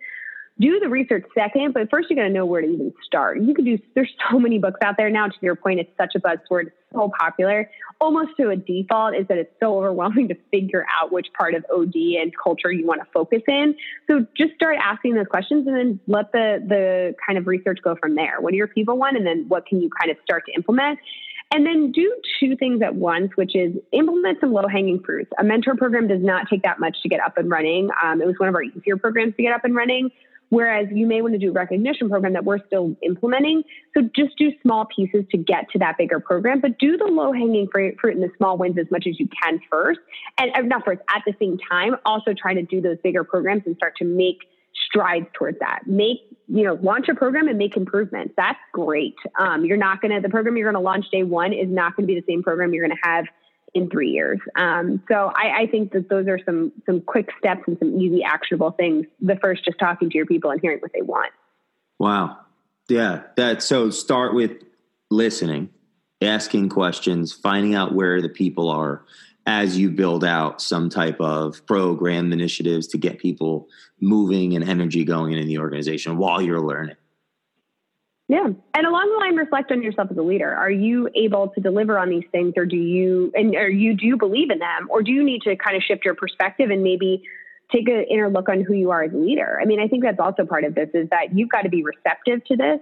Do 0.61 0.79
the 0.79 0.87
research 0.87 1.25
second, 1.33 1.73
but 1.73 1.89
first 1.89 2.09
you 2.09 2.15
got 2.15 2.23
to 2.23 2.29
know 2.29 2.45
where 2.45 2.61
to 2.61 2.67
even 2.67 2.93
start. 3.03 3.41
You 3.41 3.53
can 3.53 3.65
do, 3.65 3.79
there's 3.95 4.11
so 4.29 4.39
many 4.39 4.59
books 4.59 4.79
out 4.83 4.95
there 4.97 5.09
now. 5.09 5.27
To 5.27 5.35
your 5.41 5.55
point, 5.55 5.79
it's 5.79 5.91
such 5.97 6.13
a 6.15 6.19
buzzword, 6.19 6.71
so 6.93 7.11
popular. 7.19 7.69
Almost 7.99 8.31
to 8.39 8.49
a 8.49 8.55
default 8.55 9.15
is 9.15 9.27
that 9.27 9.37
it's 9.37 9.53
so 9.59 9.77
overwhelming 9.77 10.27
to 10.27 10.35
figure 10.51 10.85
out 11.01 11.11
which 11.11 11.27
part 11.37 11.55
of 11.55 11.65
OD 11.73 11.95
and 12.21 12.31
culture 12.41 12.71
you 12.71 12.85
want 12.85 13.01
to 13.01 13.07
focus 13.11 13.41
in. 13.47 13.75
So 14.07 14.25
just 14.37 14.53
start 14.53 14.77
asking 14.81 15.15
those 15.15 15.27
questions 15.27 15.67
and 15.67 15.75
then 15.75 15.99
let 16.07 16.31
the, 16.31 16.63
the 16.67 17.15
kind 17.25 17.37
of 17.37 17.47
research 17.47 17.79
go 17.83 17.95
from 17.95 18.15
there. 18.15 18.39
What 18.39 18.51
do 18.51 18.57
your 18.57 18.67
people 18.67 18.97
want? 18.97 19.17
And 19.17 19.25
then 19.25 19.45
what 19.47 19.65
can 19.65 19.81
you 19.81 19.89
kind 19.99 20.11
of 20.11 20.17
start 20.23 20.45
to 20.45 20.53
implement? 20.53 20.99
And 21.53 21.65
then 21.65 21.91
do 21.91 22.15
two 22.39 22.55
things 22.55 22.81
at 22.81 22.95
once, 22.95 23.31
which 23.35 23.55
is 23.55 23.75
implement 23.91 24.39
some 24.39 24.53
low 24.53 24.67
hanging 24.71 25.03
fruits. 25.03 25.29
A 25.37 25.43
mentor 25.43 25.75
program 25.75 26.07
does 26.07 26.21
not 26.23 26.47
take 26.49 26.63
that 26.63 26.79
much 26.79 27.01
to 27.03 27.09
get 27.09 27.19
up 27.19 27.37
and 27.37 27.49
running. 27.49 27.89
Um, 28.01 28.21
it 28.21 28.25
was 28.25 28.35
one 28.37 28.47
of 28.47 28.55
our 28.55 28.63
easier 28.63 28.95
programs 28.95 29.35
to 29.35 29.43
get 29.43 29.51
up 29.51 29.65
and 29.65 29.75
running. 29.75 30.11
Whereas 30.51 30.87
you 30.91 31.07
may 31.07 31.21
want 31.21 31.33
to 31.33 31.39
do 31.39 31.49
a 31.49 31.53
recognition 31.53 32.09
program 32.09 32.33
that 32.33 32.43
we're 32.43 32.63
still 32.67 32.93
implementing. 33.01 33.63
So 33.95 34.01
just 34.13 34.37
do 34.37 34.51
small 34.61 34.85
pieces 34.93 35.23
to 35.31 35.37
get 35.37 35.69
to 35.71 35.79
that 35.79 35.97
bigger 35.97 36.19
program, 36.19 36.59
but 36.59 36.77
do 36.77 36.97
the 36.97 37.05
low 37.05 37.31
hanging 37.31 37.69
fruit 37.71 37.97
and 38.03 38.21
the 38.21 38.29
small 38.35 38.57
wins 38.57 38.77
as 38.77 38.91
much 38.91 39.07
as 39.07 39.17
you 39.17 39.29
can 39.41 39.61
first. 39.71 40.01
And 40.37 40.51
not 40.67 40.83
first, 40.83 40.99
at 41.09 41.23
the 41.25 41.33
same 41.39 41.57
time, 41.57 41.95
also 42.05 42.33
try 42.33 42.53
to 42.53 42.63
do 42.63 42.81
those 42.81 42.97
bigger 43.01 43.23
programs 43.23 43.63
and 43.65 43.77
start 43.77 43.95
to 43.99 44.05
make 44.05 44.39
strides 44.87 45.27
towards 45.33 45.57
that. 45.59 45.83
Make, 45.85 46.17
you 46.49 46.65
know, 46.65 46.77
launch 46.81 47.07
a 47.07 47.15
program 47.15 47.47
and 47.47 47.57
make 47.57 47.77
improvements. 47.77 48.33
That's 48.35 48.59
great. 48.73 49.15
Um, 49.39 49.63
you're 49.63 49.77
not 49.77 50.01
going 50.01 50.13
to, 50.13 50.19
the 50.19 50.29
program 50.29 50.57
you're 50.57 50.69
going 50.69 50.81
to 50.81 50.85
launch 50.85 51.05
day 51.11 51.23
one 51.23 51.53
is 51.53 51.69
not 51.69 51.95
going 51.95 52.07
to 52.07 52.13
be 52.13 52.19
the 52.19 52.25
same 52.27 52.43
program 52.43 52.73
you're 52.73 52.85
going 52.85 52.97
to 53.01 53.09
have 53.09 53.25
in 53.73 53.89
three 53.89 54.09
years. 54.09 54.39
Um, 54.55 55.01
so 55.07 55.31
I, 55.35 55.61
I, 55.61 55.67
think 55.67 55.93
that 55.93 56.09
those 56.09 56.27
are 56.27 56.39
some 56.45 56.73
some 56.85 57.01
quick 57.01 57.29
steps 57.37 57.61
and 57.67 57.77
some 57.79 57.97
easy 57.97 58.23
actionable 58.23 58.71
things. 58.71 59.05
The 59.21 59.37
first, 59.37 59.63
just 59.63 59.79
talking 59.79 60.09
to 60.09 60.17
your 60.17 60.25
people 60.25 60.51
and 60.51 60.59
hearing 60.59 60.79
what 60.79 60.91
they 60.93 61.01
want. 61.01 61.31
Wow, 61.97 62.37
yeah, 62.89 63.23
that 63.37 63.63
so 63.63 63.89
start 63.89 64.33
with 64.33 64.51
listening, 65.09 65.69
asking 66.21 66.69
questions, 66.69 67.31
finding 67.31 67.75
out 67.75 67.93
where 67.93 68.21
the 68.21 68.29
people 68.29 68.69
are 68.69 69.05
as 69.45 69.77
you 69.77 69.89
build 69.89 70.23
out 70.23 70.61
some 70.61 70.89
type 70.89 71.19
of 71.19 71.65
program 71.65 72.31
initiatives 72.31 72.87
to 72.87 72.97
get 72.97 73.19
people 73.19 73.67
moving 73.99 74.55
and 74.55 74.67
energy 74.67 75.03
going 75.03 75.33
in 75.33 75.47
the 75.47 75.57
organization 75.57 76.17
while 76.17 76.41
you're 76.41 76.61
learning. 76.61 76.95
Yeah. 78.31 78.45
And 78.45 78.87
along 78.87 79.11
the 79.11 79.19
line, 79.19 79.35
reflect 79.35 79.73
on 79.73 79.83
yourself 79.83 80.07
as 80.09 80.15
a 80.15 80.21
leader. 80.21 80.55
Are 80.55 80.71
you 80.71 81.09
able 81.15 81.49
to 81.49 81.59
deliver 81.59 81.99
on 81.99 82.09
these 82.09 82.23
things 82.31 82.53
or 82.55 82.65
do 82.65 82.77
you, 82.77 83.29
and 83.35 83.53
or 83.55 83.69
you 83.69 83.93
do 83.93 84.15
believe 84.15 84.49
in 84.49 84.59
them 84.59 84.87
or 84.89 85.03
do 85.03 85.11
you 85.11 85.21
need 85.21 85.41
to 85.41 85.57
kind 85.57 85.75
of 85.75 85.83
shift 85.83 86.05
your 86.05 86.15
perspective 86.15 86.69
and 86.69 86.81
maybe 86.81 87.23
take 87.73 87.89
an 87.89 88.05
inner 88.09 88.29
look 88.29 88.47
on 88.47 88.61
who 88.61 88.73
you 88.73 88.89
are 88.91 89.03
as 89.03 89.11
a 89.11 89.17
leader? 89.17 89.59
I 89.61 89.65
mean, 89.65 89.81
I 89.81 89.89
think 89.89 90.03
that's 90.03 90.19
also 90.19 90.45
part 90.45 90.63
of 90.63 90.75
this 90.75 90.87
is 90.93 91.09
that 91.09 91.37
you've 91.37 91.49
got 91.49 91.63
to 91.63 91.69
be 91.69 91.83
receptive 91.83 92.45
to 92.45 92.55
this 92.55 92.79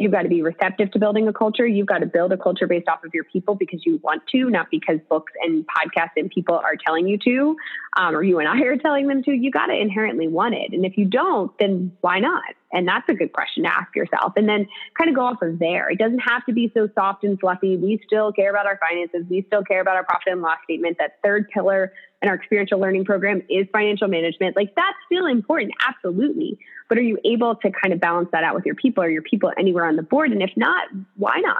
You've 0.00 0.12
got 0.12 0.22
to 0.22 0.28
be 0.28 0.40
receptive 0.42 0.90
to 0.92 0.98
building 0.98 1.28
a 1.28 1.32
culture. 1.32 1.66
You've 1.66 1.86
got 1.86 1.98
to 1.98 2.06
build 2.06 2.32
a 2.32 2.38
culture 2.38 2.66
based 2.66 2.88
off 2.88 3.04
of 3.04 3.12
your 3.12 3.24
people 3.24 3.54
because 3.54 3.84
you 3.84 4.00
want 4.02 4.22
to, 4.28 4.48
not 4.48 4.70
because 4.70 4.98
books 5.08 5.32
and 5.42 5.66
podcasts 5.66 6.16
and 6.16 6.30
people 6.30 6.54
are 6.54 6.76
telling 6.82 7.06
you 7.06 7.18
to, 7.18 7.56
um, 7.98 8.16
or 8.16 8.22
you 8.22 8.38
and 8.38 8.48
I 8.48 8.58
are 8.62 8.76
telling 8.78 9.06
them 9.06 9.22
to. 9.24 9.32
You 9.32 9.50
got 9.50 9.66
to 9.66 9.74
inherently 9.74 10.28
want 10.28 10.54
it. 10.54 10.72
And 10.72 10.86
if 10.86 10.96
you 10.96 11.04
don't, 11.04 11.52
then 11.58 11.92
why 12.00 12.20
not? 12.20 12.42
And 12.72 12.88
that's 12.88 13.08
a 13.08 13.14
good 13.14 13.32
question 13.32 13.64
to 13.64 13.68
ask 13.68 13.94
yourself. 13.94 14.32
And 14.36 14.48
then 14.48 14.66
kind 14.98 15.10
of 15.10 15.16
go 15.16 15.22
off 15.22 15.42
of 15.42 15.58
there. 15.58 15.90
It 15.90 15.98
doesn't 15.98 16.20
have 16.20 16.44
to 16.46 16.52
be 16.52 16.70
so 16.74 16.88
soft 16.94 17.24
and 17.24 17.38
fluffy. 17.38 17.76
We 17.76 18.00
still 18.06 18.32
care 18.32 18.50
about 18.50 18.66
our 18.66 18.78
finances. 18.78 19.24
We 19.28 19.44
still 19.46 19.62
care 19.62 19.80
about 19.80 19.96
our 19.96 20.04
profit 20.04 20.32
and 20.32 20.42
loss 20.42 20.58
statement. 20.64 20.96
That 20.98 21.18
third 21.22 21.48
pillar 21.50 21.92
in 22.22 22.28
our 22.28 22.34
experiential 22.34 22.78
learning 22.78 23.04
program 23.04 23.42
is 23.50 23.66
financial 23.72 24.08
management. 24.08 24.56
Like 24.56 24.74
that's 24.74 24.96
still 25.06 25.26
important, 25.26 25.72
absolutely. 25.86 26.58
But 26.88 26.98
are 26.98 27.02
you 27.02 27.18
able 27.24 27.56
to 27.56 27.70
kind 27.70 27.92
of 27.92 28.00
balance 28.00 28.28
that 28.32 28.44
out 28.44 28.54
with 28.54 28.64
your 28.64 28.74
people? 28.74 29.02
Are 29.02 29.10
your 29.10 29.22
people 29.22 29.52
anywhere 29.58 29.84
on 29.84 29.96
the 29.96 30.02
board? 30.02 30.30
And 30.30 30.42
if 30.42 30.50
not, 30.56 30.88
why 31.16 31.38
not? 31.38 31.56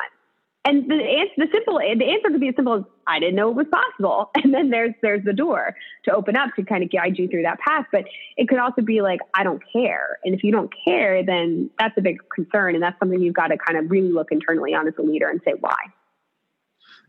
And 0.64 0.88
the 0.88 0.94
answer, 0.94 1.32
the 1.38 1.48
simple, 1.52 1.78
the 1.78 2.04
answer 2.04 2.28
could 2.30 2.40
be 2.40 2.48
as 2.48 2.54
simple 2.54 2.74
as 2.74 2.84
I 3.08 3.18
didn't 3.18 3.34
know 3.34 3.50
it 3.50 3.56
was 3.56 3.66
possible. 3.70 4.30
And 4.42 4.54
then 4.54 4.70
there's 4.70 4.94
there's 5.02 5.24
the 5.24 5.32
door 5.32 5.74
to 6.04 6.14
open 6.14 6.36
up 6.36 6.54
to 6.56 6.62
kind 6.64 6.82
of 6.84 6.90
guide 6.90 7.18
you 7.18 7.28
through 7.28 7.42
that 7.42 7.58
path. 7.58 7.86
But 7.90 8.04
it 8.36 8.48
could 8.48 8.58
also 8.58 8.82
be 8.82 9.02
like 9.02 9.20
I 9.34 9.42
don't 9.42 9.62
care. 9.72 10.18
And 10.24 10.34
if 10.34 10.44
you 10.44 10.52
don't 10.52 10.72
care, 10.84 11.24
then 11.24 11.70
that's 11.78 11.96
a 11.96 12.00
big 12.00 12.18
concern, 12.34 12.74
and 12.74 12.82
that's 12.82 12.98
something 12.98 13.20
you've 13.20 13.34
got 13.34 13.48
to 13.48 13.58
kind 13.58 13.78
of 13.78 13.90
really 13.90 14.12
look 14.12 14.30
internally 14.30 14.74
on 14.74 14.86
as 14.86 14.94
a 14.98 15.02
leader 15.02 15.28
and 15.28 15.40
say 15.44 15.54
why. 15.60 15.76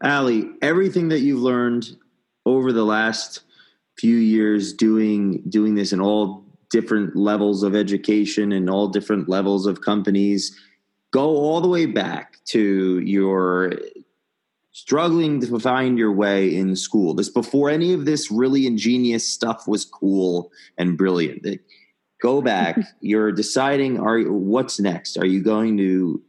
Allie, 0.02 0.50
everything 0.62 1.10
that 1.10 1.20
you've 1.20 1.42
learned 1.42 1.96
over 2.46 2.74
the 2.74 2.84
last 2.84 3.42
few 3.98 4.16
years 4.16 4.74
doing 4.74 5.44
doing 5.48 5.76
this 5.76 5.94
in 5.94 6.02
all 6.02 6.44
different 6.72 7.16
levels 7.16 7.62
of 7.62 7.76
education 7.76 8.52
and 8.52 8.68
all 8.70 8.88
different 8.88 9.30
levels 9.30 9.68
of 9.68 9.82
companies 9.82 10.60
go 11.14 11.30
all 11.38 11.62
the 11.62 11.68
way 11.68 11.86
back 11.86 12.44
to 12.44 13.00
your 13.00 13.74
struggling 14.72 15.40
to 15.40 15.60
find 15.60 15.98
your 15.98 16.12
way 16.12 16.54
in 16.54 16.76
school. 16.76 17.14
This 17.14 17.30
before 17.30 17.70
any 17.70 17.94
of 17.94 18.06
this 18.06 18.32
really 18.32 18.66
ingenious 18.66 19.30
stuff 19.30 19.68
was 19.68 19.86
cool 19.86 20.52
and 20.78 20.98
brilliant. 20.98 21.46
Go 22.22 22.42
back. 22.42 22.80
You're 23.00 23.32
deciding 23.32 24.00
are 24.00 24.22
what's 24.24 24.80
next? 24.80 25.16
Are 25.18 25.26
you 25.26 25.42
going 25.42 25.78
to 25.78 26.22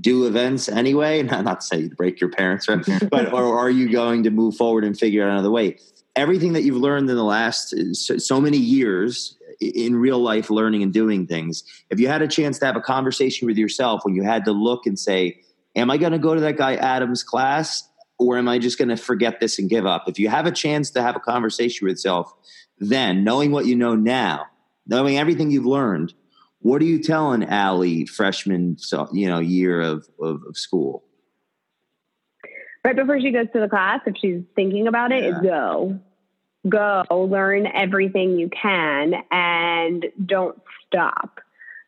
do 0.00 0.26
events 0.26 0.68
anyway? 0.68 1.22
Not, 1.30 1.44
not 1.44 1.60
to 1.60 1.66
say 1.66 1.88
break 1.88 2.20
your 2.20 2.30
parents, 2.30 2.68
right? 2.68 2.84
but 3.10 3.32
or 3.32 3.58
are 3.58 3.70
you 3.70 3.90
going 3.90 4.24
to 4.24 4.30
move 4.30 4.56
forward 4.56 4.84
and 4.84 4.98
figure 4.98 5.24
out 5.24 5.30
another 5.30 5.50
way? 5.50 5.78
Everything 6.16 6.54
that 6.54 6.62
you've 6.62 6.76
learned 6.76 7.08
in 7.08 7.16
the 7.16 7.22
last 7.22 7.72
uh, 7.72 7.94
so, 7.94 8.18
so 8.18 8.40
many 8.40 8.58
years 8.58 9.38
in 9.60 9.96
real 9.96 10.18
life 10.18 10.50
learning 10.50 10.82
and 10.82 10.92
doing 10.92 11.26
things. 11.26 11.64
If 11.90 12.00
you 12.00 12.08
had 12.08 12.22
a 12.22 12.28
chance 12.28 12.58
to 12.60 12.66
have 12.66 12.76
a 12.76 12.80
conversation 12.80 13.46
with 13.46 13.58
yourself 13.58 14.00
when 14.04 14.14
you 14.14 14.22
had 14.22 14.44
to 14.46 14.52
look 14.52 14.86
and 14.86 14.98
say, 14.98 15.40
Am 15.76 15.88
I 15.88 15.98
going 15.98 16.12
to 16.12 16.18
go 16.18 16.34
to 16.34 16.40
that 16.40 16.56
guy 16.56 16.74
Adam's 16.74 17.22
class 17.22 17.88
or 18.18 18.36
am 18.36 18.48
I 18.48 18.58
just 18.58 18.76
going 18.76 18.88
to 18.88 18.96
forget 18.96 19.38
this 19.38 19.58
and 19.58 19.70
give 19.70 19.86
up? 19.86 20.08
If 20.08 20.18
you 20.18 20.28
have 20.28 20.46
a 20.46 20.50
chance 20.50 20.90
to 20.90 21.02
have 21.02 21.14
a 21.14 21.20
conversation 21.20 21.86
with 21.86 21.92
yourself, 21.92 22.32
then 22.78 23.22
knowing 23.22 23.52
what 23.52 23.66
you 23.66 23.76
know 23.76 23.94
now, 23.94 24.46
knowing 24.86 25.16
everything 25.16 25.50
you've 25.52 25.66
learned, 25.66 26.12
what 26.58 26.82
are 26.82 26.86
you 26.86 27.00
telling 27.00 27.44
Allie 27.44 28.04
freshman 28.04 28.78
you 29.12 29.28
know 29.28 29.38
year 29.38 29.80
of, 29.80 30.08
of, 30.20 30.42
of 30.48 30.56
school? 30.56 31.04
Right 32.84 32.96
before 32.96 33.20
she 33.20 33.30
goes 33.30 33.46
to 33.52 33.60
the 33.60 33.68
class, 33.68 34.00
if 34.06 34.16
she's 34.20 34.42
thinking 34.56 34.88
about 34.88 35.12
it, 35.12 35.22
yeah. 35.22 35.30
is 35.30 35.42
go 35.42 36.00
go 36.68 37.04
learn 37.10 37.66
everything 37.66 38.38
you 38.38 38.50
can 38.50 39.14
and 39.30 40.06
don't 40.24 40.60
stop. 40.86 41.40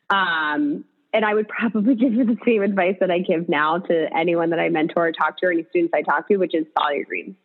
Um, 0.09 0.85
and 1.13 1.23
I 1.23 1.33
would 1.33 1.47
probably 1.47 1.95
give 1.95 2.13
you 2.13 2.25
the 2.25 2.37
same 2.45 2.63
advice 2.63 2.95
that 2.99 3.11
I 3.11 3.19
give 3.19 3.47
now 3.47 3.79
to 3.79 4.07
anyone 4.15 4.49
that 4.49 4.59
I 4.59 4.69
mentor 4.69 5.07
or 5.07 5.11
talk 5.11 5.37
to 5.39 5.47
or 5.47 5.51
any 5.51 5.65
students 5.69 5.93
I 5.95 6.01
talk 6.01 6.27
to, 6.27 6.37
which 6.37 6.55
is 6.55 6.65
follow 6.75 6.91
your 6.91 7.05
dreams. 7.05 7.35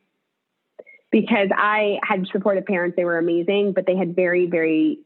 Because 1.11 1.49
I 1.57 1.99
had 2.03 2.27
supportive 2.33 2.67
parents, 2.67 2.97
they 2.97 3.05
were 3.05 3.17
amazing, 3.17 3.73
but 3.73 3.87
they 3.87 3.97
had 3.97 4.15
very, 4.15 4.47
very 4.47 4.99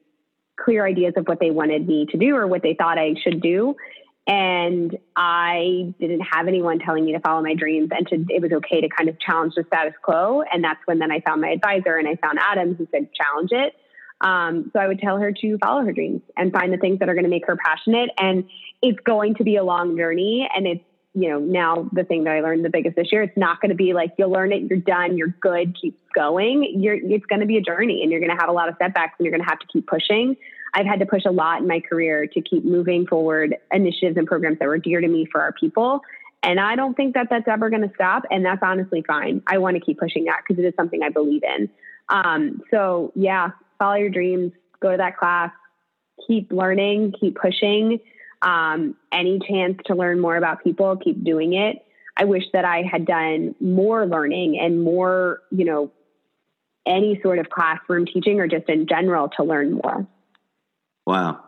clear 0.57 0.85
ideas 0.85 1.15
of 1.17 1.27
what 1.27 1.39
they 1.39 1.51
wanted 1.51 1.87
me 1.87 2.07
to 2.11 2.17
do 2.17 2.37
or 2.37 2.47
what 2.47 2.63
they 2.63 2.75
thought 2.75 2.99
I 2.99 3.15
should 3.23 3.41
do 3.41 3.77
and 4.27 4.97
I 5.17 5.95
didn't 5.99 6.21
have 6.21 6.47
anyone 6.47 6.79
telling 6.79 7.05
me 7.05 7.13
to 7.13 7.21
follow 7.21 7.43
my 7.43 7.55
dreams 7.55 7.91
and 7.91 8.07
to, 8.09 8.35
it 8.35 8.41
was 8.41 8.53
okay 8.53 8.81
to 8.81 8.89
kind 8.89 9.09
of 9.09 9.19
challenge 9.19 9.55
the 9.57 9.65
status 9.67 9.95
quo. 10.01 10.43
And 10.53 10.63
that's 10.63 10.79
when 10.85 11.01
then 11.01 11.11
I 11.11 11.21
found 11.21 11.41
my 11.41 11.51
advisor 11.51 11.97
and 11.97 12.07
I 12.07 12.15
found 12.17 12.39
Adam 12.41 12.75
who 12.75 12.87
said, 12.93 13.09
challenge 13.13 13.51
it. 13.51 13.75
Um, 14.21 14.71
so 14.73 14.79
I 14.79 14.87
would 14.87 15.01
tell 15.01 15.19
her 15.19 15.33
to 15.33 15.59
follow 15.59 15.83
her 15.83 15.93
dreams 15.93 16.23
and 16.37 16.53
find 16.53 16.73
the 16.73 16.77
things 16.77 17.01
that 17.01 17.09
are 17.09 17.15
going 17.15 17.25
to 17.25 17.31
make 17.31 17.47
her 17.49 17.57
passionate. 17.57 18.11
And 18.17 18.45
it's 18.81 19.01
going 19.01 19.35
to 19.37 19.45
be 19.45 19.57
a 19.57 19.65
long 19.65 19.97
journey. 19.97 20.49
And 20.55 20.69
it's, 20.69 20.85
you 21.15 21.29
know, 21.29 21.41
now 21.41 21.91
the 21.93 22.05
thing 22.05 22.23
that 22.25 22.31
I 22.31 22.41
learned 22.41 22.65
the 22.65 22.71
biggest 22.71 22.95
this 22.95 23.11
year, 23.11 23.25
it's 23.25 23.37
not 23.37 23.61
going 23.61 23.71
to 23.71 23.75
be 23.75 23.93
like 23.93 24.13
you'll 24.17 24.31
learn 24.31 24.53
it, 24.53 24.63
you're 24.63 24.79
done, 24.79 25.19
you're 25.19 25.35
good, 25.41 25.77
keep 25.79 25.99
going. 26.15 26.81
You're, 26.81 26.95
it's 26.95 27.27
going 27.27 27.41
to 27.41 27.47
be 27.47 27.57
a 27.57 27.61
journey 27.61 28.03
and 28.03 28.13
you're 28.13 28.21
going 28.21 28.31
to 28.31 28.41
have 28.41 28.49
a 28.49 28.53
lot 28.53 28.69
of 28.69 28.77
setbacks 28.79 29.15
and 29.19 29.27
you're 29.27 29.33
going 29.33 29.45
to 29.45 29.51
have 29.51 29.59
to 29.59 29.67
keep 29.67 29.89
pushing. 29.89 30.37
I've 30.75 30.87
had 30.87 31.01
to 31.01 31.07
push 31.07 31.23
a 31.27 31.31
lot 31.31 31.61
in 31.61 31.69
my 31.69 31.81
career 31.81 32.27
to 32.27 32.41
keep 32.41 32.65
moving 32.65 33.07
forward 33.07 33.57
initiatives 33.71 34.17
and 34.17 34.27
programs 34.27 34.59
that 34.59 34.69
were 34.69 34.79
dear 34.79 35.01
to 35.01 35.09
me 35.09 35.27
for 35.31 35.41
our 35.41 35.53
people. 35.53 36.01
And 36.43 36.59
I 36.59 36.77
don't 36.77 36.97
think 36.97 37.15
that 37.15 37.29
that's 37.31 37.47
ever 37.47 37.71
going 37.71 37.83
to 37.83 37.95
stop. 37.95 38.25
And 38.31 38.45
that's 38.45 38.63
honestly 38.63 39.05
fine. 39.07 39.43
I 39.47 39.59
want 39.59 39.77
to 39.77 39.81
keep 39.81 39.99
pushing 39.99 40.25
that 40.25 40.41
because 40.47 40.63
it 40.63 40.67
is 40.67 40.75
something 40.77 41.03
I 41.03 41.11
believe 41.11 41.43
in. 41.45 41.69
Um, 42.09 42.63
so, 42.71 43.13
yeah, 43.15 43.51
follow 43.79 43.95
your 43.95 44.11
dreams, 44.11 44.53
go 44.81 44.91
to 44.91 44.97
that 44.97 45.17
class, 45.17 45.51
keep 46.27 46.53
learning, 46.53 47.15
keep 47.21 47.37
pushing. 47.37 48.01
Um, 48.43 48.97
any 49.13 49.39
chance 49.49 49.79
to 49.87 49.95
learn 49.95 50.19
more 50.19 50.37
about 50.37 50.65
people, 50.65 50.97
keep 50.97 51.23
doing 51.23 51.55
it. 51.55 51.85
I 52.17 52.25
wish 52.25 52.43
that 52.53 52.65
I 52.65 52.83
had 52.83 53.07
done 53.07 53.55
more 53.61 54.05
learning 54.05 54.59
and 54.61 54.83
more, 54.83 55.41
you 55.51 55.65
know, 55.65 55.93
any 56.85 57.21
sort 57.23 57.39
of 57.39 57.49
classroom 57.49 58.07
teaching 58.07 58.41
or 58.41 58.49
just 58.49 58.69
in 58.69 58.89
general 58.89 59.29
to 59.37 59.45
learn 59.45 59.75
more. 59.75 60.07
Wow. 61.07 61.45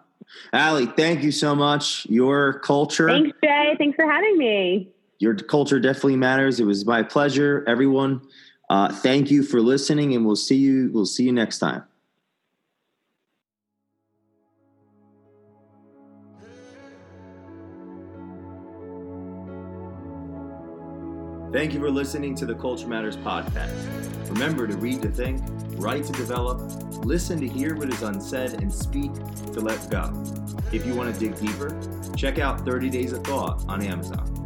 Allie, 0.53 0.87
thank 0.87 1.23
you 1.23 1.33
so 1.33 1.55
much. 1.55 2.07
Your 2.07 2.55
culture. 2.61 3.09
Thanks, 3.09 3.37
Jay. 3.43 3.75
Thanks 3.79 3.97
for 3.97 4.11
having 4.11 4.39
me. 4.39 4.89
Your 5.19 5.35
culture 5.35 5.79
definitely 5.79 6.17
matters. 6.17 6.61
It 6.61 6.65
was 6.65 6.85
my 6.85 7.03
pleasure. 7.03 7.65
Everyone, 7.67 8.21
uh, 8.69 8.93
thank 8.93 9.31
you 9.31 9.43
for 9.43 9.61
listening, 9.61 10.15
and 10.15 10.27
we'll 10.27 10.37
see 10.37 10.57
you. 10.57 10.91
We'll 10.93 11.07
see 11.07 11.25
you 11.25 11.33
next 11.33 11.59
time. 11.59 11.85
Thank 21.53 21.73
you 21.73 21.79
for 21.79 21.89
listening 21.89 22.35
to 22.35 22.47
the 22.47 22.55
Culture 22.57 22.89
Matters 22.89 23.17
podcast. 23.17 23.73
Remember 24.29 24.67
to 24.67 24.77
read 24.77 25.01
to 25.03 25.09
think, 25.09 25.41
write 25.77 26.05
to 26.05 26.13
develop, 26.13 26.61
listen 27.05 27.41
to 27.41 27.49
hear 27.49 27.77
what 27.77 27.89
is 27.89 28.03
unsaid, 28.03 28.55
and 28.55 28.73
speak 28.73 29.13
to 29.53 29.61
let 29.61 29.91
go. 29.91 30.13
If 30.73 30.87
you 30.87 30.95
want 30.95 31.15
to 31.15 31.21
dig 31.21 31.39
deeper, 31.39 31.79
check 32.17 32.39
out 32.39 32.65
30 32.65 32.91
Days 32.91 33.13
of 33.13 33.25
Thought 33.25 33.65
on 33.69 33.83
Amazon. 33.83 34.44